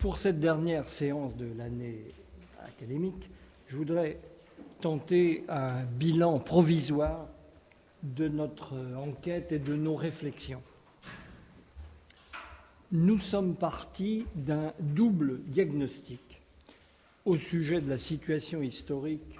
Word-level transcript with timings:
pour 0.00 0.16
cette 0.16 0.40
dernière 0.40 0.88
séance 0.88 1.36
de 1.36 1.46
l'année 1.58 2.02
académique, 2.66 3.28
je 3.68 3.76
voudrais 3.76 4.18
tenter 4.80 5.44
un 5.50 5.82
bilan 5.84 6.38
provisoire 6.38 7.28
de 8.02 8.26
notre 8.26 8.74
enquête 8.96 9.52
et 9.52 9.58
de 9.58 9.74
nos 9.74 9.94
réflexions. 9.94 10.62
Nous 12.92 13.18
sommes 13.18 13.54
partis 13.54 14.24
d'un 14.34 14.72
double 14.80 15.42
diagnostic 15.42 16.40
au 17.26 17.36
sujet 17.36 17.82
de 17.82 17.90
la 17.90 17.98
situation 17.98 18.62
historique 18.62 19.38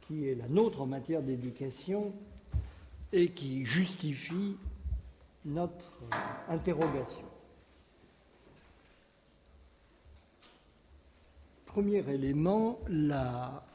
qui 0.00 0.28
est 0.28 0.34
la 0.34 0.48
nôtre 0.48 0.82
en 0.82 0.86
matière 0.86 1.22
d'éducation 1.22 2.12
et 3.12 3.28
qui 3.28 3.64
justifie 3.64 4.56
notre 5.44 5.92
interrogation. 6.48 7.24
Premier 11.74 12.08
élément, 12.08 12.78
la 12.88 13.66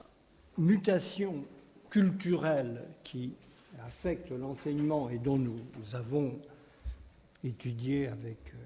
mutation 0.58 1.44
culturelle 1.90 2.86
qui 3.04 3.34
affecte 3.86 4.32
l'enseignement 4.32 5.10
et 5.10 5.18
dont 5.18 5.38
nous, 5.38 5.60
avons 5.92 6.40
étudié 7.44 8.08
avec 8.08 8.38
euh, 8.54 8.58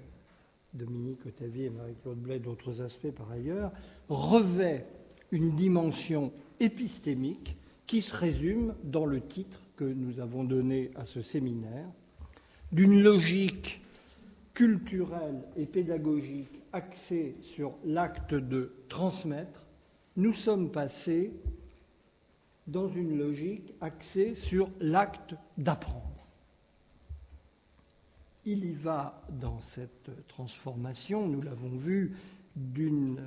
Dominique 0.72 1.26
Otavier 1.26 1.64
et 1.64 1.70
Marie-Claude 1.70 2.18
Blais 2.18 2.38
d'autres 2.38 2.80
aspects 2.80 3.10
par 3.10 3.28
ailleurs, 3.32 3.72
revêt 4.08 4.86
une 5.32 5.56
dimension 5.56 6.32
épistémique 6.60 7.56
qui 7.88 8.02
se 8.02 8.14
résume 8.14 8.76
dans 8.84 9.04
le 9.04 9.20
titre 9.20 9.58
que 9.76 9.82
nous 9.82 10.20
avons 10.20 10.44
donné 10.44 10.92
à 10.94 11.06
ce 11.06 11.22
séminaire, 11.22 11.88
d'une 12.70 13.02
logique 13.02 13.82
culturelle 14.54 15.42
et 15.56 15.66
pédagogique 15.66 16.60
axée 16.74 17.36
sur 17.40 17.76
l'acte 17.84 18.34
de 18.34 18.74
transmettre, 18.88 19.64
nous 20.16 20.32
sommes 20.32 20.70
passés 20.70 21.32
dans 22.66 22.88
une 22.88 23.16
logique 23.16 23.72
axée 23.80 24.34
sur 24.34 24.70
l'acte 24.80 25.34
d'apprendre. 25.56 26.26
Il 28.44 28.64
y 28.64 28.72
va 28.72 29.22
dans 29.30 29.60
cette 29.60 30.10
transformation, 30.28 31.28
nous 31.28 31.40
l'avons 31.40 31.76
vu, 31.76 32.16
d'une 32.56 33.20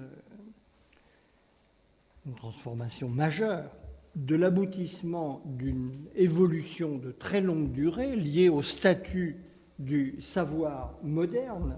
transformation 2.35 3.09
majeure 3.09 3.71
de 4.15 4.35
l'aboutissement 4.35 5.41
d'une 5.45 6.05
évolution 6.15 6.97
de 6.97 7.11
très 7.11 7.41
longue 7.41 7.71
durée 7.71 8.15
liée 8.15 8.49
au 8.49 8.61
statut 8.61 9.37
du 9.79 10.21
savoir 10.21 10.95
moderne, 11.03 11.77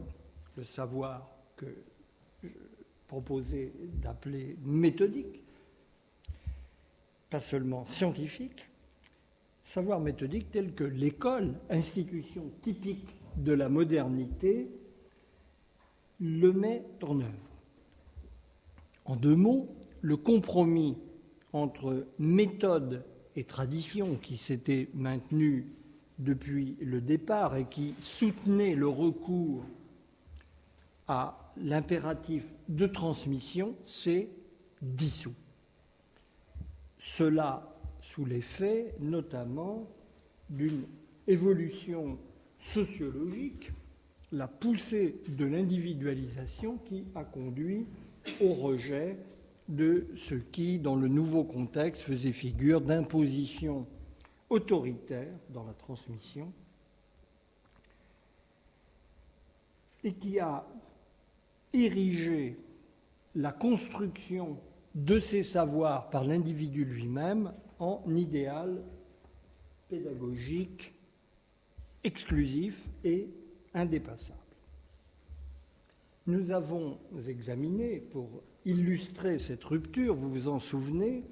le 0.56 0.64
savoir 0.64 1.30
que 1.60 1.66
je 2.42 2.48
proposais 3.08 3.74
d'appeler 4.02 4.56
méthodique, 4.64 5.44
pas 7.30 7.42
seulement 7.42 7.86
scientifique, 7.86 8.66
savoir 9.66 10.00
méthodique 10.00 10.52
tel 10.52 10.74
que 10.74 10.86
l'école, 10.86 11.54
institution 11.70 12.50
typique 12.62 13.10
de 13.36 13.52
la 13.52 13.68
modernité, 13.68 14.70
le 16.22 16.54
met 16.54 16.84
en 17.04 17.20
œuvre. 17.20 17.50
En 19.06 19.16
deux 19.16 19.36
mots, 19.36 19.68
le 20.02 20.16
compromis 20.16 20.98
entre 21.52 22.08
méthode 22.20 23.04
et 23.36 23.44
tradition 23.44 24.16
qui 24.16 24.38
s'était 24.38 24.88
maintenu 24.94 25.66
depuis 26.20 26.78
le 26.80 27.02
départ 27.02 27.58
et 27.58 27.66
qui 27.66 27.96
soutenait 28.00 28.76
le 28.76 28.88
recours 28.88 29.64
à 31.10 31.54
l'impératif 31.58 32.54
de 32.70 32.88
transmission 32.88 33.76
s'est 33.84 34.30
dissous. 34.82 35.34
Cela 37.00 37.76
sous 38.00 38.26
l'effet 38.26 38.96
notamment 39.00 39.88
d'une 40.50 40.84
évolution 41.28 42.18
sociologique, 42.60 43.72
la 44.32 44.48
poussée 44.48 45.22
de 45.28 45.46
l'individualisation 45.46 46.78
qui 46.86 47.06
a 47.16 47.24
conduit 47.24 47.88
au 48.42 48.54
rejet 48.54 49.18
de 49.68 50.08
ce 50.16 50.36
qui, 50.36 50.80
dans 50.80 50.96
le 50.96 51.08
nouveau 51.08 51.44
contexte, 51.44 52.04
faisait 52.04 52.32
figure 52.32 52.82
d'imposition 52.82 53.88
autoritaire 54.50 55.34
dans 55.50 55.64
la 55.64 55.74
transmission 55.74 56.52
et 60.04 60.14
qui 60.14 60.40
a 60.40 60.66
érigé 61.74 62.58
la 63.36 63.52
construction 63.52 64.58
de 64.96 65.20
ces 65.20 65.44
savoirs 65.44 66.10
par 66.10 66.24
l'individu 66.24 66.84
lui-même 66.84 67.54
en 67.80 68.04
idéal 68.08 68.84
pédagogique 69.88 70.94
exclusif 72.04 72.88
et 73.04 73.30
indépassable. 73.74 74.40
Nous 76.28 76.52
avons 76.52 77.00
examiné, 77.28 78.00
pour 78.00 78.44
illustrer 78.66 79.40
cette 79.40 79.64
rupture, 79.64 80.16
vous 80.16 80.30
vous 80.30 80.48
en 80.48 80.60
souvenez, 80.60 81.24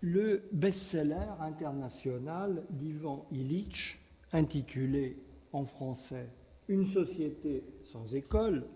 le 0.00 0.42
best-seller 0.52 1.26
international 1.40 2.64
d'Ivan 2.70 3.26
Illich, 3.32 3.98
intitulé 4.32 5.16
en 5.52 5.64
français 5.64 6.28
Une 6.68 6.86
société 6.86 7.62
sans 7.92 8.14
école, 8.14 8.66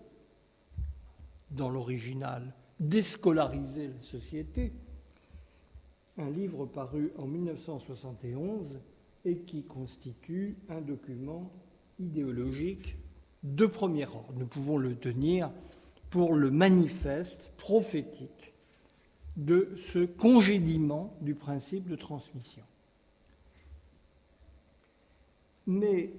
dans 1.51 1.69
l'original 1.69 2.53
Déscolariser 2.79 3.87
la 3.87 4.01
société, 4.01 4.73
un 6.17 6.29
livre 6.29 6.65
paru 6.65 7.13
en 7.17 7.27
1971 7.27 8.81
et 9.25 9.37
qui 9.37 9.63
constitue 9.63 10.57
un 10.69 10.81
document 10.81 11.51
idéologique 11.99 12.97
de 13.43 13.65
premier 13.65 14.05
ordre. 14.07 14.33
Nous 14.35 14.47
pouvons 14.47 14.77
le 14.77 14.95
tenir 14.95 15.51
pour 16.09 16.33
le 16.33 16.51
manifeste 16.51 17.51
prophétique 17.57 18.53
de 19.37 19.75
ce 19.77 20.05
congédiement 20.05 21.15
du 21.21 21.35
principe 21.35 21.87
de 21.87 21.95
transmission. 21.95 22.63
Mais 25.67 26.11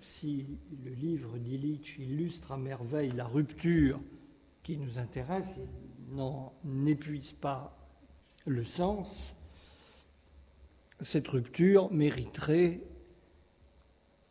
si 0.00 0.46
le 0.84 0.90
livre 0.90 1.38
d'Illich 1.38 1.98
illustre 1.98 2.52
à 2.52 2.56
merveille 2.56 3.12
la 3.12 3.26
rupture 3.26 4.00
qui 4.62 4.76
nous 4.76 4.98
intéresse, 4.98 5.56
n'en 6.10 6.52
épuise 6.86 7.32
pas 7.32 7.76
le 8.46 8.64
sens, 8.64 9.34
cette 11.00 11.28
rupture 11.28 11.92
mériterait 11.92 12.80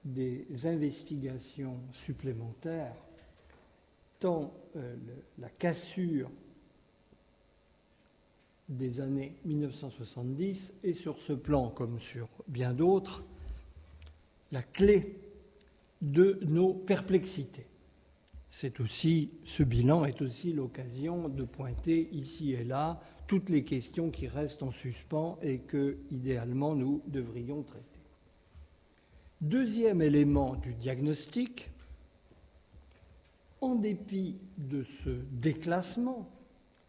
des 0.03 0.47
investigations 0.65 1.79
supplémentaires 1.91 2.95
tant 4.21 4.53
euh, 4.75 4.95
la 5.39 5.49
cassure 5.49 6.29
des 8.69 9.01
années 9.01 9.35
1970 9.43 10.73
est 10.83 10.93
sur 10.93 11.19
ce 11.19 11.33
plan, 11.33 11.69
comme 11.69 11.99
sur 11.99 12.29
bien 12.47 12.73
d'autres, 12.73 13.23
la 14.51 14.61
clé 14.61 15.19
de 16.01 16.39
nos 16.43 16.73
perplexités. 16.73 17.67
C'est 18.49 18.81
aussi, 18.81 19.31
ce 19.45 19.63
bilan 19.63 20.03
est 20.03 20.21
aussi 20.21 20.51
l'occasion 20.51 21.29
de 21.29 21.43
pointer 21.43 22.09
ici 22.11 22.51
et 22.51 22.63
là 22.63 23.01
toutes 23.27 23.49
les 23.49 23.63
questions 23.63 24.11
qui 24.11 24.27
restent 24.27 24.61
en 24.61 24.71
suspens 24.71 25.39
et 25.41 25.59
que, 25.59 25.97
idéalement, 26.09 26.75
nous 26.75 27.01
devrions 27.07 27.63
traiter. 27.63 27.85
Deuxième 29.39 30.01
élément 30.01 30.55
du 30.55 30.73
diagnostic, 30.73 31.69
en 33.61 33.75
dépit 33.75 34.37
de 34.57 34.83
ce 34.83 35.11
déclassement, 35.31 36.29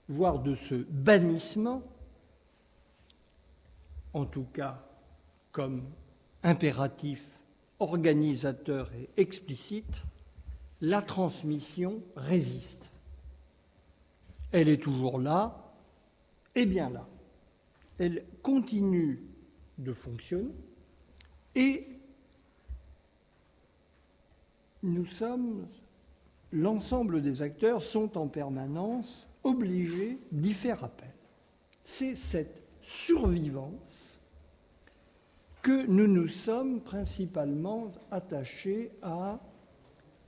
voire 0.08 0.40
de 0.40 0.54
ce 0.56 0.74
bannissement, 0.74 1.82
en 4.14 4.26
tout 4.26 4.46
cas 4.52 4.84
comme 5.52 5.84
impératif 6.42 7.41
organisateur 7.82 8.90
et 8.94 9.08
explicite, 9.20 10.04
la 10.80 11.02
transmission 11.02 12.02
résiste. 12.16 12.90
Elle 14.52 14.68
est 14.68 14.82
toujours 14.82 15.18
là, 15.18 15.74
et 16.54 16.66
bien 16.66 16.90
là. 16.90 17.06
Elle 17.98 18.24
continue 18.42 19.22
de 19.78 19.92
fonctionner 19.92 20.54
et 21.54 21.86
nous 24.82 25.06
sommes 25.06 25.66
l'ensemble 26.52 27.22
des 27.22 27.42
acteurs 27.42 27.82
sont 27.82 28.18
en 28.18 28.28
permanence 28.28 29.28
obligés 29.44 30.18
d'y 30.30 30.52
faire 30.52 30.84
appel. 30.84 31.12
C'est 31.84 32.14
cette 32.14 32.62
survivance 32.82 34.01
que 35.62 35.86
nous 35.86 36.08
nous 36.08 36.28
sommes 36.28 36.80
principalement 36.80 37.92
attachés 38.10 38.90
à 39.00 39.40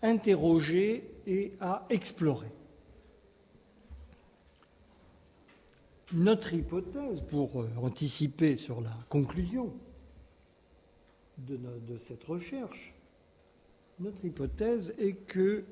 interroger 0.00 1.10
et 1.26 1.52
à 1.60 1.84
explorer. 1.90 2.52
Notre 6.12 6.54
hypothèse, 6.54 7.22
pour 7.22 7.60
euh, 7.60 7.68
anticiper 7.82 8.56
sur 8.56 8.80
la 8.80 8.96
conclusion 9.08 9.72
de, 11.38 11.58
cette 11.98 12.22
recherche, 12.22 12.94
notre 13.98 14.24
hypothèse 14.24 14.94
est 14.98 15.14
que 15.14 15.64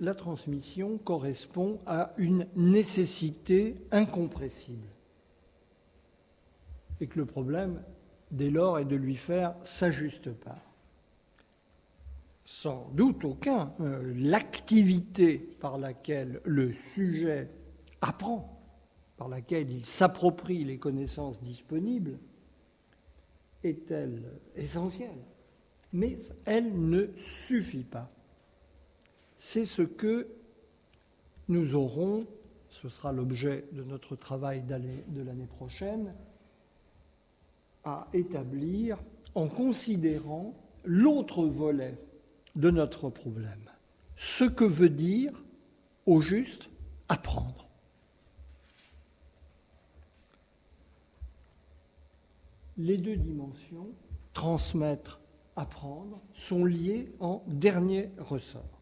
la 0.00 0.14
transmission 0.14 0.98
correspond 0.98 1.78
à 1.86 2.12
une 2.16 2.48
nécessité 2.56 3.76
incompressible 3.92 4.88
et 7.00 7.06
que 7.06 7.20
le 7.20 7.26
problème, 7.26 7.80
dès 8.34 8.50
lors, 8.50 8.78
est 8.78 8.84
de 8.84 8.96
lui 8.96 9.16
faire 9.16 9.54
sa 9.64 9.90
juste 9.90 10.32
part. 10.32 10.70
Sans 12.44 12.90
doute 12.92 13.24
aucun, 13.24 13.72
euh, 13.80 14.12
l'activité 14.16 15.38
par 15.38 15.78
laquelle 15.78 16.40
le 16.44 16.72
sujet 16.72 17.48
apprend, 18.02 18.60
par 19.16 19.28
laquelle 19.28 19.70
il 19.70 19.86
s'approprie 19.86 20.64
les 20.64 20.78
connaissances 20.78 21.42
disponibles, 21.42 22.18
est-elle 23.62 24.22
essentielle? 24.56 25.22
Mais 25.92 26.18
elle 26.44 26.88
ne 26.88 27.06
suffit 27.16 27.84
pas. 27.84 28.10
C'est 29.38 29.64
ce 29.64 29.82
que 29.82 30.28
nous 31.48 31.74
aurons, 31.74 32.26
ce 32.68 32.88
sera 32.88 33.12
l'objet 33.12 33.64
de 33.72 33.84
notre 33.84 34.16
travail 34.16 34.62
de 34.62 35.22
l'année 35.22 35.46
prochaine, 35.46 36.12
à 37.84 38.08
établir 38.12 38.98
en 39.34 39.48
considérant 39.48 40.54
l'autre 40.84 41.44
volet 41.44 41.98
de 42.56 42.70
notre 42.70 43.10
problème. 43.10 43.70
Ce 44.16 44.44
que 44.44 44.64
veut 44.64 44.88
dire, 44.88 45.32
au 46.06 46.20
juste, 46.20 46.70
apprendre. 47.08 47.68
Les 52.76 52.96
deux 52.96 53.16
dimensions, 53.16 53.88
transmettre, 54.32 55.20
apprendre, 55.56 56.20
sont 56.32 56.64
liées 56.64 57.12
en 57.20 57.42
dernier 57.46 58.10
ressort. 58.18 58.80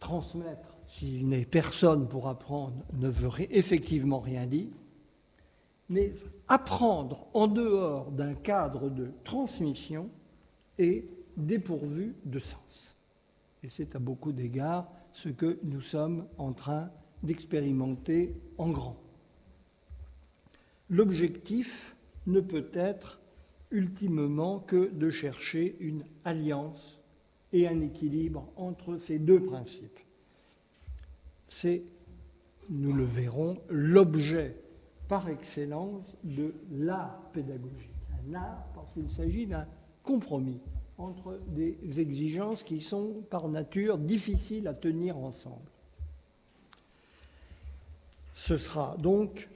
Transmettre, 0.00 0.76
s'il 0.86 1.28
n'est 1.28 1.46
personne 1.46 2.08
pour 2.08 2.28
apprendre, 2.28 2.84
ne 2.94 3.08
veut 3.08 3.30
effectivement 3.50 4.20
rien 4.20 4.46
dire 4.46 4.68
mais 5.88 6.12
apprendre 6.48 7.26
en 7.34 7.46
dehors 7.46 8.10
d'un 8.10 8.34
cadre 8.34 8.88
de 8.88 9.10
transmission 9.24 10.08
est 10.78 11.04
dépourvu 11.36 12.14
de 12.24 12.38
sens. 12.38 12.96
Et 13.62 13.68
c'est 13.70 13.96
à 13.96 13.98
beaucoup 13.98 14.32
d'égards 14.32 14.90
ce 15.12 15.28
que 15.28 15.58
nous 15.62 15.80
sommes 15.80 16.26
en 16.38 16.52
train 16.52 16.90
d'expérimenter 17.22 18.34
en 18.58 18.70
grand. 18.70 18.96
L'objectif 20.90 21.96
ne 22.26 22.40
peut 22.40 22.68
être 22.74 23.20
ultimement 23.70 24.60
que 24.60 24.90
de 24.90 25.10
chercher 25.10 25.76
une 25.80 26.04
alliance 26.24 27.00
et 27.52 27.66
un 27.66 27.80
équilibre 27.80 28.52
entre 28.56 28.98
ces 28.98 29.18
deux 29.18 29.42
principes. 29.42 29.98
C'est, 31.48 31.82
nous 32.68 32.92
le 32.92 33.04
verrons, 33.04 33.58
l'objet 33.68 34.56
par 35.14 35.28
excellence 35.28 36.16
de 36.24 36.52
l'art 36.72 37.20
pédagogique. 37.32 37.92
Un 38.26 38.34
art 38.34 38.66
parce 38.74 38.92
qu'il 38.94 39.08
s'agit 39.08 39.46
d'un 39.46 39.64
compromis 40.02 40.58
entre 40.98 41.38
des 41.46 41.78
exigences 42.00 42.64
qui 42.64 42.80
sont 42.80 43.22
par 43.30 43.48
nature 43.48 43.96
difficiles 43.96 44.66
à 44.66 44.74
tenir 44.74 45.16
ensemble. 45.16 45.70
Ce 48.32 48.56
sera 48.56 48.96
donc 48.98 49.48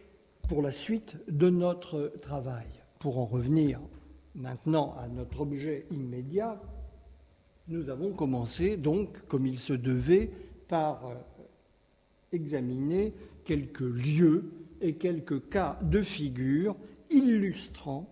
pour 0.49 0.63
la 0.63 0.71
suite 0.71 1.17
de 1.29 1.51
notre 1.51 2.13
travail. 2.23 2.69
Pour 3.01 3.19
en 3.19 3.25
revenir 3.25 3.81
maintenant 4.37 4.95
à 5.01 5.09
notre 5.09 5.41
objet 5.41 5.87
immédiat, 5.91 6.63
nous 7.67 7.91
avons 7.91 8.13
commencé 8.13 8.77
donc, 8.77 9.27
comme 9.27 9.45
il 9.45 9.59
se 9.59 9.73
devait, 9.73 10.31
par 10.69 11.05
euh, 11.05 11.15
examiner 12.31 13.13
quelques 13.45 13.81
lieux 13.81 14.53
et 14.81 14.95
quelques 14.95 15.49
cas 15.49 15.79
de 15.83 16.01
figure 16.01 16.77
illustrant 17.11 18.09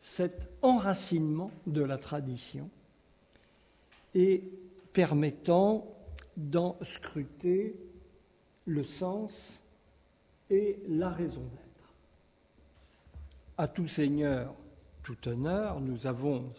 cet 0.00 0.48
enracinement 0.62 1.50
de 1.66 1.82
la 1.82 1.98
tradition 1.98 2.70
et 4.14 4.42
permettant 4.92 5.86
d'en 6.36 6.76
scruter 6.82 7.76
le 8.64 8.84
sens 8.84 9.62
et 10.50 10.78
la 10.88 11.10
raison 11.10 11.42
d'être. 11.42 11.94
À 13.56 13.68
tout 13.68 13.88
seigneur, 13.88 14.54
tout 15.02 15.28
honneur, 15.28 15.80
nous 15.80 16.06
avons 16.06 16.52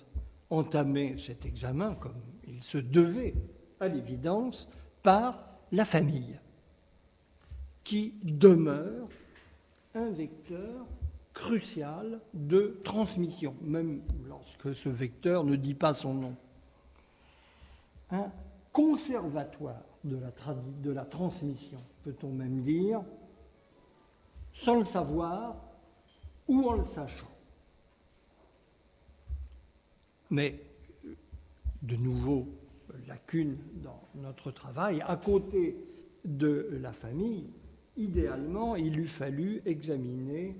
entamé 0.49 1.15
cet 1.17 1.45
examen, 1.45 1.95
comme 1.95 2.21
il 2.47 2.61
se 2.63 2.77
devait 2.77 3.35
à 3.79 3.87
l'évidence, 3.87 4.67
par 5.01 5.45
la 5.71 5.85
famille, 5.85 6.39
qui 7.83 8.15
demeure 8.23 9.07
un 9.95 10.09
vecteur 10.11 10.85
crucial 11.33 12.19
de 12.33 12.79
transmission, 12.83 13.55
même 13.61 14.01
lorsque 14.27 14.75
ce 14.75 14.89
vecteur 14.89 15.43
ne 15.43 15.55
dit 15.55 15.73
pas 15.73 15.93
son 15.93 16.13
nom. 16.13 16.35
Un 18.11 18.31
conservatoire 18.71 19.83
de 20.03 20.91
la, 20.91 21.05
transmission, 21.05 21.79
peut-on 22.03 22.31
même 22.31 22.61
dire, 22.61 23.01
sans 24.53 24.79
le 24.79 24.85
savoir 24.85 25.55
ou 26.47 26.67
en 26.67 26.73
le 26.73 26.83
sachant. 26.83 27.31
Mais, 30.29 30.59
de 31.81 31.95
nouveau, 31.95 32.47
lacune 33.07 33.57
dans 33.75 34.01
notre 34.15 34.51
travail, 34.51 35.01
à 35.07 35.17
côté 35.17 35.75
de 36.25 36.69
la 36.81 36.93
famille, 36.93 37.49
idéalement, 37.99 38.75
il 38.75 38.97
eût 38.97 39.07
fallu 39.07 39.61
examiner 39.65 40.55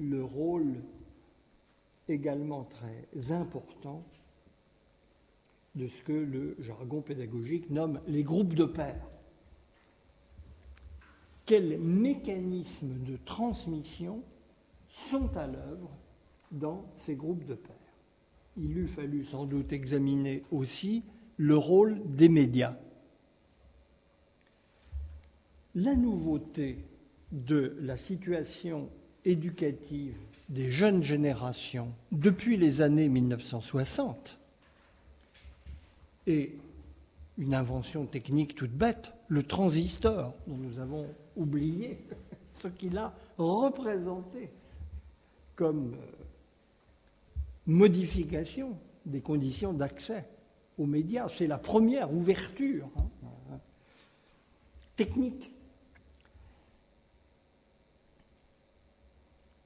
le 0.00 0.24
rôle 0.24 0.82
également 2.08 2.64
très 2.64 3.30
important 3.32 4.02
de 5.74 5.86
ce 5.86 6.02
que 6.02 6.12
le 6.12 6.56
jargon 6.58 7.00
pédagogique 7.00 7.70
nomme 7.70 8.00
les 8.08 8.24
groupes 8.24 8.54
de 8.54 8.64
pairs. 8.64 9.08
Quels 11.46 11.78
mécanismes 11.78 13.02
de 13.04 13.16
transmission 13.24 14.22
sont 14.88 15.36
à 15.36 15.46
l'œuvre 15.46 15.90
dans 16.50 16.84
ces 16.96 17.14
groupes 17.14 17.44
de 17.44 17.54
pairs? 17.54 17.76
Il 18.56 18.76
eût 18.76 18.88
fallu 18.88 19.24
sans 19.24 19.44
doute 19.44 19.72
examiner 19.72 20.42
aussi 20.50 21.04
le 21.36 21.56
rôle 21.56 22.00
des 22.04 22.28
médias 22.28 22.76
la 25.74 25.94
nouveauté 25.94 26.78
de 27.30 27.76
la 27.80 27.96
situation 27.96 28.90
éducative 29.24 30.16
des 30.48 30.68
jeunes 30.68 31.02
générations 31.02 31.92
depuis 32.10 32.56
les 32.56 32.82
années 32.82 33.08
1960 33.08 34.38
est 36.26 36.52
une 37.38 37.54
invention 37.54 38.04
technique 38.04 38.54
toute 38.54 38.72
bête, 38.72 39.12
le 39.28 39.42
transistor, 39.42 40.34
dont 40.46 40.56
nous 40.56 40.78
avons 40.78 41.06
oublié 41.36 41.98
ce 42.52 42.68
qu'il 42.68 42.98
a 42.98 43.14
représenté 43.38 44.50
comme 45.56 45.94
euh, 45.94 46.24
modification 47.66 48.76
des 49.06 49.20
conditions 49.20 49.72
d'accès 49.72 50.26
aux 50.76 50.86
médias. 50.86 51.28
C'est 51.28 51.46
la 51.46 51.58
première 51.58 52.12
ouverture 52.12 52.88
hein, 52.96 53.58
technique 54.96 55.51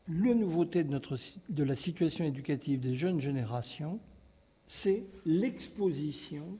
la 0.09 0.35
nouveauté 0.35 0.85
de 0.85 1.65
la 1.65 1.77
situation 1.77 2.25
éducative 2.25 2.81
des 2.81 2.95
jeunes 2.95 3.21
générations, 3.21 4.01
c'est 4.67 5.05
l'exposition 5.25 6.59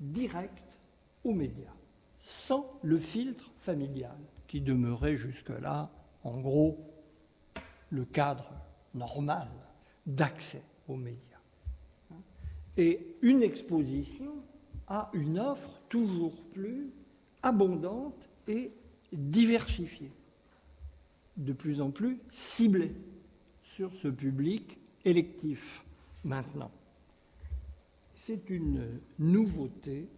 directe 0.00 0.78
aux 1.24 1.32
médias, 1.32 1.74
sans 2.20 2.78
le 2.82 2.98
filtre 2.98 3.50
familial 3.56 4.18
qui 4.46 4.60
demeurait 4.60 5.16
jusque-là, 5.16 5.90
en 6.24 6.38
gros, 6.38 6.78
le 7.90 8.04
cadre 8.04 8.50
normal 8.94 9.48
d'accès 10.06 10.62
aux 10.88 10.96
médias. 10.96 11.18
Et 12.76 13.16
une 13.22 13.42
exposition 13.42 14.34
à 14.86 15.10
une 15.12 15.38
offre 15.38 15.80
toujours 15.88 16.40
plus 16.52 16.90
abondante 17.42 18.28
et 18.46 18.72
diversifiée 19.12 20.12
de 21.38 21.52
plus 21.52 21.80
en 21.80 21.90
plus 21.90 22.20
ciblé 22.30 22.92
sur 23.62 23.94
ce 23.94 24.08
public 24.08 24.78
électif 25.04 25.84
maintenant. 26.24 26.70
c'est 28.14 28.50
une 28.50 29.00
nouveauté 29.18 30.08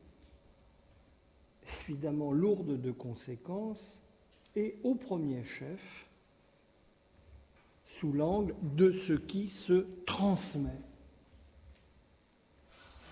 évidemment 1.82 2.32
lourde 2.32 2.80
de 2.80 2.90
conséquences 2.90 4.00
et 4.56 4.78
au 4.82 4.94
premier 4.94 5.44
chef 5.44 6.08
sous 7.84 8.12
l'angle 8.12 8.54
de 8.62 8.90
ce 8.92 9.12
qui 9.12 9.46
se 9.46 9.86
transmet 10.06 10.80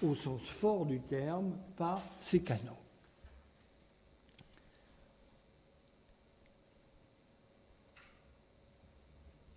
au 0.03 0.15
sens 0.15 0.43
fort 0.43 0.87
du 0.87 1.01
terme 1.01 1.53
par 1.77 2.03
ces 2.21 2.41
canaux. 2.41 2.78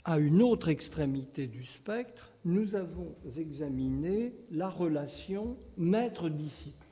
À 0.03 0.17
une 0.17 0.41
autre 0.41 0.69
extrémité 0.69 1.45
du 1.45 1.63
spectre, 1.63 2.31
nous 2.43 2.75
avons 2.75 3.15
examiné 3.37 4.33
la 4.49 4.67
relation 4.67 5.57
maître-disciple. 5.77 6.87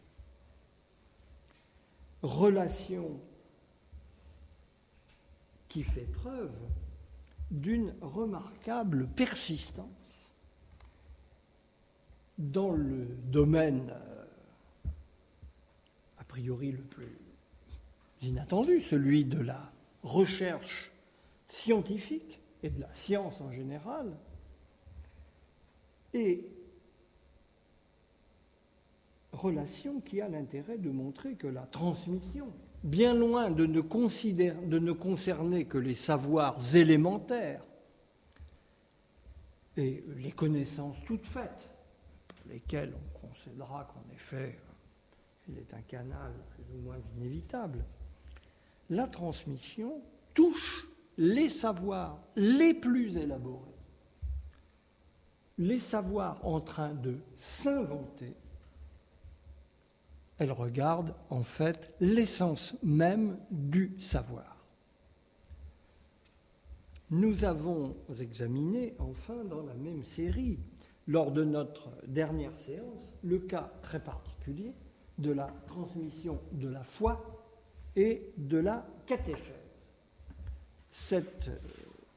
Relation 2.21 3.19
qui 5.69 5.83
fait 5.83 6.11
preuve 6.11 6.53
d'une 7.49 7.93
remarquable 8.01 9.07
persistance 9.07 10.29
dans 12.37 12.71
le 12.71 13.05
domaine 13.25 13.91
euh, 13.91 14.25
a 16.19 16.23
priori 16.25 16.71
le 16.71 16.83
plus 16.83 17.17
inattendu, 18.21 18.81
celui 18.81 19.25
de 19.25 19.39
la 19.39 19.71
recherche 20.03 20.91
scientifique 21.47 22.39
et 22.63 22.69
de 22.69 22.79
la 22.79 22.93
science 22.93 23.41
en 23.41 23.51
général, 23.51 24.15
et 26.13 26.43
relation 29.31 30.01
qui 30.01 30.21
a 30.21 30.27
l'intérêt 30.27 30.77
de 30.77 30.89
montrer 30.89 31.35
que 31.35 31.47
la 31.47 31.65
transmission, 31.67 32.51
bien 32.83 33.13
loin 33.13 33.51
de 33.51 33.65
ne, 33.65 34.91
concerner 34.91 35.65
que 35.65 35.77
les 35.77 35.95
savoirs 35.95 36.75
élémentaires 36.75 37.63
et 39.77 40.03
les 40.17 40.31
connaissances 40.31 40.97
toutes 41.05 41.27
faites, 41.27 41.69
pour 42.27 42.51
lesquelles 42.51 42.93
on 42.95 43.27
concédera 43.27 43.85
qu'en 43.93 44.13
effet, 44.13 44.57
il 45.47 45.57
est 45.57 45.73
un 45.73 45.81
canal 45.81 46.33
plus 46.55 46.75
ou 46.75 46.81
moins 46.81 46.97
inévitable, 47.17 47.83
la 48.89 49.07
transmission 49.07 50.01
touche 50.33 50.87
les 51.19 51.49
savoirs 51.49 52.17
les 52.37 52.73
plus 52.73 53.17
élaborés, 53.17 53.75
les 55.57 55.77
savoirs 55.77 56.39
en 56.47 56.61
train 56.61 56.93
de 56.93 57.17
s'inventer, 57.35 58.33
elle 60.37 60.53
regarde 60.53 61.13
en 61.29 61.43
fait 61.43 61.93
l'essence 61.99 62.73
même 62.83 63.37
du 63.51 63.99
savoir. 63.99 64.55
Nous 67.09 67.43
avons 67.43 67.97
examiné 68.21 68.95
enfin 68.97 69.43
dans 69.43 69.63
la 69.63 69.73
même 69.73 70.03
série, 70.03 70.57
lors 71.05 71.31
de 71.31 71.43
notre 71.43 71.89
dernière 72.07 72.55
séance, 72.55 73.13
le 73.23 73.39
cas 73.39 73.73
très 73.81 74.01
particulier 74.01 74.73
de 75.17 75.31
la 75.31 75.47
transmission 75.67 76.39
de 76.53 76.69
la 76.69 76.83
foi 76.85 77.43
et 77.97 78.31
de 78.37 78.59
la 78.59 78.87
catéchèse. 79.05 79.68
Cette 80.91 81.49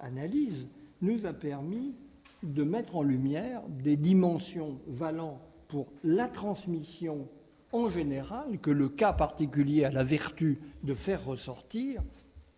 analyse 0.00 0.68
nous 1.00 1.26
a 1.26 1.32
permis 1.32 1.94
de 2.42 2.64
mettre 2.64 2.96
en 2.96 3.02
lumière 3.02 3.62
des 3.68 3.96
dimensions 3.96 4.78
valant 4.86 5.40
pour 5.68 5.86
la 6.04 6.28
transmission 6.28 7.28
en 7.72 7.88
général, 7.88 8.58
que 8.60 8.70
le 8.70 8.88
cas 8.88 9.12
particulier 9.12 9.84
a 9.84 9.90
la 9.90 10.04
vertu 10.04 10.58
de 10.82 10.92
faire 10.92 11.24
ressortir, 11.24 12.02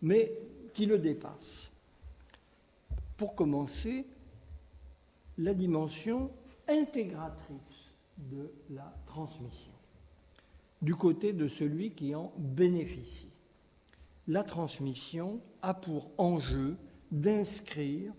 mais 0.02 0.32
qui 0.74 0.86
le 0.86 0.98
dépasse. 0.98 1.70
Pour 3.16 3.36
commencer, 3.36 4.04
la 5.38 5.54
dimension 5.54 6.30
intégratrice 6.68 7.90
de 8.18 8.50
la 8.70 8.92
transmission, 9.06 9.72
du 10.82 10.94
côté 10.94 11.32
de 11.32 11.46
celui 11.46 11.92
qui 11.92 12.14
en 12.14 12.32
bénéficie. 12.36 13.30
La 14.26 14.42
transmission 14.42 15.40
a 15.64 15.72
pour 15.72 16.10
enjeu 16.18 16.76
d'inscrire 17.10 18.12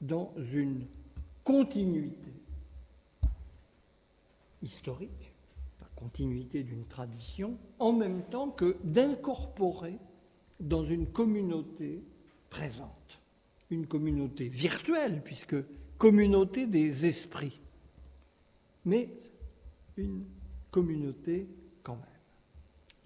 dans 0.00 0.34
une 0.52 0.86
continuité 1.42 2.32
historique, 4.62 5.32
la 5.80 5.86
continuité 5.96 6.62
d'une 6.62 6.84
tradition, 6.84 7.56
en 7.78 7.92
même 7.92 8.22
temps 8.24 8.50
que 8.50 8.76
d'incorporer 8.84 9.98
dans 10.60 10.84
une 10.84 11.06
communauté 11.06 12.02
présente, 12.50 13.18
une 13.70 13.86
communauté 13.86 14.48
virtuelle, 14.48 15.22
puisque 15.24 15.56
communauté 15.96 16.66
des 16.66 17.06
esprits, 17.06 17.60
mais 18.84 19.08
une 19.96 20.24
communauté 20.70 21.48
quand 21.82 21.96
même. 21.96 22.04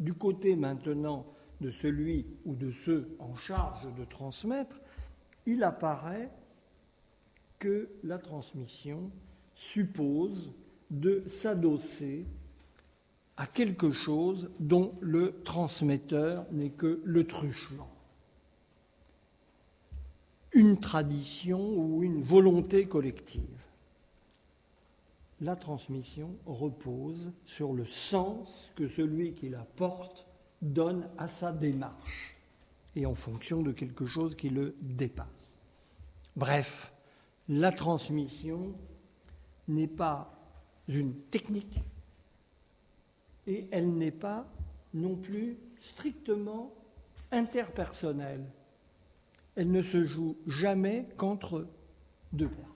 Du 0.01 0.15
côté 0.15 0.57
maintenant 0.57 1.27
de 1.61 1.71
celui 1.71 2.27
ou 2.45 2.55
de 2.55 2.71
ceux 2.71 3.17
en 3.19 3.35
charge 3.37 3.87
de 3.97 4.05
transmettre, 4.05 4.79
il 5.47 5.63
apparaît 5.63 6.31
que 7.59 7.89
la 8.05 8.19
transmission 8.19 9.11
suppose 9.55 10.53
de 10.91 11.25
s'adosser 11.27 12.27
à 13.37 13.47
quelque 13.47 13.91
chose 13.91 14.51
dont 14.61 14.95
le 15.01 15.41
transmetteur 15.43 16.47
n'est 16.53 16.71
que 16.71 17.01
le 17.05 17.27
truchement. 17.27 17.91
Une 20.53 20.81
tradition 20.81 21.61
ou 21.61 22.03
une 22.03 22.21
volonté 22.21 22.87
collective. 22.87 23.43
La 25.41 25.55
transmission 25.55 26.37
repose 26.47 27.33
sur 27.45 27.73
le 27.73 27.85
sens 27.85 28.73
que 28.75 28.89
celui 28.89 29.35
qui 29.35 29.49
la 29.49 29.65
porte 29.77 30.28
donne 30.63 31.09
à 31.19 31.29
sa 31.29 31.53
démarche 31.53 32.37
et 32.97 33.07
en 33.07 33.15
fonction 33.15 33.63
de 33.63 33.73
quelque 33.73 34.07
chose 34.07 34.35
qui 34.35 34.49
le 34.49 34.75
dépasse. 34.81 35.57
Bref, 36.37 36.93
la 37.49 37.73
transmission 37.73 38.75
n'est 39.69 39.87
pas 39.87 40.35
une 40.89 41.15
technique 41.15 41.81
et 43.47 43.69
elle 43.71 43.95
n'est 43.95 44.11
pas 44.11 44.47
non 44.95 45.17
plus 45.17 45.59
strictement 45.79 46.73
interpersonnelle. 47.31 48.45
Elle 49.55 49.71
ne 49.71 49.83
se 49.83 50.05
joue 50.05 50.37
jamais 50.47 51.09
qu'entre 51.17 51.67
deux 52.33 52.49
personnes. 52.49 52.75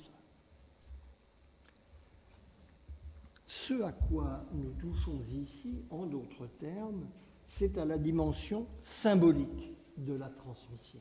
Ce 3.46 3.82
à 3.82 3.92
quoi 3.92 4.44
nous 4.52 4.72
touchons 4.72 5.20
ici, 5.34 5.84
en 5.90 6.06
d'autres 6.06 6.46
termes, 6.58 7.06
c'est 7.54 7.76
à 7.76 7.84
la 7.84 7.98
dimension 7.98 8.66
symbolique 8.80 9.74
de 9.98 10.14
la 10.14 10.30
transmission. 10.30 11.00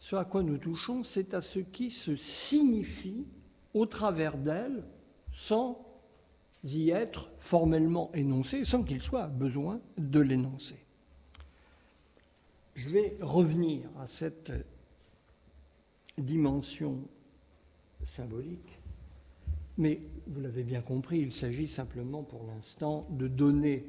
Ce 0.00 0.16
à 0.16 0.24
quoi 0.24 0.42
nous 0.42 0.58
touchons, 0.58 1.04
c'est 1.04 1.32
à 1.32 1.40
ce 1.40 1.60
qui 1.60 1.90
se 1.90 2.16
signifie 2.16 3.24
au 3.72 3.86
travers 3.86 4.36
d'elle 4.36 4.82
sans 5.32 5.80
y 6.64 6.90
être 6.90 7.30
formellement 7.38 8.10
énoncé, 8.14 8.64
sans 8.64 8.82
qu'il 8.82 9.00
soit 9.00 9.28
besoin 9.28 9.80
de 9.96 10.18
l'énoncer. 10.18 10.84
Je 12.74 12.90
vais 12.90 13.16
revenir 13.20 13.88
à 14.00 14.08
cette 14.08 14.50
dimension 16.18 16.98
symbolique, 18.02 18.80
mais 19.78 20.00
vous 20.26 20.40
l'avez 20.40 20.64
bien 20.64 20.82
compris, 20.82 21.20
il 21.20 21.32
s'agit 21.32 21.68
simplement 21.68 22.24
pour 22.24 22.44
l'instant 22.44 23.06
de 23.10 23.28
donner 23.28 23.86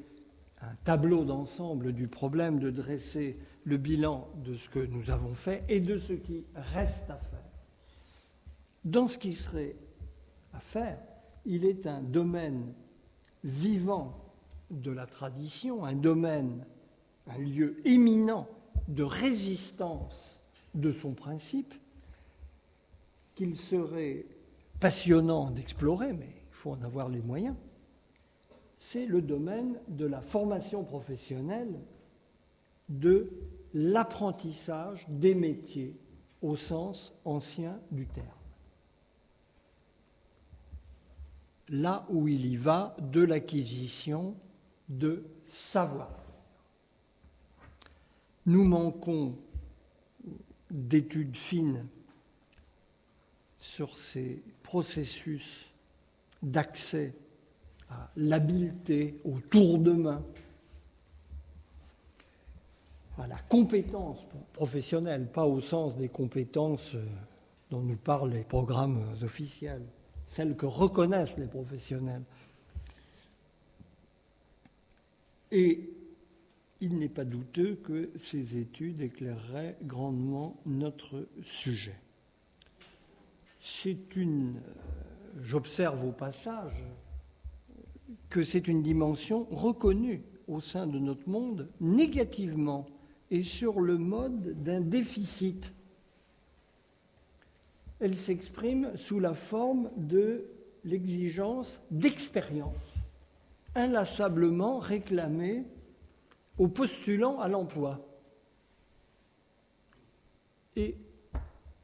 un 0.61 0.75
tableau 0.83 1.25
d'ensemble 1.25 1.93
du 1.93 2.07
problème, 2.07 2.59
de 2.59 2.69
dresser 2.69 3.37
le 3.63 3.77
bilan 3.77 4.27
de 4.43 4.55
ce 4.55 4.69
que 4.69 4.79
nous 4.79 5.09
avons 5.09 5.33
fait 5.33 5.63
et 5.67 5.79
de 5.79 5.97
ce 5.97 6.13
qui 6.13 6.45
reste 6.55 7.09
à 7.09 7.17
faire. 7.17 7.39
Dans 8.83 9.07
ce 9.07 9.17
qui 9.17 9.33
serait 9.33 9.75
à 10.53 10.59
faire, 10.59 10.99
il 11.45 11.65
est 11.65 11.87
un 11.87 12.01
domaine 12.01 12.73
vivant 13.43 14.17
de 14.69 14.91
la 14.91 15.05
tradition, 15.05 15.83
un 15.83 15.95
domaine, 15.95 16.65
un 17.27 17.37
lieu 17.37 17.81
éminent 17.85 18.47
de 18.87 19.03
résistance 19.03 20.39
de 20.73 20.91
son 20.91 21.13
principe, 21.13 21.73
qu'il 23.35 23.55
serait 23.55 24.25
passionnant 24.79 25.51
d'explorer, 25.51 26.13
mais 26.13 26.29
il 26.49 26.53
faut 26.53 26.71
en 26.71 26.81
avoir 26.83 27.09
les 27.09 27.21
moyens, 27.21 27.55
c'est 28.81 29.05
le 29.05 29.21
domaine 29.21 29.79
de 29.89 30.07
la 30.07 30.21
formation 30.21 30.83
professionnelle, 30.83 31.79
de 32.89 33.29
l'apprentissage 33.75 35.05
des 35.07 35.35
métiers 35.35 35.95
au 36.41 36.55
sens 36.55 37.13
ancien 37.23 37.79
du 37.91 38.07
terme. 38.07 38.27
là 41.71 42.05
où 42.09 42.27
il 42.27 42.45
y 42.45 42.57
va 42.57 42.95
de 42.99 43.21
l'acquisition 43.21 44.35
de 44.89 45.23
savoir. 45.45 46.11
Nous 48.45 48.65
manquons 48.65 49.37
d'études 50.69 51.37
fines 51.37 51.87
sur 53.57 53.95
ces 53.95 54.43
processus 54.63 55.71
d'accès 56.43 57.13
à 57.91 58.09
l'habileté, 58.15 59.19
au 59.25 59.39
tour 59.39 59.77
de 59.77 59.91
main, 59.91 60.23
à 63.17 63.27
la 63.27 63.37
compétence 63.37 64.25
professionnelle, 64.53 65.27
pas 65.27 65.45
au 65.45 65.59
sens 65.59 65.97
des 65.97 66.09
compétences 66.09 66.95
euh, 66.95 67.05
dont 67.69 67.81
nous 67.81 67.97
parlent 67.97 68.31
les 68.31 68.43
programmes 68.43 69.03
officiels, 69.21 69.85
celles 70.25 70.55
que 70.55 70.65
reconnaissent 70.65 71.37
les 71.37 71.47
professionnels. 71.47 72.23
Et 75.51 75.89
il 76.79 76.97
n'est 76.97 77.09
pas 77.09 77.25
douteux 77.25 77.75
que 77.75 78.09
ces 78.17 78.57
études 78.57 79.01
éclaireraient 79.01 79.77
grandement 79.83 80.57
notre 80.65 81.27
sujet. 81.43 81.99
C'est 83.59 84.15
une. 84.15 84.55
Euh, 84.57 85.41
j'observe 85.43 86.03
au 86.03 86.11
passage 86.11 86.83
que 88.29 88.43
c'est 88.43 88.67
une 88.67 88.81
dimension 88.81 89.47
reconnue 89.51 90.23
au 90.47 90.59
sein 90.59 90.87
de 90.87 90.99
notre 90.99 91.27
monde 91.29 91.69
négativement 91.79 92.85
et 93.29 93.43
sur 93.43 93.79
le 93.79 93.97
mode 93.97 94.61
d'un 94.63 94.81
déficit. 94.81 95.73
Elle 97.99 98.17
s'exprime 98.17 98.91
sous 98.95 99.19
la 99.19 99.33
forme 99.33 99.89
de 99.95 100.45
l'exigence 100.83 101.81
d'expérience, 101.91 102.95
inlassablement 103.75 104.79
réclamée 104.79 105.63
aux 106.57 106.67
postulants 106.67 107.39
à 107.39 107.47
l'emploi. 107.47 108.05
Et 110.75 110.95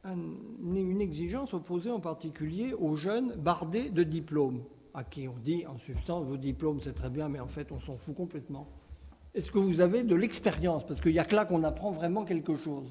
une 0.04 1.00
exigence 1.00 1.54
opposée 1.54 1.90
en 1.90 2.00
particulier 2.00 2.72
aux 2.72 2.96
jeunes 2.96 3.34
bardés 3.34 3.90
de 3.90 4.02
diplômes, 4.02 4.64
à 4.98 5.04
qui 5.04 5.28
on 5.28 5.36
dit 5.38 5.66
en 5.66 5.78
substance, 5.78 6.26
vos 6.26 6.36
diplômes 6.36 6.80
c'est 6.80 6.92
très 6.92 7.10
bien, 7.10 7.28
mais 7.28 7.40
en 7.40 7.48
fait 7.48 7.70
on 7.72 7.80
s'en 7.80 7.96
fout 7.96 8.14
complètement. 8.14 8.68
Est-ce 9.34 9.50
que 9.50 9.58
vous 9.58 9.80
avez 9.80 10.02
de 10.02 10.14
l'expérience? 10.14 10.86
Parce 10.86 11.00
qu'il 11.00 11.12
n'y 11.12 11.18
a 11.18 11.24
que 11.24 11.36
là 11.36 11.44
qu'on 11.44 11.62
apprend 11.64 11.90
vraiment 11.90 12.24
quelque 12.24 12.56
chose. 12.56 12.88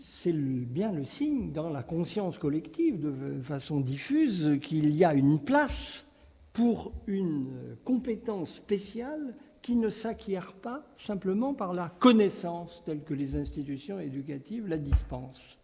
c'est 0.00 0.32
bien 0.32 0.90
le 0.92 1.04
signe 1.04 1.52
dans 1.52 1.70
la 1.70 1.84
conscience 1.84 2.38
collective, 2.38 3.00
de 3.00 3.40
façon 3.42 3.78
diffuse, 3.78 4.58
qu'il 4.60 4.90
y 4.90 5.04
a 5.04 5.14
une 5.14 5.38
place 5.38 6.04
pour 6.52 6.92
une 7.06 7.76
compétence 7.84 8.54
spéciale 8.54 9.36
qui 9.68 9.76
ne 9.76 9.90
s'acquiert 9.90 10.54
pas 10.54 10.82
simplement 10.96 11.52
par 11.52 11.74
la 11.74 11.90
connaissance 11.98 12.82
telle 12.86 13.02
que 13.02 13.12
les 13.12 13.36
institutions 13.36 14.00
éducatives 14.00 14.66
la 14.66 14.78
dispensent. 14.78 15.58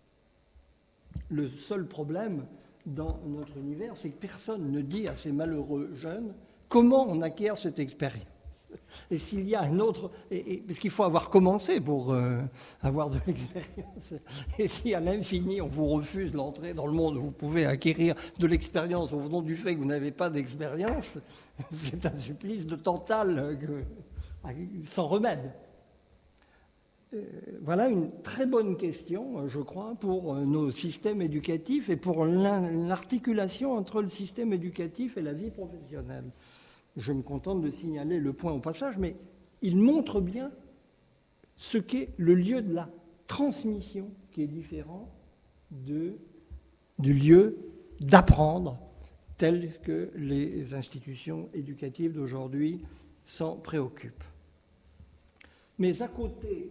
Le 1.30 1.48
seul 1.48 1.86
problème 1.86 2.44
dans 2.84 3.18
notre 3.26 3.56
univers, 3.56 3.96
c'est 3.96 4.10
que 4.10 4.20
personne 4.20 4.70
ne 4.70 4.82
dit 4.82 5.08
à 5.08 5.16
ces 5.16 5.32
malheureux 5.32 5.88
jeunes 5.94 6.34
comment 6.68 7.06
on 7.08 7.22
acquiert 7.22 7.56
cette 7.56 7.78
expérience. 7.78 8.33
Et 9.10 9.18
s'il 9.18 9.46
y 9.48 9.54
a 9.54 9.62
un 9.62 9.78
autre, 9.78 10.10
et, 10.30 10.62
parce 10.66 10.78
qu'il 10.78 10.90
faut 10.90 11.04
avoir 11.04 11.30
commencé 11.30 11.80
pour 11.80 12.12
euh, 12.12 12.40
avoir 12.82 13.10
de 13.10 13.18
l'expérience, 13.26 14.14
et 14.58 14.68
si 14.68 14.94
à 14.94 15.00
l'infini 15.00 15.60
on 15.60 15.68
vous 15.68 15.86
refuse 15.86 16.32
l'entrée 16.34 16.74
dans 16.74 16.86
le 16.86 16.92
monde 16.92 17.16
vous 17.16 17.30
pouvez 17.30 17.66
acquérir 17.66 18.14
de 18.38 18.46
l'expérience 18.46 19.12
au 19.12 19.20
nom 19.28 19.42
du 19.42 19.56
fait 19.56 19.74
que 19.74 19.80
vous 19.80 19.86
n'avez 19.86 20.10
pas 20.10 20.30
d'expérience, 20.30 21.18
c'est 21.72 22.06
un 22.06 22.16
supplice 22.16 22.66
de 22.66 22.76
Tantale 22.76 23.38
euh, 23.38 23.82
sans 24.84 25.08
remède. 25.08 25.52
Euh, 27.14 27.22
voilà 27.62 27.88
une 27.88 28.10
très 28.22 28.46
bonne 28.46 28.76
question, 28.76 29.46
je 29.46 29.60
crois, 29.60 29.94
pour 30.00 30.34
nos 30.34 30.70
systèmes 30.70 31.22
éducatifs 31.22 31.88
et 31.88 31.96
pour 31.96 32.24
l'articulation 32.24 33.72
entre 33.72 34.02
le 34.02 34.08
système 34.08 34.52
éducatif 34.52 35.16
et 35.16 35.22
la 35.22 35.32
vie 35.32 35.50
professionnelle. 35.50 36.24
Je 36.96 37.12
me 37.12 37.22
contente 37.22 37.60
de 37.60 37.70
signaler 37.70 38.20
le 38.20 38.32
point 38.32 38.52
au 38.52 38.60
passage, 38.60 38.98
mais 38.98 39.16
il 39.62 39.76
montre 39.76 40.20
bien 40.20 40.52
ce 41.56 41.78
qu'est 41.78 42.10
le 42.16 42.34
lieu 42.34 42.62
de 42.62 42.72
la 42.72 42.90
transmission, 43.26 44.10
qui 44.30 44.42
est 44.42 44.46
différent 44.46 45.12
de, 45.70 46.16
du 46.98 47.12
lieu 47.12 47.58
d'apprendre, 48.00 48.78
tel 49.38 49.80
que 49.80 50.10
les 50.14 50.74
institutions 50.74 51.48
éducatives 51.54 52.12
d'aujourd'hui 52.12 52.80
s'en 53.24 53.56
préoccupent. 53.56 54.24
Mais 55.78 56.02
à 56.02 56.08
côté 56.08 56.70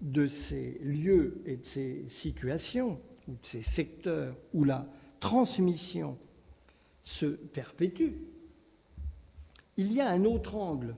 de 0.00 0.26
ces 0.26 0.78
lieux 0.82 1.40
et 1.46 1.56
de 1.56 1.64
ces 1.64 2.04
situations, 2.08 3.00
ou 3.28 3.32
de 3.32 3.46
ces 3.46 3.62
secteurs 3.62 4.36
où 4.52 4.64
la 4.64 4.86
transmission 5.20 6.18
se 7.02 7.26
perpétue, 7.26 8.14
il 9.76 9.92
y 9.92 10.00
a 10.00 10.08
un 10.10 10.24
autre 10.24 10.54
angle, 10.54 10.94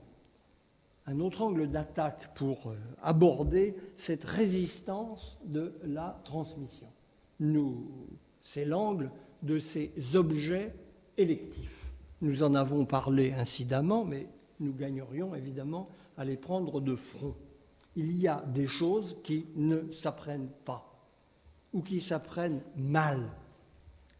un 1.05 1.19
autre 1.19 1.41
angle 1.41 1.69
d'attaque 1.69 2.33
pour 2.35 2.69
euh, 2.69 2.75
aborder 3.01 3.75
cette 3.95 4.23
résistance 4.23 5.37
de 5.45 5.73
la 5.83 6.19
transmission. 6.23 6.87
C'est 8.41 8.65
l'angle 8.65 9.11
de 9.43 9.59
ces 9.59 9.91
objets 10.15 10.73
électifs. 11.17 11.91
Nous 12.21 12.43
en 12.43 12.55
avons 12.55 12.85
parlé 12.85 13.33
incidemment, 13.33 14.05
mais 14.05 14.27
nous 14.59 14.73
gagnerions 14.73 15.35
évidemment 15.35 15.89
à 16.17 16.25
les 16.25 16.37
prendre 16.37 16.81
de 16.81 16.95
front. 16.95 17.35
Il 17.95 18.17
y 18.17 18.27
a 18.27 18.43
des 18.53 18.67
choses 18.67 19.17
qui 19.23 19.45
ne 19.55 19.91
s'apprennent 19.91 20.49
pas, 20.65 20.99
ou 21.73 21.81
qui 21.81 22.01
s'apprennent 22.01 22.61
mal, 22.75 23.29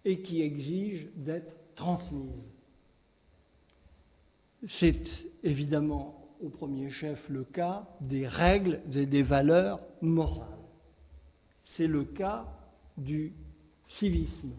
et 0.03 0.21
qui 0.21 0.41
exigent 0.41 1.07
d'être 1.15 1.55
transmises. 1.75 2.54
C'est 4.67 5.27
évidemment 5.43 6.27
au 6.41 6.49
premier 6.49 6.89
chef 6.89 7.29
le 7.29 7.43
cas 7.43 7.87
des 8.01 8.27
règles 8.27 8.81
et 8.93 9.05
des 9.05 9.23
valeurs 9.23 9.79
morales. 10.01 10.47
C'est 11.63 11.87
le 11.87 12.03
cas 12.03 12.45
du 12.97 13.33
civisme. 13.87 14.53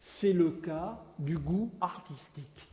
C'est 0.00 0.32
le 0.32 0.50
cas 0.50 1.02
du 1.18 1.38
goût 1.38 1.70
artistique 1.80 2.68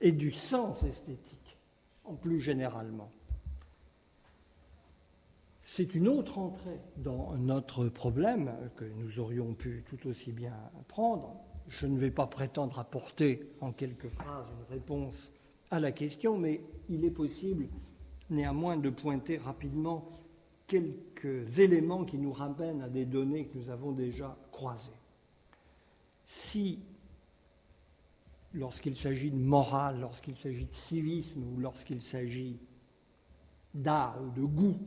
et 0.00 0.12
du 0.12 0.30
sens 0.30 0.82
esthétique, 0.82 1.56
en 2.04 2.14
plus 2.14 2.40
généralement. 2.40 3.10
C'est 5.64 5.94
une 5.94 6.08
autre 6.08 6.38
entrée 6.38 6.80
dans 6.96 7.36
notre 7.36 7.88
problème 7.88 8.54
que 8.76 8.84
nous 8.84 9.18
aurions 9.18 9.52
pu 9.52 9.84
tout 9.88 10.08
aussi 10.08 10.32
bien 10.32 10.54
prendre, 10.88 11.36
je 11.68 11.86
ne 11.86 11.98
vais 11.98 12.10
pas 12.10 12.26
prétendre 12.26 12.78
apporter 12.78 13.48
en 13.60 13.72
quelques 13.72 14.08
phrases 14.08 14.48
une 14.50 14.74
réponse 14.74 15.32
à 15.70 15.80
la 15.80 15.92
question, 15.92 16.38
mais 16.38 16.60
il 16.88 17.04
est 17.04 17.10
possible 17.10 17.68
néanmoins 18.30 18.76
de 18.76 18.90
pointer 18.90 19.36
rapidement 19.38 20.08
quelques 20.66 21.58
éléments 21.58 22.04
qui 22.04 22.18
nous 22.18 22.32
ramènent 22.32 22.82
à 22.82 22.88
des 22.88 23.04
données 23.04 23.46
que 23.46 23.56
nous 23.58 23.70
avons 23.70 23.92
déjà 23.92 24.36
croisées. 24.50 24.90
Si, 26.24 26.80
lorsqu'il 28.52 28.96
s'agit 28.96 29.30
de 29.30 29.36
morale, 29.36 30.00
lorsqu'il 30.00 30.36
s'agit 30.36 30.64
de 30.64 30.74
civisme 30.74 31.42
ou 31.42 31.60
lorsqu'il 31.60 32.02
s'agit 32.02 32.58
d'art 33.74 34.18
ou 34.22 34.30
de 34.30 34.44
goût, 34.44 34.78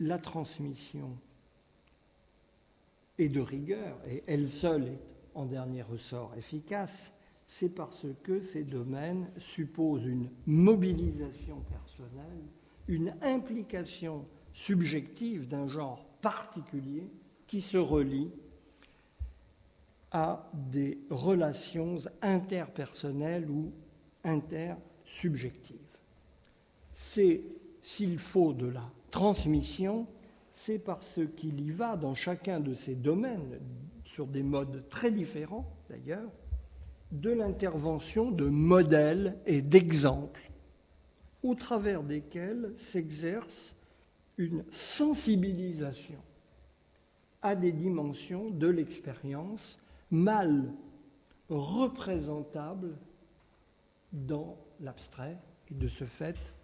la 0.00 0.18
transmission 0.18 1.16
et 3.18 3.28
de 3.28 3.40
rigueur, 3.40 3.98
et 4.08 4.22
elle 4.26 4.48
seule 4.48 4.88
est 4.88 5.00
en 5.34 5.46
dernier 5.46 5.82
ressort 5.82 6.32
efficace, 6.36 7.12
c'est 7.46 7.68
parce 7.68 8.06
que 8.22 8.40
ces 8.40 8.64
domaines 8.64 9.30
supposent 9.36 10.06
une 10.06 10.30
mobilisation 10.46 11.60
personnelle, 11.68 12.44
une 12.88 13.14
implication 13.22 14.26
subjective 14.52 15.48
d'un 15.48 15.66
genre 15.66 16.06
particulier 16.22 17.08
qui 17.46 17.60
se 17.60 17.76
relie 17.76 18.30
à 20.10 20.48
des 20.54 20.98
relations 21.10 21.98
interpersonnelles 22.22 23.50
ou 23.50 23.72
intersubjectives. 24.22 25.78
C'est, 26.92 27.42
s'il 27.82 28.18
faut 28.18 28.52
de 28.52 28.66
la 28.66 28.88
transmission, 29.10 30.06
c'est 30.54 30.78
parce 30.78 31.20
qu'il 31.36 31.60
y 31.60 31.72
va 31.72 31.96
dans 31.96 32.14
chacun 32.14 32.60
de 32.60 32.74
ces 32.74 32.94
domaines, 32.94 33.58
sur 34.04 34.28
des 34.28 34.44
modes 34.44 34.88
très 34.88 35.10
différents 35.10 35.68
d'ailleurs, 35.90 36.30
de 37.10 37.30
l'intervention 37.30 38.30
de 38.30 38.46
modèles 38.46 39.36
et 39.46 39.62
d'exemples 39.62 40.50
au 41.42 41.56
travers 41.56 42.04
desquels 42.04 42.72
s'exerce 42.76 43.74
une 44.38 44.64
sensibilisation 44.70 46.20
à 47.42 47.56
des 47.56 47.72
dimensions 47.72 48.50
de 48.50 48.68
l'expérience 48.68 49.80
mal 50.12 50.72
représentables 51.48 52.96
dans 54.12 54.56
l'abstrait 54.80 55.36
et 55.70 55.74
de 55.74 55.88
ce 55.88 56.04
fait 56.04 56.54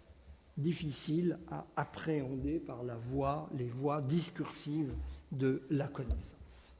difficile 0.57 1.39
à 1.49 1.65
appréhender 1.75 2.59
par 2.59 2.83
la 2.83 2.95
voie, 2.95 3.49
les 3.53 3.69
voies 3.69 4.01
discursives 4.01 4.95
de 5.31 5.63
la 5.69 5.87
connaissance. 5.87 6.75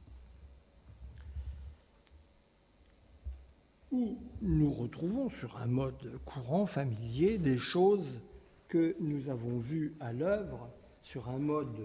Où 3.90 4.16
nous 4.40 4.72
retrouvons 4.72 5.28
sur 5.28 5.56
un 5.58 5.66
mode 5.66 6.18
courant, 6.24 6.66
familier, 6.66 7.38
des 7.38 7.58
choses 7.58 8.20
que 8.68 8.96
nous 9.00 9.28
avons 9.28 9.58
vues 9.58 9.94
à 10.00 10.12
l'œuvre 10.12 10.70
sur 11.02 11.28
un 11.28 11.38
mode 11.38 11.76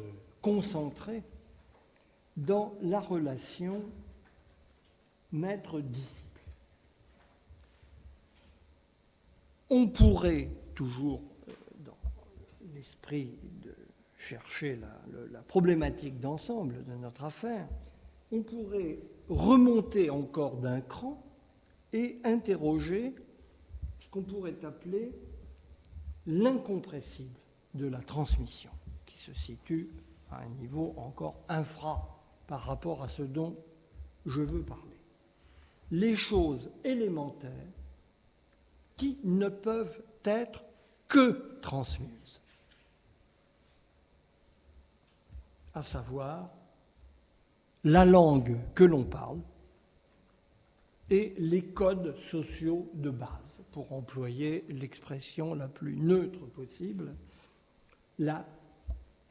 concentré 0.41 1.23
dans 2.37 2.75
la 2.81 2.99
relation 2.99 3.81
maître-disciple. 5.31 6.41
On 9.69 9.87
pourrait 9.87 10.49
toujours 10.75 11.21
l'esprit 12.87 13.37
de 13.63 13.75
chercher 14.17 14.77
la, 14.77 15.41
problématique 15.41 16.21
d'ensemble 16.21 16.85
de 16.85 16.93
notre 16.93 17.25
affaire, 17.25 17.67
on 18.31 18.41
pourrait 18.43 18.99
remonter 19.27 20.09
encore 20.09 20.55
d'un 20.55 20.79
cran 20.79 21.21
et 21.91 22.17
interroger 22.23 23.13
ce 23.99 24.07
qu'on 24.07 24.23
pourrait 24.23 24.63
appeler 24.63 25.11
l'incompressible 26.27 27.37
de 27.73 27.87
la 27.87 27.99
transmission, 27.99 28.71
qui 29.05 29.17
se 29.17 29.33
situe 29.33 29.89
à 30.31 30.43
un 30.43 30.49
niveau 30.61 30.93
encore 30.95 31.43
infra 31.49 32.23
par 32.47 32.61
rapport 32.61 33.03
à 33.03 33.09
ce 33.09 33.23
dont 33.23 33.57
je 34.25 34.41
veux 34.41 34.63
parler. 34.63 34.83
Les 35.91 36.15
choses 36.15 36.71
élémentaires 36.85 37.51
qui 38.95 39.17
ne 39.25 39.49
peuvent 39.49 40.01
être 40.23 40.63
que 41.09 41.59
transmises. 41.61 42.26
À 45.77 45.81
savoir 45.83 46.49
la 47.83 48.03
langue 48.03 48.57
que 48.73 48.83
l'on 48.83 49.03
parle 49.03 49.39
et 51.09 51.35
les 51.37 51.63
codes 51.63 52.17
sociaux 52.17 52.89
de 52.95 53.11
base, 53.11 53.61
pour 53.71 53.93
employer 53.93 54.65
l'expression 54.69 55.53
la 55.53 55.67
plus 55.67 55.95
neutre 55.95 56.47
possible, 56.47 57.15
la 58.17 58.45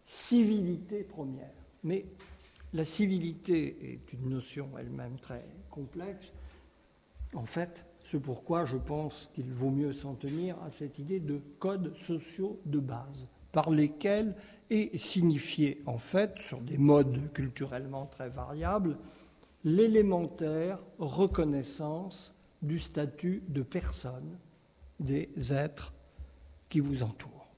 civilité 0.05 1.03
première. 1.03 1.53
Mais 1.83 2.07
la 2.73 2.85
civilité 2.85 3.93
est 3.93 4.13
une 4.13 4.31
notion 4.31 4.71
elle-même 4.79 5.19
très 5.19 5.45
complexe. 5.69 6.33
En 7.35 7.45
fait, 7.45 7.85
c'est 8.05 8.21
pourquoi 8.21 8.65
je 8.65 8.77
pense 8.77 9.29
qu'il 9.35 9.53
vaut 9.53 9.71
mieux 9.71 9.93
s'en 9.93 10.15
tenir 10.15 10.63
à 10.63 10.71
cette 10.71 11.01
idée 11.01 11.19
de 11.19 11.43
codes 11.59 11.97
sociaux 11.97 12.61
de 12.65 12.79
base, 12.79 13.27
par 13.57 13.71
lesquels 13.71 14.35
et 14.69 14.99
signifier 14.99 15.83
en 15.87 15.97
fait, 15.97 16.39
sur 16.41 16.61
des 16.61 16.77
modes 16.77 17.33
culturellement 17.33 18.05
très 18.05 18.29
variables, 18.29 18.99
l'élémentaire 19.65 20.79
reconnaissance 20.99 22.35
du 22.61 22.79
statut 22.79 23.43
de 23.49 23.63
personne 23.63 24.37
des 25.01 25.31
êtres 25.55 25.95
qui 26.69 26.81
vous 26.81 27.03
entourent. 27.03 27.49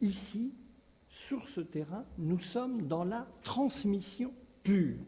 Ici, 0.00 0.54
sur 1.08 1.48
ce 1.48 1.62
terrain, 1.62 2.04
nous 2.16 2.38
sommes 2.38 2.86
dans 2.86 3.02
la 3.02 3.26
transmission 3.42 4.32
pure. 4.62 5.00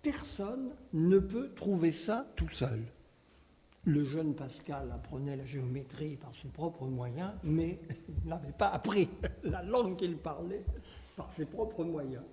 Personne 0.00 0.70
ne 0.94 1.18
peut 1.18 1.52
trouver 1.54 1.92
ça 1.92 2.26
tout 2.36 2.48
seul. 2.48 2.82
Le 3.84 4.04
jeune 4.04 4.34
Pascal 4.34 4.90
apprenait 4.92 5.36
la 5.36 5.44
géométrie 5.44 6.16
par 6.16 6.34
ses 6.34 6.48
propres 6.48 6.86
moyens, 6.86 7.32
mais 7.42 7.78
il 8.08 8.28
n'avait 8.28 8.52
pas 8.52 8.68
appris 8.68 9.08
la 9.44 9.62
langue 9.62 9.96
qu'il 9.96 10.16
parlait 10.16 10.64
par 11.16 11.30
ses 11.32 11.46
propres 11.46 11.84
moyens. 11.84 12.24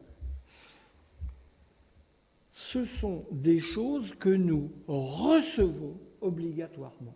Ce 2.51 2.85
sont 2.85 3.25
des 3.31 3.59
choses 3.59 4.13
que 4.15 4.29
nous 4.29 4.71
recevons 4.87 5.97
obligatoirement 6.21 7.15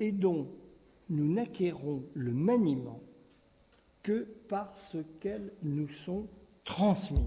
et 0.00 0.12
dont 0.12 0.48
nous 1.10 1.32
n'acquérons 1.32 2.02
le 2.14 2.32
maniement 2.32 3.00
que 4.02 4.26
parce 4.48 4.96
qu'elles 5.20 5.52
nous 5.62 5.88
sont 5.88 6.26
transmises. 6.64 7.20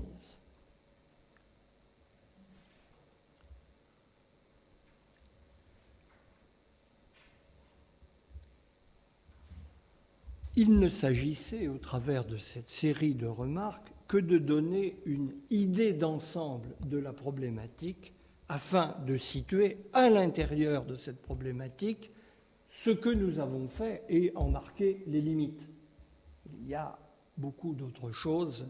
Il 10.60 10.80
ne 10.80 10.90
s'agissait, 10.90 11.68
au 11.68 11.78
travers 11.78 12.26
de 12.26 12.36
cette 12.36 12.72
série 12.72 13.14
de 13.14 13.28
remarques, 13.28 13.94
que 14.08 14.18
de 14.18 14.40
donner 14.40 14.98
une 15.06 15.32
idée 15.52 15.94
d'ensemble 15.94 16.70
de 16.88 16.98
la 16.98 17.14
problématique 17.14 18.12
afin 18.50 18.96
de 19.06 19.18
situer 19.18 19.78
à 19.94 20.10
l'intérieur 20.10 20.84
de 20.84 20.96
cette 20.96 21.22
problématique 21.22 22.10
ce 22.72 22.90
que 22.90 23.10
nous 23.10 23.38
avons 23.38 23.68
fait 23.68 24.04
et 24.10 24.32
en 24.34 24.50
marquer 24.50 25.04
les 25.06 25.22
limites. 25.22 25.70
Il 26.60 26.68
y 26.68 26.74
a 26.74 26.98
beaucoup 27.38 27.76
d'autres 27.76 28.12
choses 28.12 28.66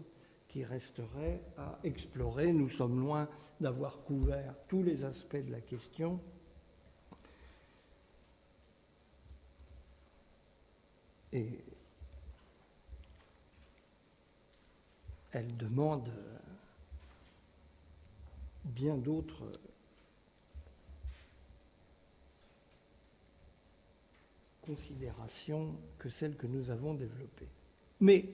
qui 0.49 0.65
resteraient 0.65 1.41
à 1.57 1.79
explorer. 1.85 2.51
Nous 2.51 2.67
sommes 2.67 2.99
loin 2.99 3.29
d'avoir 3.61 4.01
couvert 4.03 4.55
tous 4.67 4.83
les 4.83 5.05
aspects 5.05 5.37
de 5.37 5.51
la 5.53 5.61
question. 5.61 6.19
Elle 15.37 15.55
demande 15.55 16.11
bien 18.65 18.97
d'autres 18.97 19.51
considérations 24.63 25.75
que 25.99 26.09
celles 26.09 26.35
que 26.35 26.47
nous 26.47 26.71
avons 26.71 26.95
développées. 26.95 27.47
Mais 27.99 28.25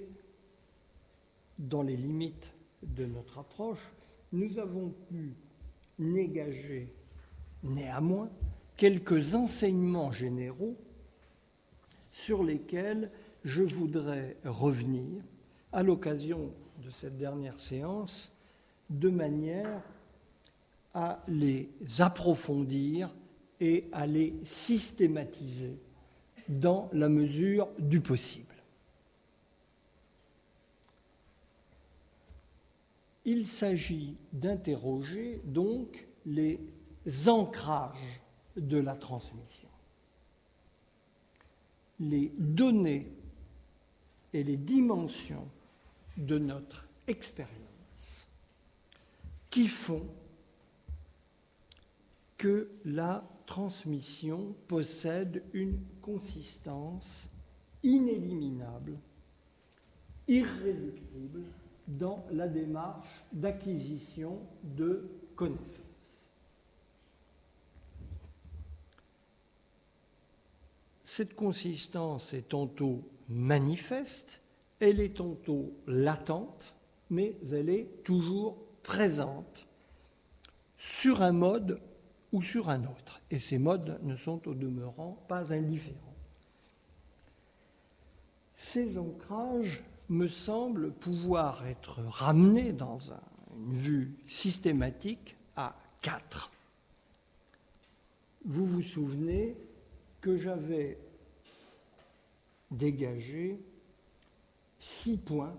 dans 1.59 1.83
les 1.83 1.97
limites 1.97 2.53
de 2.81 3.05
notre 3.05 3.37
approche, 3.39 3.91
nous 4.31 4.57
avons 4.57 4.93
pu 5.09 5.35
négager 5.99 6.87
néanmoins 7.63 8.29
quelques 8.77 9.35
enseignements 9.35 10.13
généraux 10.13 10.77
sur 12.13 12.43
lesquels 12.43 13.11
je 13.43 13.61
voudrais 13.61 14.37
revenir 14.45 15.21
à 15.73 15.83
l'occasion 15.83 16.53
de 16.83 16.89
cette 16.91 17.17
dernière 17.17 17.59
séance 17.59 18.31
de 18.89 19.09
manière 19.09 19.81
à 20.93 21.23
les 21.27 21.69
approfondir 21.99 23.13
et 23.59 23.87
à 23.91 24.05
les 24.05 24.33
systématiser 24.43 25.77
dans 26.49 26.89
la 26.91 27.09
mesure 27.09 27.69
du 27.79 28.01
possible. 28.01 28.45
Il 33.25 33.47
s'agit 33.47 34.17
d'interroger 34.33 35.41
donc 35.45 36.05
les 36.25 36.59
ancrages 37.27 38.21
de 38.57 38.77
la 38.77 38.95
transmission, 38.95 39.69
les 42.01 42.31
données 42.37 43.07
et 44.33 44.43
les 44.43 44.57
dimensions 44.57 45.47
de 46.17 46.37
notre 46.37 46.85
expérience 47.07 48.27
qui 49.49 49.67
font 49.67 50.07
que 52.37 52.69
la 52.85 53.23
transmission 53.45 54.55
possède 54.67 55.43
une 55.53 55.79
consistance 56.01 57.29
inéliminable, 57.83 58.97
irréductible 60.27 61.43
dans 61.87 62.25
la 62.31 62.47
démarche 62.47 63.23
d'acquisition 63.31 64.39
de 64.63 65.09
connaissances. 65.35 65.83
Cette 71.05 71.35
consistance 71.35 72.33
est 72.33 72.49
tantôt 72.49 73.07
manifeste, 73.29 74.39
elle 74.83 74.99
est 74.99 75.15
tantôt 75.15 75.71
latente, 75.87 76.75
mais 77.09 77.37
elle 77.49 77.69
est 77.69 78.03
toujours 78.03 78.57
présente 78.83 79.65
sur 80.77 81.21
un 81.21 81.31
mode 81.31 81.79
ou 82.33 82.41
sur 82.41 82.69
un 82.69 82.83
autre. 82.83 83.21
Et 83.31 83.39
ces 83.39 83.59
modes 83.59 83.97
ne 84.03 84.17
sont 84.17 84.45
au 84.45 84.53
demeurant 84.53 85.23
pas 85.29 85.53
indifférents. 85.53 85.97
Ces 88.55 88.97
ancrages 88.97 89.83
me 90.09 90.27
semblent 90.27 90.91
pouvoir 90.91 91.65
être 91.65 92.01
ramenés 92.01 92.73
dans 92.73 92.99
une 93.55 93.77
vue 93.77 94.17
systématique 94.27 95.37
à 95.55 95.77
quatre. 96.01 96.51
Vous 98.43 98.65
vous 98.65 98.81
souvenez 98.81 99.55
que 100.19 100.35
j'avais 100.35 100.97
dégagé 102.69 103.61
six 104.83 105.17
points 105.17 105.55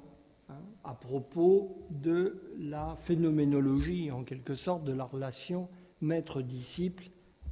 hein, 0.51 0.61
à 0.85 0.95
propos 0.95 1.87
de 1.89 2.43
la 2.59 2.95
phénoménologie, 2.97 4.11
en 4.11 4.23
quelque 4.23 4.55
sorte, 4.55 4.85
de 4.85 4.93
la 4.93 5.05
relation 5.05 5.69
maître-disciple 6.03 7.05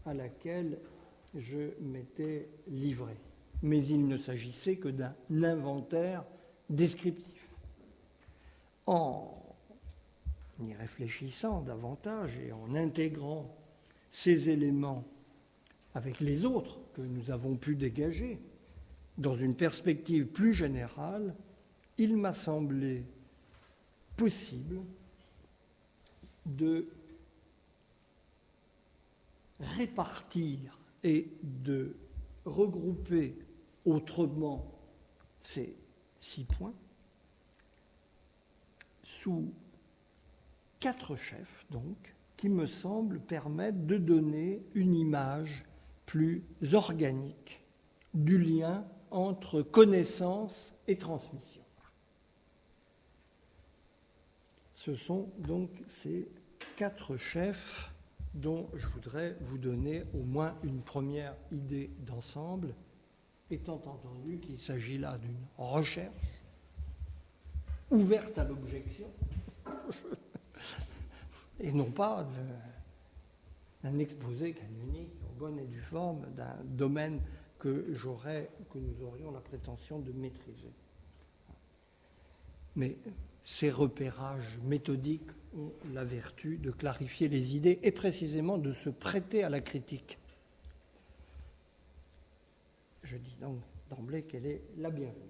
à 0.04 0.12
laquelle 0.12 0.78
je 1.34 1.70
m'étais 1.80 2.50
livré. 2.68 3.16
Mais 3.62 3.78
il 3.78 4.06
ne 4.06 4.18
s'agissait 4.18 4.76
que 4.76 4.88
d'un 4.88 5.14
inventaire 5.30 6.24
descriptif. 6.68 7.56
En 8.86 9.38
y 10.60 10.74
réfléchissant 10.74 11.62
davantage 11.62 12.38
et 12.38 12.52
en 12.52 12.74
intégrant 12.74 13.56
ces 14.10 14.50
éléments 14.50 15.04
avec 15.94 16.20
les 16.20 16.44
autres 16.44 16.78
que 16.92 17.00
nous 17.00 17.30
avons 17.30 17.56
pu 17.56 17.76
dégager, 17.76 18.38
dans 19.16 19.36
une 19.36 19.54
perspective 19.54 20.26
plus 20.26 20.54
générale, 20.54 21.34
il 21.98 22.16
m'a 22.16 22.32
semblé 22.32 23.04
possible 24.16 24.82
de 26.46 26.88
répartir 29.60 30.78
et 31.04 31.28
de 31.42 31.96
regrouper 32.44 33.36
autrement 33.84 34.72
ces 35.40 35.76
six 36.20 36.44
points 36.44 36.74
sous 39.02 39.52
quatre 40.80 41.14
chefs, 41.14 41.64
donc, 41.70 42.14
qui 42.36 42.48
me 42.48 42.66
semblent 42.66 43.20
permettre 43.20 43.78
de 43.86 43.96
donner 43.98 44.62
une 44.74 44.94
image 44.94 45.64
plus 46.06 46.44
organique 46.72 47.62
du 48.14 48.38
lien 48.38 48.84
entre 49.10 49.62
connaissance 49.62 50.74
et 50.88 50.98
transmission. 50.98 51.61
Ce 54.84 54.96
sont 54.96 55.30
donc 55.38 55.70
ces 55.86 56.28
quatre 56.74 57.16
chefs 57.16 57.94
dont 58.34 58.68
je 58.74 58.88
voudrais 58.88 59.36
vous 59.40 59.56
donner 59.56 60.02
au 60.12 60.24
moins 60.24 60.56
une 60.64 60.80
première 60.80 61.36
idée 61.52 61.88
d'ensemble, 62.00 62.74
étant 63.48 63.76
entendu 63.76 64.40
qu'il 64.40 64.58
s'agit 64.58 64.98
là 64.98 65.18
d'une 65.18 65.38
recherche 65.56 66.12
ouverte 67.92 68.36
à 68.38 68.42
l'objection, 68.42 69.06
et 71.60 71.70
non 71.70 71.92
pas 71.92 72.26
d'un 73.84 73.98
exposé 74.00 74.52
canonique 74.52 75.14
au 75.30 75.38
bon 75.38 75.60
et 75.60 75.66
du 75.68 75.80
forme 75.80 76.26
d'un 76.34 76.56
domaine 76.64 77.20
que 77.60 77.86
j'aurais, 77.92 78.50
que 78.72 78.78
nous 78.78 79.00
aurions 79.04 79.30
la 79.30 79.42
prétention 79.42 80.00
de 80.00 80.10
maîtriser. 80.10 80.72
Mais 82.74 82.96
ces 83.44 83.70
repérages 83.70 84.58
méthodiques 84.62 85.30
ont 85.56 85.72
la 85.92 86.04
vertu 86.04 86.58
de 86.58 86.70
clarifier 86.70 87.28
les 87.28 87.56
idées 87.56 87.78
et 87.82 87.92
précisément 87.92 88.58
de 88.58 88.72
se 88.72 88.88
prêter 88.88 89.42
à 89.44 89.50
la 89.50 89.60
critique. 89.60 90.18
Je 93.02 93.16
dis 93.16 93.36
donc 93.40 93.58
d'emblée 93.90 94.22
qu'elle 94.22 94.46
est 94.46 94.62
la 94.78 94.90
bienvenue. 94.90 95.28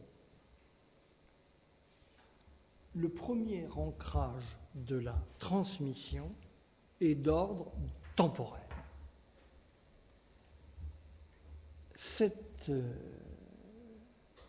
Le 2.94 3.09
premier 3.09 3.66
ancrage 3.75 4.44
de 4.75 4.96
la 4.96 5.18
transmission 5.38 6.31
est 7.01 7.14
d'ordre 7.14 7.72
temporel. 8.14 8.61
Cette 11.94 12.68
euh, 12.68 12.92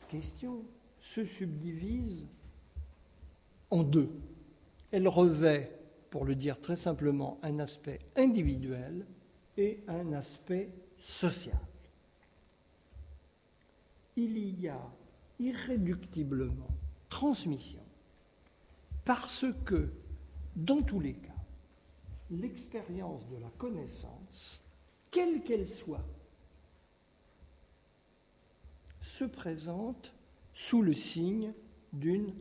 question 0.10 0.63
se 0.99 1.23
subdivise 1.23 2.28
en 3.74 3.82
deux. 3.82 4.12
Elle 4.92 5.08
revêt, 5.08 5.80
pour 6.12 6.26
le 6.26 6.36
dire 6.36 6.62
très 6.62 6.76
simplement, 6.76 7.40
un 7.42 7.58
aspect 7.58 8.00
individuel 8.16 9.08
et 9.58 9.84
un 9.88 10.14
aspect 10.14 10.70
social. 11.00 11.60
Il 14.16 14.38
y 14.62 14.68
a 14.68 14.80
irréductiblement 15.40 16.70
transmission 17.10 17.82
parce 19.06 19.48
que, 19.66 19.92
dans 20.56 20.82
tous 20.84 21.00
les 21.00 21.16
cas, 21.16 21.32
l'expérience 22.30 23.28
de 23.30 23.38
la 23.38 23.50
connaissance, 23.58 24.64
quelle 25.10 25.42
qu'elle 25.42 25.68
soit, 25.68 26.06
se 29.02 29.26
présente 29.26 30.14
sous 30.54 30.84
le 30.84 30.94
signe 30.94 31.54
d'une 31.92 32.34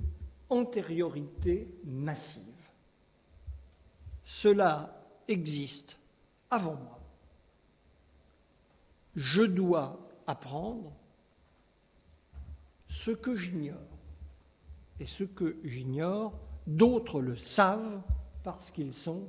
antériorité 0.53 1.67
massive. 1.85 2.43
Cela 4.23 5.03
existe 5.27 5.99
avant 6.51 6.75
moi. 6.75 7.01
Je 9.17 9.43
dois 9.43 9.99
apprendre 10.27 10.93
ce 12.89 13.11
que 13.11 13.35
j'ignore. 13.35 13.79
Et 15.01 15.07
ce 15.07 15.25
que 15.25 15.57
j'ignore, 15.65 16.39
d'autres 16.67 17.21
le 17.21 17.35
savent 17.35 18.03
parce 18.45 18.71
qu'ils 18.71 18.93
sont, 18.93 19.29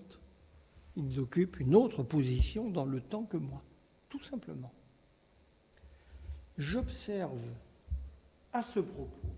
ils 0.97 1.19
occupent 1.19 1.59
une 1.59 1.73
autre 1.73 2.03
position 2.03 2.69
dans 2.69 2.85
le 2.85 2.99
temps 2.99 3.23
que 3.23 3.37
moi, 3.37 3.63
tout 4.09 4.21
simplement. 4.21 4.73
J'observe 6.57 7.41
à 8.51 8.61
ce 8.61 8.81
propos 8.81 9.33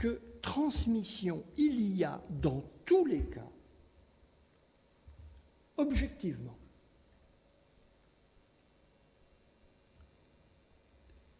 que 0.00 0.18
transmission 0.40 1.44
il 1.58 1.94
y 1.94 2.04
a 2.04 2.22
dans 2.30 2.64
tous 2.86 3.04
les 3.04 3.20
cas, 3.20 3.50
objectivement. 5.76 6.56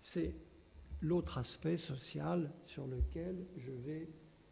C'est 0.02 0.34
l'autre 1.00 1.38
aspect 1.38 1.78
social 1.78 2.52
sur 2.66 2.86
lequel 2.86 3.46
je 3.56 3.72
vais 3.72 4.06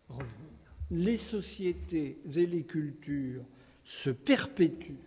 revenir. 0.09 0.73
Les 0.91 1.19
sociétés 1.19 2.19
et 2.35 2.47
les 2.47 2.65
cultures 2.65 3.45
se 3.85 4.09
perpétuent 4.09 5.05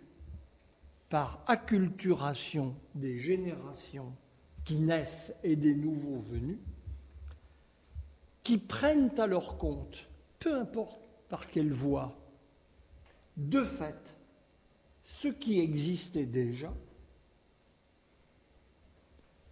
par 1.08 1.42
acculturation 1.48 2.76
des 2.94 3.18
générations 3.18 4.14
qui 4.64 4.76
naissent 4.76 5.34
et 5.42 5.56
des 5.56 5.74
nouveaux 5.74 6.20
venus, 6.20 6.58
qui 8.42 8.58
prennent 8.58 9.18
à 9.18 9.26
leur 9.26 9.56
compte, 9.56 10.08
peu 10.38 10.58
importe 10.58 11.00
par 11.28 11.48
quelle 11.48 11.72
voie, 11.72 12.16
de 13.36 13.62
fait, 13.62 14.18
ce 15.04 15.28
qui 15.28 15.60
existait 15.60 16.26
déjà, 16.26 16.72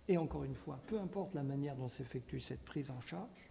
et 0.08 0.18
encore 0.18 0.44
une 0.44 0.56
fois, 0.56 0.80
peu 0.88 0.98
importe 0.98 1.34
la 1.34 1.44
manière 1.44 1.76
dont 1.76 1.88
s'effectue 1.88 2.40
cette 2.40 2.64
prise 2.64 2.90
en 2.90 3.00
charge, 3.00 3.50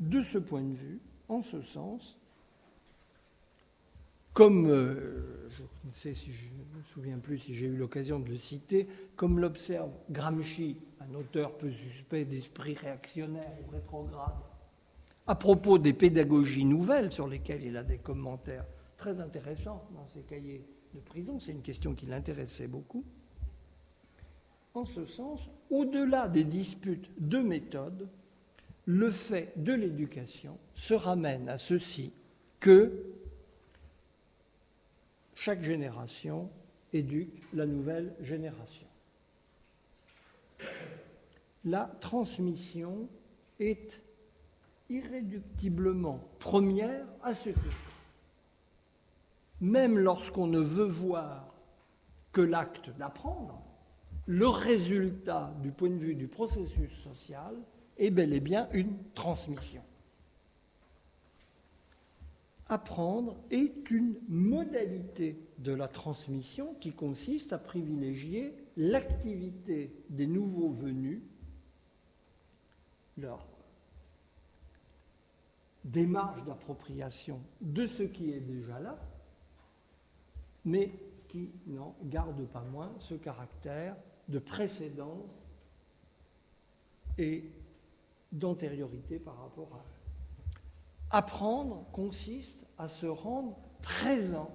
de 0.00 0.22
ce 0.22 0.38
point 0.38 0.62
de 0.62 0.74
vue, 0.74 1.00
en 1.28 1.42
ce 1.42 1.60
sens, 1.60 2.18
comme, 4.38 4.70
euh, 4.70 5.48
je 5.48 5.62
ne 5.62 5.92
sais 5.92 6.14
si 6.14 6.32
je 6.32 6.50
ne 6.52 6.78
me 6.78 6.84
souviens 6.84 7.18
plus 7.18 7.40
si 7.40 7.54
j'ai 7.54 7.66
eu 7.66 7.76
l'occasion 7.76 8.20
de 8.20 8.28
le 8.28 8.36
citer, 8.36 8.86
comme 9.16 9.40
l'observe 9.40 9.90
Gramsci, 10.10 10.76
un 11.00 11.12
auteur 11.16 11.58
peu 11.58 11.72
suspect 11.72 12.24
d'esprit 12.24 12.74
réactionnaire 12.74 13.50
ou 13.66 13.72
rétrograde, 13.72 14.36
à 15.26 15.34
propos 15.34 15.78
des 15.78 15.92
pédagogies 15.92 16.64
nouvelles 16.64 17.10
sur 17.10 17.26
lesquelles 17.26 17.64
il 17.64 17.76
a 17.76 17.82
des 17.82 17.98
commentaires 17.98 18.64
très 18.96 19.18
intéressants 19.18 19.84
dans 19.92 20.06
ses 20.06 20.20
cahiers 20.20 20.64
de 20.94 21.00
prison, 21.00 21.40
c'est 21.40 21.50
une 21.50 21.62
question 21.62 21.96
qui 21.96 22.06
l'intéressait 22.06 22.68
beaucoup. 22.68 23.04
En 24.72 24.84
ce 24.84 25.04
sens, 25.04 25.50
au-delà 25.68 26.28
des 26.28 26.44
disputes 26.44 27.10
de 27.18 27.38
méthode, 27.38 28.08
le 28.84 29.10
fait 29.10 29.52
de 29.56 29.72
l'éducation 29.72 30.58
se 30.74 30.94
ramène 30.94 31.48
à 31.48 31.58
ceci 31.58 32.12
que 32.60 33.07
chaque 35.38 35.62
génération 35.62 36.50
éduque 36.92 37.44
la 37.52 37.64
nouvelle 37.64 38.12
génération. 38.20 38.88
La 41.64 41.84
transmission 42.00 43.08
est 43.60 44.02
irréductiblement 44.90 46.20
première 46.40 47.06
à 47.22 47.34
ce 47.34 47.50
titre. 47.50 47.92
même 49.60 49.96
lorsqu'on 49.98 50.48
ne 50.48 50.58
veut 50.58 50.84
voir 50.84 51.54
que 52.32 52.40
l'acte 52.40 52.90
d'apprendre, 52.96 53.62
le 54.26 54.48
résultat 54.48 55.54
du 55.62 55.70
point 55.70 55.90
de 55.90 55.98
vue 55.98 56.14
du 56.16 56.26
processus 56.26 56.92
social 56.92 57.54
est 57.96 58.10
bel 58.10 58.32
et 58.32 58.40
bien 58.40 58.68
une 58.72 58.96
transmission. 59.14 59.82
Apprendre 62.70 63.36
est 63.50 63.90
une 63.90 64.16
modalité 64.28 65.48
de 65.58 65.72
la 65.72 65.88
transmission 65.88 66.74
qui 66.80 66.92
consiste 66.92 67.54
à 67.54 67.58
privilégier 67.58 68.54
l'activité 68.76 70.04
des 70.10 70.26
nouveaux 70.26 70.68
venus, 70.68 71.22
leur 73.16 73.46
démarche 75.82 76.44
d'appropriation 76.44 77.40
de 77.62 77.86
ce 77.86 78.02
qui 78.02 78.32
est 78.32 78.40
déjà 78.40 78.78
là, 78.78 78.98
mais 80.66 80.92
qui 81.28 81.50
n'en 81.66 81.96
garde 82.04 82.46
pas 82.48 82.62
moins 82.62 82.94
ce 82.98 83.14
caractère 83.14 83.96
de 84.28 84.38
précédence 84.38 85.48
et 87.16 87.50
d'antériorité 88.30 89.18
par 89.18 89.38
rapport 89.38 89.74
à. 89.74 89.97
Apprendre 91.10 91.86
consiste 91.92 92.66
à 92.76 92.88
se 92.88 93.06
rendre 93.06 93.56
présent 93.82 94.50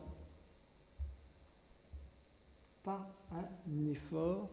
par 2.84 3.08
un 3.32 3.86
effort 3.86 4.50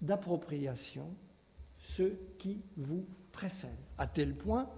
d'appropriation, 0.00 1.14
ce 1.78 2.14
qui 2.38 2.62
vous 2.76 3.06
précède, 3.30 3.70
à 3.98 4.06
tel 4.06 4.34
point 4.34 4.68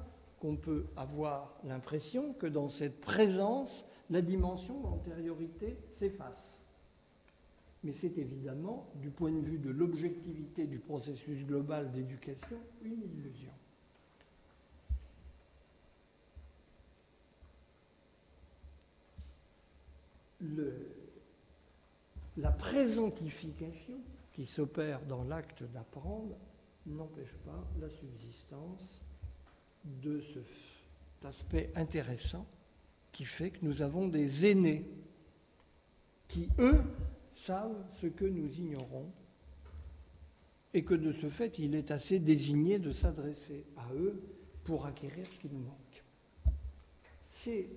qu'on 0.40 0.56
peut 0.56 0.87
avoir 0.96 1.54
l'impression 1.64 2.35
que 2.35 2.46
dans 2.46 2.68
cette 2.68 3.00
présence, 3.00 3.87
la 4.11 4.20
dimension 4.20 4.80
d'antériorité 4.80 5.78
s'efface. 5.92 6.61
Mais 7.85 7.92
c'est 7.92 8.18
évidemment, 8.18 8.87
du 8.96 9.11
point 9.11 9.32
de 9.32 9.40
vue 9.40 9.59
de 9.59 9.70
l'objectivité 9.70 10.66
du 10.66 10.78
processus 10.78 11.44
global 11.44 11.90
d'éducation, 11.92 12.59
une 12.82 13.02
illusion. 13.02 13.52
La 22.37 22.50
présentification 22.50 23.98
qui 24.32 24.46
s'opère 24.46 25.00
dans 25.06 25.24
l'acte 25.24 25.62
d'apprendre 25.72 26.37
n'empêche 26.87 27.35
pas 27.44 27.64
la 27.80 27.88
subsistance 27.88 29.02
de 29.85 30.20
cet 30.20 31.24
aspect 31.24 31.72
intéressant 31.74 32.46
qui 33.12 33.24
fait 33.24 33.50
que 33.50 33.64
nous 33.64 33.82
avons 33.82 34.09
des 34.09 34.46
aînés 34.46 34.85
qui, 36.28 36.48
eux, 36.59 36.82
savent 37.35 37.85
ce 37.94 38.06
que 38.06 38.24
nous 38.24 38.52
ignorons 38.56 39.11
et 40.74 40.85
que 40.85 40.94
de 40.94 41.12
ce 41.12 41.28
fait, 41.28 41.59
il 41.59 41.74
est 41.74 41.90
assez 41.90 42.18
désigné 42.18 42.78
de 42.78 42.92
s'adresser 42.92 43.64
à 43.76 43.92
eux 43.94 44.20
pour 44.64 44.85
acquérir 44.85 45.24
ce 45.24 45.38
qui 45.38 45.48
nous 45.48 45.61
manque. 45.61 46.04
C'est 47.28 47.68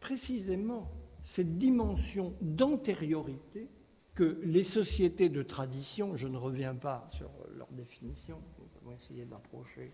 précisément 0.00 0.90
cette 1.24 1.58
dimension 1.58 2.34
d'antériorité 2.40 3.68
que 4.14 4.40
les 4.42 4.62
sociétés 4.62 5.28
de 5.28 5.42
tradition, 5.42 6.16
je 6.16 6.26
ne 6.26 6.36
reviens 6.36 6.74
pas 6.74 7.08
sur 7.12 7.30
leur 7.56 7.68
définition, 7.70 8.40
nous 8.58 8.66
avons 8.82 8.96
essayé 8.96 9.24
d'approcher 9.24 9.92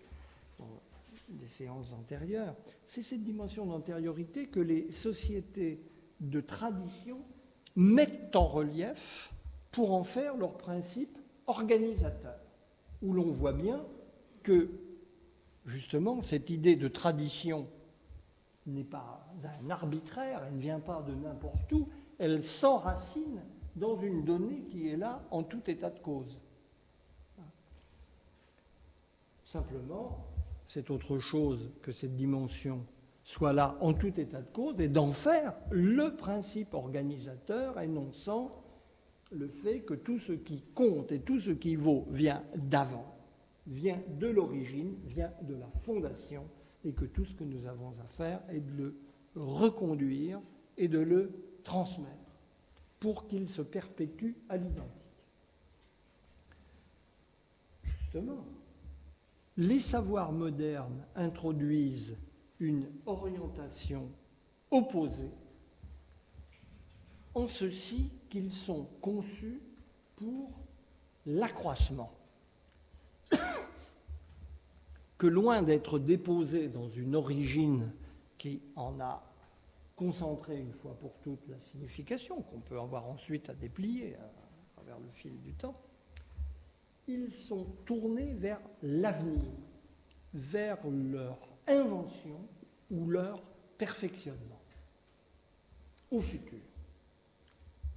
des 1.29 1.47
séances 1.47 1.93
antérieures, 1.93 2.55
c'est 2.85 3.01
cette 3.01 3.23
dimension 3.23 3.65
d'antériorité 3.65 4.47
que 4.47 4.59
les 4.59 4.91
sociétés 4.91 5.79
de 6.19 6.41
tradition 6.41 7.19
mettent 7.75 8.35
en 8.35 8.47
relief 8.47 9.31
pour 9.71 9.93
en 9.93 10.03
faire 10.03 10.37
leur 10.37 10.57
principe 10.57 11.19
organisateur, 11.47 12.39
où 13.01 13.13
l'on 13.13 13.31
voit 13.31 13.53
bien 13.53 13.85
que, 14.43 14.69
justement, 15.65 16.21
cette 16.21 16.49
idée 16.49 16.75
de 16.75 16.87
tradition 16.87 17.67
n'est 18.65 18.83
pas 18.83 19.24
un 19.43 19.69
arbitraire, 19.69 20.43
elle 20.47 20.55
ne 20.55 20.61
vient 20.61 20.79
pas 20.79 21.01
de 21.01 21.13
n'importe 21.13 21.71
où, 21.71 21.89
elle 22.17 22.41
s'enracine 22.43 23.41
dans 23.75 23.99
une 23.99 24.23
donnée 24.23 24.63
qui 24.69 24.89
est 24.89 24.97
là 24.97 25.23
en 25.31 25.43
tout 25.43 25.69
état 25.69 25.89
de 25.89 25.99
cause. 25.99 26.39
Simplement, 29.43 30.25
c'est 30.65 30.89
autre 30.89 31.19
chose 31.19 31.71
que 31.81 31.91
cette 31.91 32.15
dimension 32.15 32.85
soit 33.23 33.53
là 33.53 33.77
en 33.81 33.93
tout 33.93 34.19
état 34.19 34.41
de 34.41 34.51
cause 34.51 34.79
et 34.79 34.87
d'en 34.87 35.11
faire 35.11 35.53
le 35.71 36.15
principe 36.15 36.73
organisateur 36.73 37.79
énonçant 37.79 38.63
le 39.31 39.47
fait 39.47 39.81
que 39.81 39.95
tout 39.95 40.19
ce 40.19 40.33
qui 40.33 40.63
compte 40.73 41.11
et 41.11 41.19
tout 41.19 41.39
ce 41.39 41.51
qui 41.51 41.75
vaut 41.75 42.05
vient 42.09 42.43
d'avant, 42.55 43.15
vient 43.67 44.01
de 44.19 44.27
l'origine, 44.27 44.95
vient 45.05 45.31
de 45.41 45.55
la 45.55 45.69
fondation 45.71 46.47
et 46.83 46.93
que 46.93 47.05
tout 47.05 47.25
ce 47.25 47.33
que 47.33 47.43
nous 47.43 47.65
avons 47.65 47.93
à 48.03 48.07
faire 48.07 48.41
est 48.49 48.59
de 48.59 48.71
le 48.71 48.95
reconduire 49.35 50.41
et 50.77 50.87
de 50.87 50.99
le 50.99 51.31
transmettre 51.63 52.11
pour 52.99 53.27
qu'il 53.27 53.49
se 53.49 53.61
perpétue 53.61 54.33
à 54.49 54.57
l'identique. 54.57 54.91
Justement, 57.83 58.45
les 59.57 59.79
savoirs 59.79 60.31
modernes 60.31 61.05
introduisent 61.15 62.17
une 62.59 62.89
orientation 63.05 64.09
opposée 64.71 65.31
en 67.33 67.47
ceci 67.47 68.09
qu'ils 68.29 68.53
sont 68.53 68.87
conçus 69.01 69.61
pour 70.15 70.51
l'accroissement. 71.25 72.11
Que 75.17 75.27
loin 75.27 75.61
d'être 75.61 75.97
déposés 75.97 76.67
dans 76.67 76.89
une 76.89 77.15
origine 77.15 77.93
qui 78.37 78.61
en 78.75 78.99
a 78.99 79.23
concentré 79.95 80.59
une 80.59 80.73
fois 80.73 80.97
pour 80.99 81.13
toutes 81.21 81.47
la 81.47 81.59
signification, 81.59 82.41
qu'on 82.41 82.59
peut 82.59 82.79
avoir 82.79 83.05
ensuite 83.05 83.49
à 83.49 83.53
déplier 83.53 84.15
à 84.15 84.29
travers 84.75 84.99
le 84.99 85.09
fil 85.09 85.39
du 85.41 85.53
temps, 85.53 85.79
ils 87.07 87.31
sont 87.31 87.65
tournés 87.85 88.33
vers 88.33 88.59
l'avenir, 88.81 89.51
vers 90.33 90.79
leur 90.89 91.37
invention 91.67 92.47
ou 92.91 93.07
leur 93.07 93.41
perfectionnement, 93.77 94.61
au 96.11 96.19
futur. 96.19 96.59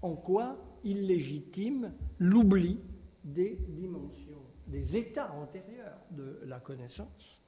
En 0.02 0.14
quoi 0.14 0.56
ils 0.84 1.06
légitiment 1.06 1.90
l'oubli 2.18 2.80
des 3.24 3.58
dimensions, 3.68 4.42
des 4.66 4.96
états 4.96 5.32
antérieurs 5.32 5.98
de 6.12 6.40
la 6.44 6.60
connaissance 6.60 7.42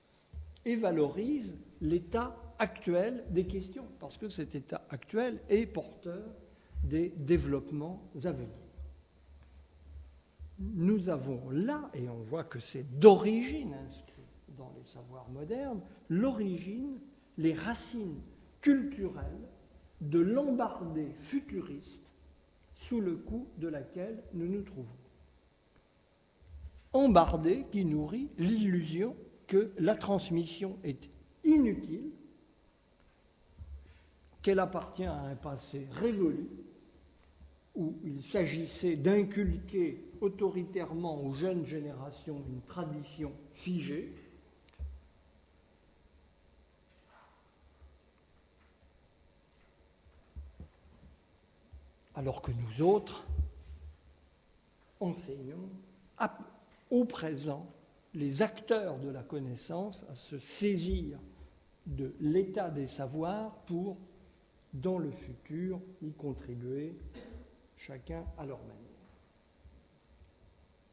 et 0.64 0.76
valorisent 0.76 1.56
l'état 1.80 2.36
actuel 2.60 3.24
des 3.30 3.46
questions, 3.46 3.86
parce 3.98 4.16
que 4.16 4.28
cet 4.28 4.54
état 4.54 4.82
actuel 4.90 5.40
est 5.48 5.66
porteur 5.66 6.22
des 6.84 7.12
développements 7.16 8.08
à 8.24 8.30
venir 8.30 8.60
nous 10.60 11.08
avons 11.08 11.40
là, 11.50 11.90
et 11.94 12.08
on 12.08 12.22
voit 12.22 12.44
que 12.44 12.60
c'est 12.60 12.98
d'origine 12.98 13.74
inscrit 13.88 14.22
dans 14.56 14.72
les 14.76 14.84
savoirs 14.84 15.28
modernes, 15.30 15.80
l'origine, 16.08 17.00
les 17.38 17.54
racines 17.54 18.20
culturelles 18.60 19.48
de 20.02 20.20
l'embardée 20.20 21.12
futuriste 21.16 22.14
sous 22.74 23.00
le 23.00 23.16
coup 23.16 23.48
de 23.58 23.68
laquelle 23.68 24.22
nous 24.34 24.46
nous 24.46 24.62
trouvons. 24.62 24.86
Embardée 26.92 27.66
qui 27.70 27.84
nourrit 27.84 28.28
l'illusion 28.36 29.16
que 29.46 29.72
la 29.78 29.94
transmission 29.94 30.78
est 30.84 31.08
inutile, 31.44 32.10
qu'elle 34.42 34.58
appartient 34.58 35.04
à 35.04 35.20
un 35.20 35.36
passé 35.36 35.86
révolu, 35.92 36.48
où 37.74 37.96
il 38.04 38.22
s'agissait 38.22 38.96
d'inculquer 38.96 40.04
autoritairement 40.20 41.22
aux 41.22 41.32
jeunes 41.32 41.64
générations 41.64 42.42
une 42.48 42.62
tradition 42.62 43.32
figée, 43.52 44.12
alors 52.14 52.42
que 52.42 52.50
nous 52.50 52.82
autres 52.82 53.24
enseignons 55.00 55.70
au 56.90 57.04
présent 57.04 57.66
les 58.14 58.42
acteurs 58.42 58.98
de 58.98 59.08
la 59.08 59.22
connaissance 59.22 60.04
à 60.10 60.14
se 60.16 60.38
saisir 60.38 61.18
de 61.86 62.14
l'état 62.20 62.68
des 62.68 62.88
savoirs 62.88 63.54
pour, 63.66 63.96
dans 64.72 64.98
le 64.98 65.10
futur, 65.10 65.80
y 66.02 66.12
contribuer 66.12 66.96
chacun 67.76 68.24
à 68.38 68.46
leur 68.46 68.60
manière. 68.60 68.76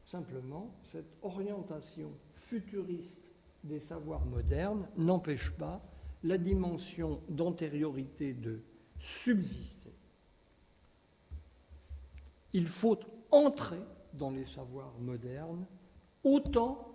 Simplement, 0.04 0.70
cette 0.80 1.16
orientation 1.22 2.10
futuriste 2.34 3.30
des 3.64 3.78
savoirs 3.78 4.24
modernes 4.24 4.88
n'empêche 4.96 5.50
pas 5.50 5.82
la 6.24 6.38
dimension 6.38 7.20
d'antériorité 7.28 8.32
de 8.32 8.60
subsister. 8.98 9.92
Il 12.52 12.66
faut 12.66 12.98
entrer 13.30 13.82
dans 14.14 14.30
les 14.30 14.46
savoirs 14.46 14.94
modernes 14.98 15.66
autant 16.24 16.88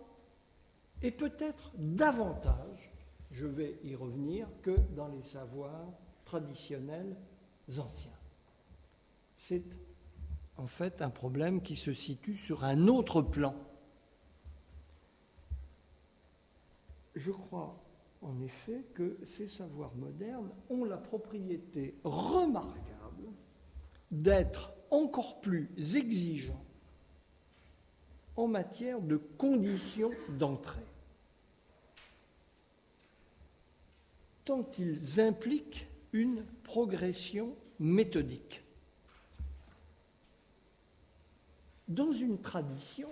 et 1.01 1.11
peut-être 1.11 1.71
davantage, 1.77 2.91
je 3.31 3.45
vais 3.45 3.77
y 3.83 3.95
revenir, 3.95 4.47
que 4.61 4.75
dans 4.95 5.07
les 5.07 5.21
savoirs 5.21 5.93
traditionnels 6.33 7.15
anciens. 7.77 8.19
C'est 9.37 9.63
en 10.57 10.65
fait 10.65 11.03
un 11.03 11.11
problème 11.11 11.61
qui 11.61 11.75
se 11.75 11.93
situe 11.93 12.35
sur 12.35 12.63
un 12.63 12.87
autre 12.87 13.21
plan. 13.21 13.55
Je 17.13 17.29
crois 17.29 17.79
en 18.23 18.41
effet 18.41 18.83
que 18.95 19.19
ces 19.23 19.47
savoirs 19.47 19.93
modernes 19.93 20.49
ont 20.71 20.85
la 20.85 20.97
propriété 20.97 21.93
remarquable 22.03 23.29
d'être 24.09 24.73
encore 24.89 25.39
plus 25.39 25.69
exigeants 25.95 26.65
en 28.35 28.47
matière 28.47 29.01
de 29.01 29.17
conditions 29.17 30.09
d'entrée, 30.29 30.87
tant 34.45 34.67
ils 34.79 35.21
impliquent 35.21 35.92
une 36.13 36.45
progression 36.63 37.55
méthodique. 37.79 38.63
Dans 41.87 42.11
une 42.11 42.39
tradition, 42.39 43.09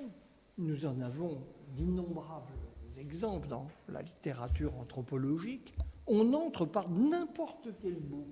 nous 0.57 0.85
en 0.85 1.01
avons 1.01 1.41
d'innombrables 1.75 2.53
exemples 3.01 3.47
dans 3.47 3.67
la 3.89 4.01
littérature 4.01 4.77
anthropologique, 4.77 5.73
on 6.07 6.33
entre 6.33 6.65
par 6.65 6.89
n'importe 6.89 7.69
quel 7.81 7.99
bout. 7.99 8.27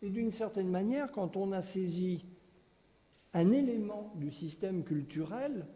Et 0.00 0.10
d'une 0.10 0.30
certaine 0.30 0.68
manière, 0.68 1.12
quand 1.12 1.36
on 1.36 1.52
a 1.52 1.62
saisi 1.62 2.24
un 3.34 3.52
élément 3.52 4.12
du 4.16 4.30
système 4.30 4.82
culturel, 4.82 5.66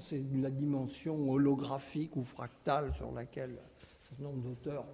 c'est 0.00 0.22
la 0.34 0.50
dimension 0.50 1.30
holographique 1.30 2.16
ou 2.16 2.22
fractale 2.22 2.94
sur 2.94 3.12
laquelle 3.12 3.58
un 3.60 4.08
certain 4.08 4.22
nombre 4.22 4.42
d'auteurs 4.42 4.86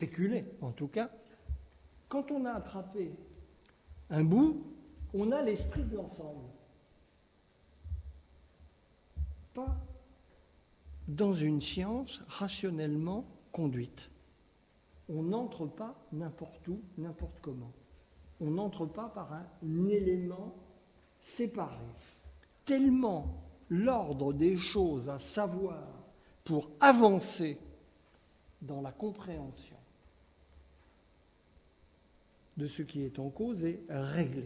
spéculaient, 0.00 0.46
en 0.62 0.72
tout 0.72 0.88
cas, 0.88 1.10
quand 2.08 2.30
on 2.30 2.46
a 2.46 2.52
attrapé 2.52 3.12
un 4.08 4.24
bout, 4.24 4.64
on 5.12 5.30
a 5.30 5.42
l'esprit 5.42 5.84
de 5.84 5.94
l'ensemble. 5.94 6.48
Pas 9.52 9.76
dans 11.06 11.34
une 11.34 11.60
science 11.60 12.22
rationnellement 12.28 13.26
conduite. 13.52 14.10
On 15.10 15.22
n'entre 15.22 15.66
pas 15.66 15.94
n'importe 16.12 16.66
où, 16.68 16.80
n'importe 16.96 17.38
comment. 17.42 17.72
On 18.40 18.52
n'entre 18.52 18.86
pas 18.86 19.10
par 19.10 19.34
un 19.34 19.86
élément 19.86 20.54
séparé. 21.20 21.84
Tellement 22.64 23.26
l'ordre 23.68 24.32
des 24.32 24.56
choses 24.56 25.10
à 25.10 25.18
savoir 25.18 25.84
pour 26.44 26.70
avancer 26.80 27.58
dans 28.62 28.80
la 28.80 28.92
compréhension 28.92 29.76
de 32.60 32.66
ce 32.66 32.82
qui 32.82 33.02
est 33.02 33.18
en 33.18 33.30
cause 33.30 33.64
est 33.64 33.80
réglé. 33.88 34.44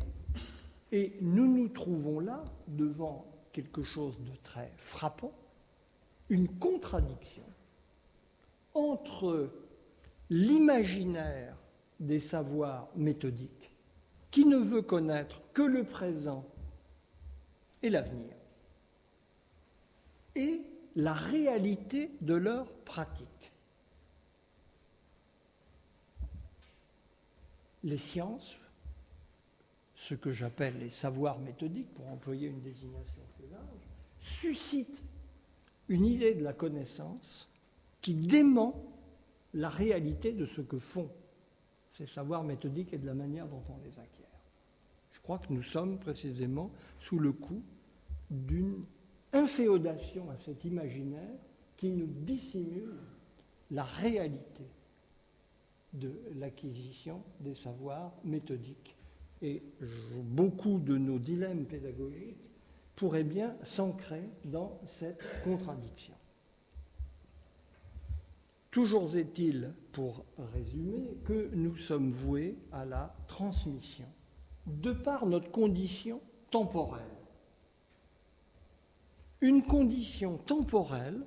Et 0.92 1.16
nous 1.20 1.52
nous 1.52 1.68
trouvons 1.68 2.20
là 2.20 2.44
devant 2.68 3.26
quelque 3.52 3.82
chose 3.82 4.16
de 4.20 4.36
très 4.42 4.72
frappant, 4.76 5.32
une 6.28 6.48
contradiction 6.48 7.42
entre 8.72 9.50
l'imaginaire 10.30 11.56
des 11.98 12.20
savoirs 12.20 12.88
méthodiques, 12.94 13.72
qui 14.30 14.44
ne 14.46 14.58
veut 14.58 14.82
connaître 14.82 15.40
que 15.52 15.62
le 15.62 15.82
présent 15.82 16.44
et 17.82 17.90
l'avenir, 17.90 18.34
et 20.36 20.60
la 20.94 21.12
réalité 21.12 22.12
de 22.20 22.34
leur 22.34 22.72
pratique. 22.84 23.26
Les 27.84 27.98
sciences, 27.98 28.56
ce 29.94 30.14
que 30.14 30.32
j'appelle 30.32 30.78
les 30.78 30.88
savoirs 30.88 31.38
méthodiques, 31.38 31.92
pour 31.94 32.08
employer 32.08 32.48
une 32.48 32.60
désignation 32.60 33.22
plus 33.36 33.48
large, 33.50 33.88
suscitent 34.18 35.02
une 35.88 36.06
idée 36.06 36.34
de 36.34 36.42
la 36.42 36.54
connaissance 36.54 37.50
qui 38.00 38.14
dément 38.14 38.74
la 39.52 39.68
réalité 39.68 40.32
de 40.32 40.46
ce 40.46 40.62
que 40.62 40.78
font 40.78 41.10
ces 41.90 42.06
savoirs 42.06 42.42
méthodiques 42.42 42.92
et 42.92 42.98
de 42.98 43.06
la 43.06 43.14
manière 43.14 43.46
dont 43.46 43.62
on 43.68 43.78
les 43.84 43.98
acquiert. 43.98 44.24
Je 45.12 45.20
crois 45.20 45.38
que 45.38 45.52
nous 45.52 45.62
sommes 45.62 45.98
précisément 45.98 46.70
sous 46.98 47.18
le 47.18 47.32
coup 47.32 47.62
d'une 48.30 48.84
inféodation 49.32 50.30
à 50.30 50.36
cet 50.36 50.64
imaginaire 50.64 51.38
qui 51.76 51.90
nous 51.90 52.06
dissimule 52.06 52.96
la 53.70 53.84
réalité 53.84 54.64
de 55.94 56.12
l'acquisition 56.36 57.22
des 57.40 57.54
savoirs 57.54 58.12
méthodiques. 58.24 58.96
Et 59.42 59.62
beaucoup 60.22 60.78
de 60.78 60.96
nos 60.96 61.18
dilemmes 61.18 61.66
pédagogiques 61.66 62.36
pourrait 62.96 63.24
bien 63.24 63.56
s'ancrer 63.62 64.28
dans 64.44 64.80
cette 64.86 65.22
contradiction. 65.42 66.14
Toujours 68.70 69.16
est-il, 69.16 69.72
pour 69.92 70.24
résumer, 70.52 71.16
que 71.24 71.50
nous 71.54 71.76
sommes 71.76 72.10
voués 72.10 72.56
à 72.72 72.84
la 72.84 73.14
transmission, 73.28 74.06
de 74.66 74.92
par 74.92 75.26
notre 75.26 75.50
condition 75.50 76.20
temporelle. 76.50 77.02
Une 79.40 79.62
condition 79.62 80.38
temporelle 80.38 81.24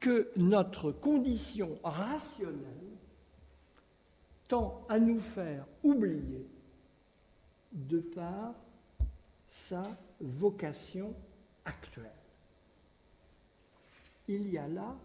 que 0.00 0.30
notre 0.36 0.90
condition 0.90 1.78
rationnelle 1.84 2.87
tend 4.48 4.84
à 4.88 4.98
nous 4.98 5.20
faire 5.20 5.66
oublier 5.82 6.46
de 7.70 8.00
par 8.00 8.54
sa 9.50 9.82
vocation 10.20 11.14
actuelle. 11.64 12.10
Il 14.26 14.48
y 14.48 14.58
a 14.58 14.66
là 14.66 14.96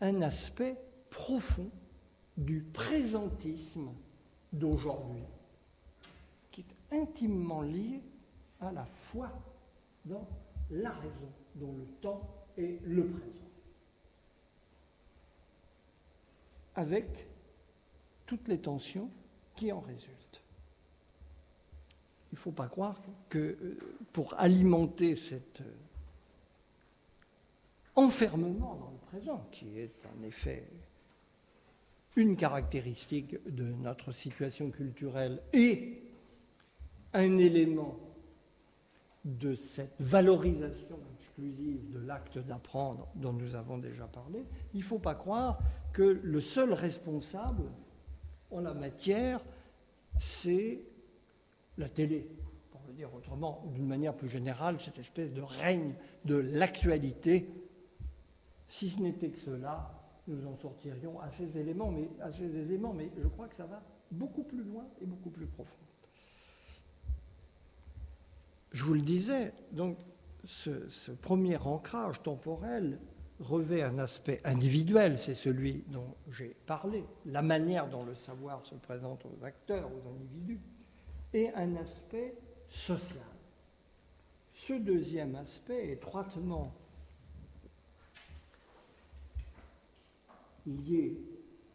un 0.00 0.22
aspect 0.22 0.76
profond 1.10 1.70
du 2.36 2.60
présentisme 2.60 3.90
d'aujourd'hui, 4.52 5.24
qui 6.50 6.60
est 6.60 6.96
intimement 6.96 7.62
lié 7.62 8.02
à 8.60 8.70
la 8.70 8.84
foi 8.84 9.30
dans 10.04 10.26
la 10.70 10.90
raison, 10.90 11.32
dont 11.54 11.72
le 11.72 11.86
temps 12.00 12.28
est 12.56 12.80
le 12.84 13.06
présent. 13.06 13.34
Avec 16.76 17.28
toutes 18.28 18.46
les 18.46 18.58
tensions 18.58 19.10
qui 19.56 19.72
en 19.72 19.80
résultent. 19.80 20.40
Il 22.30 22.34
ne 22.34 22.38
faut 22.38 22.52
pas 22.52 22.68
croire 22.68 23.00
que 23.30 23.38
euh, 23.38 23.78
pour 24.12 24.38
alimenter 24.38 25.16
cet 25.16 25.62
euh, 25.62 25.64
enfermement 27.96 28.76
dans 28.76 28.90
le 28.90 29.18
présent, 29.18 29.48
qui 29.50 29.78
est 29.78 29.94
en 30.06 30.22
effet 30.22 30.68
une 32.16 32.36
caractéristique 32.36 33.36
de 33.48 33.64
notre 33.64 34.12
situation 34.12 34.70
culturelle 34.70 35.40
et 35.54 36.02
un 37.14 37.38
élément 37.38 37.96
de 39.24 39.54
cette 39.54 39.94
valorisation 40.00 40.98
exclusive 41.14 41.90
de 41.92 41.98
l'acte 42.06 42.38
d'apprendre 42.38 43.08
dont 43.14 43.32
nous 43.32 43.54
avons 43.54 43.78
déjà 43.78 44.06
parlé, 44.06 44.44
il 44.74 44.80
ne 44.80 44.84
faut 44.84 44.98
pas 44.98 45.14
croire 45.14 45.58
que 45.92 46.20
le 46.22 46.40
seul 46.40 46.74
responsable 46.74 47.64
en 48.50 48.60
la 48.60 48.74
matière, 48.74 49.44
c'est 50.18 50.80
la 51.76 51.88
télé, 51.88 52.28
pour 52.70 52.80
le 52.86 52.92
dire 52.92 53.12
autrement, 53.14 53.64
d'une 53.74 53.86
manière 53.86 54.14
plus 54.14 54.28
générale, 54.28 54.80
cette 54.80 54.98
espèce 54.98 55.32
de 55.32 55.42
règne 55.42 55.94
de 56.24 56.36
l'actualité. 56.36 57.48
Si 58.68 58.88
ce 58.88 59.00
n'était 59.00 59.30
que 59.30 59.38
cela, 59.38 59.94
nous 60.26 60.46
en 60.46 60.56
sortirions 60.56 61.20
à 61.20 61.30
ces 61.30 61.56
éléments, 61.56 61.90
mais 61.90 62.08
assez 62.20 62.44
aisément, 62.44 62.92
mais 62.92 63.10
je 63.16 63.28
crois 63.28 63.48
que 63.48 63.56
ça 63.56 63.66
va 63.66 63.82
beaucoup 64.10 64.42
plus 64.42 64.62
loin 64.62 64.86
et 65.00 65.06
beaucoup 65.06 65.30
plus 65.30 65.46
profond. 65.46 65.78
Je 68.72 68.84
vous 68.84 68.94
le 68.94 69.02
disais, 69.02 69.52
donc 69.72 69.98
ce 70.44 71.10
premier 71.12 71.56
ancrage 71.56 72.22
temporel 72.22 72.98
revêt 73.40 73.82
un 73.82 73.98
aspect 73.98 74.40
individuel, 74.44 75.18
c'est 75.18 75.34
celui 75.34 75.84
dont 75.88 76.14
j'ai 76.30 76.56
parlé, 76.66 77.04
la 77.26 77.42
manière 77.42 77.88
dont 77.88 78.04
le 78.04 78.14
savoir 78.14 78.64
se 78.64 78.74
présente 78.74 79.24
aux 79.26 79.44
acteurs, 79.44 79.88
aux 79.88 80.08
individus 80.08 80.60
et 81.32 81.50
un 81.54 81.76
aspect 81.76 82.34
social. 82.68 83.22
Ce 84.52 84.72
deuxième 84.72 85.36
aspect, 85.36 85.92
étroitement 85.92 86.74
lié 90.66 91.16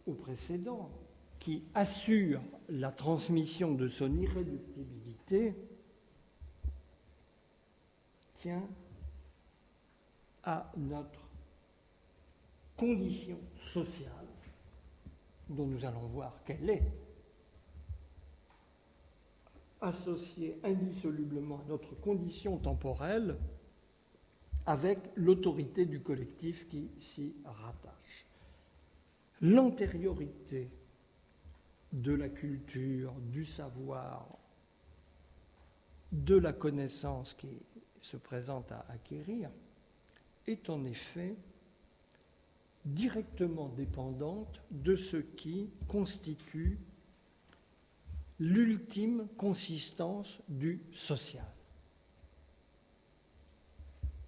au 0.06 0.14
précédent, 0.14 0.92
qui 1.40 1.64
assure 1.74 2.42
la 2.70 2.92
transmission 2.92 3.74
de 3.74 3.88
son 3.88 4.16
irréductibilité 4.16 5.56
tient 8.36 8.64
à 10.44 10.72
notre 10.78 11.23
condition 12.78 13.40
sociale, 13.56 14.12
dont 15.50 15.68
nous 15.68 15.86
allons 15.86 16.08
voir 16.08 16.44
quelle 16.46 16.70
est, 16.70 16.92
associée 19.82 20.60
indissolublement 20.64 21.60
à 21.60 21.70
notre 21.70 21.96
condition 21.96 22.58
temporelle, 22.58 23.38
avec 24.66 25.00
l'autorité 25.16 25.86
du 25.86 26.02
collectif 26.02 26.70
qui 26.70 26.90
s'y 27.00 27.36
rattache. 27.44 28.26
L'antériorité 29.42 30.70
de 31.92 32.14
la 32.14 32.30
culture, 32.30 33.14
du 33.20 33.46
savoir, 33.46 34.26
de 36.14 36.36
la 36.36 36.54
connaissance 36.54 37.34
qui 37.34 37.62
se 38.00 38.18
présente 38.18 38.72
à 38.72 38.86
acquérir 38.90 39.50
est 40.48 40.70
en 40.70 40.86
effet 40.86 41.36
directement 42.86 43.70
dépendante 43.70 44.62
de 44.72 44.96
ce 44.96 45.18
qui 45.18 45.70
constitue 45.88 46.80
l'ultime 48.40 49.28
consistance 49.38 50.40
du 50.50 50.82
social, 50.92 51.46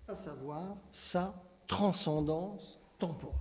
à 0.08 0.16
savoir 0.16 0.78
sa 0.92 1.36
transcendance 1.68 2.80
temporelle. 3.00 3.40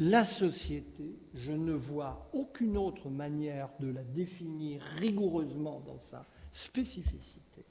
La 0.00 0.24
société, 0.24 1.16
je 1.34 1.52
ne 1.52 1.72
vois 1.72 2.28
aucune 2.32 2.76
autre 2.76 3.08
manière 3.08 3.70
de 3.80 3.88
la 3.88 4.04
définir 4.04 4.80
rigoureusement 4.96 5.80
dans 5.80 5.98
sa 5.98 6.24
spécificité. 6.52 7.64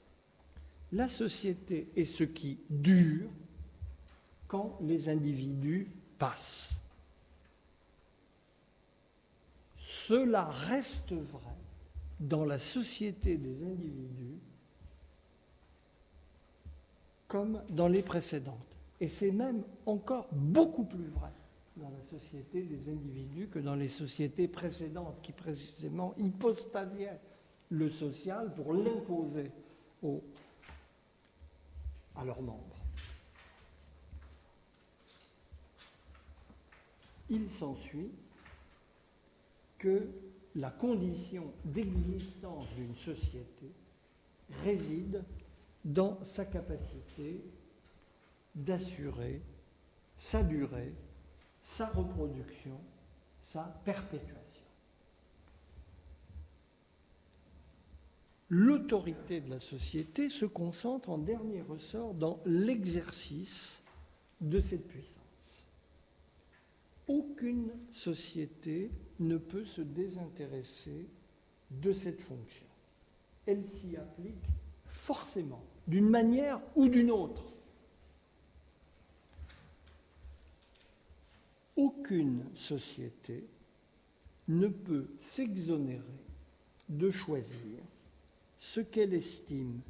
La 0.92 1.08
société 1.08 1.90
est 1.96 2.04
ce 2.04 2.24
qui 2.24 2.58
dure 2.68 3.30
quand 4.48 4.78
les 4.80 5.08
individus 5.08 5.90
passent. 6.18 6.72
Cela 9.78 10.44
reste 10.44 11.12
vrai 11.12 11.54
dans 12.18 12.44
la 12.44 12.58
société 12.58 13.36
des 13.36 13.62
individus 13.64 14.38
comme 17.28 17.62
dans 17.68 17.88
les 17.88 18.02
précédentes. 18.02 18.56
Et 19.00 19.06
c'est 19.06 19.30
même 19.30 19.62
encore 19.86 20.26
beaucoup 20.32 20.84
plus 20.84 21.06
vrai 21.06 21.30
dans 21.76 21.90
la 21.90 22.02
société 22.02 22.62
des 22.62 22.90
individus 22.90 23.48
que 23.48 23.60
dans 23.60 23.76
les 23.76 23.88
sociétés 23.88 24.48
précédentes 24.48 25.20
qui 25.22 25.32
précisément 25.32 26.14
hypostasiaient 26.18 27.20
le 27.70 27.88
social 27.88 28.52
pour 28.54 28.72
l'imposer 28.72 29.52
à 32.16 32.24
leurs 32.24 32.42
membres. 32.42 32.77
Il 37.30 37.50
s'ensuit 37.50 38.10
que 39.78 40.08
la 40.54 40.70
condition 40.70 41.52
d'existence 41.64 42.66
d'une 42.76 42.96
société 42.96 43.70
réside 44.64 45.22
dans 45.84 46.18
sa 46.24 46.44
capacité 46.44 47.40
d'assurer 48.54 49.40
sa 50.16 50.42
durée 50.42 50.92
sa 51.76 51.86
reproduction, 51.86 52.80
sa 53.42 53.62
perpétuation. 53.84 54.64
L'autorité 58.48 59.40
de 59.40 59.50
la 59.50 59.60
société 59.60 60.30
se 60.30 60.46
concentre 60.46 61.10
en 61.10 61.18
dernier 61.18 61.60
ressort 61.60 62.14
dans 62.14 62.40
l'exercice 62.46 63.80
de 64.40 64.60
cette 64.60 64.88
puissance. 64.88 65.17
Aucune 67.08 67.72
société 67.90 68.90
ne 69.18 69.38
peut 69.38 69.64
se 69.64 69.80
désintéresser 69.80 71.08
de 71.70 71.92
cette 71.92 72.20
fonction. 72.20 72.66
Elle 73.46 73.64
s'y 73.64 73.96
applique 73.96 74.34
forcément, 74.86 75.64
d'une 75.86 76.08
manière 76.08 76.60
ou 76.76 76.88
d'une 76.88 77.10
autre. 77.10 77.44
aucune 81.78 82.44
société 82.56 83.44
ne 84.48 84.66
peut 84.66 85.06
s'exonérer 85.20 86.02
de 86.88 87.08
choisir 87.08 87.78
ce 88.58 88.80
qu'elle 88.80 89.14
estime 89.14 89.80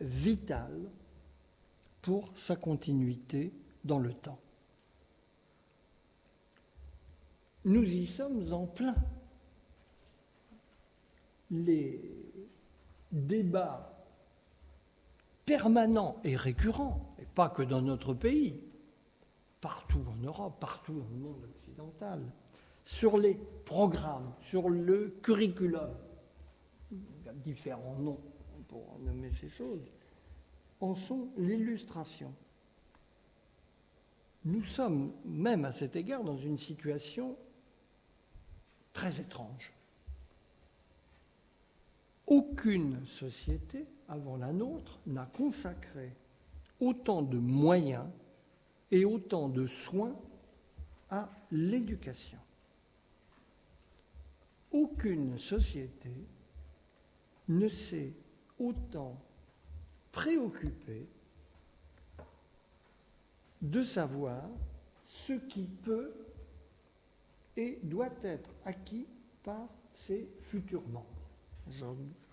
vital 0.00 0.72
pour 2.02 2.28
sa 2.34 2.56
continuité 2.56 3.52
dans 3.84 4.00
le 4.00 4.12
temps. 4.12 4.40
Nous 7.64 7.84
y 7.84 8.06
sommes 8.06 8.52
en 8.52 8.66
plein. 8.66 8.94
Les 11.50 12.00
débats 13.10 13.98
permanents 15.44 16.20
et 16.24 16.36
récurrents, 16.36 17.14
et 17.18 17.24
pas 17.24 17.48
que 17.48 17.62
dans 17.62 17.80
notre 17.80 18.12
pays, 18.12 18.60
partout 19.60 20.04
en 20.06 20.16
Europe, 20.16 20.60
partout 20.60 20.92
dans 20.92 21.08
le 21.08 21.16
monde 21.16 21.48
occidental, 21.56 22.20
sur 22.84 23.16
les 23.16 23.34
programmes, 23.64 24.34
sur 24.40 24.68
le 24.68 25.18
curriculum, 25.22 25.90
il 26.92 26.98
y 27.24 27.28
a 27.28 27.32
différents 27.32 27.96
noms 27.96 28.20
pour 28.68 28.98
nommer 29.00 29.30
ces 29.30 29.48
choses, 29.48 29.90
en 30.80 30.94
sont 30.94 31.28
l'illustration. 31.36 32.32
Nous 34.44 34.64
sommes 34.64 35.12
même 35.24 35.64
à 35.64 35.72
cet 35.72 35.96
égard 35.96 36.24
dans 36.24 36.36
une 36.36 36.58
situation 36.58 37.36
très 38.98 39.20
étrange. 39.20 39.72
Aucune 42.26 43.06
société 43.06 43.86
avant 44.08 44.36
la 44.36 44.52
nôtre 44.52 44.98
n'a 45.06 45.24
consacré 45.24 46.16
autant 46.80 47.22
de 47.22 47.38
moyens 47.38 48.08
et 48.90 49.04
autant 49.04 49.48
de 49.48 49.68
soins 49.68 50.16
à 51.10 51.30
l'éducation. 51.52 52.40
Aucune 54.72 55.38
société 55.38 56.10
ne 57.46 57.68
s'est 57.68 58.14
autant 58.58 59.16
préoccupée 60.10 61.06
de 63.62 63.84
savoir 63.84 64.42
ce 65.06 65.34
qui 65.34 65.68
peut 65.84 66.12
et 67.58 67.80
doit 67.82 68.14
être 68.22 68.48
acquis 68.64 69.06
par 69.42 69.68
ses 69.92 70.30
futurs 70.38 70.86
membres. 70.88 71.04
Je 71.70 71.84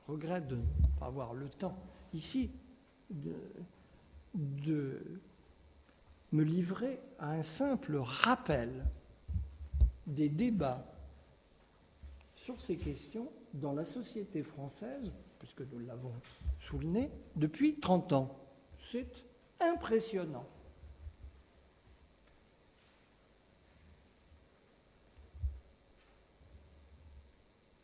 regrette 0.08 0.48
de 0.48 0.58
ne 0.58 0.62
pas 1.00 1.08
avoir 1.08 1.34
le 1.34 1.50
temps 1.50 1.76
ici 2.14 2.52
de, 3.10 3.34
de 4.36 5.02
me 6.32 6.44
livrer 6.44 7.00
à 7.18 7.32
un 7.32 7.42
simple 7.42 7.98
rappel 7.98 8.86
des 10.06 10.30
débats 10.30 10.86
sur 12.36 12.62
ces 12.62 12.78
questions 12.78 13.32
dans 13.56 13.74
la 13.74 13.86
société 13.86 14.44
française, 14.44 15.12
puisque 15.40 15.62
nous 15.72 15.80
l'avons 15.80 16.14
souligné, 16.60 17.10
depuis 17.36 17.80
30 17.80 18.14
ans. 18.14 18.40
C'est 18.78 19.26
impressionnant. 19.60 20.46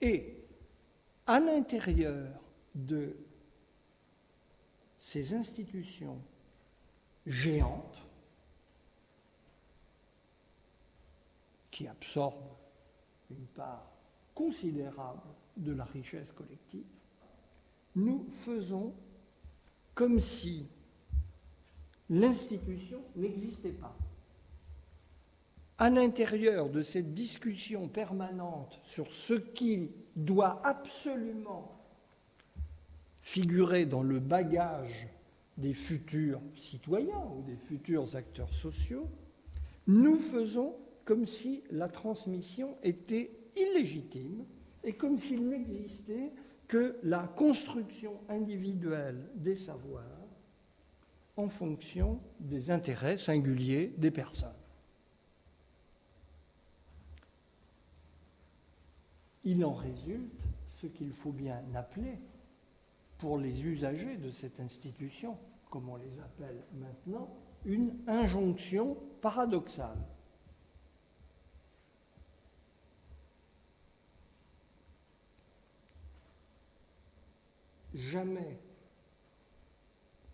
Et 0.02 0.36
à 1.28 1.40
l'intérieur 1.40 2.28
de 2.74 3.16
ces 5.00 5.34
institutions 5.34 6.20
géantes, 7.26 8.02
qui 11.70 11.88
absorbe 11.88 12.44
une 13.30 13.46
part 13.48 13.90
considérable 14.36 15.22
de 15.58 15.74
la 15.74 15.86
richesse 15.86 16.32
collective, 16.32 16.86
nous 17.96 18.26
faisons 18.30 18.94
comme 19.94 20.20
si 20.20 20.68
l'institution 22.10 23.02
n'existait 23.16 23.72
pas. 23.72 23.96
À 25.82 25.90
l'intérieur 25.90 26.70
de 26.70 26.84
cette 26.84 27.12
discussion 27.12 27.88
permanente 27.88 28.80
sur 28.84 29.12
ce 29.12 29.34
qui 29.34 29.90
doit 30.16 30.62
absolument 30.64 31.76
figurer 33.24 33.88
dans 33.88 34.04
le 34.04 34.20
bagage 34.20 35.08
des 35.58 35.74
futurs 35.74 36.40
citoyens 36.56 37.26
ou 37.36 37.42
des 37.42 37.56
futurs 37.56 38.16
acteurs 38.16 38.54
sociaux, 38.54 39.10
nous 39.88 40.18
faisons 40.18 40.76
comme 41.04 41.26
si 41.26 41.64
la 41.72 41.90
transmission 41.90 42.78
était 42.84 43.32
illégitime 43.56 44.46
et 44.84 44.94
comme 44.94 45.18
s'il 45.18 45.50
n'existait 45.50 46.32
que 46.68 46.96
la 47.02 47.24
construction 47.36 48.20
individuelle 48.30 49.32
des 49.34 49.56
savoirs 49.56 50.04
en 51.38 51.50
fonction 51.50 52.20
des 52.40 52.70
intérêts 52.70 53.18
singuliers 53.18 53.96
des 53.98 54.12
personnes. 54.12 54.61
Il 59.44 59.66
en 59.66 59.74
résulte 59.74 60.44
ce 60.70 60.88
qu'il 60.88 61.12
faut 61.12 61.32
bien 61.32 61.62
appeler, 61.76 62.20
pour 63.18 63.38
les 63.38 63.66
usagers 63.66 64.18
de 64.18 64.32
cette 64.32 64.60
institution, 64.60 65.38
comme 65.70 65.90
on 65.90 65.96
les 65.96 66.20
appelle 66.20 66.64
maintenant, 66.74 67.30
une 67.66 67.94
injonction 68.08 68.98
paradoxale. 69.22 69.98
Jamais 77.94 78.58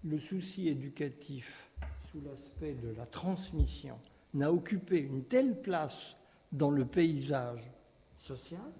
le 0.03 0.17
souci 0.19 0.69
éducatif 0.69 1.69
sous 2.09 2.21
l'aspect 2.21 2.73
de 2.75 2.89
la 2.95 3.05
transmission 3.05 3.99
n'a 4.33 4.51
occupé 4.51 4.99
une 4.99 5.23
telle 5.25 5.59
place 5.59 6.15
dans 6.51 6.71
le 6.71 6.85
paysage 6.85 7.69
social 8.17 8.71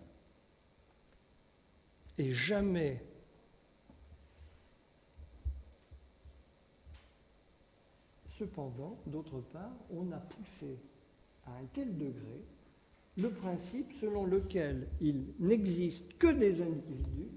et 2.18 2.34
jamais 2.34 3.02
cependant, 8.28 8.98
d'autre 9.06 9.40
part, 9.52 9.74
on 9.92 10.12
a 10.12 10.18
poussé 10.18 10.78
à 11.46 11.52
un 11.52 11.66
tel 11.74 11.98
degré 11.98 12.44
le 13.18 13.30
principe 13.32 13.92
selon 13.94 14.26
lequel 14.26 14.88
il 15.02 15.34
n'existe 15.40 16.18
que 16.18 16.28
des 16.28 16.62
individus 16.62 17.32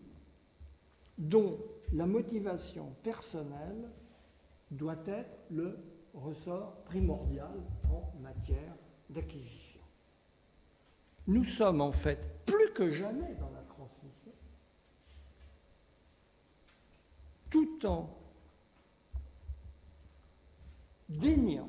dont 1.16 1.58
la 1.92 2.06
motivation 2.06 2.94
personnelle 3.02 3.88
doit 4.70 5.02
être 5.06 5.38
le 5.50 5.78
ressort 6.14 6.82
primordial 6.84 7.52
en 7.90 8.12
matière 8.20 8.76
d'acquisition. 9.08 9.80
Nous 11.26 11.44
sommes 11.44 11.80
en 11.80 11.92
fait 11.92 12.18
plus 12.44 12.72
que 12.72 12.90
jamais 12.90 13.34
dans 13.34 13.50
la 13.50 13.62
transmission, 13.62 14.32
tout 17.50 17.86
en 17.86 18.16
déniant 21.08 21.68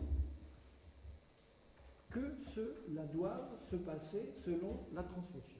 que 2.12 2.36
cela 2.54 3.06
doit 3.08 3.50
se 3.70 3.76
passer 3.78 4.34
selon 4.46 4.80
la 4.94 5.04
transmission. 5.04 5.58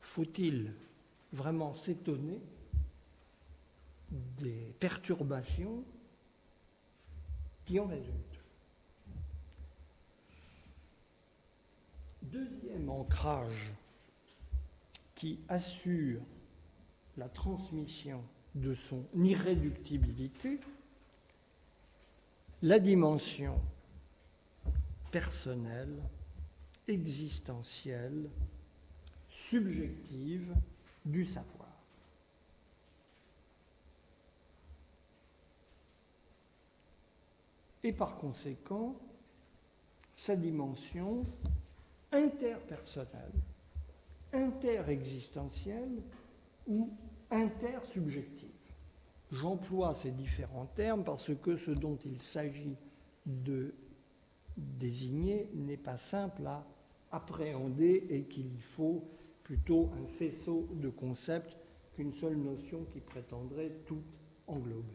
Faut-il 0.00 0.72
vraiment 1.32 1.74
s'étonner 1.74 2.40
des 4.10 4.74
perturbations 4.78 5.84
qui 7.66 7.80
en 7.80 7.86
résultent? 7.86 8.40
Deuxième 12.22 12.88
ancrage 12.88 13.72
qui 15.14 15.40
assure 15.48 16.20
la 17.16 17.28
transmission 17.28 18.22
de 18.54 18.74
son 18.74 19.04
irréductibilité, 19.14 20.60
la 22.62 22.78
dimension 22.78 23.60
personnelle, 25.10 26.02
existentielle, 26.88 28.30
subjective 29.28 30.54
du 31.04 31.24
savoir. 31.24 31.68
Et 37.82 37.92
par 37.92 38.16
conséquent, 38.16 38.96
sa 40.16 40.36
dimension 40.36 41.22
interpersonnelle, 42.12 43.32
interexistentielle 44.32 46.02
ou 46.66 46.90
intersubjective. 47.34 48.48
J'emploie 49.32 49.94
ces 49.94 50.12
différents 50.12 50.66
termes 50.66 51.04
parce 51.04 51.34
que 51.34 51.56
ce 51.56 51.72
dont 51.72 51.98
il 52.04 52.20
s'agit 52.20 52.76
de 53.26 53.74
désigner 54.56 55.50
n'est 55.54 55.76
pas 55.76 55.96
simple 55.96 56.46
à 56.46 56.64
appréhender 57.10 58.06
et 58.10 58.24
qu'il 58.24 58.60
faut 58.60 59.04
plutôt 59.42 59.90
un 60.00 60.06
faisceau 60.06 60.68
de 60.74 60.88
concepts 60.88 61.56
qu'une 61.94 62.12
seule 62.12 62.36
notion 62.36 62.84
qui 62.92 63.00
prétendrait 63.00 63.72
tout 63.86 64.02
englober. 64.46 64.94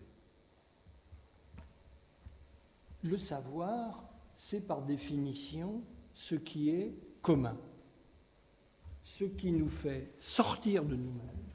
Le 3.04 3.18
savoir, 3.18 4.04
c'est 4.36 4.66
par 4.66 4.82
définition 4.82 5.82
ce 6.14 6.36
qui 6.36 6.70
est 6.70 6.94
commun, 7.22 7.58
ce 9.04 9.26
qui 9.26 9.52
nous 9.52 9.70
fait 9.70 10.12
sortir 10.20 10.84
de 10.84 10.96
nous-mêmes, 10.96 11.49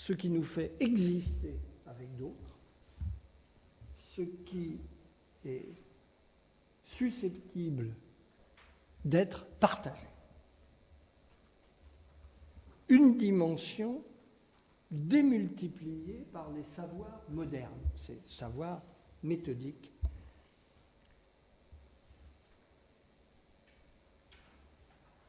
ce 0.00 0.14
qui 0.14 0.30
nous 0.30 0.42
fait 0.42 0.72
exister 0.80 1.54
avec 1.86 2.16
d'autres, 2.16 2.56
ce 4.16 4.22
qui 4.46 4.78
est 5.44 5.68
susceptible 6.82 7.90
d'être 9.04 9.44
partagé. 9.60 10.06
Une 12.88 13.14
dimension 13.18 14.02
démultipliée 14.90 16.24
par 16.32 16.50
les 16.50 16.64
savoirs 16.64 17.20
modernes, 17.28 17.90
ces 17.94 18.18
savoirs 18.24 18.80
méthodiques. 19.22 19.92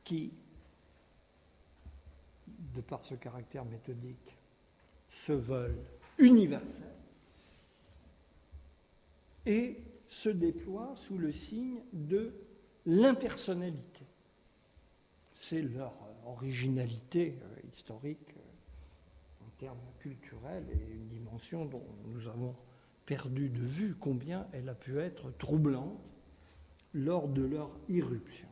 qui, 0.03 0.29
de 2.75 2.81
par 2.81 3.05
ce 3.05 3.15
caractère 3.15 3.63
méthodique, 3.63 4.35
se 5.11 5.33
veulent 5.33 5.83
universels 6.17 6.87
et 9.45 9.77
se 10.07 10.29
déploient 10.29 10.95
sous 10.95 11.17
le 11.17 11.31
signe 11.31 11.81
de 11.93 12.33
l'impersonnalité. 12.85 14.05
C'est 15.35 15.61
leur 15.61 15.93
originalité 16.25 17.35
euh, 17.41 17.67
historique 17.67 18.35
euh, 18.37 19.45
en 19.45 19.49
termes 19.57 19.77
culturels 19.99 20.65
et 20.71 20.93
une 20.93 21.07
dimension 21.07 21.65
dont 21.65 21.85
nous 22.05 22.27
avons 22.27 22.55
perdu 23.05 23.49
de 23.49 23.61
vue 23.61 23.95
combien 23.99 24.47
elle 24.53 24.69
a 24.69 24.75
pu 24.75 24.97
être 24.99 25.31
troublante 25.37 26.11
lors 26.93 27.27
de 27.27 27.43
leur 27.43 27.71
irruption. 27.89 28.47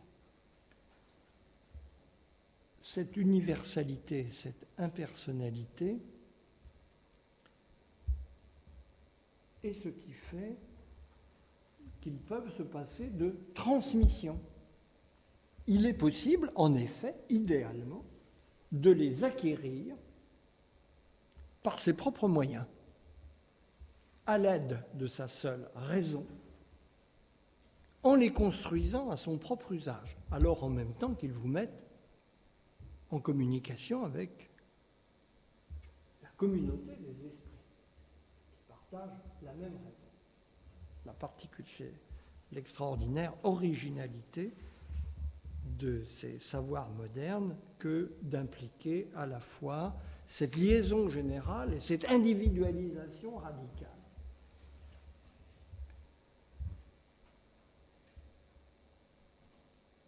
Cette 2.81 3.17
universalité, 3.17 4.27
cette 4.31 4.65
impersonnalité, 4.77 5.99
et 9.63 9.73
ce 9.73 9.89
qui 9.89 10.11
fait 10.11 10.57
qu'ils 12.01 12.19
peuvent 12.19 12.51
se 12.55 12.63
passer 12.63 13.09
de 13.09 13.35
transmission. 13.53 14.39
Il 15.67 15.85
est 15.85 15.93
possible, 15.93 16.51
en 16.55 16.73
effet, 16.75 17.15
idéalement, 17.29 18.03
de 18.71 18.91
les 18.91 19.23
acquérir 19.23 19.95
par 21.61 21.79
ses 21.79 21.93
propres 21.93 22.27
moyens, 22.27 22.65
à 24.25 24.37
l'aide 24.37 24.83
de 24.93 25.07
sa 25.07 25.27
seule 25.27 25.69
raison, 25.75 26.25
en 28.03 28.15
les 28.15 28.31
construisant 28.31 29.09
à 29.09 29.17
son 29.17 29.37
propre 29.37 29.73
usage, 29.73 30.17
alors 30.31 30.63
en 30.63 30.69
même 30.69 30.93
temps 30.93 31.13
qu'ils 31.15 31.33
vous 31.33 31.47
mettent 31.47 31.85
en 33.11 33.19
communication 33.19 34.05
avec 34.05 34.49
la 36.21 36.29
communauté 36.37 36.95
des 36.95 37.27
esprits 37.27 37.59
qui 38.51 38.61
partagent 38.67 39.28
la 39.43 39.53
même 39.53 39.75
raison. 39.75 40.09
La 41.05 41.13
l'extraordinaire 42.51 43.33
originalité 43.43 44.53
de 45.77 46.03
ces 46.05 46.39
savoirs 46.39 46.89
modernes 46.89 47.55
que 47.77 48.11
d'impliquer 48.21 49.07
à 49.15 49.25
la 49.25 49.39
fois 49.39 49.95
cette 50.25 50.55
liaison 50.55 51.09
générale 51.09 51.73
et 51.73 51.79
cette 51.79 52.05
individualisation 52.05 53.37
radicale. 53.37 53.89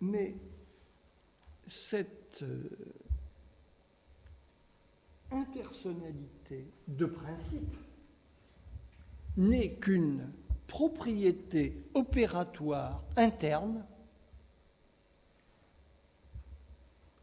Mais 0.01 0.35
cette 1.65 2.41
euh, 2.41 2.69
impersonnalité 5.31 6.65
de 6.87 7.05
principe 7.05 7.77
n'est 9.37 9.73
qu'une 9.73 10.31
propriétés 10.67 11.83
opératoires 11.93 13.03
internes 13.17 13.85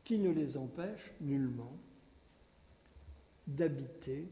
qui 0.04 0.18
ne 0.18 0.30
les 0.30 0.56
empêchent 0.56 1.12
nullement 1.20 1.72
d'habiter 3.46 4.28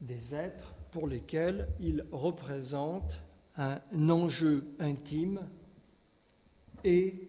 des 0.00 0.34
êtres 0.34 0.74
pour 0.92 1.08
lesquels 1.08 1.68
ils 1.80 2.04
représentent 2.12 3.20
un 3.56 3.80
enjeu 4.08 4.64
intime 4.78 5.40
et 6.84 7.28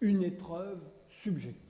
une 0.00 0.22
épreuve 0.22 0.80
subjective. 1.10 1.60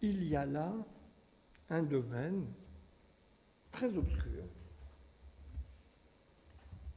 Il 0.00 0.24
y 0.24 0.36
a 0.36 0.46
là 0.46 0.72
un 1.70 1.82
domaine 1.82 2.46
très 3.70 3.96
obscur 3.96 4.44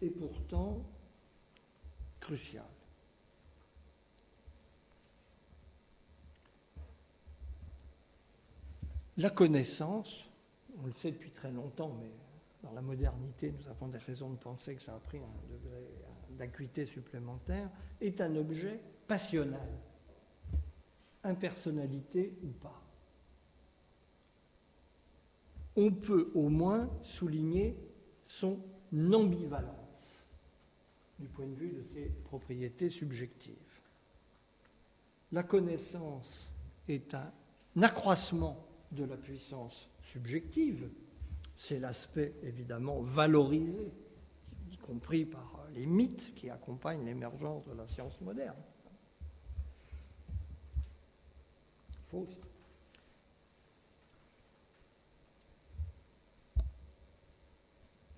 et 0.01 0.09
pourtant 0.09 0.81
crucial. 2.19 2.65
La 9.17 9.29
connaissance, 9.29 10.29
on 10.81 10.85
le 10.85 10.93
sait 10.93 11.11
depuis 11.11 11.31
très 11.31 11.51
longtemps, 11.51 11.95
mais 12.01 12.11
dans 12.63 12.71
la 12.71 12.81
modernité, 12.81 13.51
nous 13.51 13.67
avons 13.67 13.87
des 13.87 13.97
raisons 13.97 14.31
de 14.31 14.37
penser 14.37 14.75
que 14.75 14.81
ça 14.81 14.95
a 14.95 14.99
pris 14.99 15.17
un 15.17 15.53
degré 15.53 15.85
d'acuité 16.31 16.85
supplémentaire, 16.85 17.69
est 17.99 18.21
un 18.21 18.35
objet 18.35 18.79
passionnel, 19.07 19.69
impersonnalité 21.23 22.33
ou 22.43 22.47
pas. 22.47 22.81
On 25.75 25.91
peut 25.91 26.31
au 26.35 26.49
moins 26.49 26.89
souligner 27.03 27.75
son 28.25 28.59
ambivalence 28.93 29.77
du 31.19 31.27
point 31.27 31.47
de 31.47 31.55
vue 31.55 31.71
de 31.71 31.83
ses 31.83 32.11
propriétés 32.25 32.89
subjectives. 32.89 33.55
La 35.31 35.43
connaissance 35.43 36.51
est 36.89 37.13
un 37.13 37.31
accroissement 37.81 38.65
de 38.91 39.05
la 39.05 39.15
puissance 39.15 39.87
subjective, 40.01 40.89
c'est 41.55 41.79
l'aspect 41.79 42.33
évidemment 42.43 42.99
valorisé, 43.01 43.93
y 44.71 44.77
compris 44.77 45.25
par 45.25 45.67
les 45.73 45.85
mythes 45.85 46.33
qui 46.35 46.49
accompagnent 46.49 47.05
l'émergence 47.05 47.63
de 47.65 47.73
la 47.73 47.87
science 47.87 48.19
moderne. 48.19 48.57
Faust. 52.07 52.50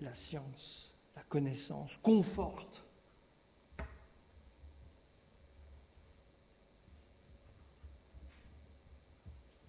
La 0.04 0.14
science, 0.14 0.94
la 1.16 1.22
connaissance 1.22 1.96
conforte 2.02 2.84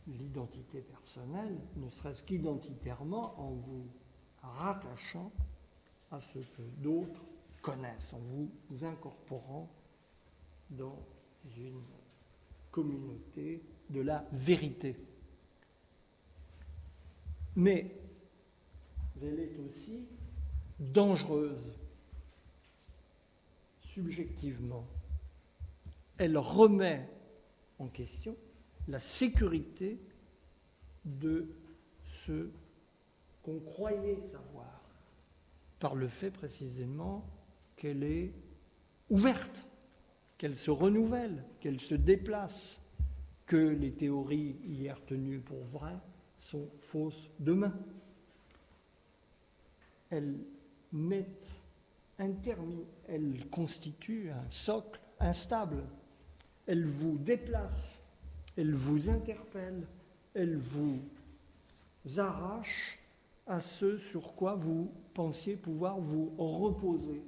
l'identité 0.08 0.82
personnelle, 0.82 1.58
ne 1.78 1.90
serait-ce 1.90 2.24
qu'identitairement, 2.24 3.40
en 3.40 3.52
vous 3.52 3.88
rattachant 4.42 5.32
à 6.12 6.20
ce 6.20 6.40
que 6.40 6.62
d'autres 6.80 7.24
connaissent, 7.62 8.14
en 8.14 8.20
vous 8.20 8.52
incorporant 8.84 9.70
dans 10.70 11.00
une 11.58 11.82
communauté 12.72 13.64
de 13.90 14.02
la 14.02 14.26
vérité. 14.34 14.98
Mais 17.56 17.90
elle 19.22 19.40
est 19.40 19.58
aussi 19.60 20.06
dangereuse 20.80 21.74
subjectivement. 23.82 24.86
Elle 26.18 26.38
remet 26.38 27.10
en 27.80 27.88
question 27.88 28.36
la 28.88 29.00
sécurité 29.00 30.00
de 31.06 31.48
ce 32.26 32.50
qu'on 33.44 33.60
croyait 33.60 34.22
savoir, 34.28 34.82
par 35.80 35.96
le 35.96 36.08
fait 36.08 36.32
précisément 36.32 37.26
qu'elle 37.76 38.04
est 38.04 38.34
ouverte, 39.10 39.66
qu'elle 40.38 40.56
se 40.56 40.72
renouvelle, 40.72 41.44
qu'elle 41.60 41.80
se 41.80 41.96
déplace, 41.96 42.82
que 43.46 43.56
les 43.56 43.92
théories 43.92 44.58
hier 44.66 45.00
tenues 45.06 45.40
pour 45.40 45.64
vraies 45.64 46.00
sont 46.40 46.68
fausses 46.82 47.30
demain. 47.40 47.74
Elle 50.10 50.36
met 50.96 51.28
un 52.18 52.32
elle 53.08 53.50
constitue 53.50 54.32
un 54.32 54.50
socle 54.50 55.00
instable, 55.20 55.84
elle 56.66 56.86
vous 56.86 57.18
déplace 57.18 58.02
elle 58.58 58.74
vous 58.74 59.10
interpelle, 59.10 59.86
elle 60.34 60.58
vous 60.58 61.02
arrache 62.18 63.00
à 63.48 63.60
ce 63.60 63.98
sur 63.98 64.34
quoi 64.34 64.56
vous 64.56 64.92
pensiez 65.14 65.56
pouvoir 65.56 66.00
vous 66.00 66.34
reposer. 66.38 67.22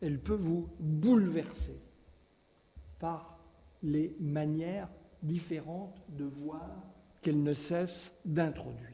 Elle 0.00 0.18
peut 0.18 0.34
vous 0.34 0.68
bouleverser 0.80 1.78
par 2.98 3.38
les 3.82 4.16
manières 4.18 4.88
différentes 5.22 6.02
de 6.08 6.24
voir 6.24 6.70
qu'elle 7.20 7.42
ne 7.42 7.54
cesse 7.54 8.12
d'introduire. 8.24 8.91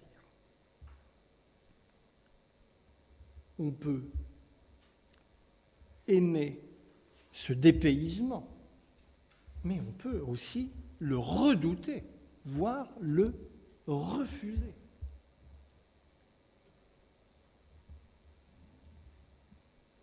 On 3.58 3.70
peut 3.70 4.04
aimer 6.06 6.60
ce 7.32 7.52
dépaysement, 7.52 8.48
mais 9.64 9.80
on 9.80 9.92
peut 9.92 10.20
aussi 10.20 10.70
le 10.98 11.18
redouter, 11.18 12.04
voire 12.44 12.88
le 13.00 13.34
refuser. 13.86 14.74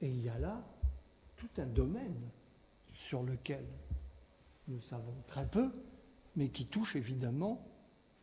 Et 0.01 0.07
il 0.07 0.23
y 0.23 0.29
a 0.29 0.37
là 0.37 0.61
tout 1.37 1.49
un 1.57 1.65
domaine 1.65 2.29
sur 2.93 3.23
lequel 3.23 3.65
nous 4.67 4.81
savons 4.81 5.15
très 5.27 5.47
peu, 5.47 5.71
mais 6.35 6.49
qui 6.49 6.65
touche 6.65 6.95
évidemment 6.95 7.65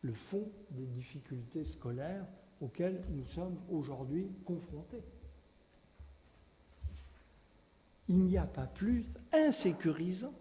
le 0.01 0.13
fond 0.13 0.49
des 0.71 0.85
difficultés 0.85 1.65
scolaires 1.65 2.25
auxquelles 2.61 3.01
nous 3.11 3.25
sommes 3.25 3.57
aujourd'hui 3.69 4.27
confrontés. 4.45 5.03
Il 8.09 8.25
n'y 8.25 8.37
a 8.37 8.45
pas 8.45 8.67
plus 8.67 9.05
insécurisant 9.31 10.33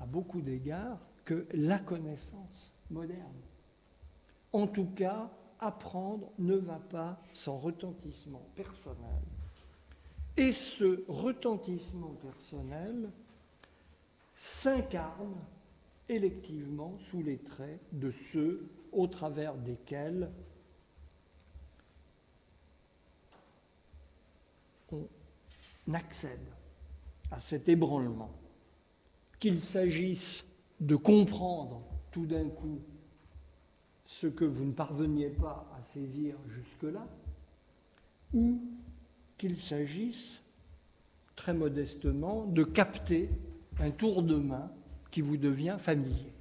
à 0.00 0.06
beaucoup 0.06 0.40
d'égards 0.40 0.98
que 1.24 1.46
la 1.52 1.78
connaissance 1.78 2.72
moderne. 2.90 3.40
En 4.52 4.66
tout 4.66 4.90
cas, 4.96 5.30
apprendre 5.60 6.30
ne 6.38 6.54
va 6.54 6.78
pas 6.78 7.20
sans 7.32 7.58
retentissement 7.58 8.46
personnel. 8.56 9.22
Et 10.36 10.52
ce 10.52 11.04
retentissement 11.08 12.14
personnel 12.20 13.10
s'incarne 14.34 15.36
électivement 16.08 16.98
sous 16.98 17.22
les 17.22 17.38
traits 17.38 17.78
de 17.92 18.10
ceux 18.10 18.68
au 18.90 19.06
travers 19.06 19.54
desquels 19.54 20.30
on 24.90 25.06
accède 25.92 26.48
à 27.30 27.40
cet 27.40 27.68
ébranlement. 27.68 28.30
Qu'il 29.40 29.60
s'agisse 29.60 30.44
de 30.80 30.96
comprendre 30.96 31.82
tout 32.10 32.26
d'un 32.26 32.48
coup 32.48 32.80
ce 34.04 34.26
que 34.26 34.44
vous 34.44 34.64
ne 34.64 34.72
parveniez 34.72 35.30
pas 35.30 35.68
à 35.76 35.82
saisir 35.82 36.36
jusque-là, 36.48 37.06
ou 38.34 38.60
qu'il 39.38 39.56
s'agisse 39.56 40.42
très 41.34 41.54
modestement 41.54 42.46
de 42.46 42.62
capter 42.62 43.30
un 43.78 43.90
tour 43.90 44.22
de 44.22 44.36
main 44.36 44.70
qui 45.10 45.22
vous 45.22 45.36
devient 45.36 45.76
familier, 45.78 46.32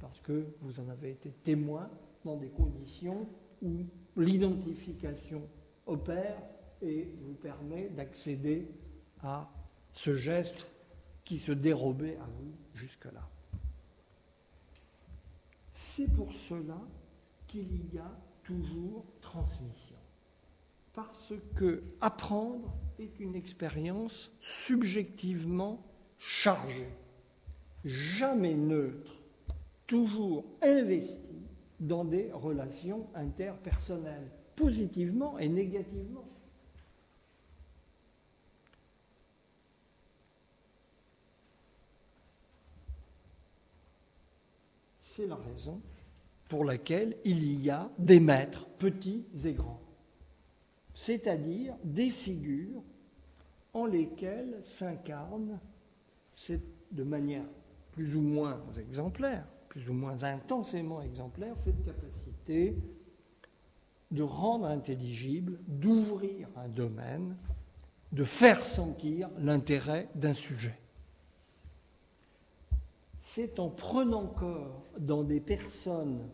parce 0.00 0.20
que 0.20 0.46
vous 0.60 0.80
en 0.80 0.88
avez 0.88 1.10
été 1.10 1.30
témoin 1.42 1.90
dans 2.24 2.36
des 2.36 2.48
conditions 2.48 3.26
où 3.62 3.84
l'identification 4.16 5.42
opère 5.86 6.40
et 6.82 7.08
vous 7.22 7.34
permet 7.34 7.88
d'accéder 7.88 8.68
à 9.22 9.50
ce 9.92 10.14
geste 10.14 10.70
qui 11.24 11.38
se 11.38 11.52
dérobait 11.52 12.16
à 12.16 12.26
vous 12.26 12.52
jusque-là. 12.74 13.28
C'est 15.74 16.10
pour 16.12 16.32
cela 16.34 16.80
qu'il 17.46 17.92
y 17.92 17.98
a 17.98 18.10
toujours 18.42 19.04
transmission. 19.20 19.96
Parce 20.94 21.32
que 21.56 21.82
apprendre 22.00 22.74
est 22.98 23.20
une 23.20 23.34
expérience 23.34 24.32
subjectivement 24.40 25.84
chargée, 26.18 26.88
jamais 27.84 28.54
neutre, 28.54 29.12
toujours 29.86 30.44
investie 30.62 31.20
dans 31.80 32.04
des 32.04 32.32
relations 32.32 33.06
interpersonnelles, 33.14 34.30
positivement 34.56 35.38
et 35.38 35.48
négativement. 35.48 36.28
C'est 45.18 45.26
la 45.26 45.34
raison 45.34 45.80
pour 46.48 46.64
laquelle 46.64 47.16
il 47.24 47.60
y 47.60 47.70
a 47.70 47.90
des 47.98 48.20
maîtres, 48.20 48.68
petits 48.78 49.26
et 49.44 49.52
grands, 49.52 49.82
c'est-à-dire 50.94 51.74
des 51.82 52.10
figures 52.10 52.84
en 53.74 53.86
lesquelles 53.86 54.60
s'incarne, 54.62 55.58
de 56.92 57.02
manière 57.02 57.42
plus 57.90 58.14
ou 58.14 58.20
moins 58.20 58.62
exemplaire, 58.78 59.44
plus 59.68 59.90
ou 59.90 59.92
moins 59.92 60.22
intensément 60.22 61.02
exemplaire, 61.02 61.58
cette 61.58 61.84
capacité 61.84 62.76
de 64.12 64.22
rendre 64.22 64.66
intelligible, 64.66 65.58
d'ouvrir 65.66 66.46
un 66.54 66.68
domaine, 66.68 67.34
de 68.12 68.22
faire 68.22 68.64
sentir 68.64 69.28
l'intérêt 69.36 70.08
d'un 70.14 70.34
sujet. 70.34 70.78
C'est 73.38 73.60
en 73.60 73.68
prenant 73.68 74.26
corps 74.26 74.82
dans 74.98 75.22
des 75.22 75.38
personnes 75.38 76.28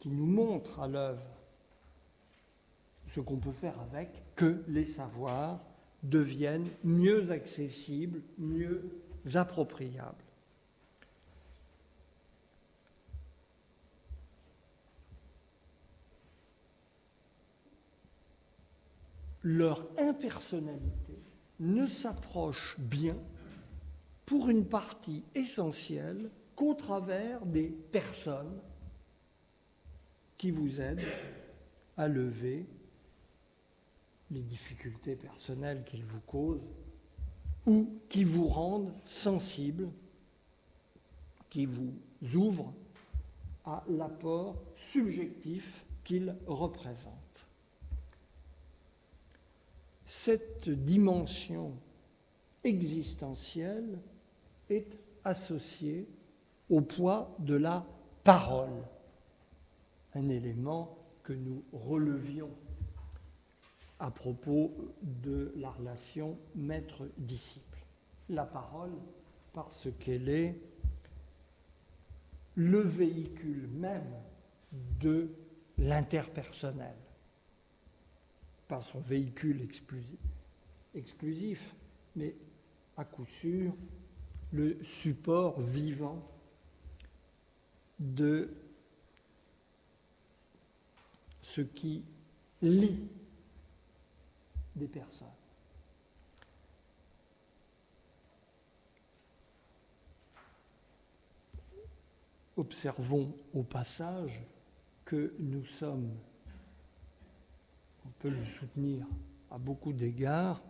qui 0.00 0.08
nous 0.08 0.26
montrent 0.26 0.80
à 0.80 0.88
l'œuvre 0.88 1.22
ce 3.06 3.20
qu'on 3.20 3.36
peut 3.36 3.52
faire 3.52 3.78
avec 3.78 4.10
que 4.34 4.64
les 4.66 4.86
savoirs 4.86 5.60
deviennent 6.02 6.68
mieux 6.82 7.30
accessibles, 7.30 8.22
mieux 8.36 8.82
appropriables. 9.34 10.24
Leur 19.44 19.86
impersonnalité 19.96 21.22
ne 21.60 21.86
s'approche 21.86 22.74
bien, 22.80 23.16
pour 24.26 24.48
une 24.48 24.66
partie 24.66 25.24
essentielle, 25.34 26.30
qu'au 26.56 26.74
travers 26.74 27.44
des 27.46 27.68
personnes 27.68 28.60
qui 30.38 30.50
vous 30.50 30.80
aident 30.80 31.06
à 31.96 32.08
lever 32.08 32.66
les 34.30 34.42
difficultés 34.42 35.16
personnelles 35.16 35.84
qu'ils 35.84 36.04
vous 36.04 36.20
causent 36.20 36.68
ou 37.66 37.98
qui 38.08 38.24
vous 38.24 38.48
rendent 38.48 38.92
sensible, 39.04 39.88
qui 41.50 41.66
vous 41.66 41.94
ouvrent 42.34 42.72
à 43.64 43.82
l'apport 43.88 44.56
subjectif 44.76 45.84
qu'ils 46.04 46.36
représentent. 46.46 47.46
Cette 50.04 50.68
dimension 50.68 51.72
existentielle 52.62 53.98
est 54.74 54.86
associée 55.24 56.08
au 56.70 56.80
poids 56.80 57.34
de 57.38 57.54
la 57.54 57.84
parole, 58.22 58.82
un 60.14 60.28
élément 60.28 60.98
que 61.22 61.32
nous 61.32 61.62
relevions 61.72 62.50
à 63.98 64.10
propos 64.10 64.72
de 65.02 65.52
la 65.56 65.70
relation 65.70 66.38
maître-disciple. 66.54 67.78
La 68.28 68.44
parole, 68.44 68.92
parce 69.52 69.88
qu'elle 70.00 70.28
est 70.28 70.60
le 72.56 72.80
véhicule 72.80 73.68
même 73.68 74.12
de 75.00 75.28
l'interpersonnel, 75.78 76.96
pas 78.68 78.80
son 78.80 79.00
véhicule 79.00 79.62
exclusif, 79.62 80.18
exclusif, 80.94 81.74
mais 82.16 82.34
à 82.96 83.04
coup 83.04 83.26
sûr 83.26 83.72
le 84.54 84.78
support 84.84 85.60
vivant 85.60 86.22
de 87.98 88.48
ce 91.42 91.60
qui 91.60 92.04
lie 92.62 93.08
des 94.76 94.86
personnes. 94.86 95.26
Observons 102.56 103.36
au 103.52 103.64
passage 103.64 104.40
que 105.04 105.34
nous 105.40 105.64
sommes, 105.64 106.14
on 108.06 108.10
peut 108.20 108.30
le 108.30 108.44
soutenir 108.44 109.04
à 109.50 109.58
beaucoup 109.58 109.92
d'égards, 109.92 110.62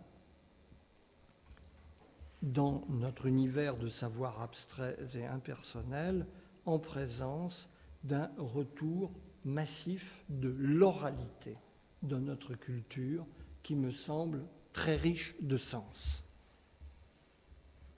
dans 2.45 2.85
notre 2.89 3.25
univers 3.25 3.75
de 3.75 3.89
savoir 3.89 4.41
abstrait 4.41 4.97
et 5.15 5.25
impersonnel, 5.25 6.27
en 6.65 6.79
présence 6.79 7.69
d'un 8.03 8.29
retour 8.37 9.11
massif 9.43 10.23
de 10.29 10.55
l'oralité 10.57 11.57
dans 12.03 12.19
notre 12.19 12.53
culture 12.53 13.25
qui 13.63 13.75
me 13.75 13.91
semble 13.91 14.43
très 14.73 14.95
riche 14.95 15.35
de 15.41 15.57
sens. 15.57 16.23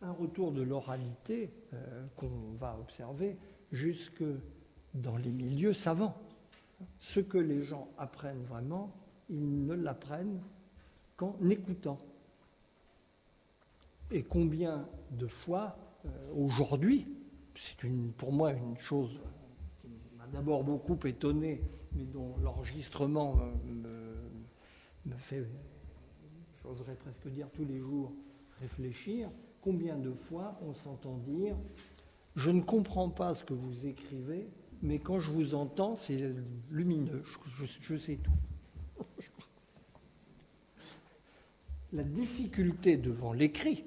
Un 0.01 0.11
retour 0.11 0.53
de 0.53 0.61
l'oralité 0.61 1.51
euh, 1.73 2.05
qu'on 2.15 2.53
va 2.57 2.77
observer 2.79 3.37
jusque 3.71 4.23
dans 4.93 5.17
les 5.17 5.31
milieux 5.31 5.73
savants. 5.73 6.15
Ce 6.99 7.19
que 7.19 7.37
les 7.37 7.63
gens 7.63 7.89
apprennent 7.97 8.43
vraiment, 8.43 8.93
ils 9.29 9.65
ne 9.65 9.73
l'apprennent 9.73 10.41
qu'en 11.17 11.35
écoutant. 11.49 11.97
Et 14.11 14.23
combien 14.23 14.87
de 15.11 15.27
fois, 15.27 15.77
euh, 16.05 16.09
aujourd'hui, 16.33 17.07
c'est 17.55 17.75
pour 18.17 18.31
moi 18.31 18.53
une 18.53 18.77
chose 18.77 19.19
qui 19.81 19.89
m'a 20.17 20.27
d'abord 20.27 20.63
beaucoup 20.63 20.97
étonné, 21.05 21.61
mais 21.93 22.05
dont 22.05 22.37
l'enregistrement 22.41 23.35
me, 23.65 24.15
me 25.05 25.17
fait, 25.17 25.43
j'oserais 26.63 26.95
presque 26.95 27.27
dire 27.27 27.49
tous 27.51 27.65
les 27.65 27.79
jours, 27.79 28.13
réfléchir, 28.61 29.29
combien 29.61 29.97
de 29.97 30.13
fois 30.13 30.57
on 30.61 30.73
s'entend 30.73 31.17
dire 31.17 31.57
Je 32.35 32.51
ne 32.51 32.61
comprends 32.61 33.09
pas 33.09 33.33
ce 33.33 33.43
que 33.43 33.53
vous 33.53 33.85
écrivez, 33.85 34.49
mais 34.81 34.99
quand 34.99 35.19
je 35.19 35.31
vous 35.31 35.55
entends, 35.55 35.95
c'est 35.95 36.33
lumineux, 36.69 37.23
je, 37.81 37.97
sais 37.97 38.17
tout. 38.17 38.31
La 41.93 42.03
difficulté 42.03 42.97
devant 42.97 43.33
l'écrit 43.33 43.83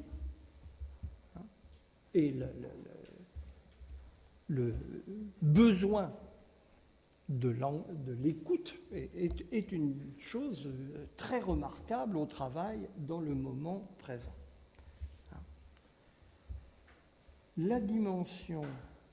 et 2.15 2.35
le 4.49 4.75
besoin 5.43 6.13
de 7.31 7.55
l'écoute 8.23 8.77
est, 8.93 9.73
une 9.73 9.95
chose 10.19 10.69
très 11.17 11.41
remarquable 11.41 12.17
au 12.17 12.27
travail 12.27 12.89
dans 12.99 13.21
le 13.21 13.35
moment 13.35 13.89
présent. 13.99 14.35
La 17.57 17.79
dimension, 17.79 18.63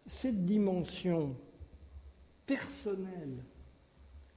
cette 0.07 0.45
dimension 0.45 1.35
personnelle 2.45 3.43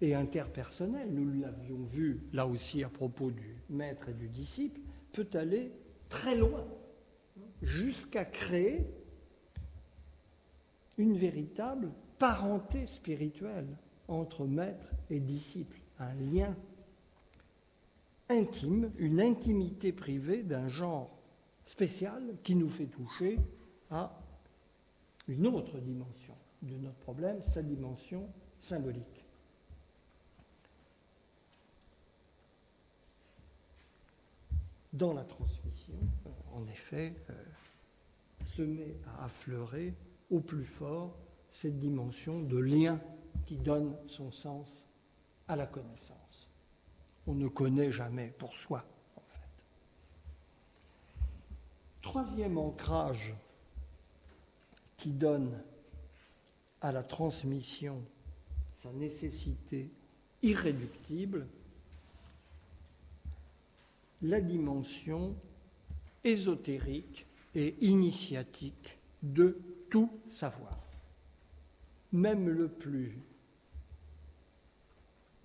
et 0.00 0.14
interpersonnelle, 0.14 1.08
nous 1.12 1.40
l'avions 1.40 1.84
vu 1.84 2.20
là 2.32 2.46
aussi 2.46 2.82
à 2.82 2.88
propos 2.88 3.30
du 3.30 3.56
maître 3.70 4.08
et 4.08 4.14
du 4.14 4.28
disciple, 4.28 4.80
peut 5.12 5.28
aller 5.34 5.72
très 6.08 6.34
loin, 6.34 6.66
jusqu'à 7.62 8.24
créer 8.24 8.86
une 10.98 11.16
véritable 11.16 11.90
parenté 12.18 12.86
spirituelle 12.86 13.68
entre 14.08 14.46
maître 14.46 14.88
et 15.08 15.20
disciple, 15.20 15.78
un 15.98 16.14
lien 16.14 16.54
intime, 18.28 18.92
une 18.98 19.20
intimité 19.20 19.92
privée 19.92 20.42
d'un 20.42 20.68
genre 20.68 21.11
spécial 21.64 22.22
qui 22.42 22.54
nous 22.54 22.68
fait 22.68 22.86
toucher 22.86 23.38
à 23.90 24.12
une 25.28 25.46
autre 25.46 25.78
dimension 25.78 26.34
de 26.62 26.76
notre 26.76 26.98
problème, 26.98 27.40
sa 27.40 27.62
dimension 27.62 28.28
symbolique. 28.58 29.24
Dans 34.92 35.12
la 35.12 35.24
transmission, 35.24 35.94
en 36.52 36.66
effet, 36.66 37.14
euh, 37.30 37.44
se 38.61 38.64
met 38.66 38.94
à 39.06 39.24
affleurer 39.24 39.94
au 40.30 40.40
plus 40.40 40.66
fort 40.66 41.16
cette 41.50 41.78
dimension 41.78 42.42
de 42.42 42.58
lien 42.58 43.00
qui 43.46 43.56
donne 43.56 43.96
son 44.06 44.30
sens 44.30 44.86
à 45.48 45.56
la 45.56 45.66
connaissance. 45.66 46.50
On 47.26 47.34
ne 47.34 47.48
connaît 47.48 47.90
jamais 47.90 48.34
pour 48.38 48.52
soi, 48.52 48.84
en 49.16 49.22
fait. 49.22 49.48
Troisième 52.02 52.58
ancrage 52.58 53.34
qui 54.98 55.12
donne 55.12 55.58
à 56.82 56.92
la 56.92 57.02
transmission 57.02 58.04
sa 58.74 58.92
nécessité 58.92 59.90
irréductible, 60.42 61.46
la 64.20 64.42
dimension 64.42 65.34
ésotérique 66.24 67.26
et 67.55 67.74
initiatique 67.80 68.98
de 69.22 69.59
tout 69.90 70.11
savoir, 70.26 70.78
même 72.12 72.48
le 72.48 72.68
plus 72.68 73.18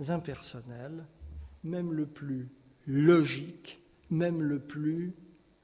impersonnel, 0.08 1.06
même 1.64 1.94
le 1.94 2.06
plus 2.06 2.48
logique, 2.86 3.80
même 4.10 4.42
le 4.42 4.60
plus 4.60 5.14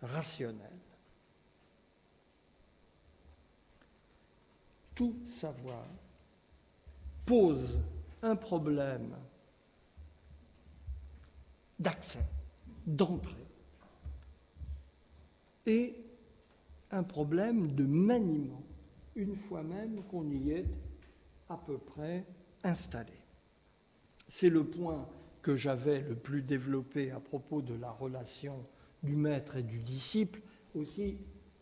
rationnel. 0.02 0.72
Tout 4.96 5.16
savoir 5.26 5.86
pose 7.26 7.80
un 8.24 8.36
problème 8.36 9.16
d'accès, 11.80 12.26
d'entrée, 12.86 13.36
et 15.66 16.01
un 16.92 17.04
problème 17.04 17.74
de 17.74 17.86
maniement, 17.86 18.64
une 19.16 19.36
fois 19.36 19.64
même 19.64 20.04
qu'on 20.04 20.30
y 20.30 20.52
est 20.52 20.66
à 21.50 21.58
peu 21.58 21.78
près 21.78 22.26
installé. 22.64 23.14
C'est 24.28 24.50
le 24.50 24.64
point 24.64 25.08
que 25.42 25.56
j'avais 25.56 26.02
le 26.02 26.16
plus 26.16 26.42
développé 26.42 27.12
à 27.12 27.20
propos 27.20 27.62
de 27.62 27.74
la 27.74 27.92
relation 27.92 28.66
du 29.04 29.16
maître 29.16 29.58
et 29.58 29.64
du 29.64 29.80
disciple. 29.80 30.42
Aussi 30.76 31.18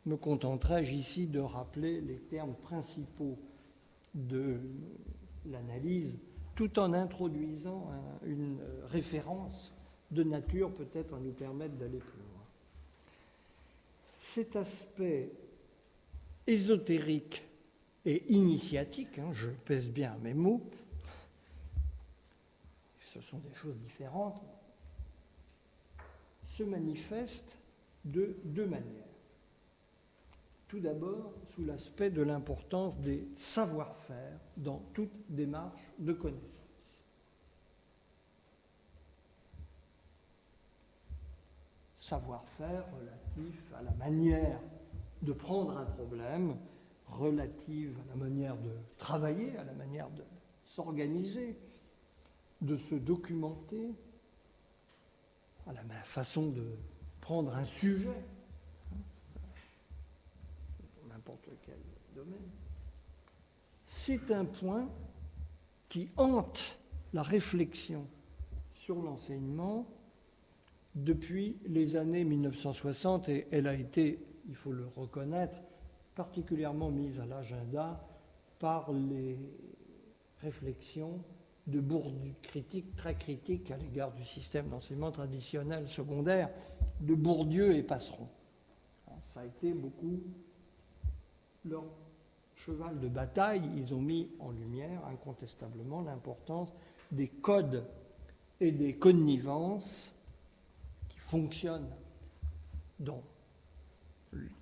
me 0.06 0.18
contenterai-je 0.18 0.94
ici 0.94 1.28
de 1.28 1.40
rappeler 1.40 2.02
les 2.02 2.20
termes 2.20 2.56
principaux 2.56 3.40
de 4.14 4.60
l'analyse, 5.46 6.20
tout 6.56 6.80
en 6.80 6.94
introduisant 6.94 7.90
une 8.26 8.60
référence 8.88 9.74
de 10.12 10.24
nature 10.24 10.74
peut-être 10.74 11.14
à 11.14 11.20
nous 11.20 11.32
permettre 11.32 11.76
d'aller 11.76 12.00
plus 12.00 12.18
loin. 12.18 12.19
Cet 14.34 14.56
aspect 14.56 15.32
ésotérique 16.46 17.44
et 18.06 18.32
initiatique, 18.32 19.18
hein, 19.18 19.32
je 19.34 19.50
pèse 19.50 19.90
bien 19.90 20.16
mes 20.22 20.36
mots, 20.36 20.70
ce 23.00 23.20
sont 23.22 23.40
des 23.40 23.56
choses 23.56 23.80
différentes, 23.80 24.40
se 26.46 26.62
manifeste 26.62 27.58
de 28.06 28.36
deux 28.44 28.68
manières. 28.68 29.08
Tout 30.68 30.80
d'abord, 30.80 31.34
sous 31.48 31.66
l'aspect 31.66 32.12
de 32.12 32.22
l'importance 32.22 33.00
des 33.00 33.28
savoir-faire 33.36 34.40
dans 34.58 34.84
toute 34.94 35.10
démarche 35.28 35.82
de 35.98 36.14
connaissance. 36.14 36.69
Savoir-faire 42.10 42.86
relatif 42.98 43.72
à 43.76 43.84
la 43.84 43.92
manière 43.92 44.60
de 45.22 45.32
prendre 45.32 45.78
un 45.78 45.86
problème, 45.86 46.58
relative 47.06 48.00
à 48.04 48.10
la 48.10 48.16
manière 48.16 48.58
de 48.58 48.72
travailler, 48.98 49.56
à 49.58 49.64
la 49.64 49.74
manière 49.74 50.10
de 50.10 50.24
s'organiser, 50.64 51.56
de 52.62 52.78
se 52.78 52.96
documenter, 52.96 53.94
à 55.68 55.74
la 55.74 55.84
façon 56.04 56.48
de 56.48 56.66
prendre 57.22 57.56
un 57.56 57.64
sujet, 57.64 58.24
n'importe 61.08 61.48
quel 61.62 61.78
domaine. 62.16 62.50
C'est 63.86 64.32
un 64.32 64.46
point 64.46 64.90
qui 65.88 66.10
hante 66.18 66.80
la 67.14 67.22
réflexion 67.22 68.08
sur 68.74 69.00
l'enseignement 69.00 69.86
depuis 70.96 71.58
les 71.66 71.96
années 71.96 72.24
1960 72.24 73.30
et 73.30 73.48
elle 73.52 73.68
a 73.68 73.74
été, 73.74 74.20
il 74.48 74.56
faut 74.56 74.72
le 74.72 74.88
reconnaître, 74.88 75.58
particulièrement 76.16 76.90
mise 76.90 77.20
à 77.20 77.26
l'agenda 77.26 78.06
par 78.60 78.92
les 78.92 79.38
réflexions 80.42 81.20
de 81.68 81.80
Bourdieu, 81.80 82.34
critiques 82.42 82.96
très 82.96 83.16
critiques 83.16 83.72
à 83.72 83.78
l'égard 83.78 84.12
du 84.14 84.26
système 84.26 84.70
d'enseignement 84.70 85.12
traditionnel 85.12 85.88
secondaire 85.88 86.50
de 87.02 87.14
Bourdieu 87.14 87.76
et 87.76 87.84
Passeron. 87.84 88.28
Ça 89.22 89.42
a 89.42 89.46
été 89.46 89.74
beaucoup 89.74 90.20
leur 91.66 91.84
cheval 92.56 93.00
de 93.00 93.08
bataille. 93.08 93.70
Ils 93.78 93.94
ont 93.94 94.02
mis 94.02 94.30
en 94.40 94.52
lumière 94.52 95.06
incontestablement 95.06 96.02
l'importance 96.02 96.74
des 97.12 97.28
codes 97.28 97.86
et 98.60 98.72
des 98.72 98.96
connivences 98.96 100.14
qui 101.30 101.38
fonctionnent 101.38 101.90
dans 103.00 103.24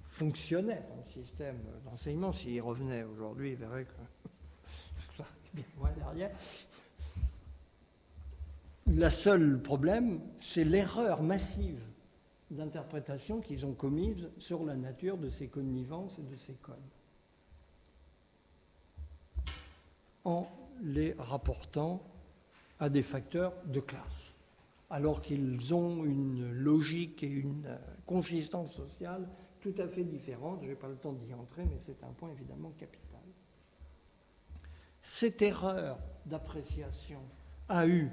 fonctionnaient 0.08 0.84
dans 0.90 1.04
le 1.04 1.12
système 1.12 1.58
d'enseignement. 1.86 2.34
S'il 2.34 2.62
revenait 2.62 3.04
aujourd'hui, 3.04 3.52
il 3.52 3.58
verrait 3.58 3.86
que 3.86 5.24
derrière. 5.98 6.32
Le 8.88 9.10
seul 9.10 9.62
problème, 9.62 10.22
c'est 10.40 10.64
l'erreur 10.64 11.22
massive 11.22 11.82
d'interprétation 12.50 13.42
qu'ils 13.42 13.66
ont 13.66 13.74
commise 13.74 14.30
sur 14.38 14.64
la 14.64 14.76
nature 14.76 15.18
de 15.18 15.30
ces 15.30 15.48
connivences 15.48 16.20
et 16.20 16.24
de 16.24 16.36
ces 16.36 16.54
codes. 16.54 16.78
En 20.24 20.48
les 20.82 21.14
rapportant 21.20 22.02
à 22.80 22.90
des 22.90 23.04
facteurs 23.04 23.54
de 23.66 23.82
classe, 23.82 24.27
alors 24.90 25.22
qu'ils 25.22 25.74
ont 25.74 26.04
une 26.06 26.50
logique 26.52 27.24
et 27.24 27.28
une 27.28 27.78
consistance 28.06 28.74
sociale 28.74 29.28
tout 29.60 29.74
à 29.78 29.88
fait 29.88 30.04
différentes. 30.04 30.62
Je 30.64 30.70
n'ai 30.70 30.76
pas 30.76 30.88
le 30.88 30.96
temps 30.96 31.14
d'y 31.14 31.34
entrer, 31.34 31.66
mais 31.66 31.78
c'est 31.80 32.04
un 32.04 32.14
point 32.14 32.32
évidemment 32.32 32.72
capital. 32.78 33.22
Cette 35.02 35.42
erreur 35.42 36.00
d'appréciation 36.26 37.22
a 37.70 37.88
eu 37.88 38.10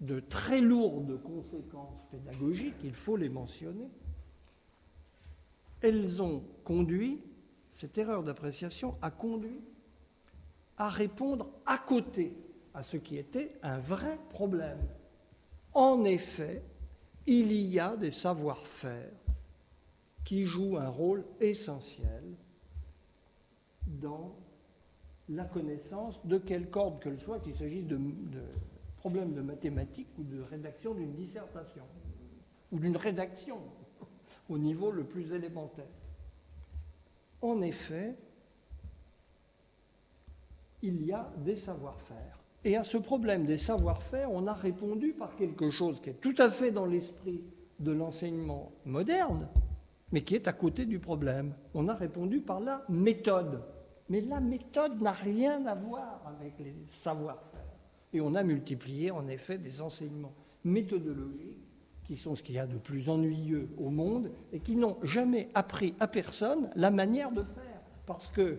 de 0.00 0.20
très 0.20 0.60
lourdes 0.60 1.20
conséquences 1.22 2.04
pédagogiques, 2.10 2.76
il 2.84 2.94
faut 2.94 3.16
les 3.16 3.28
mentionner, 3.28 3.90
elles 5.80 6.22
ont 6.22 6.42
conduit, 6.64 7.20
cette 7.72 7.98
erreur 7.98 8.22
d'appréciation 8.22 8.96
a 9.02 9.10
conduit 9.10 9.60
à 10.76 10.88
répondre 10.88 11.50
à 11.66 11.78
côté 11.78 12.36
à 12.74 12.82
ce 12.82 12.96
qui 12.96 13.16
était 13.16 13.56
un 13.62 13.78
vrai 13.78 14.18
problème. 14.30 14.78
En 15.74 16.04
effet, 16.04 16.62
il 17.26 17.52
y 17.52 17.78
a 17.78 17.96
des 17.96 18.10
savoir-faire 18.10 19.12
qui 20.24 20.44
jouent 20.44 20.76
un 20.76 20.88
rôle 20.88 21.24
essentiel 21.40 22.22
dans 23.86 24.34
la 25.28 25.44
connaissance 25.44 26.18
de 26.24 26.38
quelle 26.38 26.70
corde 26.70 27.00
que 27.00 27.08
le 27.08 27.18
soit, 27.18 27.40
qu'il 27.40 27.54
s'agisse 27.54 27.86
de, 27.86 27.96
de 27.96 28.42
problème 28.98 29.34
de 29.34 29.42
mathématiques 29.42 30.08
ou 30.18 30.24
de 30.24 30.40
rédaction 30.42 30.94
d'une 30.94 31.14
dissertation, 31.14 31.84
ou 32.72 32.78
d'une 32.78 32.96
rédaction 32.96 33.58
au 34.48 34.58
niveau 34.58 34.90
le 34.90 35.04
plus 35.04 35.32
élémentaire. 35.32 35.86
En 37.40 37.60
effet, 37.62 38.16
il 40.82 41.04
y 41.04 41.12
a 41.12 41.30
des 41.38 41.56
savoir-faire. 41.56 42.37
Et 42.64 42.76
à 42.76 42.82
ce 42.82 42.96
problème 42.98 43.46
des 43.46 43.56
savoir-faire, 43.56 44.30
on 44.32 44.46
a 44.46 44.52
répondu 44.52 45.12
par 45.12 45.36
quelque 45.36 45.70
chose 45.70 46.00
qui 46.00 46.10
est 46.10 46.20
tout 46.20 46.34
à 46.38 46.50
fait 46.50 46.70
dans 46.70 46.86
l'esprit 46.86 47.42
de 47.78 47.92
l'enseignement 47.92 48.72
moderne, 48.84 49.48
mais 50.10 50.22
qui 50.22 50.34
est 50.34 50.48
à 50.48 50.52
côté 50.52 50.84
du 50.84 50.98
problème. 50.98 51.54
On 51.74 51.88
a 51.88 51.94
répondu 51.94 52.40
par 52.40 52.60
la 52.60 52.84
méthode. 52.88 53.62
Mais 54.08 54.20
la 54.22 54.40
méthode 54.40 55.00
n'a 55.00 55.12
rien 55.12 55.66
à 55.66 55.74
voir 55.74 56.22
avec 56.26 56.54
les 56.58 56.74
savoir-faire. 56.88 57.62
Et 58.12 58.20
on 58.20 58.34
a 58.34 58.42
multiplié 58.42 59.10
en 59.10 59.28
effet 59.28 59.58
des 59.58 59.82
enseignements 59.82 60.34
méthodologiques 60.64 61.68
qui 62.04 62.16
sont 62.16 62.34
ce 62.34 62.42
qu'il 62.42 62.54
y 62.54 62.58
a 62.58 62.66
de 62.66 62.78
plus 62.78 63.10
ennuyeux 63.10 63.68
au 63.76 63.90
monde 63.90 64.30
et 64.50 64.60
qui 64.60 64.76
n'ont 64.76 64.96
jamais 65.02 65.50
appris 65.54 65.94
à 66.00 66.08
personne 66.08 66.70
la 66.74 66.90
manière 66.90 67.30
de 67.30 67.42
faire. 67.42 67.82
Parce 68.06 68.28
que 68.28 68.58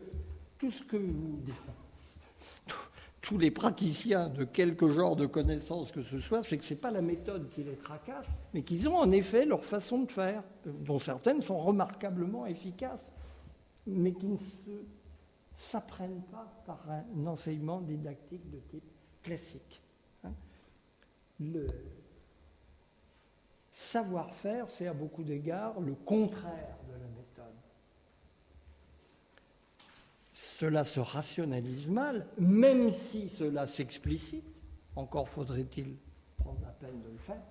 tout 0.60 0.70
ce 0.70 0.84
que 0.84 0.98
vous 0.98 1.40
tous 3.30 3.38
les 3.38 3.52
praticiens 3.52 4.28
de 4.28 4.44
quelque 4.44 4.90
genre 4.90 5.16
de 5.16 5.28
connaissances 5.28 5.92
que 5.92 6.02
ce 6.02 6.20
soit, 6.20 6.42
c'est 6.42 6.58
que 6.58 6.64
ce 6.64 6.74
n'est 6.74 6.80
pas 6.80 6.90
la 6.90 7.04
méthode 7.04 7.48
qui 7.52 7.62
les 7.64 7.76
tracasse, 7.76 8.26
mais 8.56 8.64
qu'ils 8.64 8.90
ont 8.90 8.98
en 8.98 9.12
effet 9.12 9.46
leur 9.46 9.64
façon 9.64 10.02
de 10.02 10.12
faire, 10.12 10.42
dont 10.66 10.98
certaines 10.98 11.44
sont 11.44 11.60
remarquablement 11.60 12.48
efficaces, 12.48 13.06
mais 13.86 14.14
qui 14.14 14.26
ne 14.26 14.38
s'apprennent 15.56 16.24
pas 16.32 16.52
par 16.66 16.84
un 16.90 17.28
enseignement 17.28 17.82
didactique 17.82 18.50
de 18.50 18.58
type 18.68 18.92
classique. 19.22 19.80
Hein. 20.24 20.34
Le 21.40 21.68
savoir-faire, 23.72 24.72
c'est 24.72 24.88
à 24.88 24.94
beaucoup 24.94 25.24
d'égards 25.24 25.80
le 25.80 25.94
contraire 25.94 26.78
de 26.88 26.94
la 26.94 27.08
méthode. 27.08 27.19
Cela 30.60 30.84
se 30.84 31.00
rationalise 31.00 31.88
mal, 31.88 32.28
même 32.38 32.92
si 32.92 33.30
cela 33.30 33.66
s'explicite, 33.66 34.44
encore 34.98 35.30
faudrait-il 35.30 35.96
prendre 36.38 36.60
la 36.62 36.74
peine 36.74 37.02
de 37.02 37.08
le 37.08 37.18
faire, 37.18 37.42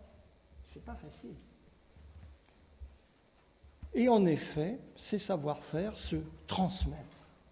c'est 0.68 0.84
pas 0.84 0.94
facile. 0.94 1.34
Et 3.94 4.10
en 4.10 4.26
effet, 4.26 4.78
ces 4.94 5.18
savoir-faire 5.18 5.96
se 5.96 6.16
transmettent, 6.46 6.98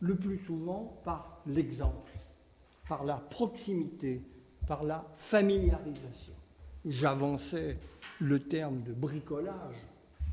le 0.01 0.15
plus 0.15 0.37
souvent 0.37 1.01
par 1.05 1.41
l'exemple, 1.47 2.13
par 2.87 3.05
la 3.05 3.17
proximité, 3.17 4.21
par 4.67 4.85
la 4.85 5.07
familiarisation. 5.15 6.35
J'avançais 6.85 7.79
le 8.21 8.41
terme 8.41 8.83
de 8.83 8.93
bricolage 8.93 9.87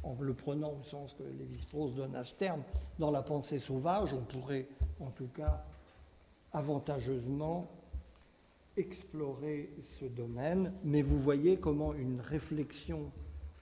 en 0.04 0.16
le 0.20 0.34
prenant 0.34 0.74
au 0.80 0.84
sens 0.84 1.14
que 1.14 1.24
Lévi-Strauss 1.24 1.96
donne 1.96 2.16
à 2.16 2.24
ce 2.24 2.34
terme, 2.34 2.64
dans 3.00 3.12
la 3.12 3.22
pensée 3.22 3.60
sauvage, 3.60 4.14
on 4.14 4.22
pourrait 4.22 4.68
en 5.00 5.10
tout 5.12 5.28
cas 5.28 5.66
avantageusement 6.52 7.70
explorer 8.78 9.70
ce 9.82 10.06
domaine, 10.06 10.74
mais 10.84 11.02
vous 11.02 11.18
voyez 11.18 11.58
comment 11.58 11.94
une 11.94 12.20
réflexion 12.20 13.12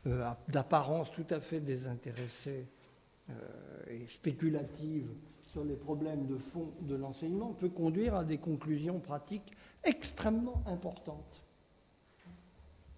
euh, 0.07 0.29
d'apparence 0.47 1.11
tout 1.11 1.25
à 1.29 1.39
fait 1.39 1.59
désintéressée 1.59 2.65
euh, 3.29 3.33
et 3.89 4.07
spéculative 4.07 5.07
sur 5.43 5.63
les 5.63 5.75
problèmes 5.75 6.27
de 6.27 6.37
fond 6.37 6.71
de 6.81 6.95
l'enseignement 6.95 7.53
peut 7.53 7.69
conduire 7.69 8.15
à 8.15 8.23
des 8.23 8.37
conclusions 8.37 8.99
pratiques 8.99 9.51
extrêmement 9.83 10.63
importantes 10.65 11.43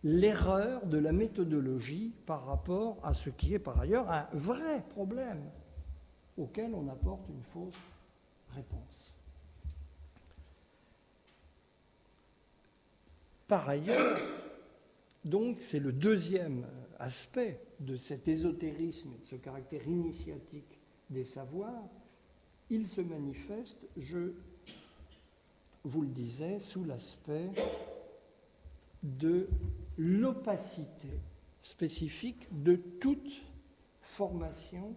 l'erreur 0.03 0.85
de 0.85 0.97
la 0.97 1.11
méthodologie 1.11 2.13
par 2.25 2.45
rapport 2.45 2.97
à 3.03 3.13
ce 3.13 3.29
qui 3.29 3.53
est 3.53 3.59
par 3.59 3.79
ailleurs 3.79 4.09
un 4.09 4.27
vrai 4.33 4.83
problème 4.89 5.49
auquel 6.37 6.73
on 6.73 6.87
apporte 6.89 7.27
une 7.29 7.43
fausse 7.43 7.79
réponse. 8.53 9.15
Par 13.47 13.69
ailleurs, 13.69 14.19
donc 15.23 15.61
c'est 15.61 15.79
le 15.79 15.91
deuxième 15.91 16.65
aspect 16.99 17.59
de 17.79 17.97
cet 17.97 18.27
ésotérisme, 18.27 19.11
de 19.21 19.25
ce 19.25 19.35
caractère 19.35 19.87
initiatique 19.87 20.79
des 21.09 21.25
savoirs, 21.25 21.83
il 22.69 22.87
se 22.87 23.01
manifeste, 23.01 23.85
je 23.97 24.33
vous 25.83 26.01
le 26.01 26.07
disais, 26.07 26.59
sous 26.59 26.83
l'aspect 26.83 27.49
de 29.03 29.47
l'opacité 29.97 31.19
spécifique 31.61 32.47
de 32.51 32.75
toute 32.75 33.41
formation 34.01 34.95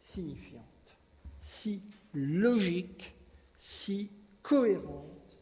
signifiante, 0.00 0.96
si 1.40 1.82
logique, 2.14 3.14
si 3.58 4.10
cohérente 4.42 5.38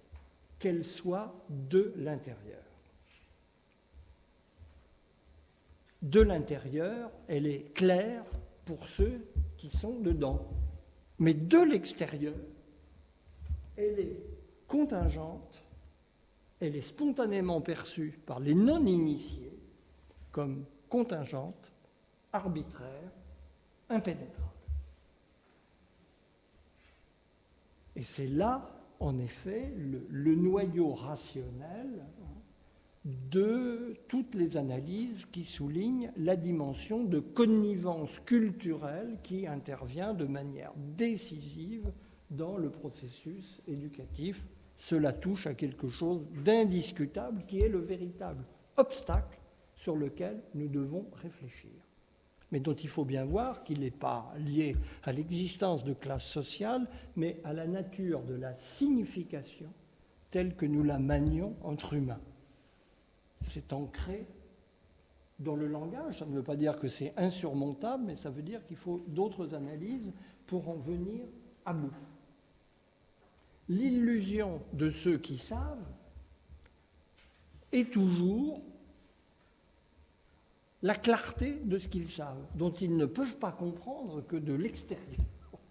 qu'elle 0.59 0.85
soit 0.85 1.35
de 1.49 1.93
l'intérieur. 1.97 2.63
De 6.03 6.21
l'intérieur, 6.21 7.11
elle 7.27 7.47
est 7.47 7.73
claire 7.75 8.25
pour 8.65 8.89
ceux 8.89 9.21
qui 9.57 9.69
sont 9.69 9.99
dedans, 10.01 10.49
mais 11.19 11.35
de 11.35 11.59
l'extérieur, 11.59 12.37
elle 13.77 13.99
est 13.99 14.23
contingente 14.67 15.63
elle 16.61 16.77
est 16.77 16.81
spontanément 16.81 17.61
perçue 17.61 18.19
par 18.27 18.41
les 18.41 18.55
non-initiés 18.55 19.59
comme 20.33 20.65
contingente, 20.89 21.73
arbitraire, 22.33 23.13
impénétrable. 23.89 24.49
Et 27.97 28.03
c'est 28.03 28.29
là, 28.29 28.71
en 29.01 29.19
effet, 29.19 29.73
le, 29.77 30.35
noyau 30.35 30.95
rationnel 30.95 32.05
de 33.05 33.95
toutes 34.09 34.35
les 34.35 34.57
analyses 34.57 35.27
qui 35.27 35.45
soulignent 35.45 36.13
la 36.17 36.37
dimension 36.37 37.05
de 37.05 37.21
connivence 37.21 38.19
culturelle 38.21 39.19
qui 39.23 39.47
intervient 39.47 40.15
de 40.15 40.27
manière 40.27 40.73
décisive 40.97 41.91
dans 42.31 42.57
le 42.57 42.71
processus 42.71 43.61
éducatif 43.67 44.47
cela 44.79 45.13
touche 45.13 45.49
à 45.49 45.55
quelque 45.55 45.89
chose 45.89 46.27
d'indiscutable 46.45 47.45
qui 47.47 47.59
est 47.59 47.69
le 47.69 47.81
véritable 47.81 48.45
obstacle 48.77 49.39
sur 49.75 49.97
lequel 49.97 50.41
nous 50.55 50.69
devons 50.69 51.07
réfléchir, 51.21 51.71
mais 52.53 52.61
dont 52.61 52.75
il 52.75 52.89
faut 52.89 53.05
bien 53.05 53.25
voir 53.25 53.65
qu'il 53.65 53.81
n'est 53.81 53.91
pas 53.91 54.33
lié 54.39 54.77
à 55.03 55.13
l'existence 55.13 55.85
de 55.85 55.93
classes 55.93 56.27
sociales, 56.27 56.87
mais 57.17 57.41
à 57.45 57.53
la 57.53 57.67
nature 57.67 58.23
de 58.23 58.35
la 58.35 58.55
signification 58.55 59.69
telle 60.31 60.55
que 60.55 60.67
nous 60.67 60.85
la 60.85 60.99
manions 60.99 61.57
entre 61.63 61.95
humains. 61.95 62.21
C'est 63.43 63.73
ancré 63.73 64.27
dans 65.41 65.57
le 65.57 65.67
langage, 65.67 66.19
ça 66.19 66.27
ne 66.27 66.35
veut 66.35 66.43
pas 66.43 66.57
dire 66.57 66.79
que 66.79 66.89
c'est 66.89 67.15
insurmontable, 67.17 68.05
mais 68.07 68.17
ça 68.17 68.31
veut 68.31 68.43
dire 68.43 68.65
qu'il 68.65 68.77
faut 68.77 69.05
d'autres 69.09 69.55
analyses 69.55 70.13
pour 70.47 70.69
en 70.69 70.77
venir 70.77 71.25
à 71.65 71.73
bout 71.73 71.93
l'illusion 73.69 74.63
de 74.73 74.91
ceux 74.91 75.19
qui 75.19 75.39
savent 75.39 75.85
est 77.73 77.93
toujours 77.93 78.63
la 80.83 80.95
clarté 80.95 81.55
de 81.65 81.79
ce 81.79 81.89
qu'ils 81.89 82.09
savent, 82.09 82.47
dont 82.55 82.73
ils 82.73 82.97
ne 82.97 83.07
peuvent 83.07 83.39
pas 83.39 83.53
comprendre 83.53 84.23
que 84.23 84.37
de 84.37 84.55
l'extérieur, 84.55 85.27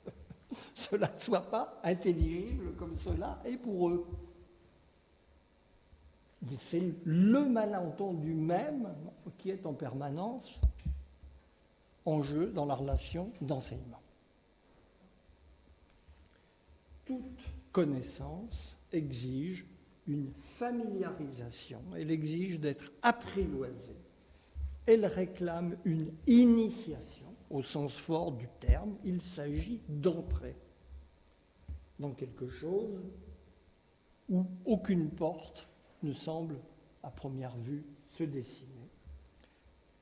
cela 0.76 1.12
ne 1.14 1.20
soit 1.20 1.50
pas 1.50 1.80
intelligible 1.84 2.74
comme 2.76 2.98
cela 2.98 3.42
est 3.46 3.58
pour 3.58 3.90
eux. 3.90 4.06
C'est 6.60 6.84
le 7.04 7.46
malentendu 7.46 8.34
même 8.34 8.94
qui 9.38 9.50
est 9.50 9.66
en 9.66 9.74
permanence 9.74 10.60
en 12.06 12.22
jeu 12.22 12.48
dans 12.48 12.66
la 12.66 12.76
relation 12.76 13.32
d'enseignement. 13.42 14.02
Toute 17.06 17.57
connaissance 17.78 18.76
exige 18.92 19.64
une 20.08 20.32
familiarisation, 20.32 21.80
elle 21.96 22.10
exige 22.10 22.60
d'être 22.60 22.92
apprivoisée, 23.04 24.02
elle 24.88 25.06
réclame 25.06 25.78
une 25.86 26.12
initiation 26.26 27.28
au 27.52 27.62
sens 27.62 27.96
fort 27.96 28.32
du 28.32 28.48
terme, 28.60 28.96
il 29.04 29.22
s'agit 29.22 29.80
d'entrer 29.90 30.56
dans 32.00 32.14
quelque 32.14 32.50
chose 32.50 33.04
où 34.28 34.48
aucune 34.66 35.12
porte 35.12 35.68
ne 36.02 36.14
semble 36.14 36.60
à 37.04 37.12
première 37.12 37.56
vue 37.58 37.86
se 38.10 38.24
dessiner. 38.24 38.90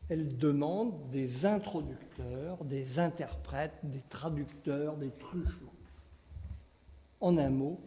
Elle 0.07 0.37
demande 0.37 1.09
des 1.09 1.45
introducteurs, 1.45 2.63
des 2.63 2.99
interprètes, 2.99 3.77
des 3.83 4.03
traducteurs, 4.07 4.95
des 4.95 5.11
truchements. 5.11 5.74
En 7.25 7.39
un 7.39 7.49
mot, 7.49 7.79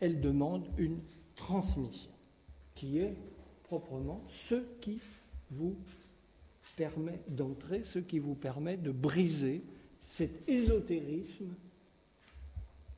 elle 0.00 0.20
demande 0.20 0.66
une 0.78 0.98
transmission, 1.36 2.10
qui 2.74 2.98
est 2.98 3.14
proprement 3.62 4.24
ce 4.28 4.56
qui 4.80 4.98
vous 5.52 5.76
permet 6.76 7.20
d'entrer, 7.28 7.84
ce 7.84 8.00
qui 8.00 8.18
vous 8.18 8.34
permet 8.34 8.76
de 8.76 8.90
briser 8.90 9.62
cet 10.02 10.48
ésotérisme 10.48 11.54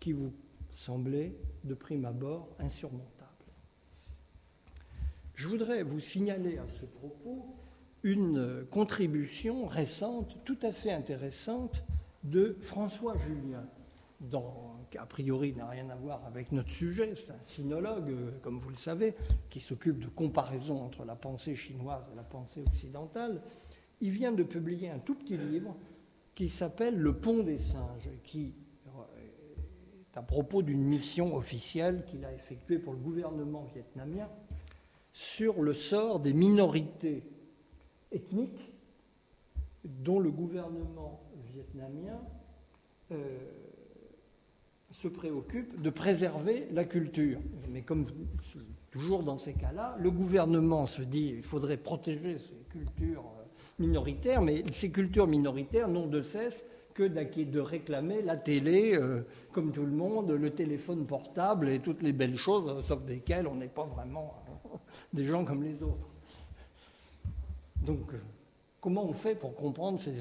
qui 0.00 0.14
vous 0.14 0.32
semblait 0.72 1.34
de 1.64 1.74
prime 1.74 2.06
abord 2.06 2.48
insurmontable. 2.58 3.12
Je 5.34 5.46
voudrais 5.46 5.82
vous 5.82 6.00
signaler 6.00 6.56
à 6.56 6.66
ce 6.68 6.86
propos 6.86 7.54
une 8.02 8.64
contribution 8.70 9.66
récente, 9.66 10.38
tout 10.46 10.58
à 10.62 10.72
fait 10.72 10.92
intéressante, 10.92 11.84
de 12.24 12.56
François 12.62 13.18
Julien, 13.18 13.68
qui 14.22 14.75
a 14.98 15.06
priori 15.06 15.52
n'a 15.54 15.68
rien 15.68 15.88
à 15.90 15.96
voir 15.96 16.24
avec 16.26 16.52
notre 16.52 16.70
sujet, 16.70 17.14
c'est 17.14 17.30
un 17.30 17.42
sinologue, 17.42 18.10
euh, 18.10 18.30
comme 18.42 18.58
vous 18.58 18.70
le 18.70 18.76
savez, 18.76 19.14
qui 19.50 19.60
s'occupe 19.60 19.98
de 19.98 20.08
comparaison 20.08 20.82
entre 20.82 21.04
la 21.04 21.16
pensée 21.16 21.54
chinoise 21.54 22.08
et 22.12 22.16
la 22.16 22.22
pensée 22.22 22.62
occidentale, 22.62 23.42
il 24.00 24.10
vient 24.10 24.32
de 24.32 24.42
publier 24.42 24.90
un 24.90 24.98
tout 24.98 25.14
petit 25.14 25.36
livre 25.36 25.76
qui 26.34 26.48
s'appelle 26.48 26.96
Le 26.96 27.14
pont 27.14 27.42
des 27.42 27.58
singes, 27.58 28.10
qui 28.24 28.54
est 28.86 30.18
à 30.18 30.22
propos 30.22 30.62
d'une 30.62 30.82
mission 30.82 31.34
officielle 31.34 32.04
qu'il 32.06 32.24
a 32.24 32.32
effectuée 32.32 32.78
pour 32.78 32.92
le 32.92 32.98
gouvernement 32.98 33.64
vietnamien 33.74 34.28
sur 35.12 35.62
le 35.62 35.72
sort 35.72 36.20
des 36.20 36.32
minorités 36.32 37.24
ethniques 38.12 38.72
dont 39.84 40.20
le 40.20 40.30
gouvernement 40.30 41.20
vietnamien 41.52 42.20
euh, 43.12 43.38
se 45.06 45.08
préoccupe 45.08 45.80
de 45.80 45.90
préserver 45.90 46.66
la 46.72 46.84
culture. 46.84 47.38
Mais 47.70 47.82
comme 47.82 48.04
toujours 48.90 49.22
dans 49.22 49.36
ces 49.36 49.52
cas-là, 49.52 49.96
le 50.00 50.10
gouvernement 50.10 50.86
se 50.86 51.02
dit 51.02 51.28
qu'il 51.34 51.42
faudrait 51.44 51.76
protéger 51.76 52.38
ces 52.38 52.78
cultures 52.78 53.24
euh, 53.38 53.44
minoritaires, 53.78 54.42
mais 54.42 54.64
ces 54.72 54.90
cultures 54.90 55.28
minoritaires 55.28 55.88
n'ont 55.88 56.08
de 56.08 56.22
cesse 56.22 56.64
que 56.94 57.04
de 57.04 57.60
réclamer 57.60 58.22
la 58.22 58.36
télé, 58.36 58.94
euh, 58.94 59.22
comme 59.52 59.70
tout 59.70 59.84
le 59.84 59.92
monde, 59.92 60.30
le 60.30 60.50
téléphone 60.50 61.06
portable 61.06 61.68
et 61.68 61.78
toutes 61.78 62.02
les 62.02 62.12
belles 62.12 62.38
choses, 62.38 62.84
sauf 62.86 63.04
desquelles 63.04 63.46
on 63.46 63.54
n'est 63.54 63.68
pas 63.68 63.84
vraiment 63.84 64.42
des 65.12 65.24
gens 65.24 65.44
comme 65.44 65.62
les 65.62 65.82
autres. 65.82 66.08
Donc, 67.82 68.12
euh, 68.12 68.18
comment 68.80 69.04
on 69.04 69.12
fait 69.12 69.36
pour 69.36 69.54
comprendre 69.54 70.00
ces, 70.00 70.14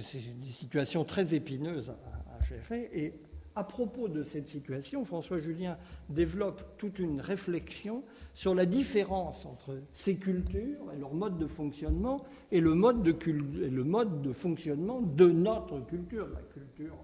situations 0.50 1.06
très 1.06 1.34
épineuses 1.34 1.90
à, 1.90 2.36
à 2.38 2.42
gérer 2.44 2.90
Et 2.94 3.14
à 3.56 3.64
propos 3.64 4.10
de 4.10 4.24
cette 4.24 4.50
situation, 4.50 5.06
François 5.06 5.40
Julien 5.40 5.78
développe 6.10 6.78
toute 6.78 7.00
une 7.00 7.22
réflexion 7.22 8.04
sur 8.34 8.54
la 8.54 8.66
différence 8.66 9.46
entre 9.46 9.82
ces 9.94 10.18
cultures 10.18 10.92
et 10.94 10.98
leur 10.98 11.14
mode 11.14 11.38
de 11.38 11.48
fonctionnement 11.48 12.24
et 12.52 12.60
le 12.60 12.74
mode 12.74 13.02
de, 13.02 13.16
le 13.32 13.84
mode 13.84 14.22
de 14.22 14.34
fonctionnement 14.34 15.02
de 15.02 15.30
notre 15.30 15.80
culture, 15.86 16.28
la 16.28 16.42
culture 16.42 16.98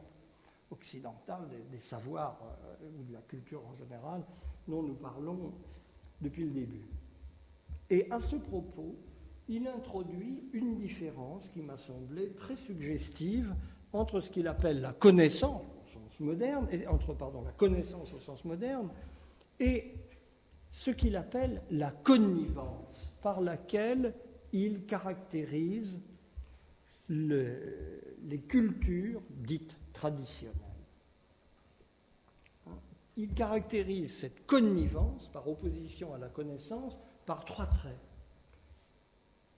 occidentale, 0.72 1.48
des, 1.72 1.80
savoirs 1.80 2.40
euh, 2.44 2.88
ou 3.00 3.04
de 3.04 3.14
la 3.14 3.22
culture 3.22 3.62
en 3.66 3.76
général 3.76 4.24
dont 4.68 4.84
nous 4.84 4.96
parlons 4.96 5.54
depuis 6.20 6.44
le 6.44 6.52
début. 6.52 6.86
Et 7.90 8.08
à 8.12 8.20
ce 8.20 8.36
propos, 8.36 8.96
il 9.48 9.68
introduit 9.68 10.44
une 10.54 10.76
différence 10.76 11.50
qui 11.50 11.62
m'a 11.62 11.78
semblé 11.78 12.32
très 12.34 12.56
suggestive 12.56 13.54
entre 13.94 14.20
ce 14.20 14.32
qu'il 14.32 14.48
appelle 14.48 14.82
la 14.82 14.94
connaissance 14.94 15.64
moderne, 16.20 16.68
et 16.72 16.88
entre 16.88 17.14
pardon, 17.14 17.42
la 17.42 17.52
connaissance 17.52 18.14
au 18.14 18.20
sens 18.20 18.46
moderne, 18.46 18.90
et 19.60 19.94
ce 20.70 20.92
qu'il 20.92 21.16
appelle 21.16 21.62
la 21.70 21.92
connivence, 21.92 23.16
par 23.22 23.42
laquelle 23.42 24.14
il 24.54 24.86
caractérise 24.86 26.02
les 27.10 28.40
cultures 28.48 29.22
dites 29.30 29.78
traditionnelles. 29.94 30.56
Il 33.18 33.34
caractérise 33.34 34.18
cette 34.18 34.46
connivence, 34.46 35.28
par 35.28 35.48
opposition 35.48 36.14
à 36.14 36.18
la 36.18 36.30
connaissance, 36.30 36.98
par 37.26 37.44
trois 37.44 37.66
traits. 37.68 38.00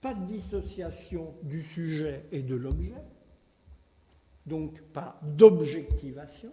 Pas 0.00 0.14
de 0.14 0.26
dissociation 0.26 1.34
du 1.42 1.62
sujet 1.62 2.26
et 2.32 2.42
de 2.42 2.56
l'objet, 2.56 3.02
donc 4.46 4.80
pas 4.82 5.18
d'objectivation, 5.22 6.52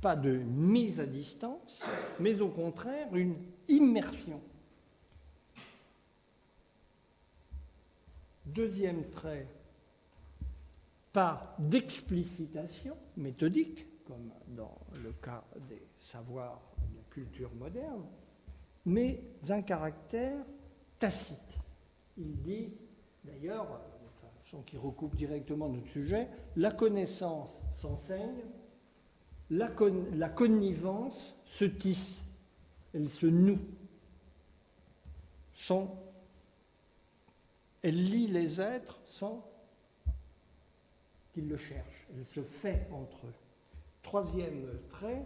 pas 0.00 0.16
de 0.16 0.32
mise 0.32 1.00
à 1.00 1.06
distance, 1.06 1.84
mais 2.20 2.40
au 2.40 2.48
contraire 2.48 3.14
une 3.14 3.36
immersion. 3.68 4.40
Deuxième 8.44 9.08
trait, 9.08 9.48
pas 11.12 11.56
d'explicitation 11.58 12.96
méthodique, 13.16 13.86
comme 14.04 14.30
dans 14.48 14.76
le 15.02 15.12
cas 15.12 15.44
des 15.68 15.82
savoirs 15.98 16.60
de 16.90 16.98
la 16.98 17.02
culture 17.04 17.54
moderne, 17.54 18.04
mais 18.84 19.20
un 19.48 19.62
caractère 19.62 20.44
tacite. 20.98 21.38
Il 22.18 22.42
dit, 22.42 22.72
d'ailleurs, 23.24 23.80
qui 24.62 24.76
recoupe 24.76 25.16
directement 25.16 25.68
notre 25.68 25.88
sujet, 25.88 26.28
la 26.56 26.70
connaissance 26.70 27.50
s'enseigne, 27.72 28.44
la, 29.50 29.68
connivence 30.28 31.36
se 31.46 31.64
tisse, 31.64 32.22
elle 32.92 33.08
se 33.08 33.26
noue. 33.26 33.60
Elle 37.82 37.96
lie 37.96 38.26
les 38.26 38.60
êtres 38.60 38.98
sans 39.06 39.46
qu'ils 41.32 41.48
le 41.48 41.56
cherchent. 41.56 42.06
Elle 42.16 42.24
se 42.24 42.42
fait 42.42 42.88
entre 42.92 43.26
eux. 43.26 43.34
Troisième 44.02 44.66
trait, 44.90 45.24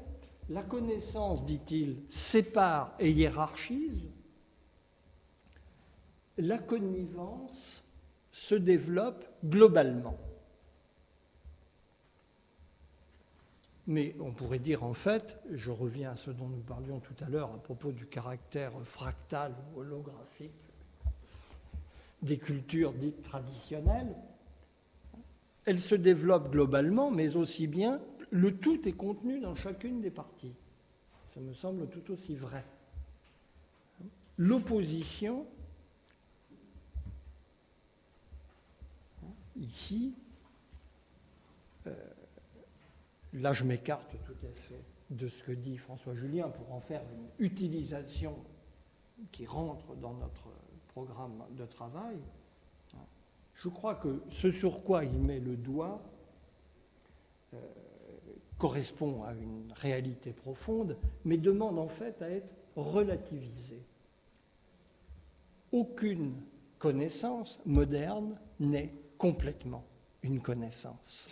la 0.49 0.63
connaissance, 0.63 1.45
dit-il, 1.45 2.03
sépare 2.09 2.95
et 2.99 3.11
hiérarchise. 3.11 4.09
La 6.39 6.59
connivence 6.59 7.85
se 8.39 8.55
développe 8.55 9.24
globalement. 9.44 10.16
Mais 13.89 14.15
on 14.20 14.31
pourrait 14.31 14.60
dire 14.60 14.85
en 14.85 14.94
fait, 14.94 15.40
je 15.51 15.73
reviens 15.73 16.12
à 16.12 16.16
ce 16.16 16.31
dont 16.31 16.47
nous 16.47 16.60
parlions 16.60 17.01
tout 17.01 17.16
à 17.24 17.28
l'heure 17.28 17.52
à 17.52 17.59
propos 17.59 17.90
du 17.90 18.06
caractère 18.06 18.73
fractal 18.85 19.55
ou 19.74 19.81
holographique 19.81 20.52
des 22.23 22.39
cultures 22.39 22.93
dites 22.93 23.23
traditionnelles, 23.23 24.15
elles 25.65 25.81
se 25.81 25.94
développent 25.97 26.51
globalement, 26.51 27.10
mais 27.10 27.35
aussi 27.35 27.66
bien 27.66 28.01
le 28.31 28.56
tout 28.56 28.89
est 28.89 28.93
contenu 28.93 29.40
dans 29.40 29.55
chacune 29.56 30.01
des 30.01 30.10
parties. 30.10 30.55
Ça 31.35 31.40
me 31.40 31.52
semble 31.55 31.89
tout 31.89 32.12
aussi 32.12 32.36
vrai. 32.36 32.65
L'opposition 34.36 35.44
ici, 39.59 40.15
euh, 41.87 41.95
là 43.35 43.53
je 43.53 43.65
m'écarte 43.65 44.17
tout 44.25 44.47
à 44.47 44.53
fait 44.53 44.83
de 45.11 45.29
ce 45.29 45.43
que 45.43 45.53
dit 45.53 45.79
François 45.79 46.15
Julien 46.15 46.49
pour 46.49 46.73
en 46.73 46.81
faire 46.81 47.03
une 47.13 47.47
utilisation 47.47 48.37
qui 49.33 49.47
rentre 49.47 49.95
dans 49.97 50.15
notre 50.15 50.49
programme 50.89 51.45
de 51.57 51.65
travail. 51.65 52.19
Je 53.55 53.69
crois 53.69 53.97
que 53.97 54.23
ce 54.31 54.51
sur 54.51 54.85
quoi 54.85 55.05
il 55.05 55.19
met 55.19 55.41
le 55.41 55.57
doigt 55.57 56.01
euh, 57.55 57.59
correspond 58.59 59.25
à 59.25 59.33
une 59.33 59.73
réalité 59.77 60.33
profonde, 60.33 60.97
mais 61.25 61.39
demande 61.39 61.79
en 61.79 61.89
fait 61.89 62.23
à 62.23 62.31
être 62.31 62.49
relativisé. 62.77 63.83
Aucune 65.73 66.35
connaissance 66.79 67.61
moderne 67.67 68.39
n'est 68.61 68.93
complètement 69.19 69.85
une 70.23 70.40
connaissance, 70.40 71.28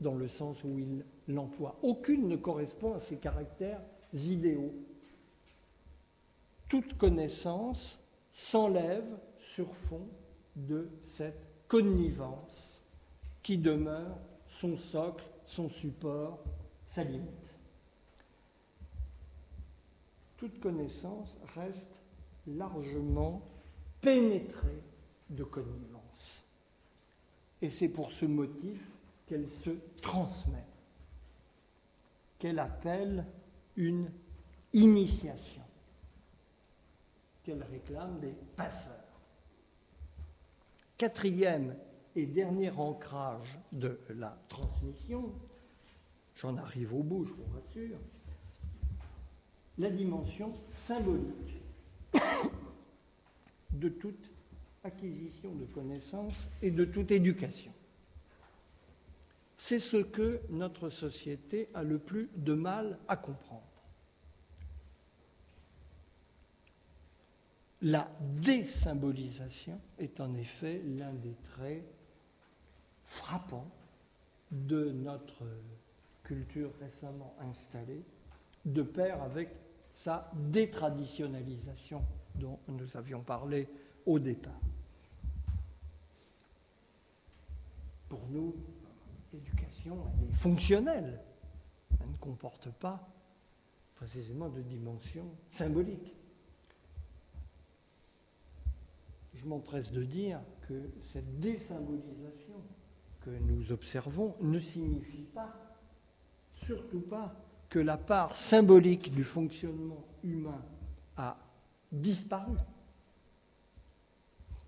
dans 0.00 0.14
le 0.14 0.28
sens 0.28 0.62
où 0.64 0.78
il 0.78 1.04
l'emploie. 1.34 1.78
Aucune 1.82 2.28
ne 2.28 2.36
correspond 2.36 2.94
à 2.94 3.00
ses 3.00 3.16
caractères 3.16 3.80
idéaux. 4.12 4.74
Toute 6.68 6.96
connaissance 6.96 7.98
s'enlève 8.32 9.18
sur 9.38 9.74
fond 9.74 10.06
de 10.56 10.88
cette 11.02 11.46
connivence 11.68 12.82
qui 13.42 13.58
demeure 13.58 14.16
son 14.48 14.76
socle, 14.76 15.24
son 15.46 15.68
support, 15.68 16.42
sa 16.86 17.02
limite. 17.02 17.54
Toute 20.36 20.60
connaissance 20.60 21.38
reste 21.54 22.02
largement 22.46 23.42
pénétrée 24.00 24.82
de 25.30 25.44
connivence. 25.44 25.93
Et 27.64 27.70
c'est 27.70 27.88
pour 27.88 28.12
ce 28.12 28.26
motif 28.26 28.94
qu'elle 29.24 29.48
se 29.48 29.70
transmet, 30.02 30.66
qu'elle 32.38 32.58
appelle 32.58 33.24
une 33.76 34.12
initiation, 34.74 35.62
qu'elle 37.42 37.62
réclame 37.62 38.20
des 38.20 38.34
passeurs. 38.54 39.18
Quatrième 40.98 41.74
et 42.14 42.26
dernier 42.26 42.70
ancrage 42.72 43.58
de 43.72 43.98
la 44.10 44.36
transmission, 44.50 45.32
j'en 46.34 46.58
arrive 46.58 46.92
au 46.92 47.02
bout, 47.02 47.24
je 47.24 47.32
vous 47.32 47.50
rassure, 47.54 47.98
la 49.78 49.88
dimension 49.88 50.52
symbolique 50.70 51.62
de 53.70 53.88
toute 53.88 54.33
acquisition 54.84 55.54
de 55.54 55.64
connaissances 55.64 56.48
et 56.62 56.70
de 56.70 56.84
toute 56.84 57.10
éducation. 57.10 57.72
C'est 59.56 59.78
ce 59.78 59.96
que 59.96 60.40
notre 60.50 60.90
société 60.90 61.68
a 61.74 61.82
le 61.82 61.98
plus 61.98 62.28
de 62.36 62.54
mal 62.54 62.98
à 63.08 63.16
comprendre. 63.16 63.62
La 67.82 68.10
désymbolisation 68.20 69.80
est 69.98 70.20
en 70.20 70.34
effet 70.34 70.82
l'un 70.84 71.12
des 71.12 71.34
traits 71.44 71.84
frappants 73.04 73.70
de 74.50 74.90
notre 74.90 75.44
culture 76.22 76.70
récemment 76.80 77.34
installée, 77.40 78.02
de 78.64 78.82
pair 78.82 79.22
avec 79.22 79.50
sa 79.92 80.30
détraditionnalisation 80.34 82.02
dont 82.34 82.58
nous 82.68 82.96
avions 82.96 83.20
parlé 83.20 83.68
au 84.06 84.18
départ. 84.18 84.60
Pour 88.14 88.28
nous, 88.30 88.54
l'éducation, 89.32 90.06
est 90.22 90.34
fonctionnelle. 90.36 91.20
Elle 92.00 92.12
ne 92.12 92.16
comporte 92.16 92.70
pas 92.70 93.08
précisément 93.96 94.48
de 94.48 94.62
dimension 94.62 95.24
symbolique. 95.50 96.14
Je 99.34 99.46
m'empresse 99.46 99.90
de 99.90 100.04
dire 100.04 100.40
que 100.68 100.92
cette 101.00 101.40
désymbolisation 101.40 102.54
que 103.22 103.30
nous 103.30 103.72
observons 103.72 104.36
ne 104.40 104.60
signifie 104.60 105.24
pas, 105.34 105.52
surtout 106.54 107.00
pas, 107.00 107.34
que 107.68 107.80
la 107.80 107.96
part 107.96 108.36
symbolique 108.36 109.10
du 109.10 109.24
fonctionnement 109.24 110.04
humain 110.22 110.64
a 111.16 111.36
disparu, 111.90 112.58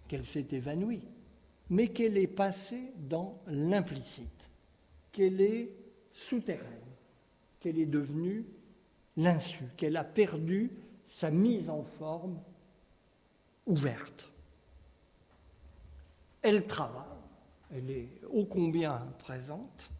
qu'elle 0.08 0.26
s'est 0.26 0.48
évanouie, 0.50 1.04
mais 1.70 1.88
qu'elle 1.88 2.16
est 2.16 2.26
passée 2.26 2.92
dans 2.96 3.40
l'implicite, 3.46 4.50
qu'elle 5.12 5.40
est 5.40 5.70
souterraine, 6.12 6.62
qu'elle 7.60 7.78
est 7.78 7.86
devenue 7.86 8.46
l'insu, 9.16 9.64
qu'elle 9.76 9.96
a 9.96 10.04
perdu 10.04 10.70
sa 11.06 11.30
mise 11.30 11.70
en 11.70 11.82
forme 11.82 12.38
ouverte. 13.66 14.30
Elle 16.42 16.66
travaille, 16.66 17.04
elle 17.74 17.90
est 17.90 18.08
ô 18.30 18.44
combien 18.44 18.98
présente 19.18 19.90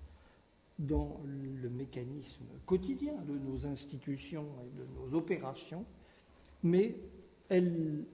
dans 0.78 1.20
le 1.24 1.70
mécanisme 1.70 2.44
quotidien 2.66 3.14
de 3.26 3.38
nos 3.38 3.66
institutions 3.66 4.46
et 4.62 4.78
de 4.78 4.86
nos 4.94 5.16
opérations, 5.16 5.84
mais 6.62 6.96
elle 7.48 8.04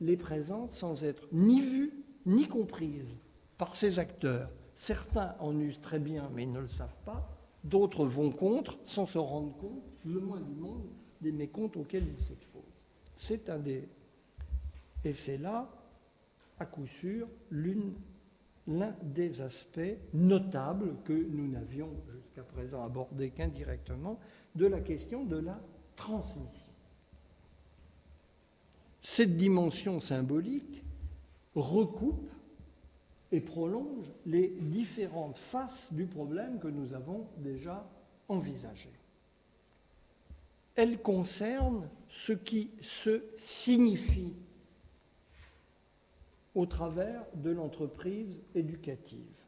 les 0.00 0.16
présente 0.16 0.72
sans 0.72 1.04
être 1.04 1.28
ni 1.32 1.60
vue 1.60 1.92
ni 2.26 2.48
comprise 2.48 3.16
par 3.58 3.74
ses 3.76 3.98
acteurs. 3.98 4.50
Certains 4.74 5.34
en 5.38 5.58
usent 5.58 5.80
très 5.80 5.98
bien 5.98 6.30
mais 6.34 6.46
ne 6.46 6.60
le 6.60 6.68
savent 6.68 6.96
pas, 7.04 7.28
d'autres 7.64 8.06
vont 8.06 8.30
contre 8.30 8.78
sans 8.84 9.06
se 9.06 9.18
rendre 9.18 9.56
compte, 9.56 9.84
le 10.04 10.20
moins 10.20 10.40
du 10.40 10.54
monde, 10.54 10.88
des 11.20 11.32
mécomptes 11.32 11.76
auxquels 11.76 12.06
ils 12.08 12.22
s'exposent. 12.22 12.62
C'est 13.16 13.50
un 13.50 13.58
des. 13.58 13.88
Et 15.04 15.12
c'est 15.12 15.38
là, 15.38 15.70
à 16.58 16.66
coup 16.66 16.86
sûr, 16.86 17.28
l'un 17.50 18.94
des 19.02 19.42
aspects 19.42 19.98
notables 20.14 20.96
que 21.04 21.12
nous 21.12 21.48
n'avions 21.48 21.90
jusqu'à 22.12 22.42
présent 22.42 22.84
abordé 22.84 23.30
qu'indirectement 23.30 24.18
de 24.54 24.66
la 24.66 24.80
question 24.80 25.24
de 25.24 25.36
la 25.36 25.60
transmission. 25.96 26.72
Cette 29.02 29.36
dimension 29.36 30.00
symbolique 30.00 30.84
recoupe 31.54 32.30
et 33.32 33.40
prolonge 33.40 34.06
les 34.26 34.48
différentes 34.48 35.38
faces 35.38 35.92
du 35.92 36.06
problème 36.06 36.58
que 36.58 36.68
nous 36.68 36.94
avons 36.94 37.26
déjà 37.38 37.88
envisagé. 38.28 38.90
Elle 40.74 41.00
concerne 41.00 41.88
ce 42.08 42.32
qui 42.32 42.70
se 42.80 43.22
signifie 43.36 44.34
au 46.54 46.66
travers 46.66 47.24
de 47.34 47.50
l'entreprise 47.50 48.40
éducative 48.54 49.40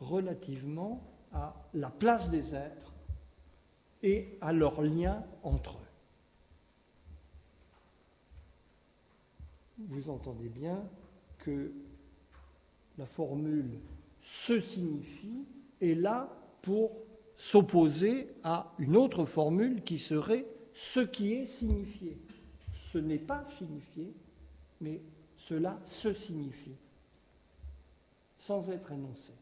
relativement 0.00 1.02
à 1.32 1.54
la 1.74 1.90
place 1.90 2.30
des 2.30 2.54
êtres 2.54 2.92
et 4.02 4.36
à 4.40 4.52
leur 4.52 4.82
lien 4.82 5.24
entre 5.42 5.76
eux. 5.76 5.89
Vous 9.88 10.10
entendez 10.10 10.48
bien 10.48 10.84
que 11.38 11.72
la 12.98 13.06
formule 13.06 13.78
se 14.22 14.60
signifie 14.60 15.44
est 15.80 15.94
là 15.94 16.28
pour 16.62 16.92
s'opposer 17.36 18.28
à 18.44 18.72
une 18.78 18.96
autre 18.96 19.24
formule 19.24 19.82
qui 19.82 19.98
serait 19.98 20.46
ce 20.74 21.00
qui 21.00 21.32
est 21.32 21.46
signifié. 21.46 22.18
Ce 22.92 22.98
n'est 22.98 23.18
pas 23.18 23.46
signifié, 23.56 24.12
mais 24.80 25.00
cela 25.36 25.80
se 25.86 26.12
signifie, 26.12 26.76
sans 28.38 28.70
être 28.70 28.92
énoncé. 28.92 29.32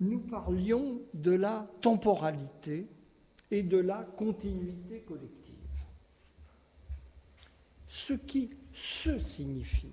Nous 0.00 0.20
parlions 0.20 1.00
de 1.14 1.32
la 1.32 1.68
temporalité 1.80 2.86
et 3.50 3.62
de 3.62 3.78
la 3.78 4.04
continuité 4.16 5.00
collective. 5.00 5.37
Ce 7.88 8.12
qui 8.12 8.50
se 8.72 9.18
signifie 9.18 9.92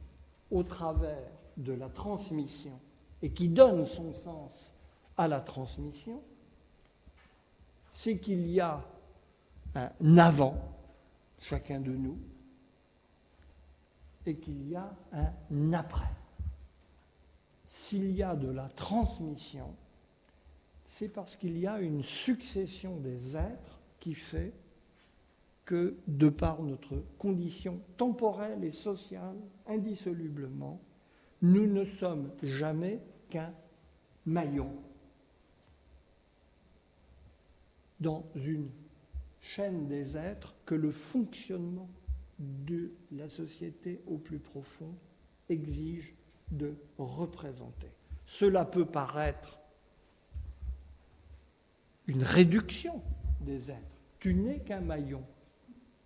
au 0.51 0.63
travers 0.63 1.31
de 1.57 1.73
la 1.73 1.89
transmission 1.89 2.79
et 3.21 3.31
qui 3.31 3.47
donne 3.47 3.85
son 3.85 4.13
sens 4.13 4.73
à 5.17 5.27
la 5.27 5.41
transmission, 5.41 6.21
c'est 7.93 8.17
qu'il 8.17 8.47
y 8.51 8.59
a 8.59 8.83
un 9.73 10.17
avant, 10.17 10.57
chacun 11.39 11.79
de 11.79 11.91
nous, 11.91 12.19
et 14.25 14.35
qu'il 14.35 14.69
y 14.69 14.75
a 14.75 14.93
un 15.51 15.73
après. 15.73 16.11
S'il 17.67 18.11
y 18.11 18.23
a 18.23 18.35
de 18.35 18.49
la 18.49 18.67
transmission, 18.69 19.73
c'est 20.85 21.09
parce 21.09 21.35
qu'il 21.35 21.57
y 21.57 21.67
a 21.67 21.79
une 21.79 22.03
succession 22.03 22.97
des 22.97 23.37
êtres 23.37 23.79
qui 23.99 24.13
fait 24.13 24.53
que, 25.65 25.95
de 26.07 26.29
par 26.29 26.61
notre 26.61 26.95
condition 27.17 27.81
temporelle 27.97 28.63
et 28.63 28.71
sociale, 28.71 29.35
indissolublement, 29.67 30.79
nous 31.41 31.67
ne 31.67 31.83
sommes 31.85 32.31
jamais 32.43 33.01
qu'un 33.29 33.53
maillon 34.25 34.71
dans 37.99 38.25
une 38.35 38.69
chaîne 39.41 39.87
des 39.87 40.17
êtres 40.17 40.55
que 40.65 40.75
le 40.75 40.91
fonctionnement 40.91 41.89
de 42.39 42.91
la 43.11 43.29
société 43.29 44.01
au 44.07 44.17
plus 44.17 44.39
profond 44.39 44.93
exige 45.49 46.13
de 46.51 46.75
représenter. 46.97 47.91
Cela 48.25 48.65
peut 48.65 48.85
paraître 48.85 49.59
une 52.07 52.23
réduction 52.23 53.01
des 53.41 53.71
êtres. 53.71 54.01
Tu 54.19 54.33
n'es 54.33 54.59
qu'un 54.59 54.81
maillon. 54.81 55.23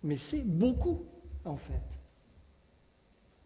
Mais 0.02 0.16
c'est 0.16 0.42
beaucoup, 0.42 1.04
en 1.44 1.56
fait. 1.56 1.98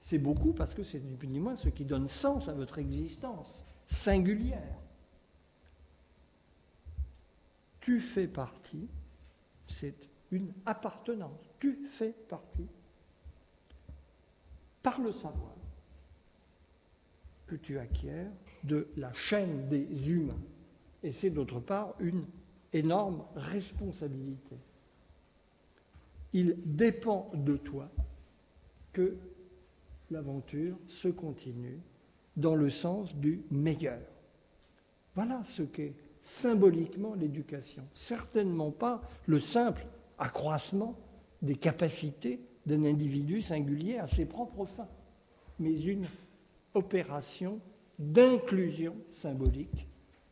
C'est 0.01 0.19
beaucoup 0.19 0.53
parce 0.53 0.75
que 0.75 0.83
c'est 0.83 1.01
ni 1.01 1.15
plus 1.17 1.29
ni 1.29 1.41
moins 1.41 1.57
ce 1.57 1.69
qui 1.69 1.85
donne 1.85 2.09
sens 2.09 2.49
à 2.49 2.53
votre 2.53 2.79
existence 2.79 3.65
singulière. 3.87 4.79
Tu 7.81 8.01
fais 8.01 8.29
partie, 8.29 8.89
c'est 9.67 10.09
une 10.31 10.53
appartenance. 10.67 11.41
Tu 11.59 11.87
fais 11.87 12.13
partie 12.29 12.69
par 14.83 15.01
le 15.01 15.13
savoir 15.13 15.55
que 17.47 17.57
tu 17.57 17.79
acquiers 17.79 18.27
de 18.63 18.89
la 18.97 19.13
chaîne 19.13 19.69
des 19.69 19.87
humains. 20.11 20.43
Et 21.03 21.13
c'est 21.13 21.31
d'autre 21.31 21.61
part 21.61 21.95
une 21.99 22.27
énorme 22.73 23.25
responsabilité 23.37 24.57
il 26.35 26.57
dépend 26.67 27.31
de 27.33 27.57
toi 27.57 27.89
que 28.93 29.17
l'aventure 30.11 30.77
se 30.89 31.09
continue 31.09 31.81
dans 32.37 32.57
le 32.57 32.69
sens 32.69 33.15
du 33.15 33.43
meilleur. 33.51 34.01
Voilà 35.15 35.43
ce 35.45 35.63
qu'est 35.63 35.95
symboliquement 36.21 37.15
l'éducation. 37.15 37.85
Certainement 37.95 38.73
pas 38.73 39.01
le 39.27 39.39
simple 39.39 39.87
accroissement 40.19 40.99
des 41.41 41.55
capacités 41.55 42.41
d'un 42.67 42.85
individu 42.85 43.41
singulier 43.41 43.99
à 43.99 44.09
ses 44.09 44.27
propres 44.27 44.67
fins, 44.67 44.89
mais 45.61 45.81
une 45.83 46.07
opération 46.75 47.61
d'inclusion 47.99 48.97
symbolique 49.11 49.87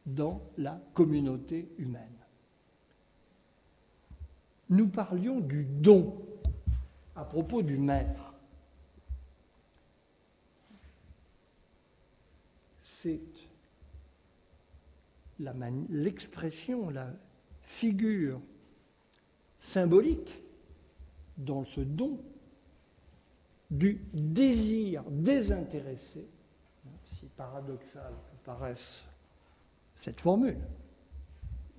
dans 0.04 0.42
la 0.58 0.82
communauté 0.94 1.68
humaine 1.78 2.21
nous 4.72 4.88
parlions 4.88 5.40
du 5.40 5.64
don 5.64 6.16
à 7.14 7.24
propos 7.24 7.62
du 7.62 7.76
maître. 7.76 8.32
C'est 12.82 13.20
l'expression, 15.90 16.88
la, 16.88 17.10
figure 17.62 18.40
symbolique 19.60 20.42
dans 21.36 21.64
ce 21.64 21.80
don 21.80 22.20
du 23.70 24.00
désir 24.12 25.04
désintéressé, 25.10 26.26
si 27.04 27.26
paradoxal 27.36 28.12
que 28.12 28.44
paraisse 28.44 29.04
cette 29.96 30.20
formule. 30.20 30.58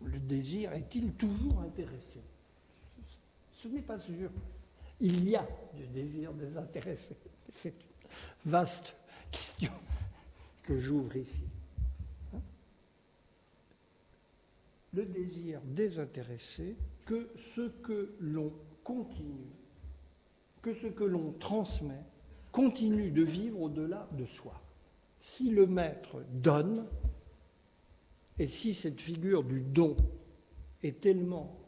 Le 0.03 0.19
désir 0.19 0.73
est-il 0.73 1.13
toujours 1.13 1.61
intéressé? 1.61 2.21
Ce 3.63 3.69
n'est 3.69 3.81
pas 3.81 3.97
sûr. 3.97 4.29
Il 4.99 5.27
y 5.27 5.37
a 5.37 5.47
du 5.73 5.87
désir 5.87 6.33
désintéressé. 6.33 7.15
C'est 7.49 7.69
une 7.69 8.51
vaste 8.51 8.93
question 9.31 9.71
que 10.63 10.77
j'ouvre 10.77 11.15
ici. 11.15 11.43
Le 14.93 15.05
désir 15.05 15.61
désintéressé 15.63 16.75
que 17.05 17.29
ce 17.37 17.61
que 17.61 18.15
l'on 18.19 18.51
continue, 18.83 19.49
que 20.61 20.73
ce 20.73 20.87
que 20.87 21.05
l'on 21.05 21.31
transmet, 21.31 22.03
continue 22.51 23.11
de 23.11 23.23
vivre 23.23 23.61
au-delà 23.61 24.09
de 24.11 24.25
soi. 24.25 24.61
si 25.19 25.49
le 25.49 25.65
maître 25.67 26.21
donne, 26.33 26.85
et 28.37 28.47
si 28.47 28.73
cette 28.73 29.01
figure 29.01 29.43
du 29.45 29.61
don 29.61 29.95
est 30.83 30.99
tellement 30.99 31.62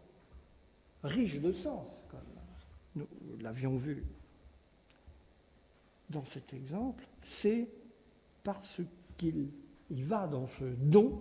riche 1.06 1.40
de 1.40 1.52
sens, 1.52 2.03
comme 2.10 2.19
nous 2.95 3.07
l'avions 3.41 3.77
vu 3.77 4.03
dans 6.10 6.23
cet 6.23 6.53
exemple, 6.53 7.07
c'est 7.22 7.68
parce 8.44 8.82
qu'il 9.18 9.49
va 9.90 10.27
dans 10.27 10.48
ce 10.48 10.65
don 10.65 11.19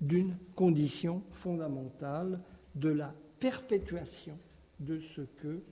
d'une 0.00 0.36
condition 0.54 1.22
fondamentale 1.32 2.40
de 2.74 2.88
la 2.90 3.14
perpétuation 3.38 4.38
de 4.80 4.98
ce 5.00 5.22
que 5.22 5.62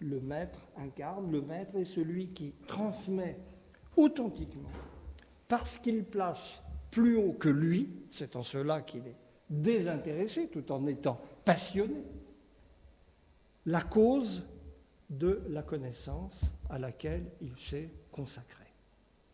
le 0.00 0.20
maître 0.20 0.60
incarne. 0.76 1.30
Le 1.30 1.42
maître 1.42 1.76
est 1.76 1.84
celui 1.84 2.28
qui 2.28 2.52
transmet 2.66 3.38
authentiquement, 3.96 4.68
parce 5.48 5.78
qu'il 5.78 6.04
place 6.04 6.62
plus 6.90 7.16
haut 7.16 7.32
que 7.32 7.48
lui, 7.48 7.90
c'est 8.10 8.36
en 8.36 8.42
cela 8.42 8.80
qu'il 8.82 9.06
est 9.06 9.16
désintéressé 9.50 10.48
tout 10.48 10.70
en 10.72 10.86
étant 10.86 11.20
passionné, 11.48 12.04
la 13.64 13.80
cause 13.80 14.44
de 15.08 15.40
la 15.48 15.62
connaissance 15.62 16.52
à 16.68 16.78
laquelle 16.78 17.24
il 17.40 17.56
s'est 17.56 17.88
consacré, 18.12 18.66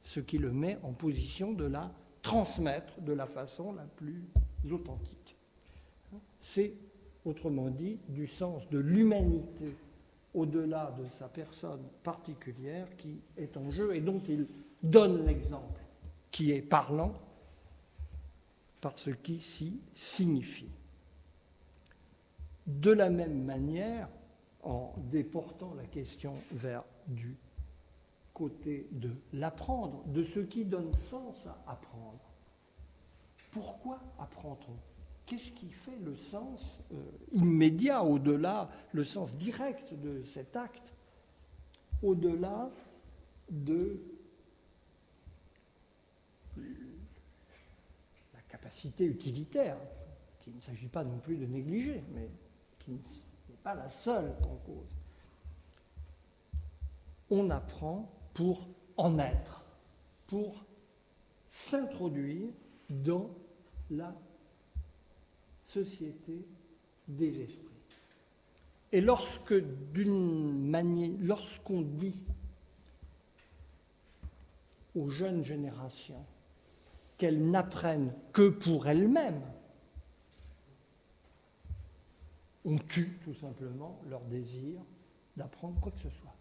ce 0.04 0.20
qui 0.20 0.38
le 0.38 0.52
met 0.52 0.78
en 0.84 0.92
position 0.92 1.52
de 1.52 1.64
la 1.64 1.92
transmettre 2.22 3.00
de 3.00 3.12
la 3.12 3.26
façon 3.26 3.72
la 3.72 3.82
plus 3.82 4.22
authentique. 4.70 5.34
C'est, 6.38 6.74
autrement 7.24 7.68
dit, 7.68 7.98
du 8.08 8.28
sens 8.28 8.62
de 8.70 8.78
l'humanité 8.78 9.74
au-delà 10.34 10.94
de 10.96 11.08
sa 11.08 11.26
personne 11.26 11.82
particulière 12.04 12.86
qui 12.96 13.18
est 13.36 13.56
en 13.56 13.72
jeu 13.72 13.92
et 13.92 14.00
dont 14.00 14.22
il 14.28 14.46
donne 14.84 15.26
l'exemple, 15.26 15.80
qui 16.30 16.52
est 16.52 16.62
parlant 16.62 17.14
par 18.80 19.00
ce 19.00 19.10
qui 19.10 19.40
s'y 19.40 19.80
signifie. 19.96 20.70
De 22.66 22.90
la 22.90 23.10
même 23.10 23.44
manière, 23.44 24.08
en 24.62 24.94
déportant 25.10 25.74
la 25.74 25.84
question 25.84 26.34
vers 26.52 26.84
du 27.06 27.36
côté 28.32 28.88
de 28.90 29.10
l'apprendre, 29.32 30.02
de 30.06 30.24
ce 30.24 30.40
qui 30.40 30.64
donne 30.64 30.92
sens 30.94 31.46
à 31.46 31.72
apprendre. 31.72 32.20
Pourquoi 33.52 34.00
apprend-on? 34.18 34.74
Qu'est-ce 35.26 35.52
qui 35.52 35.70
fait 35.70 35.96
le 36.04 36.16
sens 36.16 36.80
euh, 36.92 37.02
immédiat, 37.32 38.02
au-delà, 38.02 38.68
le 38.92 39.04
sens 39.04 39.36
direct 39.36 39.94
de 39.94 40.22
cet 40.24 40.56
acte, 40.56 40.92
au-delà 42.02 42.70
de 43.50 44.00
la 46.56 48.40
capacité 48.48 49.04
utilitaire, 49.04 49.78
qu'il 50.40 50.54
ne 50.56 50.60
s'agit 50.60 50.88
pas 50.88 51.04
non 51.04 51.18
plus 51.18 51.36
de 51.36 51.46
négliger, 51.46 52.02
mais 52.12 52.28
qui 52.84 52.92
n'est 52.92 53.56
pas 53.62 53.74
la 53.74 53.88
seule 53.88 54.34
en 54.48 54.56
cause. 54.66 54.96
On 57.30 57.50
apprend 57.50 58.10
pour 58.34 58.66
en 58.96 59.18
être, 59.18 59.64
pour 60.26 60.64
s'introduire 61.50 62.48
dans 62.90 63.30
la 63.90 64.14
société 65.64 66.44
des 67.08 67.40
esprits. 67.40 67.64
Et 68.92 69.00
lorsque 69.00 69.54
d'une 69.92 70.68
manière, 70.68 71.10
lorsqu'on 71.20 71.80
dit 71.80 72.16
aux 74.94 75.08
jeunes 75.08 75.42
générations 75.42 76.24
qu'elles 77.18 77.50
n'apprennent 77.50 78.12
que 78.32 78.48
pour 78.48 78.86
elles-mêmes, 78.86 79.42
on 82.64 82.78
tue 82.78 83.18
tout 83.22 83.34
simplement 83.34 84.00
leur 84.08 84.22
désir 84.22 84.80
d'apprendre 85.36 85.78
quoi 85.80 85.92
que 85.92 85.98
ce 85.98 86.10
soit. 86.10 86.34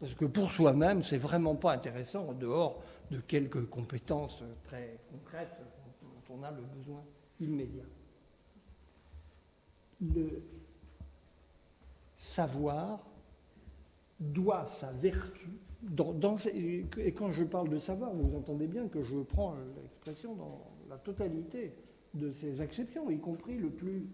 Parce 0.00 0.14
que 0.14 0.24
pour 0.24 0.50
soi-même, 0.50 1.02
c'est 1.02 1.18
vraiment 1.18 1.56
pas 1.56 1.72
intéressant 1.72 2.28
en 2.28 2.32
dehors 2.32 2.82
de 3.10 3.18
quelques 3.20 3.66
compétences 3.68 4.44
très 4.62 4.98
concrètes 5.10 5.60
dont 6.02 6.34
on 6.34 6.42
a 6.42 6.50
le 6.52 6.62
besoin 6.62 7.02
immédiat. 7.40 7.84
Le 10.00 10.42
savoir 12.14 13.04
doit 14.20 14.66
sa 14.66 14.92
vertu, 14.92 15.48
et 16.98 17.12
quand 17.12 17.30
je 17.30 17.44
parle 17.44 17.68
de 17.68 17.78
savoir, 17.78 18.12
vous 18.12 18.36
entendez 18.36 18.66
bien 18.68 18.88
que 18.88 19.02
je 19.02 19.16
prends 19.16 19.56
l'expression 19.76 20.34
dans 20.36 20.70
la 20.88 20.98
totalité 20.98 21.74
de 22.14 22.30
ces 22.30 22.62
exceptions, 22.62 23.10
y 23.10 23.18
compris 23.18 23.56
le 23.56 23.70
plus 23.70 24.08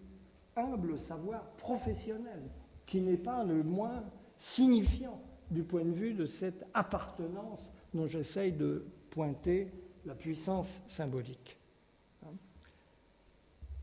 humble 0.56 0.98
savoir 0.98 1.42
professionnel, 1.56 2.42
qui 2.86 3.00
n'est 3.00 3.16
pas 3.16 3.44
le 3.44 3.62
moins 3.62 4.04
signifiant 4.38 5.20
du 5.50 5.62
point 5.62 5.84
de 5.84 5.90
vue 5.90 6.14
de 6.14 6.26
cette 6.26 6.64
appartenance 6.74 7.70
dont 7.92 8.06
j'essaye 8.06 8.52
de 8.52 8.84
pointer 9.10 9.70
la 10.04 10.14
puissance 10.14 10.82
symbolique. 10.86 11.56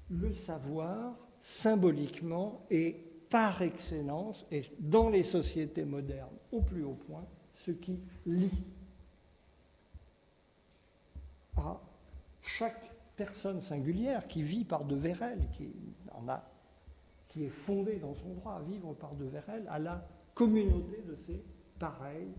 Le 0.09 0.33
savoir, 0.33 1.15
symboliquement, 1.39 2.65
est 2.69 2.97
par 3.29 3.61
excellence, 3.61 4.45
et 4.51 4.63
dans 4.77 5.09
les 5.09 5.23
sociétés 5.23 5.85
modernes 5.85 6.35
au 6.51 6.61
plus 6.61 6.83
haut 6.83 6.99
point, 7.07 7.25
ce 7.55 7.71
qui 7.71 7.97
lie 8.25 8.51
à 11.55 11.79
chaque 12.41 12.91
personne 13.15 13.61
singulière 13.61 14.27
qui 14.27 14.41
vit 14.41 14.65
par 14.65 14.83
devers 14.83 15.21
elle, 15.23 15.47
qui, 15.53 15.69
en 16.11 16.27
a, 16.27 16.43
qui 17.31 17.45
est 17.45 17.49
fondée 17.49 17.95
dans 17.95 18.13
son 18.13 18.33
droit 18.33 18.55
à 18.55 18.61
vivre 18.61 18.93
par 18.93 19.15
devers 19.15 19.47
elle, 19.47 19.65
à 19.69 19.79
la 19.79 20.05
communauté 20.33 21.01
de 21.07 21.15
ses 21.15 21.41
pareils 21.79 22.33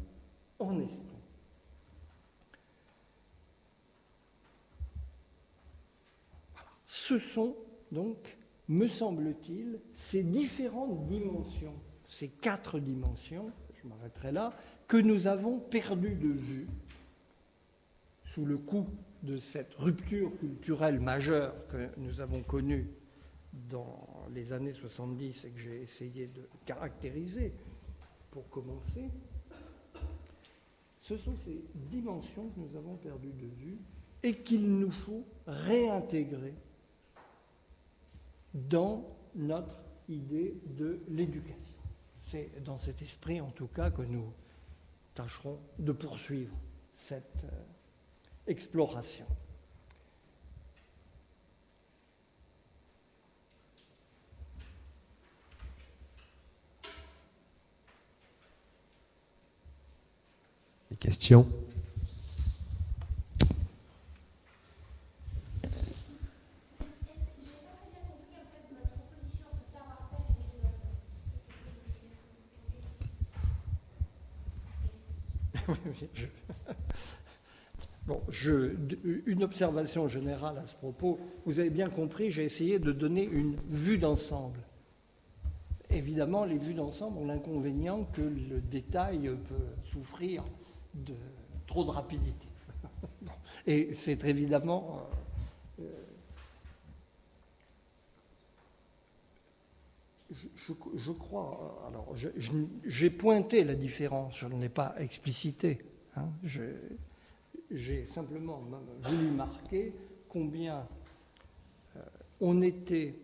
en 0.58 0.78
esprit. 0.78 1.00
Ce 6.84 7.18
sont 7.18 7.56
donc, 7.90 8.36
me 8.68 8.86
semble-t-il, 8.86 9.80
ces 9.94 10.22
différentes 10.22 11.06
dimensions, 11.06 11.74
ces 12.06 12.28
quatre 12.28 12.78
dimensions, 12.78 13.50
je 13.74 13.88
m'arrêterai 13.88 14.30
là, 14.30 14.52
que 14.88 14.98
nous 14.98 15.26
avons 15.26 15.58
perdues 15.58 16.16
de 16.16 16.28
vue 16.28 16.68
sous 18.26 18.44
le 18.44 18.58
coup 18.58 18.86
de 19.22 19.38
cette 19.38 19.72
rupture 19.74 20.36
culturelle 20.38 21.00
majeure 21.00 21.54
que 21.68 21.88
nous 21.96 22.20
avons 22.20 22.42
connue 22.42 22.90
dans 23.70 24.11
les 24.30 24.52
années 24.52 24.72
70 24.72 25.44
et 25.44 25.50
que 25.50 25.58
j'ai 25.58 25.82
essayé 25.82 26.26
de 26.26 26.48
caractériser 26.64 27.52
pour 28.30 28.48
commencer, 28.48 29.10
ce 31.00 31.16
sont 31.16 31.36
ces 31.36 31.64
dimensions 31.74 32.48
que 32.50 32.60
nous 32.60 32.76
avons 32.76 32.96
perdues 32.96 33.32
de 33.32 33.46
vue 33.46 33.78
et 34.22 34.36
qu'il 34.36 34.78
nous 34.78 34.90
faut 34.90 35.24
réintégrer 35.46 36.54
dans 38.54 39.04
notre 39.34 39.76
idée 40.08 40.54
de 40.66 41.00
l'éducation. 41.08 41.58
C'est 42.30 42.62
dans 42.62 42.78
cet 42.78 43.02
esprit, 43.02 43.40
en 43.40 43.50
tout 43.50 43.66
cas, 43.66 43.90
que 43.90 44.02
nous 44.02 44.32
tâcherons 45.14 45.58
de 45.78 45.92
poursuivre 45.92 46.56
cette 46.94 47.44
euh, 47.44 47.64
exploration. 48.46 49.26
Les 60.92 60.98
questions 60.98 61.48
Bon, 78.06 78.20
une 79.24 79.44
observation 79.44 80.08
générale 80.08 80.58
à 80.58 80.66
ce 80.66 80.74
propos. 80.74 81.18
Vous 81.46 81.58
avez 81.58 81.70
bien 81.70 81.88
compris, 81.88 82.30
j'ai 82.30 82.44
essayé 82.44 82.78
de 82.78 82.92
donner 82.92 83.24
une 83.24 83.56
vue 83.70 83.96
d'ensemble. 83.96 84.60
Évidemment, 85.88 86.44
les 86.44 86.58
vues 86.58 86.74
d'ensemble 86.74 87.16
ont 87.16 87.26
l'inconvénient 87.26 88.04
que 88.12 88.20
le 88.20 88.60
détail 88.60 89.30
peut 89.48 89.88
souffrir 89.90 90.44
de 90.94 91.14
trop 91.66 91.84
de 91.84 91.90
rapidité. 91.90 92.48
Et 93.66 93.94
c'est 93.94 94.24
évidemment 94.24 95.08
euh, 95.80 95.84
je, 100.94 101.12
crois, 101.12 101.84
alors 101.88 102.14
j'ai 102.84 103.10
pointé 103.10 103.64
la 103.64 103.74
différence, 103.74 104.38
je 104.38 104.46
ne 104.46 104.60
l'ai 104.60 104.70
pas 104.70 104.94
explicité 104.98 105.84
Hein. 106.16 106.28
J'ai 107.70 108.06
simplement 108.06 108.62
voulu 109.02 109.30
marquer 109.30 109.94
combien 110.28 110.86
euh, 111.96 112.00
on 112.40 112.60
était, 112.60 113.14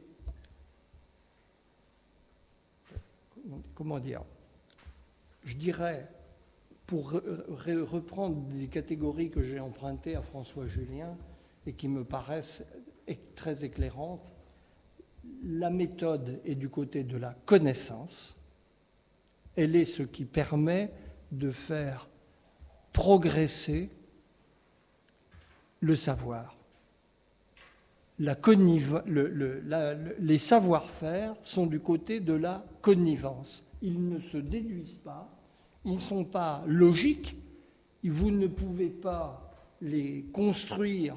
comment 3.74 3.98
dire, 3.98 4.22
je 5.44 5.54
dirais, 5.56 6.08
pour 6.88 7.10
reprendre 7.10 8.36
des 8.48 8.66
catégories 8.66 9.28
que 9.28 9.42
j'ai 9.42 9.60
empruntées 9.60 10.16
à 10.16 10.22
François 10.22 10.66
Julien 10.66 11.14
et 11.66 11.74
qui 11.74 11.86
me 11.86 12.02
paraissent 12.02 12.64
très 13.34 13.62
éclairantes, 13.62 14.32
la 15.44 15.68
méthode 15.68 16.40
est 16.46 16.54
du 16.54 16.70
côté 16.70 17.04
de 17.04 17.18
la 17.18 17.34
connaissance, 17.44 18.38
elle 19.54 19.76
est 19.76 19.84
ce 19.84 20.02
qui 20.02 20.24
permet 20.24 20.90
de 21.30 21.50
faire 21.50 22.08
progresser 22.94 23.90
le 25.80 25.94
savoir. 25.94 26.56
Les 28.18 28.34
savoir-faire 30.38 31.34
sont 31.42 31.66
du 31.66 31.80
côté 31.80 32.20
de 32.20 32.32
la 32.32 32.64
connivence. 32.80 33.62
Ils 33.82 34.08
ne 34.08 34.20
se 34.20 34.38
déduisent 34.38 35.00
pas, 35.04 35.37
ils 35.84 35.94
ne 35.94 36.00
sont 36.00 36.24
pas 36.24 36.64
logiques, 36.66 37.36
vous 38.10 38.30
ne 38.30 38.46
pouvez 38.46 38.88
pas 38.88 39.54
les 39.80 40.24
construire 40.32 41.16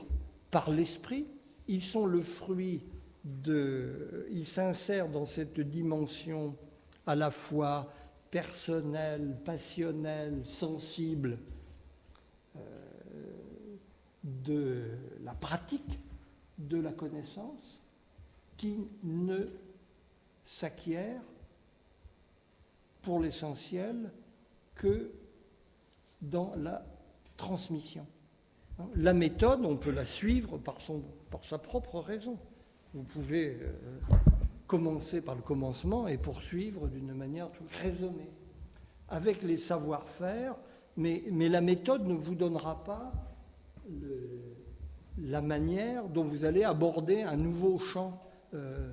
par 0.49 0.69
l'esprit, 0.69 1.25
ils 1.67 1.81
sont 1.81 2.05
le 2.05 2.21
fruit 2.21 2.83
de. 3.23 4.27
Ils 4.31 4.45
s'insèrent 4.45 5.09
dans 5.09 5.25
cette 5.25 5.59
dimension 5.59 6.55
à 7.05 7.15
la 7.15 7.31
fois 7.31 7.91
personnelle, 8.29 9.38
passionnelle, 9.43 10.41
sensible 10.45 11.38
euh, 12.55 12.59
de 14.23 14.83
la 15.23 15.33
pratique 15.33 15.99
de 16.57 16.79
la 16.79 16.91
connaissance 16.91 17.81
qui 18.57 18.77
ne 19.03 19.47
s'acquiert 20.45 21.21
pour 23.01 23.19
l'essentiel 23.19 24.11
que 24.81 25.11
dans 26.23 26.55
la 26.57 26.83
transmission. 27.37 28.07
Hein, 28.79 28.85
la 28.95 29.13
méthode, 29.13 29.63
on 29.63 29.77
peut 29.77 29.91
la 29.91 30.05
suivre 30.05 30.57
par, 30.57 30.81
son, 30.81 31.03
par 31.29 31.43
sa 31.43 31.59
propre 31.59 31.99
raison. 31.99 32.39
Vous 32.95 33.03
pouvez 33.03 33.59
euh, 33.61 33.71
commencer 34.65 35.21
par 35.21 35.35
le 35.35 35.43
commencement 35.43 36.07
et 36.07 36.17
poursuivre 36.17 36.87
d'une 36.87 37.13
manière 37.13 37.49
raisonnée, 37.83 38.31
avec 39.07 39.43
les 39.43 39.57
savoir-faire, 39.57 40.55
mais, 40.97 41.23
mais, 41.31 41.47
la 41.47 41.61
méthode 41.61 42.07
ne 42.07 42.15
vous 42.15 42.35
donnera 42.35 42.83
pas 42.83 43.13
la 45.19 45.41
manière 45.41 46.09
dont 46.09 46.23
vous 46.23 46.43
allez 46.43 46.63
aborder 46.63 47.21
un 47.21 47.37
nouveau 47.37 47.77
champ. 47.77 48.19
Euh, 48.55 48.91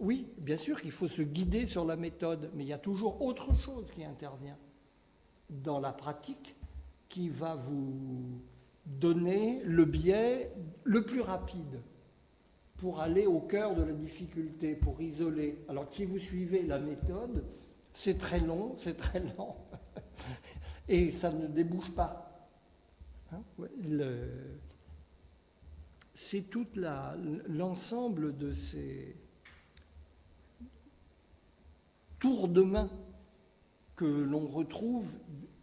oui, 0.00 0.26
bien 0.38 0.56
sûr 0.56 0.80
qu'il 0.80 0.92
faut 0.92 1.08
se 1.08 1.22
guider 1.22 1.66
sur 1.66 1.84
la 1.84 1.96
méthode, 1.96 2.50
mais 2.54 2.64
il 2.64 2.68
y 2.68 2.72
a 2.72 2.78
toujours 2.78 3.20
autre 3.22 3.54
chose 3.60 3.90
qui 3.90 4.02
intervient 4.02 4.56
dans 5.50 5.78
la 5.78 5.92
pratique 5.92 6.56
qui 7.08 7.28
va 7.28 7.56
vous 7.56 8.40
donner 8.86 9.60
le 9.64 9.84
biais 9.84 10.52
le 10.84 11.04
plus 11.04 11.20
rapide 11.20 11.80
pour 12.78 13.00
aller 13.00 13.26
au 13.26 13.40
cœur 13.40 13.74
de 13.74 13.82
la 13.82 13.92
difficulté, 13.92 14.74
pour 14.74 15.02
isoler. 15.02 15.62
Alors 15.68 15.92
si 15.92 16.06
vous 16.06 16.18
suivez 16.18 16.62
la 16.62 16.78
méthode, 16.78 17.44
c'est 17.92 18.16
très 18.16 18.40
long, 18.40 18.74
c'est 18.76 18.96
très 18.96 19.20
lent, 19.20 19.66
et 20.88 21.10
ça 21.10 21.30
ne 21.30 21.46
débouche 21.46 21.94
pas. 21.94 22.48
Hein, 23.32 23.42
c'est 26.14 26.42
tout 26.42 26.66
l'ensemble 27.48 28.36
de 28.38 28.54
ces 28.54 29.14
tours 32.20 32.48
de 32.48 32.62
main 32.62 32.88
que 33.96 34.04
l'on 34.04 34.46
retrouve, 34.46 35.10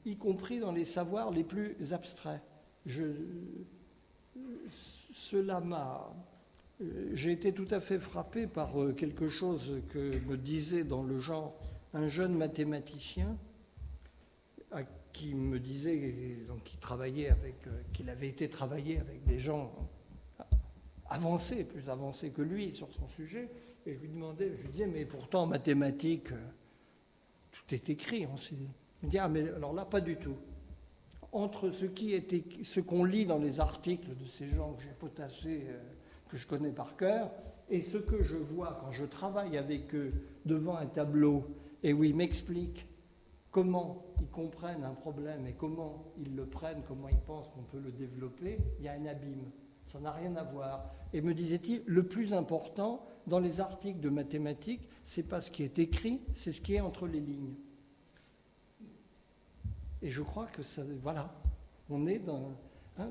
y 0.06 0.18
compris 0.18 0.60
dans 0.60 0.72
les 0.72 0.86
savoirs 0.86 1.32
les 1.32 1.44
plus 1.44 1.94
abstraits. 1.94 2.42
cela 5.14 5.62
m'a. 5.62 6.14
J'ai 7.14 7.32
été 7.32 7.54
tout 7.54 7.68
à 7.72 7.80
fait 7.80 8.00
frappé 8.00 8.46
par 8.46 8.80
euh, 8.80 8.94
quelque 8.94 9.28
chose 9.28 9.82
que 9.90 10.20
me 10.28 10.38
disait 10.38 10.84
dans 10.84 11.02
le 11.02 11.18
genre 11.18 11.58
un 11.94 12.06
jeune 12.06 12.36
mathématicien 12.36 13.36
à 14.72 14.84
qui 15.12 15.34
me 15.34 15.60
disait 15.60 16.38
donc, 16.48 16.72
travaillait 16.80 17.30
avec, 17.30 17.56
euh, 17.66 17.82
qu'il 17.94 18.12
avait 18.12 18.28
été 18.28 18.48
travaillé 18.48 19.00
avec 19.00 19.26
des 19.26 19.40
gens 19.40 19.74
avancés, 21.10 21.64
plus 21.64 21.90
avancés 21.90 22.30
que 22.32 22.42
lui 22.42 22.74
sur 22.74 22.92
son 22.92 23.08
sujet, 23.08 23.50
et 23.86 23.94
je 23.94 24.00
lui 24.00 24.10
demandais, 24.10 24.54
je 24.58 24.64
lui 24.64 24.70
disais, 24.70 24.88
mais 24.88 25.06
pourtant 25.06 25.44
en 25.44 25.48
mathématiques, 25.48 26.32
euh, 26.32 26.48
tout 27.52 27.74
est 27.74 27.90
écrit. 27.90 28.22
Il 28.22 28.28
me 29.04 29.10
dit, 29.10 29.18
ah, 29.18 29.28
mais 29.28 29.48
alors 29.50 29.74
là, 29.74 29.86
pas 29.86 30.02
du 30.02 30.18
tout. 30.18 30.36
Entre 31.32 31.72
ce 31.72 32.80
qu'on 32.80 33.04
lit 33.04 33.26
dans 33.26 33.38
les 33.38 33.60
articles 33.60 34.16
de 34.16 34.26
ces 34.26 34.48
gens 34.48 34.74
que 34.74 34.84
j'ai 34.84 34.94
potassés, 35.00 35.66
euh, 35.70 35.80
que 36.30 36.38
je 36.38 36.48
connais 36.48 36.72
par 36.72 36.96
cœur, 36.98 37.32
et 37.70 37.82
ce 37.82 37.98
que 37.98 38.24
je 38.24 38.36
vois 38.36 38.80
quand 38.82 38.92
je 38.92 39.06
travaille 39.06 39.58
avec 39.58 39.94
eux 39.94 40.14
devant 40.46 40.76
un 40.76 40.86
tableau, 40.86 41.46
et 41.84 41.94
où 41.94 42.04
ils 42.04 42.16
m'expliquent 42.16 42.86
comment 43.52 44.06
ils 44.20 44.28
comprennent 44.28 44.84
un 44.84 44.94
problème 44.94 45.48
et 45.48 45.54
comment 45.54 46.04
ils 46.18 46.36
le 46.36 46.46
prennent, 46.46 46.82
comment 46.88 47.10
ils 47.10 47.18
pensent 47.18 47.48
qu'on 47.50 47.64
peut 47.64 47.80
le 47.80 47.92
développer, 47.92 48.58
il 48.80 48.86
y 48.86 48.88
a 48.88 48.94
un 48.94 49.06
abîme. 49.06 49.52
Ça 49.88 50.00
n'a 50.00 50.12
rien 50.12 50.36
à 50.36 50.44
voir. 50.44 50.94
Et 51.14 51.22
me 51.22 51.34
disait-il, 51.34 51.82
le 51.86 52.04
plus 52.04 52.34
important 52.34 53.08
dans 53.26 53.40
les 53.40 53.62
articles 53.62 54.02
de 54.02 54.10
mathématiques, 54.10 54.88
c'est 55.06 55.24
pas 55.24 55.42
ce 55.42 55.50
qui 55.50 55.64
est 55.64 55.80
écrit, 55.80 56.22
c'est 56.34 56.52
ce 56.52 56.62
qui 56.62 56.76
est 56.76 56.82
entre 56.82 57.08
les 57.08 57.22
lignes. 57.22 57.56
Et 60.02 60.10
je 60.10 60.22
crois 60.22 60.46
que 60.48 60.62
ça, 60.62 60.84
voilà, 61.02 61.34
on 61.90 62.06
est 62.06 62.20
dans 62.20 62.52
hein, 63.00 63.10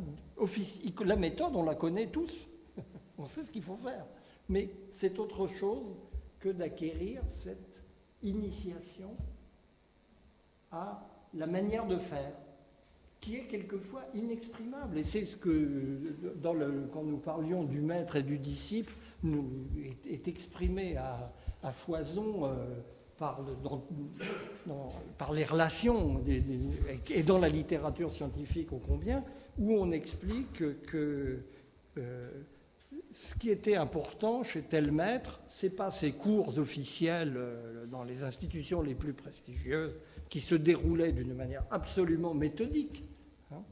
la 1.05 1.17
méthode, 1.17 1.57
on 1.57 1.65
la 1.65 1.75
connaît 1.75 2.09
tous, 2.09 2.47
on 3.19 3.27
sait 3.27 3.43
ce 3.43 3.51
qu'il 3.51 3.63
faut 3.63 3.77
faire, 3.77 4.07
mais 4.49 4.71
c'est 4.93 5.19
autre 5.19 5.47
chose 5.47 5.97
que 6.39 6.51
d'acquérir 6.51 7.23
cette 7.29 7.83
initiation 8.23 9.17
à 10.71 11.09
la 11.33 11.47
manière 11.47 11.87
de 11.87 11.97
faire 11.97 12.33
qui 13.27 13.35
est 13.35 13.47
quelquefois 13.49 14.05
inexprimable. 14.15 14.99
Et 14.99 15.03
c'est 15.03 15.25
ce 15.25 15.37
que, 15.37 15.99
dans 16.41 16.55
le, 16.55 16.89
quand 16.93 17.03
nous 17.03 17.17
parlions 17.17 17.65
du 17.65 17.81
maître 17.81 18.15
et 18.15 18.23
du 18.23 18.39
disciple, 18.39 18.93
nous, 19.25 19.51
est, 20.09 20.29
exprimé 20.29 20.97
à, 20.97 21.33
foison 21.73 22.45
euh, 22.45 22.55
par, 23.19 23.41
les 25.35 25.45
relations 25.45 26.23
et 27.09 27.25
dans 27.25 27.39
la 27.39 27.49
littérature 27.49 28.13
scientifique 28.13 28.73
au 28.73 28.79
combien, 28.79 29.25
où 29.59 29.73
on 29.73 29.91
explique 29.91 30.83
que 30.85 31.41
euh, 31.99 32.31
ce 33.11 33.35
qui 33.35 33.51
était 33.51 33.75
important 33.75 34.45
chez 34.45 34.63
tel 34.63 34.93
maître, 34.93 35.41
c'est 35.49 35.75
pas 35.75 35.91
ses 35.91 36.13
cours 36.13 36.57
officiels 36.59 37.35
euh, 37.37 37.87
dans 37.87 38.05
les 38.05 38.23
institutions 38.23 38.83
les 38.83 38.95
plus 38.95 39.15
prestigieuses 39.15 39.97
qui 40.29 40.39
se 40.39 40.55
déroulaient 40.55 41.13
d'une 41.13 41.35
manière 41.35 41.65
absolument 41.73 42.35
méthodique, 42.35 43.03
Hein, 43.53 43.63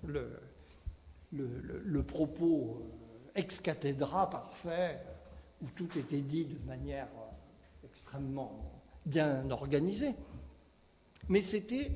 le, 1.32 2.02
propos 2.02 2.78
euh, 2.80 3.40
ex 3.40 3.60
cathedra 3.60 4.30
parfait, 4.30 5.00
où 5.62 5.66
tout 5.74 5.98
était 5.98 6.20
dit 6.20 6.44
de 6.44 6.64
manière 6.66 7.08
euh, 7.16 7.86
extrêmement 7.86 8.82
bien 9.04 9.50
organisée. 9.50 10.14
Mais 11.28 11.42
c'était 11.42 11.92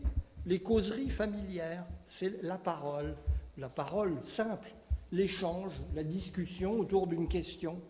les 0.47 0.61
causeries 0.61 1.11
familières, 1.11 1.87
c'est 2.07 2.43
la 2.43 2.59
parole, 2.59 3.17
la 3.59 3.69
parole 3.69 4.17
simple, 4.25 4.73
l'échange, 5.13 5.73
la 5.95 6.03
discussion 6.03 6.81
autour 6.81 7.07
d'une 7.07 7.29
question, 7.29 7.81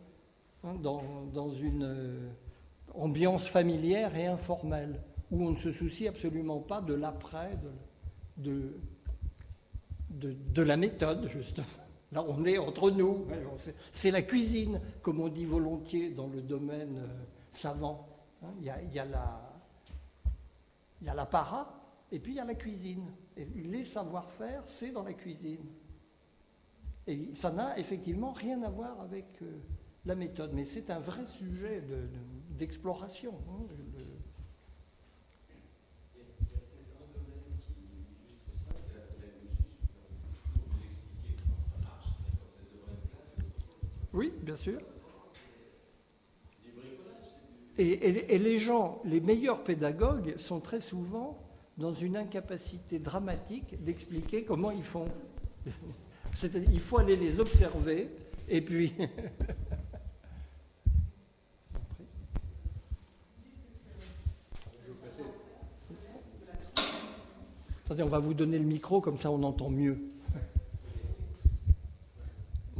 hein, 0.65 0.75
dans, 0.75 1.53
une 1.53 1.85
euh, 1.85 2.29
ambiance 2.95 3.47
familière 3.47 4.17
et 4.17 4.27
informelle, 4.27 5.01
où 5.31 5.47
on 5.47 5.53
ne 5.53 5.57
se 5.57 5.73
soucie 5.73 6.09
absolument 6.09 6.59
pas 6.59 6.81
de 6.81 6.95
l'après, 6.95 7.53
de, 8.37 8.77
la 10.63 10.77
méthode, 10.77 11.29
justement. 11.29 11.67
Là, 12.13 12.25
on 12.27 12.45
est 12.45 12.59
entre 12.59 12.91
nous. 12.91 13.27
C'est 13.93 14.11
la 14.11 14.23
cuisine, 14.23 14.81
comme 15.03 15.21
on 15.21 15.29
dit 15.29 15.45
volontiers 15.45 16.11
dans 16.11 16.27
le 16.27 16.41
domaine 16.41 16.99
euh, 16.99 17.25
savant. 17.53 18.09
Hein. 18.43 18.49
Il 18.61 18.67
y, 18.67 18.71
a, 18.71 18.83
il, 18.83 18.93
y 18.95 18.99
a 18.99 19.05
la, 19.05 19.63
il 21.03 21.07
y 21.07 21.11
a 21.11 21.27
para 21.27 21.75
et 22.11 22.19
puis 22.19 22.33
il 22.33 22.37
y 22.37 22.41
a 22.41 22.45
la 22.45 22.55
cuisine. 22.55 23.13
Et 23.37 23.45
les 23.45 23.85
savoir-faire, 23.85 24.63
c'est 24.65 24.91
dans 24.91 25.03
la 25.03 25.13
cuisine. 25.13 25.67
Et 27.07 27.35
ça 27.35 27.51
n'a 27.51 27.79
effectivement 27.79 28.33
rien 28.33 28.63
à 28.63 28.71
voir 28.71 29.01
avec 29.01 29.27
euh, 29.43 29.59
la 30.05 30.15
méthode, 30.15 30.53
mais 30.55 30.65
c'est 30.65 30.91
un 30.91 30.99
vrai 30.99 31.27
sujet 31.27 31.83
d'exploration. 32.51 33.35
Hein, 33.51 33.67
Oui, 44.13 44.33
bien 44.43 44.57
sûr. 44.57 44.81
Et, 47.77 48.39
les 48.39 48.59
gens, 48.59 49.01
les 49.05 49.21
meilleurs 49.21 49.63
pédagogues 49.63 50.37
sont 50.37 50.59
très 50.59 50.81
souvent 50.81 51.39
dans 51.77 51.95
une 51.95 52.17
incapacité 52.17 52.99
dramatique 52.99 53.83
d'expliquer 53.85 54.43
comment 54.43 54.73
ils 54.73 54.83
font. 54.83 55.07
Il 56.73 56.81
faut 56.81 56.99
aller 56.99 57.17
les 57.17 57.39
observer 57.39 58.09
et 58.49 58.61
puis. 58.61 58.95
Attendez, 67.85 68.03
on 68.03 68.09
va 68.09 68.19
vous 68.19 68.35
donner 68.35 68.59
le 68.59 68.65
micro, 68.65 69.01
comme 69.01 69.19
ça 69.19 69.31
on 69.31 69.43
entend 69.45 69.71
mieux. 69.71 69.99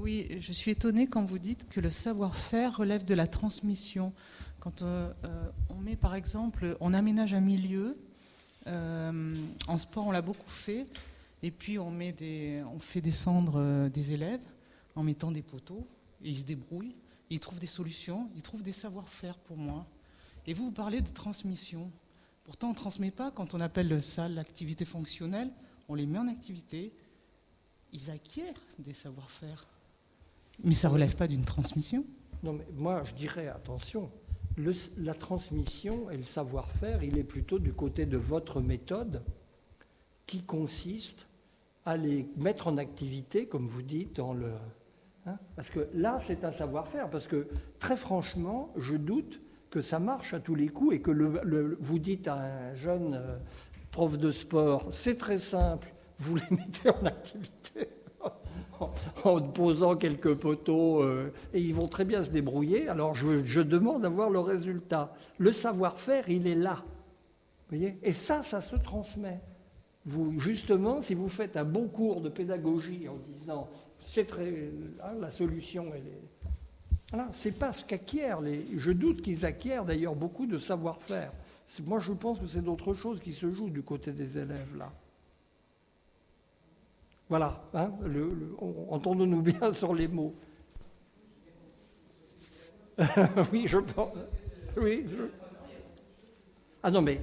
Oui, 0.01 0.29
je 0.41 0.53
suis 0.53 0.71
étonnée 0.71 1.09
quand 1.09 1.25
vous 1.25 1.41
dites 1.41 1.69
que 1.69 1.81
le 1.81 1.91
savoir-faire 1.91 2.77
relève 2.77 3.05
de 3.05 3.15
la 3.15 3.27
transmission. 3.27 4.13
Quand 4.61 4.83
euh, 4.83 5.13
euh, 5.25 5.51
on 5.71 5.75
met, 5.79 5.97
par 5.97 6.15
exemple, 6.15 6.77
on 6.79 6.95
aménage 6.95 7.35
un 7.35 7.41
milieu, 7.41 7.99
euh, 8.69 9.35
en 9.67 9.77
sport 9.77 10.07
on 10.07 10.13
l'a 10.13 10.23
beaucoup 10.23 10.51
fait, 10.51 10.87
et 11.43 11.51
puis 11.51 11.81
on, 11.81 11.91
met 11.91 12.13
des, 12.13 12.63
on 12.73 12.79
fait 12.79 13.01
descendre 13.01 13.89
des 13.89 14.13
élèves 14.13 14.45
en 14.95 15.03
mettant 15.03 15.33
des 15.33 15.43
poteaux, 15.43 15.85
et 16.23 16.31
ils 16.31 16.39
se 16.39 16.45
débrouillent, 16.45 16.95
ils 17.29 17.41
trouvent 17.41 17.59
des 17.59 17.67
solutions, 17.67 18.31
ils 18.37 18.43
trouvent 18.43 18.63
des 18.63 18.71
savoir-faire 18.71 19.37
pour 19.37 19.57
moi. 19.57 19.85
Et 20.47 20.55
vous, 20.55 20.67
vous 20.67 20.71
parlez 20.71 21.01
de 21.01 21.11
transmission. 21.11 21.91
Pourtant, 22.45 22.69
on 22.69 22.71
ne 22.71 22.77
transmet 22.77 23.11
pas 23.11 23.33
quand 23.33 23.53
on 23.53 23.59
appelle 23.59 24.01
ça 24.01 24.29
l'activité 24.29 24.85
fonctionnelle, 24.85 25.51
on 25.89 25.97
les 25.97 26.07
met 26.07 26.19
en 26.19 26.29
activité, 26.29 26.93
ils 27.93 28.11
acquièrent 28.11 28.63
des 28.79 28.93
savoir-faire. 28.93 29.67
Mais 30.65 30.75
ça 30.75 30.89
ne 30.89 30.95
relève 30.95 31.17
pas 31.17 31.29
d'une 31.29 31.45
transmission. 31.45 32.05
Non, 32.43 32.53
mais 32.53 32.67
moi, 32.77 33.03
je 33.05 33.15
dirais, 33.15 33.49
attention, 33.49 34.11
la 34.99 35.15
transmission 35.15 36.11
et 36.11 36.17
le 36.17 36.23
savoir-faire, 36.23 37.03
il 37.03 37.19
est 37.19 37.25
plutôt 37.25 37.59
du 37.59 37.73
côté 37.73 38.07
de 38.07 38.17
votre 38.17 38.61
méthode 38.61 39.23
qui 40.27 40.43
consiste 40.43 41.27
à 41.85 41.97
les 41.97 42.29
mettre 42.37 42.69
en 42.69 42.77
activité, 42.77 43.47
comme 43.47 43.67
vous 43.67 43.83
dites, 43.83 44.17
dans 44.17 44.35
le. 44.35 44.53
Hein, 45.27 45.39
parce 45.57 45.71
que 45.71 45.89
là, 45.95 46.19
c'est 46.21 46.45
un 46.45 46.51
savoir-faire. 46.51 47.09
Parce 47.09 47.27
que 47.27 47.49
très 47.79 47.97
franchement, 47.97 48.73
je 48.77 48.97
doute 48.97 49.41
que 49.71 49.81
ça 49.81 49.99
marche 49.99 50.35
à 50.35 50.41
tous 50.41 50.55
les 50.55 50.69
coups 50.69 50.97
et 50.97 51.01
que 51.01 51.11
le, 51.11 51.77
vous 51.81 51.99
dites 51.99 52.29
à 52.29 52.35
un 52.37 52.75
jeune 52.75 53.15
euh, 53.15 53.39
prof 53.91 54.19
de 54.19 54.33
sport, 54.33 54.89
c'est 54.91 55.17
très 55.17 55.39
simple, 55.39 55.93
vous 56.19 56.37
les 56.37 56.43
mettez 56.51 56.91
en 56.91 57.05
activité 57.07 57.89
en 59.25 59.41
posant 59.41 59.97
quelques 59.97 60.35
poteaux, 60.35 61.03
euh, 61.03 61.33
et 61.53 61.61
ils 61.61 61.75
vont 61.75 61.89
très 61.89 62.05
bien 62.05 62.23
se 62.25 62.31
débrouiller. 62.31 62.89
Alors 62.89 63.15
je, 63.15 63.61
demande 63.61 64.05
à 64.05 64.09
voir 64.09 64.31
le 64.31 64.41
résultat. 64.41 65.13
Le 65.39 65.53
savoir-faire, 65.53 66.29
il 66.29 66.47
est 66.47 66.55
là. 66.55 66.85
Voyez? 67.69 67.99
Et 68.03 68.13
ça, 68.13 68.43
ça 68.43 68.61
se 68.61 68.77
transmet. 68.77 69.41
Vous, 70.07 70.39
justement, 70.39 71.03
si 71.03 71.15
vous 71.15 71.29
faites 71.29 71.57
un 71.57 71.65
bon 71.65 71.89
cours 71.89 72.21
de 72.21 72.29
pédagogie 72.29 73.09
en 73.09 73.17
disant 73.33 73.69
c'est 74.05 74.33
hein, 74.33 75.15
la 75.21 75.31
solution, 75.31 75.93
elle 75.95 76.07
est. 76.07 77.19
C'est 77.33 77.53
pas 77.53 77.73
ce 77.73 77.85
qu'acquièrent 77.85 78.41
les. 78.41 78.67
Je 78.77 78.91
doute 78.91 79.23
qu'ils 79.23 79.45
acquièrent 79.45 79.85
d'ailleurs 79.85 80.15
beaucoup 80.15 80.47
de 80.47 80.59
savoir-faire. 80.59 81.33
Moi, 81.85 81.99
je 81.99 82.13
pense 82.13 82.39
que 82.41 82.47
c'est 82.47 82.63
d'autres 82.63 82.95
choses 82.95 83.21
qui 83.21 83.33
se 83.33 83.51
jouent 83.51 83.71
du 83.71 83.83
côté 83.83 84.13
des 84.13 84.39
élèves 84.39 84.77
là. 84.77 84.91
Voilà, 87.29 87.63
hein, 87.75 87.93
entendons-nous 88.89 89.43
bien 89.43 89.73
sur 89.75 89.95
les 89.95 90.09
mots. 90.09 90.35
oui, 93.53 93.67
je 93.67 93.79
pense. 93.79 94.13
Oui, 94.77 95.05
Ah 96.83 96.91
non, 96.91 97.03
mais 97.03 97.21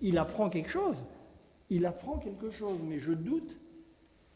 il 0.00 0.18
apprend 0.18 0.50
quelque 0.50 0.70
chose. 0.70 1.04
Il 1.70 1.86
apprend 1.86 2.18
quelque 2.18 2.50
chose, 2.50 2.78
mais 2.82 2.98
je 2.98 3.12
doute 3.12 3.56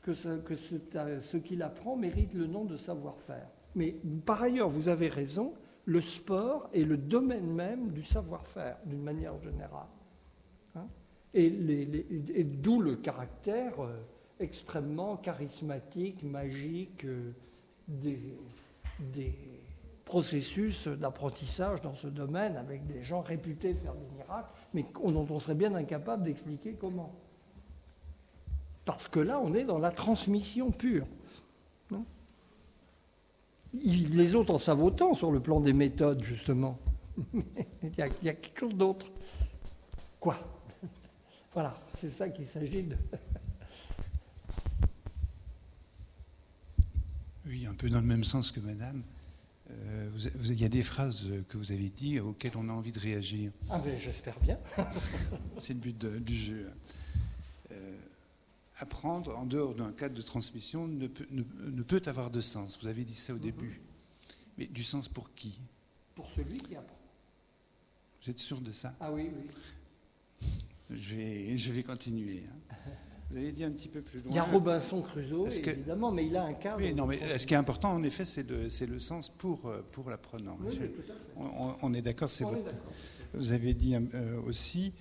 que 0.02 0.14
ce, 0.14 1.36
qu'il 1.36 1.62
apprend 1.62 1.96
mérite 1.96 2.34
le 2.34 2.46
nom 2.46 2.64
de 2.64 2.76
savoir-faire. 2.76 3.48
Mais 3.74 3.96
par 4.24 4.42
ailleurs, 4.42 4.68
vous 4.68 4.88
avez 4.88 5.08
raison, 5.08 5.54
le 5.84 6.00
sport 6.00 6.68
est 6.72 6.84
le 6.84 6.96
domaine 6.96 7.52
même 7.52 7.90
du 7.90 8.04
savoir-faire, 8.04 8.78
d'une 8.86 9.02
manière 9.02 9.40
générale. 9.42 9.88
Hein. 10.76 10.86
et, 11.34 11.50
d'où 12.44 12.80
le 12.80 12.94
caractère. 12.96 13.80
Euh, 13.80 14.00
extrêmement 14.40 15.16
charismatique, 15.16 16.22
magique, 16.22 17.04
euh, 17.04 17.32
des, 17.88 18.18
processus 20.04 20.88
d'apprentissage 20.88 21.82
dans 21.82 21.94
ce 21.94 22.08
domaine 22.08 22.56
avec 22.56 22.84
des 22.84 23.00
gens 23.00 23.20
réputés 23.20 23.74
faire 23.74 23.94
des 23.94 24.16
miracles, 24.16 24.50
mais 24.74 24.84
dont 25.04 25.26
on 25.30 25.38
serait 25.38 25.54
bien 25.54 25.72
incapable 25.76 26.24
d'expliquer 26.24 26.74
comment. 26.74 27.14
Parce 28.84 29.06
que 29.06 29.20
là, 29.20 29.40
on 29.40 29.54
est 29.54 29.62
dans 29.62 29.78
la 29.78 29.92
transmission 29.92 30.72
pure. 30.72 31.06
les 33.72 34.34
autres 34.34 34.52
en 34.52 34.58
savent 34.58 34.82
autant 34.82 35.14
sur 35.14 35.30
le 35.30 35.38
plan 35.38 35.60
des 35.60 35.72
méthodes, 35.72 36.24
justement. 36.24 36.76
il, 37.34 37.96
y 37.96 38.02
a, 38.02 38.08
il 38.08 38.26
y 38.26 38.28
a 38.28 38.34
quelque 38.34 38.58
chose 38.58 38.74
d'autre. 38.74 39.06
Quoi? 40.18 40.38
Voilà, 41.52 41.74
c'est 41.94 42.10
ça 42.10 42.28
qu'il 42.28 42.46
s'agit 42.46 42.82
de. 42.82 42.96
Oui, 47.50 47.66
un 47.66 47.74
peu 47.74 47.90
dans 47.90 48.00
le 48.00 48.06
même 48.06 48.22
sens 48.22 48.52
que 48.52 48.60
Madame. 48.60 49.02
Euh, 49.70 50.08
vous, 50.12 50.52
il 50.52 50.60
y 50.60 50.64
a 50.64 50.68
des 50.68 50.84
phrases 50.84 51.26
que 51.48 51.56
vous 51.56 51.72
avez 51.72 51.90
dites 51.90 52.20
auxquelles 52.20 52.56
on 52.56 52.68
a 52.68 52.72
envie 52.72 52.92
de 52.92 53.00
réagir. 53.00 53.50
Ah 53.68 53.80
ben 53.80 53.98
j'espère 53.98 54.38
bien. 54.38 54.56
C'est 55.58 55.74
le 55.74 55.80
but 55.80 55.98
du 55.98 56.34
jeu. 56.34 56.70
Euh, 57.72 57.98
apprendre 58.78 59.36
en 59.36 59.46
dehors 59.46 59.74
d'un 59.74 59.90
cadre 59.90 60.14
de 60.14 60.22
transmission 60.22 60.86
ne 60.86 61.08
peut, 61.08 61.26
ne, 61.30 61.82
peut, 61.82 62.00
avoir 62.06 62.30
de 62.30 62.40
sens. 62.40 62.78
Vous 62.80 62.86
avez 62.86 63.04
dit 63.04 63.14
ça 63.14 63.32
au 63.32 63.36
mhm. 63.36 63.42
début. 63.42 63.80
Mais 64.56 64.66
du 64.66 64.84
sens 64.84 65.08
pour 65.08 65.34
qui? 65.34 65.58
Pour 66.14 66.30
celui 66.30 66.58
qui 66.58 66.76
apprend. 66.76 66.98
Vous 68.22 68.30
êtes 68.30 68.38
sûr 68.38 68.60
de 68.60 68.70
ça? 68.70 68.94
Ah 69.00 69.10
oui, 69.10 69.28
oui. 69.36 70.48
Je 70.88 71.14
vais, 71.16 71.58
je 71.58 71.72
vais 71.72 71.82
continuer. 71.82 72.44
Hein. 72.48 72.69
Vous 73.30 73.36
avez 73.36 73.52
dit 73.52 73.62
un 73.62 73.70
petit 73.70 73.88
peu 73.88 74.02
plus 74.02 74.18
loin. 74.18 74.28
Il 74.30 74.36
y 74.36 74.38
a 74.38 74.42
Robinson 74.42 75.02
Crusoe, 75.02 75.46
évidemment, 75.64 76.10
mais 76.10 76.26
il 76.26 76.36
a 76.36 76.44
un 76.44 76.54
cadre. 76.54 76.78
Oui, 76.78 76.92
non, 76.92 77.06
mais 77.06 77.38
ce 77.38 77.46
qui 77.46 77.54
est 77.54 77.58
important, 77.58 77.92
en 77.92 78.02
effet, 78.02 78.24
c'est 78.24 78.48
le, 78.48 78.98
sens 78.98 79.28
pour, 79.28 79.66
euh, 79.66 79.84
pour 79.92 80.10
l'apprenant. 80.10 80.58
on, 81.82 81.94
est 81.94 82.02
d'accord, 82.02 82.30
c'est 82.30 82.44
votre. 82.44 82.72
Vous 83.34 83.52
avez 83.52 83.74
dit 83.74 83.94
euh, 83.94 84.40
aussi. 84.46 84.92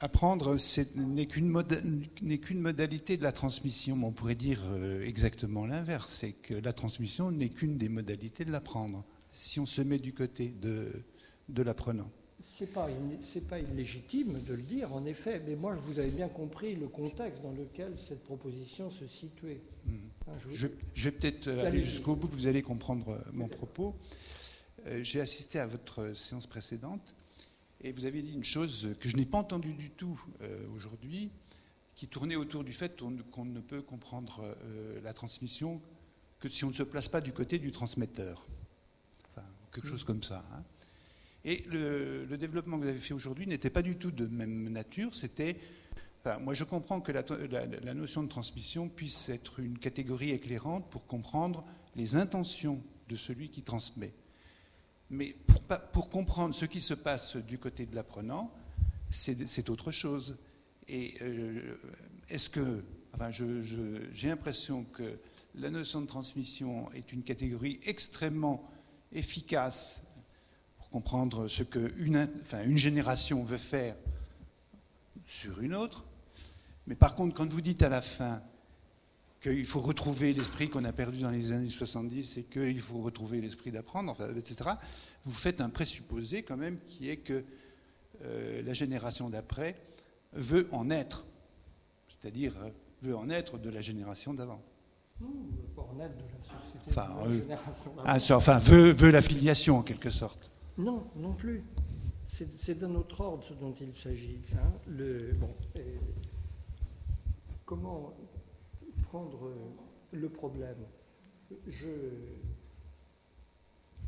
Apprendre 0.00 0.56
n'est 0.94 1.26
qu'une 1.26 2.60
modalité 2.60 3.16
de 3.16 3.22
la 3.24 3.32
transmission. 3.32 3.98
On 4.04 4.12
pourrait 4.12 4.36
dire 4.36 4.62
euh, 4.70 5.04
exactement 5.04 5.66
l'inverse, 5.66 6.12
c'est 6.20 6.32
que 6.32 6.54
la 6.54 6.72
transmission 6.72 7.32
n'est 7.32 7.48
qu'une 7.48 7.76
des 7.76 7.88
modalités 7.88 8.44
de 8.44 8.52
l'apprendre, 8.52 9.04
si 9.32 9.58
on 9.58 9.66
se 9.66 9.82
met 9.82 9.98
du 9.98 10.14
côté 10.14 10.54
de, 10.62 10.92
de 11.48 11.62
l'apprenant. 11.62 12.10
Ce 12.58 12.64
n'est 12.64 12.70
pas, 12.70 12.88
pas, 13.48 13.58
illégitime 13.60 14.42
de 14.42 14.54
le 14.54 14.62
dire, 14.62 14.92
en 14.92 15.04
effet, 15.04 15.40
mais 15.46 15.54
moi, 15.54 15.76
vous 15.76 16.00
avez 16.00 16.10
bien 16.10 16.28
compris 16.28 16.74
le 16.74 16.88
contexte 16.88 17.40
dans 17.40 17.52
lequel 17.52 17.94
cette 18.00 18.24
proposition 18.24 18.90
se 18.90 19.06
situait. 19.06 19.60
Hmm. 19.86 19.94
Hein, 20.26 20.32
je, 20.50 20.66
vais 21.04 21.12
peut-être 21.12 21.48
aller 21.48 21.84
jusqu'au 21.84 22.16
bout, 22.16 22.28
vous 22.32 22.48
allez 22.48 22.62
comprendre 22.62 23.10
euh, 23.10 23.20
mon 23.32 23.46
propos. 23.46 23.94
Euh, 24.86 25.04
j'ai 25.04 25.20
assisté 25.20 25.60
à 25.60 25.68
votre 25.68 26.14
séance 26.14 26.48
précédente 26.48 27.14
et 27.80 27.92
vous 27.92 28.06
avez 28.06 28.22
dit 28.22 28.32
une 28.32 28.42
chose 28.42 28.88
que 28.98 29.08
je 29.08 29.16
n'ai 29.16 29.26
pas 29.26 29.38
entendue 29.38 29.74
du 29.74 29.90
tout 29.90 30.20
euh, 30.42 30.66
aujourd'hui, 30.74 31.30
qui 31.94 32.08
tournait 32.08 32.34
autour 32.34 32.64
du 32.64 32.72
fait 32.72 33.00
qu'on 33.30 33.44
ne 33.44 33.60
peut 33.60 33.82
comprendre 33.82 34.56
la 35.04 35.12
transmission 35.12 35.80
que 36.40 36.48
si 36.48 36.64
on 36.64 36.70
ne 36.70 36.74
se 36.74 36.82
place 36.82 37.08
pas 37.08 37.20
du 37.20 37.32
côté 37.32 37.60
du 37.60 37.70
transmetteur. 37.70 38.44
Enfin, 39.30 39.46
quelque 39.72 39.86
hmm. 39.86 39.90
chose 39.90 40.04
comme 40.04 40.24
ça. 40.24 40.44
Hein. 40.52 40.64
Et 41.44 41.64
le, 41.68 42.26
développement 42.36 42.78
que 42.78 42.82
vous 42.82 42.88
avez 42.88 42.98
fait 42.98 43.14
aujourd'hui 43.14 43.46
n'était 43.46 43.70
pas 43.70 43.82
du 43.82 43.96
tout 43.96 44.10
de 44.10 44.26
même 44.26 44.68
nature. 44.68 45.14
C'était, 45.14 45.56
moi, 46.40 46.54
je 46.54 46.64
comprends 46.64 47.00
que 47.00 47.12
la, 47.12 47.94
notion 47.94 48.22
de 48.22 48.28
transmission 48.28 48.88
puisse 48.88 49.28
être 49.28 49.60
une 49.60 49.78
catégorie 49.78 50.30
éclairante 50.30 50.88
pour 50.90 51.06
comprendre 51.06 51.64
les 51.96 52.16
intentions 52.16 52.82
de 53.08 53.16
celui 53.16 53.50
qui 53.50 53.62
transmet. 53.62 54.12
Mais 55.10 55.34
pour, 55.92 56.10
comprendre 56.10 56.54
ce 56.54 56.66
qui 56.66 56.80
se 56.80 56.94
passe 56.94 57.36
du 57.36 57.58
côté 57.58 57.86
de 57.86 57.94
l'apprenant, 57.94 58.52
c'est 59.10 59.70
autre 59.70 59.90
chose. 59.90 60.36
Et 60.86 61.14
euh, 61.22 61.76
est-ce 62.28 62.48
que, 62.48 62.84
enfin, 63.14 63.30
j'ai 63.30 64.28
l'impression 64.28 64.84
que 64.84 65.18
la 65.54 65.70
notion 65.70 66.00
de 66.00 66.06
transmission 66.06 66.92
est 66.92 67.12
une 67.12 67.22
catégorie 67.22 67.80
extrêmement 67.84 68.68
efficace 69.12 70.02
comprendre 70.98 71.46
ce 71.46 71.62
qu'une 71.62 72.28
enfin, 72.40 72.64
une 72.64 72.76
génération 72.76 73.44
veut 73.44 73.56
faire 73.56 73.94
sur 75.26 75.60
une 75.60 75.76
autre. 75.76 76.04
Mais 76.88 76.96
par 76.96 77.14
contre, 77.14 77.36
quand 77.36 77.48
vous 77.52 77.60
dites 77.60 77.82
à 77.82 77.88
la 77.88 78.00
fin, 78.00 78.42
qu'il 79.40 79.64
faut 79.64 79.78
retrouver 79.78 80.32
l'esprit 80.32 80.68
qu'on 80.68 80.84
a 80.84 80.92
perdu 80.92 81.20
dans 81.20 81.30
les 81.30 81.52
années 81.52 81.68
70 81.68 82.38
et 82.38 82.42
qu'il 82.44 82.80
faut 82.80 82.98
retrouver 82.98 83.40
l'esprit 83.40 83.70
d'apprendre, 83.70 84.16
etc., 84.36 84.70
vous 85.24 85.32
faites 85.32 85.60
un 85.60 85.68
présupposé 85.68 86.42
quand 86.42 86.56
même 86.56 86.78
qui 86.84 87.08
est 87.08 87.18
que 87.18 87.44
euh, 88.24 88.60
la 88.62 88.72
génération 88.72 89.30
d'après 89.30 89.76
veut 90.32 90.66
en 90.72 90.90
être, 90.90 91.24
c'est-à-dire 92.08 92.54
euh, 92.56 92.70
veut 93.02 93.16
en 93.16 93.30
être 93.30 93.58
de 93.58 93.70
la 93.70 93.80
génération 93.80 94.34
d'avant. 94.34 94.60
Pas 95.76 95.82
en 95.82 96.00
être 96.00 96.16
de 96.16 96.22
la 96.22 96.42
société 96.42 96.88
Enfin, 96.88 97.06
de 97.06 97.18
la 97.20 97.24
euh, 97.24 97.38
génération 97.38 97.90
d'avant. 97.94 98.02
Ah, 98.04 98.18
ça, 98.18 98.36
enfin, 98.36 98.58
veut, 98.58 98.90
veut 98.90 99.12
la 99.12 99.22
filiation 99.22 99.78
en 99.78 99.82
quelque 99.82 100.10
sorte. 100.10 100.50
Non, 100.78 101.10
non 101.16 101.32
plus. 101.34 101.62
C'est 102.26 102.78
d'un 102.78 102.94
autre 102.94 103.20
ordre 103.20 103.42
ce 103.44 103.54
dont 103.54 103.72
il 103.74 103.94
s'agit. 103.94 104.40
hein. 104.54 104.72
Et 105.76 105.96
comment 107.64 108.14
prendre 109.08 109.46
euh, 109.46 109.54
le 110.12 110.28
problème? 110.28 110.76
Je, 111.66 111.88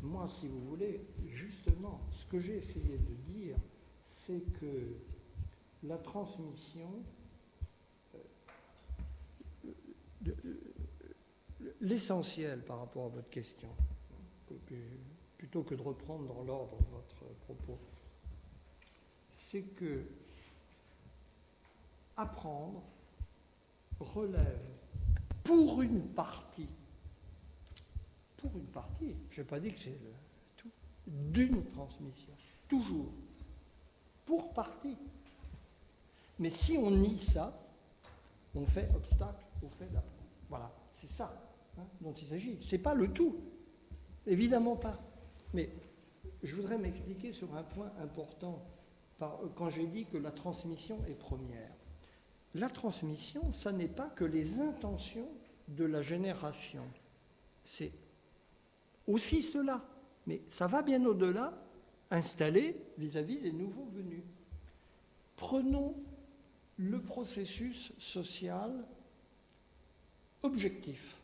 moi, 0.03 0.27
si 0.29 0.47
vous 0.47 0.61
voulez, 0.69 1.01
justement, 1.27 1.99
ce 2.11 2.25
que 2.27 2.39
j'ai 2.39 2.57
essayé 2.57 2.97
de 2.99 3.13
dire, 3.33 3.57
c'est 4.05 4.41
que 4.59 4.95
la 5.83 5.97
transmission, 5.97 6.89
euh, 10.27 10.43
l'essentiel 11.81 12.63
par 12.63 12.79
rapport 12.79 13.05
à 13.05 13.09
votre 13.09 13.29
question, 13.31 13.69
que- 14.47 14.53
que- 14.67 14.75
plutôt 15.41 15.63
que 15.63 15.73
de 15.73 15.81
reprendre 15.81 16.31
dans 16.31 16.43
l'ordre 16.43 16.77
votre 16.91 17.25
propos, 17.45 17.79
c'est 19.31 19.63
que 19.63 20.05
apprendre 22.15 22.83
relève 23.99 24.69
pour 25.43 25.81
une 25.81 26.03
partie, 26.09 26.69
pour 28.37 28.55
une 28.55 28.67
partie, 28.67 29.15
je 29.31 29.41
n'ai 29.41 29.47
pas 29.47 29.59
dit 29.59 29.71
que 29.71 29.79
c'est 29.79 29.89
le 29.89 30.13
tout, 30.57 30.69
d'une 31.07 31.65
transmission, 31.65 32.33
toujours, 32.67 33.11
pour 34.25 34.53
partie. 34.53 34.95
Mais 36.37 36.51
si 36.51 36.77
on 36.77 36.91
nie 36.91 37.17
ça, 37.17 37.67
on 38.53 38.67
fait 38.67 38.91
obstacle 38.95 39.43
au 39.63 39.69
fait 39.69 39.91
d'apprendre. 39.91 40.29
Voilà, 40.49 40.71
c'est 40.93 41.09
ça 41.09 41.33
hein, 41.79 41.87
dont 41.99 42.13
il 42.13 42.27
s'agit. 42.27 42.61
Ce 42.61 42.75
n'est 42.75 42.81
pas 42.83 42.93
le 42.93 43.11
tout, 43.11 43.37
évidemment 44.27 44.75
pas. 44.75 44.99
Mais 45.53 45.69
je 46.43 46.55
voudrais 46.55 46.77
m'expliquer 46.77 47.33
sur 47.33 47.53
un 47.55 47.63
point 47.63 47.91
important 48.01 48.63
par- 49.17 49.39
quand 49.55 49.69
j'ai 49.69 49.87
dit 49.87 50.05
que 50.05 50.17
la 50.17 50.31
transmission 50.31 51.03
est 51.07 51.13
première. 51.17 51.71
La 52.55 52.69
transmission, 52.69 53.51
ça 53.51 53.71
n'est 53.71 53.87
pas 53.87 54.09
que 54.09 54.25
les 54.25 54.59
intentions 54.59 55.29
de 55.67 55.85
la 55.85 56.01
génération. 56.01 56.83
C'est 57.63 57.91
aussi 59.07 59.41
cela. 59.41 59.83
Mais 60.27 60.41
ça 60.49 60.67
va 60.67 60.81
bien 60.81 61.03
au-delà, 61.05 61.53
installé 62.09 62.75
vis-à-vis 62.97 63.39
des 63.39 63.51
nouveaux 63.51 63.87
venus. 63.93 64.23
Prenons 65.37 65.95
le 66.77 67.01
processus 67.01 67.93
social 67.97 68.71
objectif. 70.43 71.20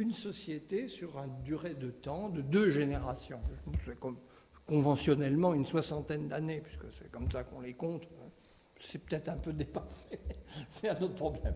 Une 0.00 0.14
société 0.14 0.88
sur 0.88 1.18
une 1.18 1.42
durée 1.42 1.74
de 1.74 1.90
temps 1.90 2.30
de 2.30 2.40
deux 2.40 2.70
générations. 2.70 3.38
C'est 3.84 4.00
comme 4.00 4.16
conventionnellement 4.64 5.52
une 5.52 5.66
soixantaine 5.66 6.26
d'années, 6.26 6.62
puisque 6.62 6.90
c'est 6.98 7.10
comme 7.10 7.30
ça 7.30 7.44
qu'on 7.44 7.60
les 7.60 7.74
compte. 7.74 8.08
C'est 8.80 9.04
peut-être 9.04 9.28
un 9.28 9.36
peu 9.36 9.52
dépassé, 9.52 10.18
c'est 10.70 10.88
un 10.88 10.98
autre 11.02 11.16
problème. 11.16 11.54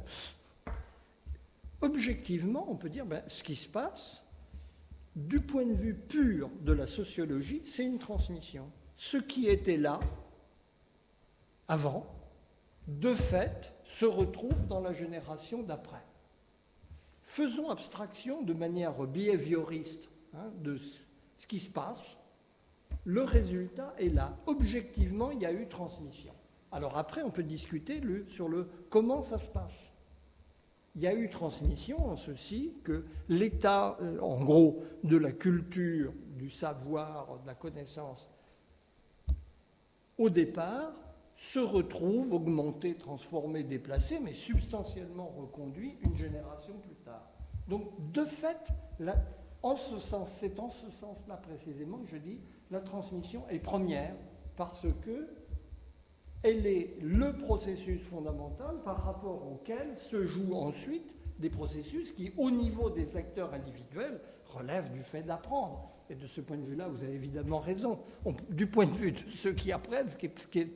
Objectivement, 1.81 2.71
on 2.71 2.77
peut 2.77 2.91
dire 2.91 3.07
ben, 3.07 3.23
ce 3.29 3.43
qui 3.43 3.55
se 3.55 3.67
passe, 3.67 4.27
du 5.17 5.41
point 5.41 5.65
de 5.65 5.73
vue 5.73 5.95
pur 5.95 6.51
de 6.61 6.75
la 6.75 6.85
sociologie, 6.85 7.63
c'est 7.65 7.85
une 7.85 7.99
transmission. 7.99 8.71
Ce 8.95 9.17
qui 9.17 9.47
était 9.47 9.79
là 9.79 10.01
avant, 11.67 12.05
de 12.89 13.15
fait, 13.15 13.73
se 13.87 14.05
retrouve 14.05 14.67
dans 14.67 14.81
la 14.81 14.93
génération 14.93 15.63
d'après. 15.63 16.05
Faisons 17.25 17.71
abstraction 17.71 18.43
de 18.43 18.53
manière 18.53 18.93
behavioriste 19.07 20.09
hein, 20.35 20.53
de 20.63 20.79
ce 21.39 21.47
qui 21.47 21.59
se 21.59 21.71
passe. 21.71 22.17
Le 23.05 23.23
résultat 23.23 23.95
est 23.99 24.09
là. 24.09 24.37
Objectivement, 24.47 25.31
il 25.31 25.41
y 25.41 25.47
a 25.47 25.53
eu 25.53 25.69
transmission. 25.69 26.33
Alors 26.71 26.99
après, 26.99 27.23
on 27.23 27.31
peut 27.31 27.43
discuter 27.43 28.01
sur 28.29 28.49
le 28.49 28.69
comment 28.91 29.23
ça 29.23 29.39
se 29.39 29.49
passe. 29.49 29.93
Il 30.97 31.03
y 31.03 31.07
a 31.07 31.15
eu 31.15 31.29
transmission 31.29 31.99
en 32.07 32.17
ceci 32.17 32.75
que 32.85 33.05
l'état, 33.29 33.97
euh, 34.01 34.21
en 34.21 34.45
gros, 34.45 34.85
de 35.03 35.17
la 35.17 35.33
culture, 35.33 36.13
du 36.37 36.51
savoir, 36.51 37.41
de 37.41 37.47
la 37.47 37.55
connaissance, 37.55 38.31
au 40.19 40.31
départ, 40.31 40.93
se 41.53 41.59
retrouve 41.59 42.33
augmenté, 42.33 42.95
transformé, 42.97 43.65
déplacé, 43.65 44.19
mais 44.19 44.33
substantiellement 44.33 45.27
reconduit 45.39 45.99
une 46.03 46.17
génération 46.17 46.73
plus 46.79 46.95
tard. 47.05 47.29
Donc, 47.69 47.83
de 48.13 48.25
fait, 48.25 48.69
la- 48.99 49.23
en 49.63 49.77
ce 49.77 49.99
sens, 49.99 50.31
c'est 50.31 50.59
en 50.59 50.71
ce 50.71 50.91
sens-là 50.91 51.37
précisément 51.37 51.99
que 51.99 52.09
je 52.09 52.17
dis 52.17 52.41
la 52.71 52.81
transmission 52.81 53.43
est 53.51 53.59
première 53.59 54.15
parce 54.57 54.87
que 55.03 55.29
elle 56.43 56.67
est 56.67 56.97
le 57.03 57.37
processus 57.37 58.03
fondamental 58.03 58.81
par 58.83 59.05
rapport 59.05 59.47
auquel 59.47 59.97
se 59.97 60.25
jouent 60.25 60.55
ensuite 60.55 61.15
des 61.39 61.51
processus 61.51 62.13
qui, 62.13 62.33
au 62.39 62.51
niveau 62.51 62.89
des 62.91 63.17
acteurs 63.17 63.53
individuels, 63.53 64.21
relèvent 64.47 64.93
du 64.93 65.03
fait 65.03 65.23
d'apprendre. 65.23 65.91
Et 66.11 66.15
de 66.15 66.27
ce 66.27 66.43
point 66.43 66.59
de 66.59 66.65
vue-là, 66.67 66.89
vous 66.89 67.03
avez 67.03 67.15
évidemment 67.15 67.61
raison. 67.61 67.99
On- 68.27 68.35
du 68.51 68.67
point 68.67 68.85
de 68.85 68.93
vue 68.93 69.13
de 69.13 69.19
ceux 69.37 69.53
qui 69.55 69.73
apprennent, 69.73 70.09
ce 70.09 70.19
qui, 70.19 70.29
ce 70.37 70.47
qui, 70.47 70.67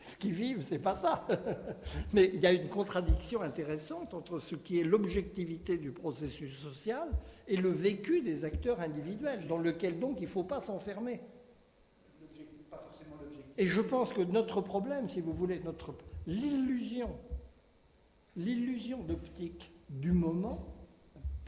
ce 0.00 0.16
qui 0.16 0.32
vivent, 0.32 0.62
c'est 0.66 0.78
pas 0.78 0.96
ça. 0.96 1.26
Mais 2.14 2.30
il 2.32 2.40
y 2.40 2.46
a 2.46 2.52
une 2.52 2.68
contradiction 2.68 3.42
intéressante 3.42 4.14
entre 4.14 4.38
ce 4.38 4.54
qui 4.54 4.80
est 4.80 4.84
l'objectivité 4.84 5.76
du 5.76 5.90
processus 5.90 6.56
social 6.56 7.08
et 7.46 7.56
le 7.56 7.68
vécu 7.68 8.22
des 8.22 8.46
acteurs 8.46 8.80
individuels, 8.80 9.46
dans 9.46 9.58
lequel 9.58 9.98
donc 9.98 10.16
il 10.20 10.24
ne 10.24 10.28
faut 10.28 10.44
pas 10.44 10.60
s'enfermer. 10.60 11.20
Et 13.58 13.66
je 13.66 13.82
pense 13.82 14.14
que 14.14 14.22
notre 14.22 14.62
problème, 14.62 15.08
si 15.08 15.20
vous 15.20 15.34
voulez, 15.34 15.60
notre 15.60 15.94
l'illusion, 16.26 17.10
l'illusion 18.34 19.02
d'optique 19.02 19.72
du 19.90 20.12
moment 20.12 20.66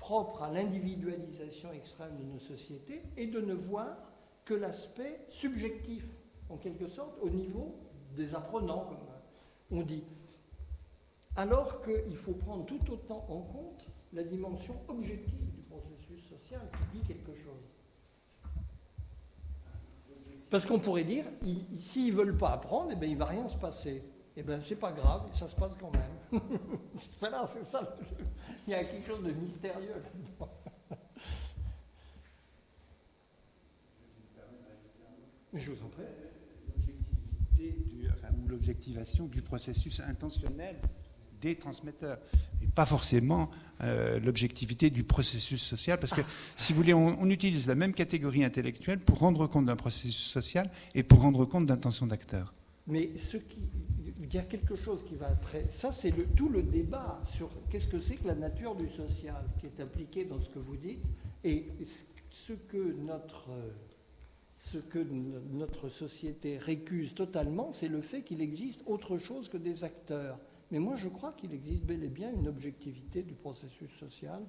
propre 0.02 0.42
à 0.42 0.50
l'individualisation 0.50 1.72
extrême 1.72 2.16
de 2.18 2.24
nos 2.24 2.40
sociétés 2.40 3.02
est 3.16 3.28
de 3.28 3.40
ne 3.40 3.54
voir 3.54 3.96
que 4.44 4.52
l'aspect 4.52 5.20
subjectif, 5.28 6.16
en 6.48 6.56
quelque 6.56 6.88
sorte, 6.88 7.16
au 7.22 7.30
niveau 7.30 7.76
des 8.16 8.34
apprenants, 8.34 8.86
comme 8.86 9.78
on 9.78 9.82
dit. 9.82 10.02
Alors 11.36 11.82
qu'il 11.82 12.16
faut 12.16 12.32
prendre 12.32 12.66
tout 12.66 12.80
autant 12.90 13.24
en 13.28 13.42
compte 13.42 13.86
la 14.12 14.24
dimension 14.24 14.74
objective 14.88 15.48
du 15.54 15.62
processus 15.62 16.28
social 16.28 16.60
qui 16.72 16.98
dit 16.98 17.04
quelque 17.06 17.34
chose. 17.34 17.70
Parce 20.50 20.66
qu'on 20.66 20.80
pourrait 20.80 21.04
dire, 21.04 21.24
ils- 21.44 21.80
s'ils 21.80 22.08
ne 22.10 22.16
veulent 22.16 22.36
pas 22.36 22.50
apprendre, 22.50 22.90
eh 22.92 22.96
bien, 22.96 23.08
il 23.08 23.14
ne 23.14 23.18
va 23.20 23.26
rien 23.26 23.48
se 23.48 23.56
passer. 23.56 24.02
Eh 24.36 24.42
bien, 24.42 24.60
c'est 24.60 24.76
pas 24.76 24.92
grave, 24.92 25.22
ça 25.34 25.46
se 25.46 25.54
passe 25.54 25.72
quand 25.78 25.92
même. 25.92 26.40
voilà, 27.20 27.46
c'est 27.52 27.64
ça. 27.66 27.80
le- 27.82 28.24
Il 28.66 28.70
y 28.70 28.74
a 28.74 28.82
quelque 28.84 29.06
chose 29.06 29.22
de 29.22 29.32
mystérieux 29.32 29.90
là-dedans. 29.90 30.48
Je 35.54 35.70
vous 35.72 35.84
en 35.84 35.88
prie. 35.88 36.02
L'objectivation 38.48 39.26
du 39.26 39.40
processus 39.42 40.00
intentionnel 40.00 40.76
des 41.40 41.56
transmetteurs, 41.56 42.18
et 42.62 42.66
pas 42.68 42.86
forcément 42.86 43.50
euh, 43.82 44.20
l'objectivité 44.20 44.90
du 44.90 45.02
processus 45.04 45.60
social, 45.62 45.98
parce 45.98 46.12
que 46.14 46.20
si 46.56 46.72
vous 46.72 46.78
voulez, 46.78 46.94
on, 46.94 47.20
on 47.20 47.28
utilise 47.30 47.66
la 47.66 47.74
même 47.74 47.92
catégorie 47.94 48.44
intellectuelle 48.44 49.00
pour 49.00 49.18
rendre 49.18 49.46
compte 49.48 49.66
d'un 49.66 49.74
processus 49.76 50.14
social 50.16 50.70
et 50.94 51.02
pour 51.02 51.20
rendre 51.20 51.44
compte 51.44 51.66
d'intention 51.66 52.06
d'acteur. 52.06 52.54
Mais 52.86 53.10
ce 53.18 53.38
qui, 53.38 53.58
il 54.32 54.36
y 54.36 54.38
a 54.38 54.42
quelque 54.44 54.74
chose 54.76 55.04
qui 55.04 55.14
va 55.14 55.34
très. 55.34 55.68
Ça, 55.68 55.92
c'est 55.92 56.12
tout 56.34 56.48
le 56.48 56.62
débat 56.62 57.20
sur 57.24 57.50
qu'est-ce 57.68 57.88
que 57.88 57.98
c'est 57.98 58.16
que 58.16 58.26
la 58.28 58.34
nature 58.34 58.74
du 58.74 58.88
social 58.88 59.44
qui 59.60 59.66
est 59.66 59.80
impliqué 59.80 60.24
dans 60.24 60.38
ce 60.38 60.48
que 60.48 60.58
vous 60.58 60.76
dites 60.76 61.04
et 61.44 61.66
ce 62.30 62.54
que 62.54 62.92
notre, 62.94 63.50
ce 64.56 64.78
que 64.78 65.00
no- 65.00 65.40
notre 65.52 65.90
société 65.90 66.56
récuse 66.56 67.14
totalement, 67.14 67.72
c'est 67.72 67.88
le 67.88 68.00
fait 68.00 68.22
qu'il 68.22 68.40
existe 68.40 68.82
autre 68.86 69.18
chose 69.18 69.50
que 69.50 69.58
des 69.58 69.84
acteurs. 69.84 70.38
Mais 70.70 70.78
moi, 70.78 70.96
je 70.96 71.08
crois 71.08 71.32
qu'il 71.32 71.52
existe 71.52 71.84
bel 71.84 72.02
et 72.02 72.08
bien 72.08 72.32
une 72.32 72.48
objectivité 72.48 73.22
du 73.22 73.34
processus 73.34 73.90
social 73.98 74.40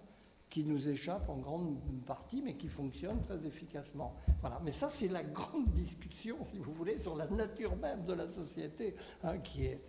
qui 0.53 0.63
nous 0.63 0.87
échappe 0.87 1.27
en 1.29 1.37
grande 1.37 1.79
partie, 2.05 2.39
mais 2.43 2.53
qui 2.53 2.67
fonctionne 2.67 3.19
très 3.21 3.43
efficacement. 3.43 4.13
Voilà. 4.39 4.61
Mais 4.63 4.69
ça, 4.69 4.87
c'est 4.87 5.07
la 5.07 5.23
grande 5.23 5.67
discussion, 5.71 6.37
si 6.45 6.59
vous 6.59 6.71
voulez, 6.71 6.99
sur 6.99 7.15
la 7.15 7.25
nature 7.25 7.75
même 7.75 8.05
de 8.05 8.13
la 8.13 8.27
société, 8.27 8.95
hein, 9.23 9.39
qui 9.39 9.65
est 9.65 9.83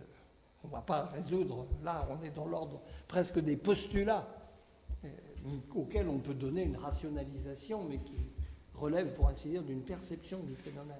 on 0.62 0.68
ne 0.68 0.72
va 0.72 0.80
pas 0.80 1.04
résoudre, 1.04 1.66
là 1.82 2.08
on 2.10 2.24
est 2.24 2.30
dans 2.30 2.46
l'ordre 2.46 2.80
presque 3.06 3.38
des 3.40 3.58
postulats 3.58 4.26
euh, 5.04 5.08
auxquels 5.74 6.08
on 6.08 6.18
peut 6.18 6.32
donner 6.32 6.62
une 6.62 6.78
rationalisation, 6.78 7.84
mais 7.84 7.98
qui 7.98 8.16
relève, 8.72 9.14
pour 9.14 9.28
ainsi 9.28 9.50
dire, 9.50 9.62
d'une 9.62 9.82
perception 9.82 10.42
du 10.44 10.54
phénomène. 10.54 10.96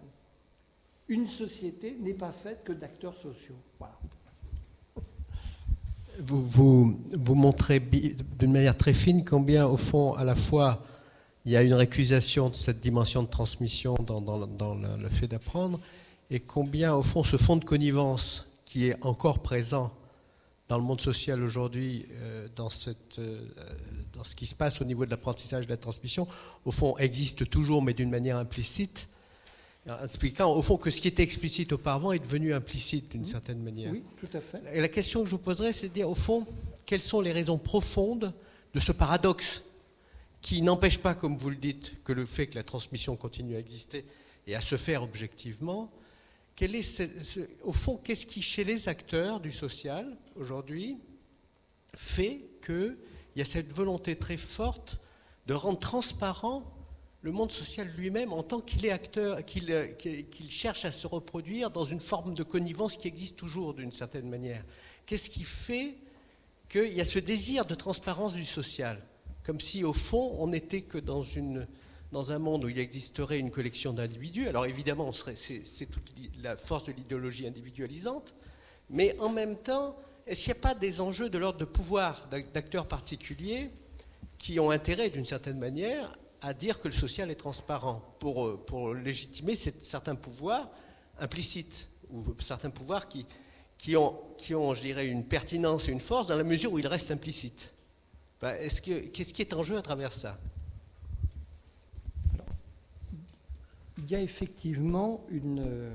Une 1.09 1.27
société 1.27 1.97
n'est 1.99 2.12
pas 2.12 2.32
faite 2.32 2.65
que 2.65 2.73
d'acteurs 2.74 3.16
sociaux. 3.16 3.57
Voilà. 3.78 3.99
Vous, 6.20 6.43
vous, 7.12 7.35
montrez 7.35 7.81
d'une 7.81 8.53
manière 8.53 8.77
très 8.77 8.95
fine 8.95 9.24
combien, 9.24 9.66
au 9.66 9.77
fond, 9.77 10.15
à 10.15 10.24
la 10.24 10.35
fois, 10.35 10.85
il 11.45 11.53
y 11.53 11.57
a 11.57 11.62
une 11.62 11.74
récusation 11.74 12.49
de 12.49 12.55
cette 12.55 12.81
dimension 12.81 13.23
de 13.23 13.28
transmission 13.28 13.95
dans, 13.95 14.20
le, 14.99 15.09
fait 15.09 15.27
d'apprendre, 15.27 15.81
et 16.31 16.41
combien, 16.41 16.95
au 16.95 17.03
fond, 17.03 17.24
ce 17.24 17.36
fond 17.36 17.57
de 17.57 17.65
connivence 17.65 18.51
qui 18.65 18.86
est 18.89 19.05
encore 19.05 19.41
présent 19.41 19.93
dans 20.69 20.78
le 20.78 20.85
monde 20.85 21.01
social 21.01 21.43
aujourd'hui, 21.43 22.07
euh, 22.12 22.49
dans, 22.57 22.69
euh, 23.19 23.41
dans 24.12 24.24
ce 24.24 24.35
qui 24.35 24.47
se 24.47 24.55
passe 24.55 24.81
au 24.81 24.85
niveau 24.85 25.05
de 25.05 25.11
l'apprentissage 25.11 25.66
de 25.66 25.70
la 25.70 25.77
transmission, 25.77 26.27
au 26.65 26.70
fond, 26.70 26.97
existe 26.99 27.51
toujours, 27.51 27.82
mais 27.82 27.93
d'une 27.93 28.11
manière 28.11 28.39
implicite, 28.39 29.09
expliquant 30.02 30.52
au 30.52 30.62
fond 30.62 30.77
que 30.77 30.90
ce 30.90 31.01
qui 31.01 31.09
était 31.09 31.23
explicite 31.23 31.73
auparavant 31.73 32.12
est 32.12 32.19
devenu 32.19 32.55
implicite 32.55 33.11
d'une 33.11 33.24
certaine 33.24 33.62
manière. 33.62 33.93
Oui, 33.93 34.02
tout 34.19 34.36
à 34.36 34.40
fait. 34.40 34.62
Et 34.73 34.81
la 34.81 34.89
question 34.89 35.20
que 35.20 35.27
je 35.27 35.31
vous 35.32 35.39
poserai, 35.39 35.73
c'est 35.73 35.89
de 35.89 35.94
dire, 35.94 36.09
au 36.09 36.15
fond, 36.15 36.47
quelles 36.86 37.01
sont 37.01 37.20
les 37.20 37.32
raisons 37.32 37.59
profondes 37.59 38.32
de 38.74 38.81
ce 38.81 38.93
paradoxe 38.93 39.65
qui 40.40 40.62
n'empêche 40.62 40.98
pas, 40.98 41.15
comme 41.15 41.36
vous 41.36 41.51
le 41.51 41.56
dites, 41.56 42.02
que 42.05 42.12
le 42.12 42.27
fait 42.27 42.48
que 42.48 42.55
la 42.55 42.62
transmission 42.62 43.16
continue 43.16 43.56
à 43.56 43.59
exister 43.59 44.05
et 44.47 44.55
à 44.55 44.61
se 44.61 44.77
faire 44.77 45.02
objectivement, 45.02 45.90
quel 46.56 46.74
est 46.74 47.02
au 47.62 47.73
fond, 47.73 47.97
qu'est-ce 47.97 48.27
qui, 48.27 48.43
chez 48.43 48.65
les 48.65 48.89
acteurs 48.89 49.40
du 49.40 49.52
social, 49.52 50.16
aujourd'hui, 50.36 50.98
fait 51.94 52.40
qu'il 52.65 52.97
y 53.36 53.40
a 53.40 53.44
cette 53.44 53.73
volonté 53.73 54.16
très 54.16 54.36
forte 54.36 54.98
de 55.47 55.55
rendre 55.55 55.78
transparent 55.78 56.62
le 57.24 57.32
monde 57.32 57.51
social 57.51 57.90
lui-même 57.96 58.34
en 58.34 58.42
tant 58.42 58.60
qu'il 58.60 58.84
est 58.84 58.90
acteur, 58.90 59.42
qu'il 59.46 60.51
cherche 60.51 60.84
à 60.84 60.92
se 60.92 61.06
reproduire 61.06 61.70
dans 61.70 61.86
une 61.86 62.02
forme 62.02 62.34
de 62.34 62.42
connivence 62.42 62.98
qui 62.98 63.09
existe 63.09 63.38
toujours 63.38 63.72
d'une 63.72 63.90
certaine 63.90 64.28
manière. 64.28 64.62
Qu'est-ce 65.06 65.30
qui 65.30 65.42
fait 65.42 65.96
qu'il 66.68 66.92
y 66.92 67.01
a 67.01 67.06
ce 67.06 67.18
désir 67.18 67.64
de 67.64 67.74
transparence 67.74 68.34
du 68.34 68.44
social? 68.44 69.01
Comme 69.42 69.59
si 69.59 69.84
au 69.84 69.94
fond 69.94 70.36
on 70.38 70.48
n'était 70.48 70.82
que 70.82 70.98
dans, 70.98 71.22
une, 71.22 71.66
dans 72.12 72.30
un 72.30 72.38
monde 72.38 72.64
où 72.64 72.68
il 72.68 72.78
existerait 72.78 73.38
une 73.38 73.51
collection 73.51 73.94
d'individus. 73.94 74.46
Alors 74.46 74.66
évidemment, 74.66 75.10
c'est 75.12 75.86
toute 75.86 76.12
la 76.42 76.59
force 76.59 76.84
de 76.84 76.92
l'idéologie 76.92 77.46
individualisante, 77.46 78.34
mais 78.90 79.16
en 79.18 79.30
même 79.30 79.56
temps, 79.56 79.96
est-ce 80.26 80.44
qu'il 80.44 80.52
n'y 80.52 80.59
a 80.59 80.60
pas 80.60 80.74
des 80.74 81.01
enjeux 81.01 81.30
de 81.30 81.38
l'ordre 81.38 81.59
de 81.59 81.64
pouvoir 81.64 82.28
d'acteurs 82.52 82.86
particuliers 82.86 83.70
qui 84.36 84.60
ont 84.60 84.70
intérêt, 84.70 85.09
d'une 85.09 85.24
certaine 85.24 85.59
manière, 85.59 86.18
à 86.44 86.52
dire 86.52 86.78
que 86.78 86.88
le 86.88 86.94
social 86.94 87.30
est 87.30 87.36
transparent 87.36 88.02
pour, 88.18 88.46
euh, 88.46 88.62
pour 88.66 88.94
légitimer 88.94 89.56
certains 89.56 90.14
pouvoirs 90.14 90.70
implicites 91.18 91.88
ou 92.10 92.22
certains 92.40 92.70
pouvoirs 92.70 93.08
qui, 93.08 93.24
qui, 93.78 93.96
ont, 93.96 94.18
qui 94.36 94.54
ont, 94.54 94.74
je 94.74 94.82
dirais, 94.82 95.06
une 95.06 95.24
pertinence 95.24 95.88
et 95.88 95.92
une 95.92 96.00
force 96.00 96.26
dans 96.26 96.36
la 96.36 96.44
mesure 96.44 96.72
où 96.72 96.78
ils 96.78 96.86
restent 96.86 97.10
implicites 97.10 97.74
bah, 98.42 98.58
qu'est-ce 98.58 99.32
qui 99.32 99.40
est 99.40 99.54
en 99.54 99.62
jeu 99.62 99.78
à 99.78 99.80
travers 99.80 100.12
ça? 100.12 100.38
Il 103.96 104.10
y 104.10 104.14
a 104.14 104.20
effectivement 104.20 105.24
une. 105.30 105.94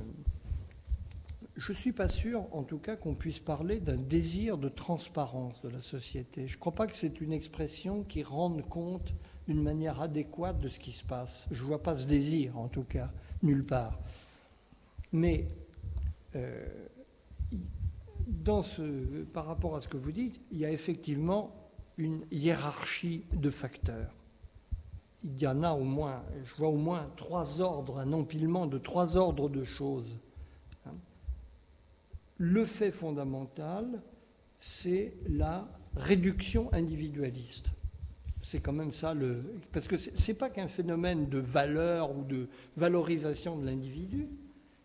Je 1.57 1.71
ne 1.73 1.77
suis 1.77 1.91
pas 1.91 2.07
sûr, 2.07 2.47
en 2.55 2.63
tout 2.63 2.79
cas, 2.79 2.95
qu'on 2.95 3.13
puisse 3.13 3.37
parler 3.37 3.79
d'un 3.79 3.97
désir 3.97 4.57
de 4.57 4.67
transparence 4.67 5.61
de 5.61 5.69
la 5.69 5.83
société. 5.83 6.47
Je 6.47 6.55
ne 6.55 6.59
crois 6.59 6.73
pas 6.73 6.87
que 6.87 6.95
c'est 6.95 7.21
une 7.21 7.33
expression 7.33 8.03
qui 8.03 8.23
rende 8.23 8.67
compte 8.67 9.13
d'une 9.49 9.63
manière 9.63 9.99
adéquate 9.99 10.59
de 10.59 10.69
ce 10.69 10.79
qui 10.79 10.91
se 10.91 11.03
passe. 11.03 11.47
Je 11.49 11.63
ne 11.63 11.67
vois 11.67 11.81
pas 11.81 11.95
ce 11.95 12.05
désir, 12.05 12.55
en 12.55 12.67
tout 12.67 12.83
cas, 12.83 13.09
nulle 13.41 13.65
part. 13.65 13.99
Mais 15.11 15.47
euh, 16.35 16.67
dans 18.27 18.61
ce, 18.61 19.23
par 19.33 19.47
rapport 19.47 19.75
à 19.75 19.81
ce 19.81 19.87
que 19.87 19.97
vous 19.97 20.11
dites, 20.11 20.39
il 20.51 20.59
y 20.59 20.65
a 20.65 20.71
effectivement 20.71 21.51
une 21.97 22.25
hiérarchie 22.31 23.25
de 23.33 23.49
facteurs. 23.49 24.13
Il 25.23 25.39
y 25.39 25.47
en 25.47 25.63
a 25.63 25.71
au 25.71 25.83
moins, 25.83 26.23
je 26.43 26.55
vois 26.55 26.69
au 26.69 26.77
moins 26.77 27.09
trois 27.17 27.59
ordres, 27.59 27.97
un 27.97 28.13
empilement 28.13 28.67
de 28.67 28.77
trois 28.77 29.17
ordres 29.17 29.49
de 29.49 29.63
choses. 29.63 30.19
Hein. 30.85 30.93
Le 32.37 32.65
fait 32.65 32.91
fondamental, 32.91 34.03
c'est 34.59 35.15
la 35.27 35.67
réduction 35.95 36.71
individualiste. 36.71 37.71
C'est 38.41 38.59
quand 38.59 38.73
même 38.73 38.91
ça 38.91 39.13
le. 39.13 39.41
Parce 39.71 39.87
que 39.87 39.97
ce 39.97 40.31
n'est 40.31 40.37
pas 40.37 40.49
qu'un 40.49 40.67
phénomène 40.67 41.29
de 41.29 41.39
valeur 41.39 42.17
ou 42.17 42.23
de 42.23 42.47
valorisation 42.77 43.57
de 43.57 43.65
l'individu, 43.65 44.29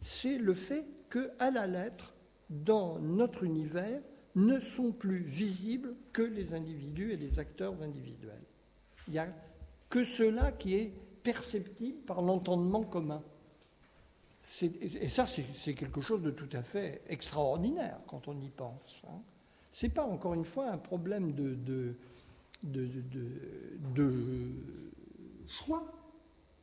c'est 0.01 0.39
le 0.39 0.55
fait 0.55 0.85
qu'à 1.11 1.51
la 1.51 1.67
lettre, 1.67 2.15
dans 2.51 2.99
notre 2.99 3.45
univers, 3.45 4.01
ne 4.35 4.59
sont 4.59 4.93
plus 4.93 5.23
visibles 5.23 5.95
que 6.13 6.23
les 6.23 6.55
individus 6.55 7.13
et 7.13 7.17
les 7.17 7.39
acteurs 7.39 7.81
individuels. 7.83 8.43
Il 9.07 9.13
n'y 9.13 9.19
a 9.19 9.29
que 9.89 10.05
cela 10.05 10.51
qui 10.53 10.75
est 10.75 10.93
perceptible 11.23 11.99
par 12.03 12.21
l'entendement 12.21 12.83
commun. 12.83 13.23
Et 15.01 15.09
ça, 15.09 15.25
c'est 15.27 15.75
quelque 15.75 16.01
chose 16.01 16.21
de 16.21 16.31
tout 16.31 16.49
à 16.53 16.63
fait 16.63 17.03
extraordinaire 17.09 17.99
quand 18.07 18.29
on 18.29 18.39
y 18.41 18.51
pense. 18.51 19.03
Hein. 19.09 19.23
Ce 19.73 19.87
n'est 19.87 19.93
pas, 19.93 20.05
encore 20.05 20.35
une 20.35 20.45
fois, 20.45 20.71
un 20.71 20.79
problème 20.79 21.33
de, 21.33 21.55
de, 21.55 21.97
de, 22.65 24.51
choix, 25.47 25.85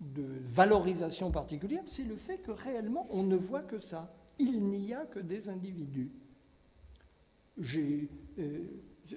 de 0.01 0.25
valorisation 0.45 1.31
particulière, 1.31 1.83
c'est 1.85 2.03
le 2.03 2.15
fait 2.15 2.39
que 2.39 2.51
réellement, 2.51 3.07
on 3.11 3.23
ne 3.23 3.37
voit 3.37 3.61
que 3.61 3.79
ça. 3.79 4.13
Il 4.39 4.63
n'y 4.67 4.93
a 4.93 5.05
que 5.05 5.19
des 5.19 5.47
individus 5.47 6.11
j'ai 7.57 8.09
euh, 8.39 8.59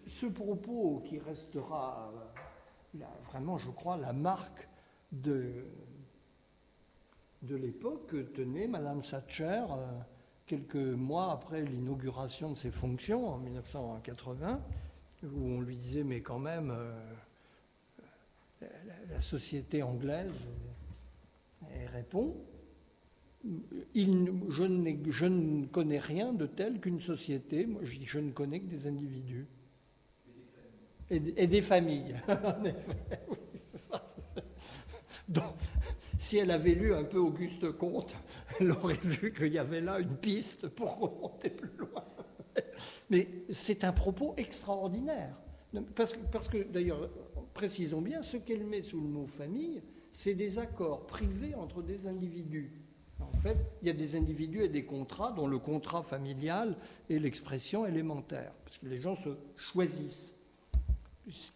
ce 0.07 0.27
propos 0.27 1.03
qui 1.07 1.19
restera 1.19 2.13
euh, 2.95 3.05
vraiment, 3.31 3.59
je 3.59 3.71
crois, 3.71 3.97
la 3.97 4.13
marque 4.13 4.69
de, 5.13 5.67
de 7.43 7.57
l'époque 7.57 8.07
que 8.09 8.17
tenait 8.17 8.67
Madame 8.67 9.03
Thatcher 9.03 9.65
euh, 9.71 9.87
quelques 10.47 10.77
mois 10.77 11.33
après 11.33 11.63
l'inauguration 11.63 12.51
de 12.53 12.57
ses 12.57 12.71
fonctions 12.71 13.29
en 13.29 13.39
1980, 13.39 14.61
où 15.25 15.47
on 15.47 15.61
lui 15.61 15.77
disait 15.77 16.05
mais 16.05 16.21
quand 16.21 16.39
même 16.39 16.75
la, 18.61 19.21
société 19.21 19.83
anglaise, 19.83 20.33
elle 21.73 21.89
répond 21.89 22.35
je, 23.95 24.65
ne 24.65 25.67
connais 25.67 25.99
rien 25.99 26.33
de 26.33 26.47
tel 26.47 26.81
qu'une 26.81 27.01
société, 27.01 27.67
moi 27.67 27.83
je, 27.85 27.99
je 28.03 28.19
ne 28.19 28.31
connais 28.31 28.61
que 28.61 28.67
des 28.67 28.87
individus. 28.87 29.47
Et, 31.11 31.21
des 31.21 31.63
familles, 31.63 32.17
en 32.29 32.65
effet. 32.65 32.97
Donc, 35.29 35.55
si 36.19 36.39
elle 36.39 36.51
avait 36.51 36.75
lu 36.75 36.95
un 36.95 37.05
peu 37.05 37.19
Auguste 37.19 37.71
Comte, 37.73 38.15
elle 38.61 38.71
aurait 38.71 38.99
vu 39.03 39.33
qu'il 39.33 39.53
y 39.53 39.59
avait 39.59 39.83
là 39.83 39.99
une 39.99 40.17
piste 40.17 40.67
pour 40.69 40.99
remonter 40.99 41.51
plus 41.51 41.77
loin. 41.77 42.05
Mais 43.11 43.29
c'est 43.53 43.85
un 43.85 43.93
propos 43.93 44.35
extraordinaire. 44.37 45.37
Parce, 45.97 46.15
que, 46.49 46.63
d'ailleurs, 46.63 47.11
précisons 47.53 48.01
bien, 48.01 48.23
ce 48.23 48.37
qu'elle 48.37 48.65
met 48.65 48.83
sous 48.83 49.01
le 49.01 49.09
mot 49.09 49.27
famille, 49.27 49.83
c'est 50.13 50.35
des 50.35 50.59
accords 50.59 51.07
privés 51.07 51.55
entre 51.57 51.83
des 51.83 52.07
individus 52.07 52.85
en 53.21 53.37
fait, 53.37 53.57
il 53.83 53.89
y 53.89 53.91
a 53.91 53.95
des 53.95 54.17
individus 54.17 54.63
et 54.63 54.69
des 54.69 54.85
contrats 54.85 55.33
dont 55.33 55.47
le 55.47 55.59
contrat 55.59 56.03
familial 56.03 56.77
est 57.11 57.19
l'expression 57.19 57.87
élémentaire, 57.87 58.53
parce 58.65 58.79
que 58.79 58.87
les 58.87 58.99
gens 58.99 59.17
se 59.17 59.31
choisissent. 59.57 60.33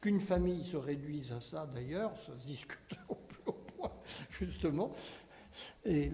Qu'une 0.01 0.20
famille 0.20 0.65
se 0.65 0.77
réduise 0.77 1.33
à 1.33 1.41
ça, 1.41 1.70
d'ailleurs, 1.75 2.16
ça 2.16 2.33
se 2.39 2.47
discute 2.47 2.99
au 3.09 3.15
plus 3.15 3.43
haut 3.47 3.65
point, 3.77 3.93
justement. 4.31 4.93
Et 5.85 6.11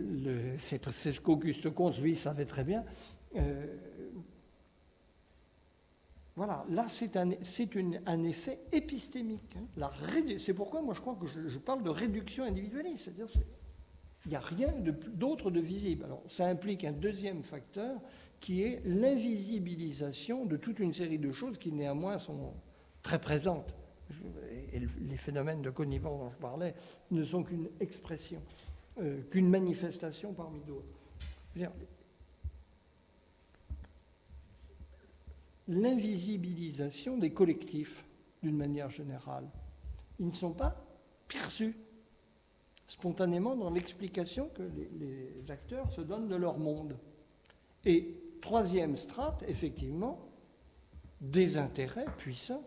c'est 0.58 0.82
ce 1.12 1.20
qu'Auguste 1.20 1.70
Comte, 1.70 1.98
lui, 1.98 2.16
savait 2.16 2.46
très 2.46 2.64
bien. 2.64 2.84
Euh, 3.36 3.66
voilà, 6.36 6.64
là, 6.68 6.86
c'est 6.88 7.16
un, 7.16 7.30
un, 8.06 8.22
effet 8.24 8.58
épistémique. 8.72 9.56
Hein. 9.56 9.90
C'est 10.38 10.54
pourquoi, 10.54 10.82
moi, 10.82 10.92
je 10.92 11.00
crois 11.00 11.14
que 11.14 11.26
je, 11.26 11.58
parle 11.58 11.84
de 11.84 11.90
réduction 11.90 12.44
individualiste. 12.44 13.04
C'est-à-dire, 13.04 13.28
il 14.26 14.30
n'y 14.30 14.36
a 14.36 14.40
rien 14.40 14.74
d'autre 15.12 15.50
de, 15.52 15.60
visible. 15.60 16.04
Alors, 16.04 16.22
ça 16.26 16.46
implique 16.46 16.84
un 16.84 16.92
deuxième 16.92 17.44
facteur 17.44 18.00
qui 18.40 18.62
est 18.62 18.82
l'invisibilisation 18.84 20.44
de 20.44 20.56
toute 20.56 20.80
une 20.80 20.92
série 20.92 21.20
de 21.20 21.30
choses 21.30 21.56
qui 21.56 21.70
néanmoins 21.70 22.18
sont 22.18 22.54
très 23.02 23.20
présentes. 23.20 23.72
Et 24.72 24.80
les 24.80 25.16
phénomènes 25.16 25.62
de 25.62 25.70
connivence 25.70 26.18
dont 26.18 26.30
je 26.30 26.38
parlais 26.38 26.74
ne 27.12 27.24
sont 27.24 27.44
qu'une 27.44 27.70
expression, 27.78 28.42
euh, 28.98 29.22
qu'une 29.30 29.48
manifestation 29.48 30.34
parmi 30.34 30.60
d'autres. 30.62 30.98
L'invisibilisation 35.68 37.16
des 37.16 37.32
collectifs 37.32 38.04
d'une 38.42 38.56
manière 38.56 38.90
générale. 38.90 39.48
Ils 40.18 40.26
ne 40.26 40.32
sont 40.32 40.52
pas 40.52 40.84
perçus 41.28 41.76
spontanément 42.86 43.56
dans 43.56 43.70
l'explication 43.70 44.50
que 44.54 44.62
les, 44.62 45.50
acteurs 45.50 45.90
se 45.90 46.00
donnent 46.00 46.28
de 46.28 46.36
leur 46.36 46.58
monde. 46.58 46.96
Et 47.84 48.16
troisième 48.40 48.96
strate, 48.96 49.42
effectivement, 49.48 50.28
des 51.20 51.56
intérêts 51.56 52.06
puissants 52.18 52.66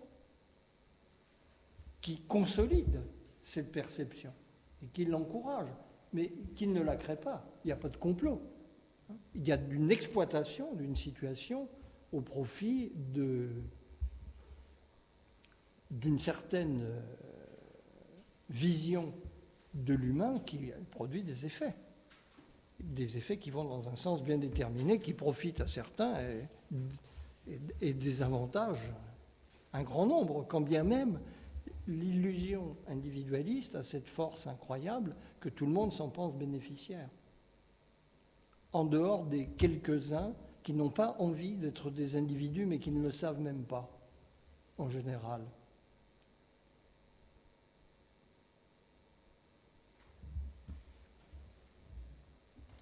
qui 2.01 2.21
consolident 2.21 3.03
cette 3.41 3.71
perception 3.71 4.33
et 4.83 4.87
qui 4.87 5.05
l'encouragent, 5.05 5.73
mais 6.13 6.31
qui 6.55 6.67
ne 6.67 6.81
la 6.81 6.95
créent 6.95 7.19
pas. 7.19 7.45
Il 7.63 7.67
n'y 7.67 7.73
a 7.73 7.77
pas 7.77 7.89
de 7.89 7.97
complot. 7.97 8.41
Il 9.35 9.47
y 9.47 9.51
a 9.51 9.59
une 9.69 9.91
exploitation 9.91 10.73
d'une 10.73 10.95
situation 10.95 11.69
au 12.13 12.21
profit 12.21 12.91
d'une 15.91 16.19
certaine 16.19 16.81
euh, 16.81 16.99
vision 18.49 19.13
de 19.73 19.93
l'humain 19.93 20.39
qui 20.45 20.71
produit 20.91 21.23
des 21.23 21.45
effets. 21.45 21.75
Des 22.79 23.17
effets 23.17 23.37
qui 23.37 23.49
vont 23.49 23.65
dans 23.65 23.89
un 23.89 23.95
sens 23.95 24.23
bien 24.23 24.37
déterminé, 24.37 24.99
qui 24.99 25.13
profitent 25.13 25.61
à 25.61 25.67
certains 25.67 26.15
et, 26.21 26.47
et, 27.81 27.93
des 27.93 28.21
avantages 28.21 28.91
un 29.73 29.83
grand 29.83 30.05
nombre, 30.05 30.45
quand 30.47 30.61
bien 30.61 30.83
même 30.83 31.19
l'illusion 31.87 32.75
individualiste 32.87 33.75
a 33.75 33.83
cette 33.83 34.09
force 34.09 34.47
incroyable 34.47 35.15
que 35.39 35.49
tout 35.49 35.65
le 35.65 35.71
monde 35.71 35.91
s'en 35.91 36.09
pense 36.09 36.35
bénéficiaire. 36.35 37.09
En 38.73 38.85
dehors 38.85 39.25
des 39.25 39.47
quelques-uns 39.47 40.33
qui 40.67 40.73
n'ont 40.73 40.89
pas 40.89 41.15
envie 41.19 41.53
d'être 41.53 41.89
des 41.89 42.17
individus 42.17 42.65
mais 42.65 42.77
qui 42.77 42.91
ne 42.91 43.01
le 43.01 43.09
savent 43.09 43.39
même 43.39 43.63
pas, 43.63 43.89
en 44.77 44.89
général. 44.89 45.39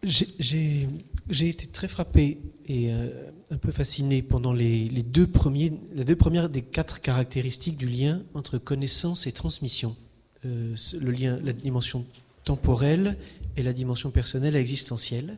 J'ai 0.02 0.90
été 1.30 1.68
très 1.68 1.88
frappé 1.88 2.40
et 2.66 2.92
euh, 2.92 3.30
un 3.52 3.58
peu 3.58 3.72
fasciné 3.72 4.24
pendant 4.24 4.52
les, 4.52 4.90
deux 5.04 5.28
premiers, 5.28 5.72
les 5.94 6.06
deux 6.06 6.16
premières 6.16 6.50
des 6.50 6.64
quatre 6.64 7.02
caractéristiques 7.02 7.78
du 7.78 7.88
lien 7.88 8.24
entre 8.34 8.58
connaissance 8.58 9.28
et 9.28 9.32
transmission. 9.32 9.96
Euh, 10.44 10.74
le 11.00 11.12
lien, 11.12 11.40
la 11.44 11.54
dimension 11.54 12.04
temporelle 12.46 13.16
et 13.58 13.62
la 13.62 13.74
dimension 13.74 14.10
personnelle 14.10 14.56
et 14.56 14.60
existentielle, 14.60 15.38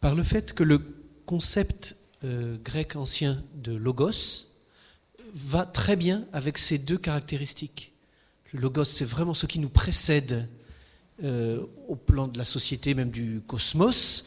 par 0.00 0.16
le 0.16 0.24
fait 0.24 0.52
que 0.52 0.64
le 0.64 1.03
concept 1.26 1.96
euh, 2.24 2.56
grec 2.62 2.96
ancien 2.96 3.42
de 3.54 3.74
logos 3.74 4.52
va 5.34 5.66
très 5.66 5.96
bien 5.96 6.26
avec 6.32 6.58
ces 6.58 6.78
deux 6.78 6.98
caractéristiques. 6.98 7.92
Le 8.52 8.60
logos, 8.60 8.84
c'est 8.84 9.04
vraiment 9.04 9.34
ce 9.34 9.46
qui 9.46 9.58
nous 9.58 9.68
précède 9.68 10.48
euh, 11.22 11.64
au 11.88 11.96
plan 11.96 12.28
de 12.28 12.38
la 12.38 12.44
société, 12.44 12.94
même 12.94 13.10
du 13.10 13.42
cosmos, 13.46 14.26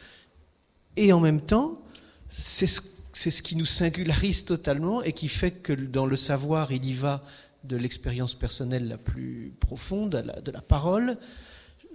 et 0.96 1.14
en 1.14 1.20
même 1.20 1.42
temps, 1.42 1.82
c'est 2.30 2.68
ce, 2.68 3.42
qui 3.42 3.56
nous 3.56 3.66
singularise 3.66 4.46
totalement 4.46 5.02
et 5.02 5.14
qui 5.14 5.28
fait 5.28 5.52
que 5.52 5.74
dans 5.74 6.06
le 6.06 6.16
savoir, 6.16 6.72
il 6.72 6.86
y 6.86 6.94
va 6.94 7.24
de 7.64 7.78
l'expérience 7.78 8.34
personnelle 8.34 8.88
la 8.88 8.98
plus 8.98 9.54
profonde, 9.60 10.12
de 10.44 10.52
la 10.52 10.62
parole, 10.62 11.18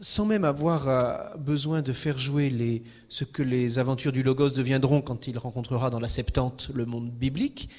sans 0.03 0.27
même 0.27 0.45
avoir 0.45 0.89
euh, 0.89 1.37
besoin 1.39 1.81
de 1.81 1.93
faire 1.93 2.19
jouer 2.19 2.83
ce 3.09 3.25
que 3.25 3.43
les 3.43 3.79
aventures 3.79 4.13
du 4.13 4.23
Logos 4.23 4.51
deviendront 4.51 5.01
quand 5.01 5.27
il 5.29 5.39
rencontrera 5.39 5.89
dans 5.89 6.01
la 6.01 6.09
Septante 6.09 6.71
le 6.75 6.85
monde 6.85 7.11
biblique. 7.11 7.71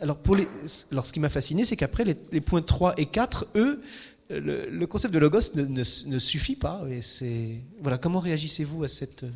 alors, 0.00 0.16
pour 0.16 0.36
ce 0.66 1.12
qui 1.12 1.20
m'a 1.20 1.28
fasciné, 1.28 1.64
c'est 1.64 1.76
qu'après, 1.76 2.04
les, 2.04 2.16
les, 2.32 2.40
points 2.40 2.62
3 2.62 2.94
et 2.96 3.06
4, 3.06 3.48
eux, 3.56 3.82
le, 4.30 4.86
concept 4.86 5.12
de 5.14 5.18
logos 5.18 5.54
ne, 5.56 6.18
suffit 6.18 6.56
pas. 6.56 6.82
Et 6.88 7.02
c'est 7.02 7.60
voilà. 7.80 7.98
Comment 7.98 8.20
réagissez-vous 8.20 8.84
à 8.84 8.88
cette 8.88 9.24
euh, 9.24 9.30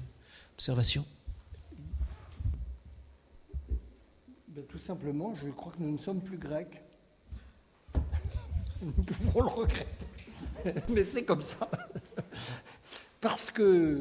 observation? 0.54 1.04
Ben, 4.48 4.64
Tout 4.68 4.78
simplement, 4.78 5.34
je 5.34 5.50
crois 5.50 5.72
que 5.72 5.82
nous 5.82 5.92
ne 5.92 5.98
sommes 5.98 6.20
plus 6.20 6.38
grecs. 6.38 6.82
Nous 8.82 9.04
pouvons 9.04 9.42
le 9.42 9.48
regretter, 9.48 9.86
mais 10.88 11.04
c'est 11.04 11.24
comme 11.24 11.42
ça. 11.42 11.68
Parce 13.20 13.50
que 13.50 13.98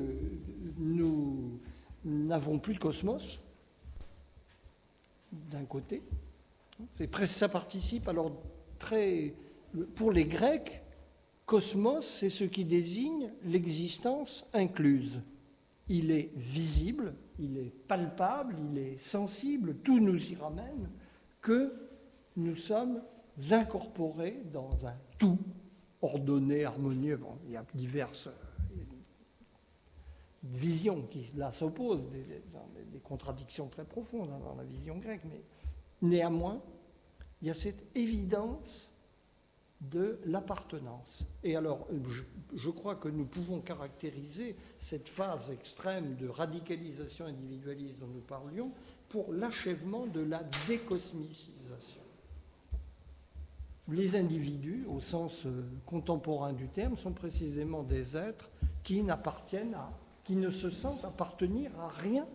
nous 0.78 1.60
n'avons 2.04 2.60
plus 2.60 2.74
de 2.74 2.80
cosmos, 2.80 3.40
d'un 5.32 5.66
côté. 5.66 6.02
Ça 7.26 7.48
participe 7.48 8.08
alors 8.08 8.32
très 8.80 9.34
pour 9.96 10.12
les 10.12 10.26
Grecs, 10.26 10.82
cosmos, 11.46 12.06
c'est 12.06 12.30
ce 12.30 12.44
qui 12.44 12.66
désigne 12.66 13.32
l'existence 13.44 14.46
incluse. 14.54 15.22
Il 15.88 16.12
est 16.12 16.32
visible, 16.36 17.14
il 17.40 17.58
est 17.58 17.74
palpable, 17.88 18.56
il 18.72 18.78
est 18.78 19.00
sensible, 19.00 19.76
tout 19.84 20.00
nous 20.00 20.32
y 20.32 20.36
ramène 20.36 20.90
que 21.42 21.74
nous 22.38 22.56
sommes 22.56 23.02
incorporés 23.50 24.42
dans 24.54 24.86
un 24.86 24.96
tout 25.18 25.40
ordonné, 26.02 26.66
harmonieux. 26.66 27.20
il 27.46 27.54
y 27.54 27.58
a 27.58 27.66
diverses 27.74 28.30
visions 30.44 31.04
qui 31.04 31.32
s'opposent, 31.52 32.10
des, 32.10 32.24
des, 32.92 33.00
contradictions 33.00 33.68
très 33.68 33.86
profondes 33.86 34.30
dans 34.30 34.56
la 34.56 34.64
vision 34.64 34.98
grecque, 34.98 35.22
mais 35.26 35.42
néanmoins, 36.02 36.62
il 37.42 37.48
y 37.48 37.52
a 37.52 37.54
cette 37.54 37.84
évidence 37.96 38.92
de 39.82 40.20
l'appartenance. 40.26 41.28
Et 41.44 41.56
alors, 41.56 41.88
je, 42.54 42.70
crois 42.70 42.96
que 42.96 43.08
nous 43.08 43.26
pouvons 43.26 43.62
caractériser 43.62 44.56
cette 44.80 45.10
phase 45.10 45.50
extrême 45.52 46.16
de 46.16 46.28
radicalisation 46.28 47.26
individualiste 47.26 47.98
dont 47.98 48.08
nous 48.08 48.22
parlions 48.22 48.72
pour 49.10 49.34
l'achèvement 49.34 50.06
de 50.06 50.22
la 50.22 50.44
décosmicisation. 50.68 52.02
Les 53.92 54.16
individus, 54.16 54.86
au 54.90 55.00
sens 55.00 55.46
euh, 55.46 55.64
contemporain 55.86 56.54
du 56.54 56.68
terme, 56.68 56.98
sont 56.98 57.12
précisément 57.12 57.84
des 57.84 58.18
êtres 58.18 58.50
qui 58.84 59.04
n'appartiennent 59.04 59.76
à, 59.76 59.92
qui 60.24 60.36
ne 60.36 60.50
se 60.50 60.70
sentent 60.70 61.06
appartenir 61.06 61.72
à 61.80 61.90
rien 61.90 62.26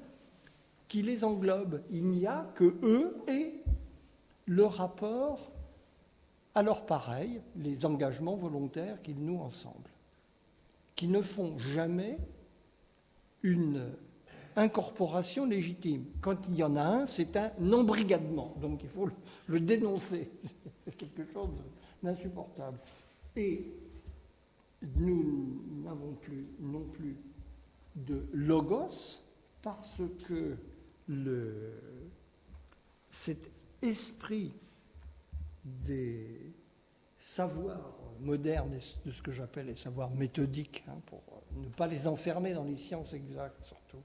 qui 0.87 1.03
les 1.03 1.25
englobe. 1.25 1.83
Il 1.91 2.07
n'y 2.07 2.27
a 2.27 2.47
que 2.55 2.77
eux 2.83 3.17
et 3.27 3.55
le 4.47 4.65
rapport 4.65 5.51
alors 6.57 6.87
pareil, 6.87 7.43
les 7.55 7.85
engagements 7.85 8.35
volontaires 8.35 9.03
qu'ils 9.03 9.23
nouent 9.23 9.43
ensemble, 9.43 9.91
qui 10.95 11.07
ne 11.07 11.21
font 11.21 11.59
jamais 11.59 12.17
une 13.43 13.91
incorporation 14.57 15.45
légitime. 15.45 16.07
Quand 16.23 16.49
il 16.49 16.57
y 16.57 16.63
en 16.63 16.75
a 16.77 16.83
un, 16.83 17.07
c'est 17.07 17.37
un 17.37 17.51
embrigadement, 17.75 18.55
donc 18.59 18.81
il 18.83 18.89
faut 18.89 19.07
le, 19.49 19.61
dénoncer. 19.61 20.31
C'est 20.87 20.97
quelque 20.97 21.31
chose 21.33 21.51
d'insupportable. 22.03 22.79
Et 23.35 23.75
nous 24.97 25.63
n'avons 25.85 26.15
plus 26.15 26.47
non 26.61 26.85
plus 26.85 27.17
de 27.97 28.27
logos 28.33 29.21
parce 29.63 30.03
que 30.29 30.57
le, 31.09 31.73
cet 33.11 33.51
esprit 33.83 34.53
des 35.65 36.53
savoirs 37.19 37.99
modernes, 38.21 38.79
de 39.05 39.11
ce 39.11 39.23
que 39.23 39.33
j'appelle 39.33 39.67
les 39.67 39.77
savoirs 39.77 40.11
méthodiques, 40.11 40.85
hein, 40.89 41.01
pour 41.07 41.23
ne 41.57 41.69
pas 41.69 41.87
les 41.87 42.07
enfermer 42.07 42.53
dans 42.53 42.65
les 42.65 42.77
sciences 42.77 43.13
exactes 43.15 43.65
surtout, 43.65 44.03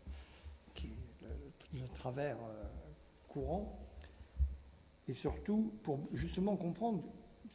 qui 0.73 0.87
est 0.87 1.79
le, 1.79 1.87
travers 1.89 2.37
euh, 2.37 2.63
courant, 3.27 3.79
et 5.11 5.13
surtout 5.13 5.73
pour 5.83 5.99
justement 6.13 6.55
comprendre 6.55 7.03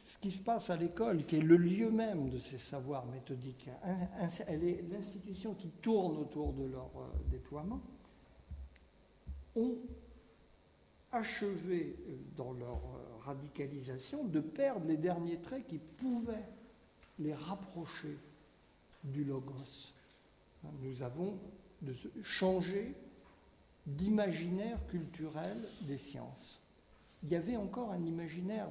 ce 0.03 0.19
qui 0.19 0.29
se 0.29 0.37
passe 0.37 0.69
à 0.69 0.77
l'école, 0.77 1.25
qui 1.25 1.37
est 1.37 1.41
le 1.41 1.57
lieu 1.57 1.89
même 1.89 2.29
de 2.29 2.37
ces 2.37 2.59
savoirs 2.59 3.07
méthodiques. 3.07 3.67
Elle 4.47 4.63
est 4.63 4.83
l'institution 4.91 5.55
qui 5.55 5.69
tourne 5.69 6.17
autour 6.17 6.53
de 6.53 6.65
leur 6.65 6.91
euh, 6.95 7.09
déploiement. 7.31 7.81
ont 9.55 9.75
achevé 11.11 11.95
euh, 12.07 12.15
dans 12.35 12.53
leur 12.53 12.77
euh, 12.77 13.17
radicalisation 13.21 14.23
de 14.23 14.39
perdre 14.39 14.85
les 14.85 14.97
derniers 14.97 15.41
traits 15.41 15.65
qui 15.65 15.79
pouvaient 15.79 16.47
les 17.17 17.33
rapprocher 17.33 18.19
du 19.03 19.23
logos. 19.23 19.93
Nous 20.83 21.01
avons 21.01 21.39
changé 22.21 22.93
d'imaginaire 23.87 24.77
culturel 24.87 25.57
des 25.81 25.97
sciences. 25.97 26.61
Il 27.23 27.29
y 27.29 27.35
avait 27.35 27.57
encore 27.57 27.91
un 27.91 28.03
imaginaire 28.03 28.67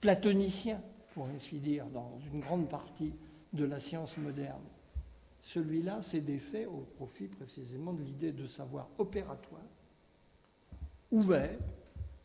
platonicien, 0.00 0.80
pour 1.14 1.26
ainsi 1.26 1.58
dire, 1.58 1.86
dans 1.86 2.18
une 2.32 2.40
grande 2.40 2.68
partie 2.68 3.14
de 3.52 3.64
la 3.64 3.80
science 3.80 4.16
moderne. 4.18 4.62
Celui-là 5.42 6.02
s'est 6.02 6.20
défait 6.20 6.66
au 6.66 6.86
profit 6.96 7.28
précisément 7.28 7.92
de 7.92 8.02
l'idée 8.02 8.32
de 8.32 8.46
savoir 8.46 8.88
opératoire 8.98 9.62
ouvert, 11.10 11.58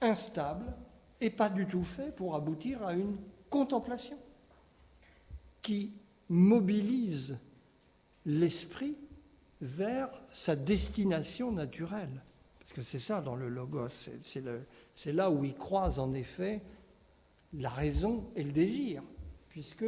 instable, 0.02 0.66
et 1.20 1.30
pas 1.30 1.50
du 1.50 1.68
tout 1.68 1.84
fait 1.84 2.16
pour 2.16 2.36
aboutir 2.36 2.84
à 2.84 2.94
une 2.94 3.18
contemplation 3.50 4.18
qui 5.62 5.94
mobilise 6.30 7.38
l'esprit 8.26 8.96
vers 9.62 10.10
sa 10.30 10.56
destination 10.56 11.52
naturelle. 11.52 12.24
Parce 12.72 12.88
que 12.88 12.90
c'est 12.90 13.06
ça 13.06 13.20
dans 13.20 13.36
le 13.36 13.50
logos, 13.50 13.90
c'est 14.94 15.12
là 15.12 15.30
où 15.30 15.44
il 15.44 15.56
croise 15.56 16.00
en 16.00 16.14
effet 16.14 16.62
la 17.52 17.70
raison 17.70 18.30
et 18.38 18.44
le 18.44 18.54
désir, 18.54 19.04
puisque 19.50 19.84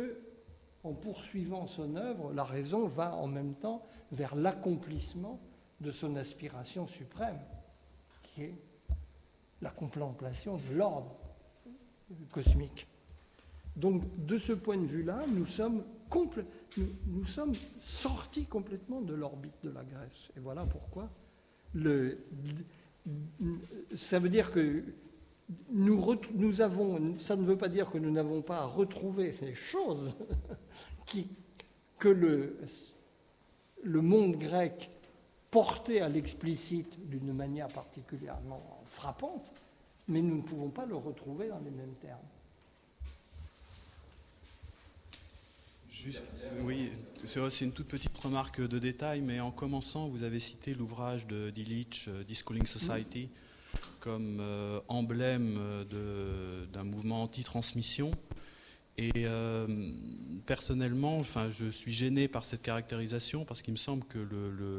en 0.84 0.92
poursuivant 0.92 1.66
son 1.66 1.96
œuvre, 1.96 2.34
la 2.34 2.44
raison 2.44 2.86
va 2.86 3.16
en 3.16 3.28
même 3.28 3.54
temps 3.54 3.84
vers 4.12 4.36
l'accomplissement 4.36 5.40
de 5.80 5.92
son 5.92 6.18
aspiration 6.18 6.86
suprême, 6.86 7.40
qui 8.22 8.42
est 8.42 8.56
la 9.62 9.70
contemplation 9.70 10.58
de 10.58 10.76
l'ordre 10.76 11.16
cosmique. 12.34 12.86
Donc, 13.78 14.04
de 14.26 14.38
ce 14.38 14.52
point 14.52 14.78
de 14.78 14.88
vue-là, 14.88 15.20
nous 15.30 15.46
sommes, 15.46 15.86
nous, 17.08 17.26
sommes 17.26 17.54
sortis 17.80 18.44
complètement 18.44 19.00
de 19.00 19.14
l'orbite 19.14 19.64
de 19.64 19.70
la 19.70 19.86
Grèce. 19.86 20.32
Et 20.36 20.42
voilà 20.42 20.66
pourquoi. 20.66 21.10
Le, 21.74 22.20
ça 23.96 24.20
veut 24.20 24.30
dire 24.30 24.52
que 24.52 24.84
nous, 25.70 26.62
avons, 26.62 27.18
ça 27.18 27.36
ne 27.36 27.44
veut 27.44 27.58
pas 27.58 27.68
dire 27.68 27.90
que 27.92 27.98
nous 27.98 28.12
n'avons 28.12 28.42
pas 28.42 28.66
retrouvé 28.66 29.32
ces 29.32 29.56
choses 29.56 30.16
que 32.00 32.10
le 33.84 34.02
monde 34.02 34.38
grec 34.38 34.90
portait 35.52 36.02
à 36.02 36.10
l'explicite 36.10 37.08
d'une 37.08 37.32
manière 37.32 37.68
particulièrement 37.68 38.82
frappante, 38.86 39.54
mais 40.08 40.22
nous 40.22 40.38
ne 40.38 40.42
pouvons 40.42 40.70
pas 40.70 40.86
le 40.86 40.96
retrouver 40.96 41.48
dans 41.48 41.60
les 41.60 41.72
mêmes 41.72 41.96
termes. 42.02 42.20
Oui, 46.62 46.92
c'est 47.24 47.62
une 47.62 47.72
toute 47.72 47.88
petite 47.88 48.18
remarque 48.18 48.62
de 48.62 48.80
détail, 48.80 49.22
mais 49.22 49.40
en 49.40 49.52
commençant, 49.52 50.08
vous 50.08 50.24
avez 50.24 50.40
cité 50.40 50.74
l'ouvrage 50.74 51.28
de 51.28 51.50
Dilic, 51.50 52.06
euh, 52.08 52.24
Discooling 52.24 52.66
Society, 52.66 53.30
comme 54.00 54.40
euh, 54.40 54.80
emblème 54.88 55.60
d'un 56.74 56.84
mouvement 56.84 57.24
anti-transmission. 57.24 58.12
Et 58.98 59.12
euh, 59.18 59.68
personnellement, 60.46 61.18
enfin, 61.18 61.50
je 61.50 61.70
suis 61.70 61.92
gêné 61.92 62.28
par 62.28 62.46
cette 62.46 62.62
caractérisation 62.62 63.44
parce 63.44 63.64
qu'il 63.64 63.74
me 63.74 63.78
semble 63.78 64.06
que 64.06 64.20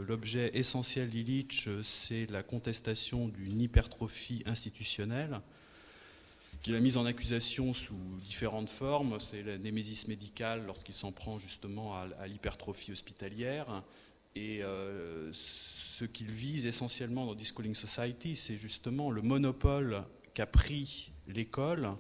l'objet 0.07 0.51
essentiel 0.55 1.11
d'Illich, 1.11 1.69
c'est 1.83 2.31
la 2.31 2.45
contestation 2.45 3.27
d'une 3.29 3.61
hypertrophie 3.61 4.45
institutionnelle 4.47 5.41
qu'il 6.65 6.75
a 6.75 6.81
mise 6.81 6.97
en 6.97 7.05
accusation 7.05 7.75
sous 7.75 7.95
différentes 8.25 8.71
formes. 8.71 9.21
C'est 9.21 9.43
la 9.43 9.59
némésis 9.59 10.09
médicale 10.09 10.65
lorsqu'il 10.65 10.95
s'en 10.95 11.13
prend 11.13 11.39
justement 11.39 11.95
à, 11.95 12.27
l'hypertrophie 12.27 12.91
hospitalière. 12.91 13.83
Et 14.35 14.63
euh, 14.63 15.31
ce 15.33 16.07
qu'il 16.07 16.31
vise 16.31 16.67
essentiellement 16.67 17.27
dans 17.27 17.35
Discalling 17.35 17.75
Society, 17.75 18.35
c'est 18.35 18.57
justement 18.57 19.11
le 19.11 19.21
monopole 19.21 20.05
qu'a 20.33 20.47
pris 20.47 21.13
l'école 21.29 21.91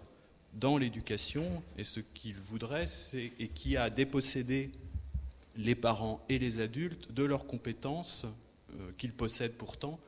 dans 0.54 0.78
l'éducation. 0.78 1.62
Et 1.76 1.84
ce 1.84 2.00
qu'il 2.00 2.36
voudrait, 2.38 2.86
c'est, 2.86 3.32
et 3.38 3.48
qui 3.48 3.76
a 3.76 3.90
dépossédé 3.90 4.70
les 5.56 5.74
parents 5.74 6.24
et 6.30 6.38
les 6.38 6.60
adultes 6.60 7.12
de 7.12 7.22
leurs 7.22 7.46
compétences 7.46 8.24
euh, 8.72 8.92
qu'ils 8.96 9.12
possèdent 9.12 9.58
pourtant 9.58 10.00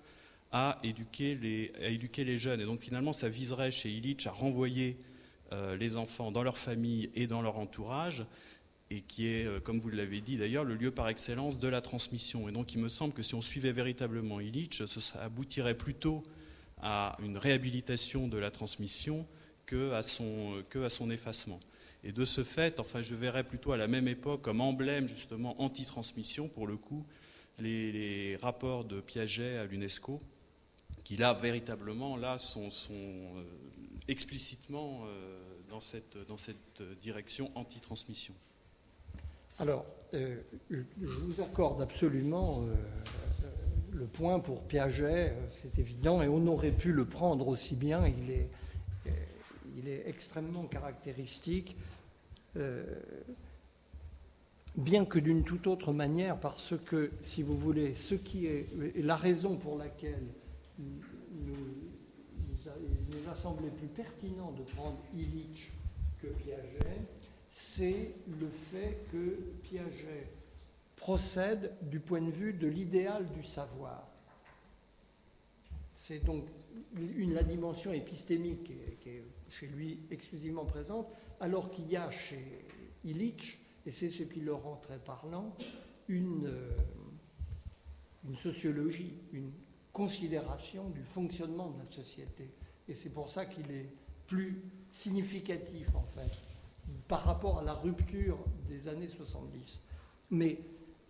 à 0.59 0.79
éduquer, 0.83 1.35
les, 1.35 2.39
jeunes. 2.39 2.63
Et 2.63 2.65
donc 2.65 2.81
finalement, 2.81 3.13
ça 3.13 3.29
viserait 3.29 3.71
chez 3.71 3.91
Illich 3.91 4.27
à 4.27 4.31
renvoyer 4.31 4.97
euh, 5.53 5.77
les 5.77 5.99
enfants 5.99 6.33
dans 6.33 6.43
leur 6.43 6.57
famille 6.57 7.11
et 7.15 7.27
dans 7.27 7.43
leur 7.43 7.59
entourage, 7.59 8.25
et 8.89 9.03
qui 9.03 9.27
est, 9.27 9.45
euh, 9.45 9.61
comme 9.61 9.79
vous 9.79 9.91
l'avez 9.91 10.23
dit 10.23 10.39
d'ailleurs, 10.39 10.65
le 10.65 10.75
lieu 10.75 10.91
par 10.91 11.11
excellence 11.11 11.59
de 11.59 11.69
la 11.69 11.83
transmission. 11.83 12.49
Et 12.49 12.53
donc 12.53 12.73
il 12.73 12.81
me 12.81 12.89
semble 12.89 13.13
que 13.13 13.23
si 13.23 13.35
on 13.35 13.43
suivait 13.43 13.73
véritablement 13.73 14.41
Illich, 14.41 14.83
ça 14.87 15.23
aboutirait 15.23 15.77
plutôt 15.77 16.23
à 16.81 17.19
une 17.23 17.37
réhabilitation 17.37 18.27
de 18.27 18.39
la 18.39 18.51
transmission 18.51 19.27
que 19.67 19.93
à 19.93 20.01
son, 20.01 21.11
effacement. 21.11 21.61
Et 22.03 22.13
de 22.13 22.25
ce 22.25 22.43
fait, 22.43 22.81
enfin, 22.81 23.03
je 23.03 23.15
verrais 23.15 23.45
plutôt 23.45 23.73
à 23.73 23.77
la 23.77 23.89
même 23.89 24.09
époque 24.09 24.41
comme 24.41 24.63
emblème 24.63 25.07
justement 25.07 25.61
anti-transmission, 25.61 26.49
pour 26.49 26.67
le 26.67 26.79
coup, 26.79 27.05
les 27.59 28.39
rapports 28.41 28.85
de 28.85 29.03
Piaget 29.03 29.59
à 29.59 29.67
l'UNESCO, 29.67 30.23
qui 31.07 31.17
là 31.17 31.35
véritablement 31.35 32.17
là 32.17 32.37
sont, 32.37 32.69
euh, 32.91 33.45
explicitement 34.09 35.03
euh, 35.05 35.39
dans, 35.71 35.79
cette, 35.79 36.19
dans 36.27 36.37
cette 36.37 36.83
direction 37.01 37.53
anti-transmission. 37.55 38.35
Alors, 39.61 39.87
euh, 40.15 40.43
je 40.69 41.07
vous 41.07 41.41
accorde 41.41 41.81
absolument 41.81 42.67
le 43.93 44.07
point 44.07 44.41
pour 44.41 44.65
Piaget, 44.65 45.33
c'est 45.53 45.79
évident, 45.79 46.23
et 46.23 46.29
on 46.29 46.45
aurait 46.49 46.73
pu 46.73 46.91
le 46.91 47.05
prendre 47.05 47.47
aussi 47.47 47.77
bien, 47.77 48.09
il 48.09 48.33
est, 48.33 48.51
il 49.77 49.89
est 49.89 50.09
extrêmement 50.09 50.65
caractéristique, 50.65 51.77
bien 54.77 55.05
que 55.05 55.21
d'une 55.21 55.45
toute 55.45 55.69
autre 55.69 55.93
manière, 55.93 56.37
parce 56.41 56.75
que, 56.85 57.13
si 57.23 57.45
vous 57.45 57.57
voulez, 57.57 57.95
ce 57.95 58.17
qui 58.17 58.47
est 58.47 58.67
la 58.97 59.17
raison 59.17 59.57
pour 59.57 59.79
laquelle 59.79 60.27
il 60.79 60.85
nous 63.11 63.31
a 63.31 63.35
semblé 63.35 63.71
plus 63.71 63.89
pertinent 63.89 64.53
de 64.53 64.63
prendre 64.63 64.99
Illich 65.15 65.71
que 66.21 66.27
Piaget, 66.29 67.01
c'est 67.51 68.15
le 68.41 68.49
fait 68.49 68.99
que 69.13 69.39
Piaget 69.63 70.29
procède 70.97 71.75
du 71.83 72.01
point 72.01 72.23
de 72.23 72.31
vue 72.31 72.53
de 72.53 72.67
l'idéal 72.67 73.27
du 73.33 73.43
savoir. 73.43 74.09
C'est 75.95 76.25
donc 76.25 76.45
une, 76.97 77.35
la 77.35 77.43
dimension 77.43 77.93
épistémique 77.93 78.73
qui 79.01 79.09
est, 79.09 79.25
chez 79.49 79.67
lui 79.67 80.01
exclusivement 80.11 80.65
présente, 80.65 81.09
alors 81.41 81.71
qu'il 81.71 81.89
y 81.89 81.97
a 81.97 82.11
chez 82.11 82.67
Illich, 83.05 83.59
et 83.87 83.93
c'est 83.93 84.11
ce 84.11 84.25
qui 84.25 84.41
le 84.41 84.53
rend 84.53 84.77
très 84.77 84.99
parlant, 84.99 85.55
une, 86.09 86.47
euh, 86.47 86.77
une 88.29 88.37
sociologie, 88.37 89.15
une 89.33 89.53
considération 89.97 90.91
du 90.91 91.03
fonctionnement 91.03 91.71
de 91.71 91.79
la 91.79 91.91
société. 91.91 92.51
Et 92.87 92.95
c'est 92.95 93.09
pour 93.09 93.31
ça 93.31 93.47
qu'il 93.47 93.71
est 93.71 93.89
plus 94.27 94.63
significatif, 94.91 95.89
en 95.95 96.03
fait, 96.03 96.31
par 97.09 97.25
rapport 97.25 97.61
à 97.61 97.65
la 97.65 97.73
rupture 97.73 98.37
des 98.69 98.89
années 98.89 99.09
70. 99.09 99.81
Mais 100.33 100.61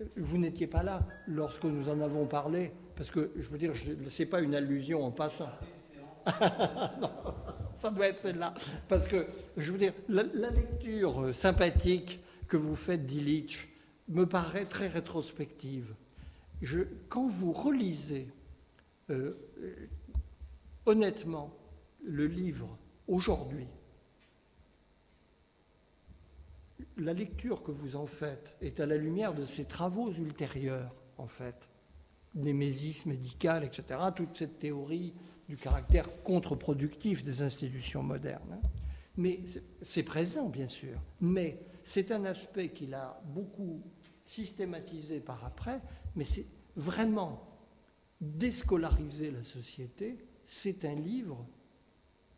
euh, 0.00 0.04
vous 0.18 0.38
n'étiez 0.38 0.68
pas 0.68 0.84
là 0.84 1.04
lorsque 1.26 1.64
nous 1.64 1.88
en 1.88 2.00
avons 2.00 2.26
parlé, 2.26 2.70
parce 2.94 3.10
que, 3.10 3.32
je 3.34 3.48
veux 3.48 3.58
dire, 3.58 3.72
ce 3.74 4.22
n'est 4.22 4.28
pas 4.28 4.40
une 4.40 4.54
allusion 4.54 5.04
en 5.04 5.10
passant. 5.10 5.50
ça 7.76 7.90
doit 7.90 8.06
être 8.06 8.20
celle-là. 8.20 8.54
Parce 8.86 9.08
que, 9.08 9.26
je 9.56 9.72
veux 9.72 9.78
dire, 9.78 9.94
la, 10.08 10.22
lecture 10.22 11.22
euh, 11.22 11.32
sympathique 11.32 12.20
que 12.46 12.56
vous 12.56 12.76
faites 12.76 13.04
d'Illich 13.04 13.68
me 14.06 14.26
paraît 14.26 14.66
très 14.66 14.86
rétrospective. 14.86 15.92
Quand 17.08 17.26
vous 17.26 17.50
relisez 17.50 18.28
euh, 19.10 19.34
honnêtement, 20.84 21.56
le 22.02 22.26
livre, 22.26 22.78
aujourd'hui, 23.08 23.68
la 26.98 27.12
lecture 27.12 27.62
que 27.62 27.70
vous 27.70 27.96
en 27.96 28.06
faites 28.06 28.56
est 28.60 28.80
à 28.80 28.86
la 28.86 28.96
lumière 28.96 29.34
de 29.34 29.42
ces 29.42 29.64
travaux 29.64 30.12
ultérieurs, 30.12 30.94
en 31.18 31.26
fait, 31.26 31.68
némésis 32.34 33.06
médicale, 33.06 33.64
etc., 33.64 34.00
toute 34.14 34.36
cette 34.36 34.58
théorie 34.58 35.14
du 35.48 35.56
caractère 35.56 36.22
contre-productif 36.22 37.24
des 37.24 37.42
institutions 37.42 38.02
modernes. 38.02 38.52
Hein. 38.52 38.68
Mais 39.16 39.40
c'est 39.80 40.02
présent, 40.02 40.48
bien 40.48 40.66
sûr, 40.66 41.00
mais 41.20 41.58
c'est 41.82 42.12
un 42.12 42.24
aspect 42.24 42.70
qu'il 42.70 42.94
a 42.94 43.20
beaucoup 43.24 43.82
systématisé 44.24 45.20
par 45.20 45.44
après, 45.44 45.80
mais 46.14 46.24
c'est 46.24 46.46
vraiment 46.74 47.45
Déscolariser 48.20 49.30
la 49.30 49.42
société, 49.42 50.16
c'est 50.46 50.84
un 50.84 50.94
livre 50.94 51.46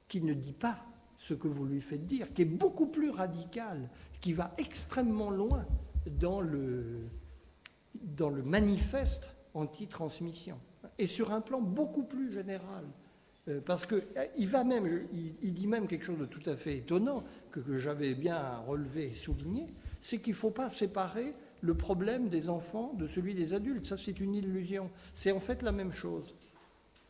qui 0.09 0.21
ne 0.21 0.35
dit 0.35 0.53
pas 0.53 0.85
ce 1.19 1.35
que 1.35 1.49
vous 1.49 1.67
lui 1.67 1.81
faites 1.81 2.05
dire, 2.07 2.33
qui 2.33 2.43
est 2.43 2.47
beaucoup 2.47 2.87
plus 2.87 3.11
radical, 3.11 3.89
qui 4.21 4.33
va 4.33 4.55
extrêmement 4.59 5.31
loin 5.31 5.67
dans 6.07 6.41
le, 6.41 7.09
manifeste 8.45 9.31
anti-transmission, 9.55 10.59
et 10.99 11.07
sur 11.07 11.33
un 11.33 11.41
plan 11.41 11.61
beaucoup 11.61 12.05
plus 12.05 12.33
général. 12.33 12.85
Euh, 13.49 13.61
parce 13.61 13.87
qu'il 13.87 14.05
euh, 14.17 14.47
va 14.47 14.65
même, 14.65 15.07
il, 15.43 15.55
dit 15.55 15.67
même 15.67 15.87
quelque 15.87 16.05
chose 16.05 16.19
de 16.19 16.27
tout 16.27 16.43
à 16.47 16.57
fait 16.57 16.79
étonnant, 16.79 17.25
que, 17.51 17.61
que 17.61 17.79
j'avais 17.79 18.15
bien 18.15 18.59
relevé 18.59 19.09
et 19.09 19.13
souligné, 19.13 19.67
c'est 20.01 20.19
qu'il 20.19 20.33
ne 20.33 20.37
faut 20.37 20.51
pas 20.51 20.71
séparer 20.71 21.35
le 21.61 21.75
problème 21.75 22.29
des 22.29 22.49
enfants 22.49 22.93
de 22.95 23.07
celui 23.07 23.35
des 23.35 23.55
adultes. 23.55 23.87
Ça, 23.87 23.97
c'est 23.97 24.21
une 24.21 24.35
illusion. 24.35 24.91
C'est 25.15 25.33
en 25.33 25.41
fait 25.41 25.63
la 25.63 25.73
même 25.73 25.93
chose. 25.93 26.35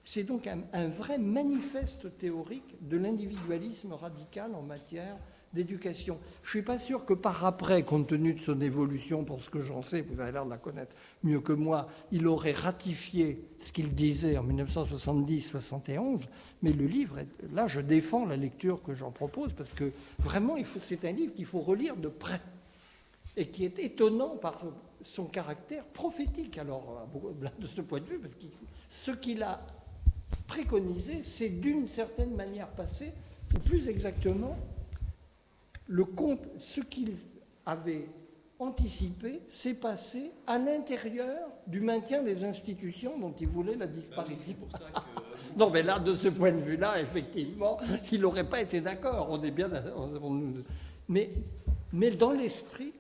C'est 0.03 0.23
donc 0.23 0.47
un, 0.47 0.89
vrai 0.89 1.19
manifeste 1.19 2.16
théorique 2.16 2.77
de 2.81 2.97
l'individualisme 2.97 3.93
radical 3.93 4.55
en 4.55 4.62
matière 4.62 5.16
d'éducation. 5.53 6.19
Je 6.43 6.49
ne 6.49 6.51
suis 6.51 6.62
pas 6.62 6.79
sûr 6.79 7.05
que 7.05 7.15
par 7.15 7.45
après, 7.45 7.83
compte 7.83 8.09
tenu 8.09 8.35
de 8.35 8.41
son 8.41 8.61
évolution, 8.61 9.25
pour 9.25 9.41
ce 9.43 9.51
que 9.51 9.61
j'en 9.61 9.83
sais, 9.83 10.03
vous 10.03 10.20
avez 10.20 10.33
l'air 10.33 10.45
de 10.45 10.51
la 10.51 10.59
connaître 10.59 10.95
mieux 11.23 11.41
que 11.41 11.53
moi, 11.53 11.89
il 12.12 12.27
aurait 12.27 12.53
ratifié 12.53 13.45
ce 13.59 13.73
qu'il 13.73 13.95
disait 13.95 14.37
en 14.39 14.47
1970-71, 14.47 16.25
mais 16.62 16.73
le 16.73 16.87
livre, 16.87 17.19
là 17.53 17.66
je 17.66 17.81
défends 17.81 18.27
la 18.27 18.37
lecture 18.37 18.83
que 18.83 18.95
j'en 18.95 19.11
propose, 19.11 19.53
parce 19.53 19.73
que 19.73 19.93
vraiment 20.19 20.57
c'est 20.65 21.05
un 21.05 21.12
livre 21.12 21.35
qu'il 21.35 21.47
faut 21.47 21.61
relire 21.61 21.97
de 21.97 22.09
près, 22.09 22.41
et 23.39 23.47
qui 23.47 23.65
est 23.65 23.78
étonnant 23.78 24.36
par 24.36 24.65
son 25.01 25.27
caractère 25.27 25.85
prophétique, 25.85 26.59
alors 26.59 27.09
de 27.59 27.66
ce 27.66 27.81
point 27.81 28.01
de 28.01 28.05
vue, 28.05 28.19
parce 28.19 28.35
que 28.35 28.47
ce 28.89 29.12
qu'il 29.12 29.43
a 29.43 29.60
préconisé, 30.47 31.23
c'est 31.23 31.48
d'une 31.48 31.86
certaine 31.86 32.35
manière 32.35 32.69
passé, 32.69 33.12
ou 33.55 33.60
plus 33.60 33.89
exactement, 33.89 34.56
le 35.86 36.05
compte, 36.05 36.48
ce 36.59 36.81
qu'il 36.81 37.15
avait 37.65 38.09
anticipé 38.59 39.40
s'est 39.47 39.74
passé 39.74 40.32
à 40.47 40.59
l'intérieur 40.59 41.48
du 41.69 41.81
maintien 41.81 42.23
des 42.23 42.43
institutions 42.43 43.16
dont 43.19 43.32
il 43.40 43.47
voulait 43.47 43.77
la 43.77 43.86
disparition. 43.86 44.56
non, 45.56 45.70
mais 45.70 45.85
là, 45.85 46.01
de 46.01 46.15
ce 46.16 46.28
point 46.28 46.51
de 46.51 46.59
vue-là, 46.59 47.01
effectivement, 47.01 47.78
il 48.10 48.20
n'aurait 48.20 48.48
pas 48.48 48.60
été 48.60 48.81
d'accord. 48.81 49.28
On 49.31 49.40
est 49.44 49.52
bien. 49.52 49.70
mais, 51.09 51.31
mais 51.93 52.10
dans 52.10 52.32
l'esprit, 52.32 52.93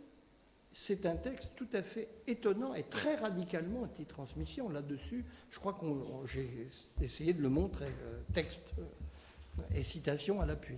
c'est 0.72 1.06
un 1.06 1.16
texte 1.16 1.52
tout 1.56 1.68
à 1.72 1.82
fait 1.82 2.08
étonnant 2.26 2.74
et 2.74 2.84
très 2.84 3.16
radicalement 3.16 3.82
anti-transmission. 3.82 4.68
Là-dessus, 4.68 5.24
je 5.50 5.58
crois 5.58 5.74
que 5.74 5.86
j'ai 6.26 6.68
essayé 7.00 7.32
de 7.32 7.42
le 7.42 7.48
montrer, 7.48 7.86
euh, 7.86 8.20
texte 8.32 8.74
euh, 8.78 9.62
et 9.74 9.82
citation 9.82 10.40
à 10.40 10.46
l'appui. 10.46 10.76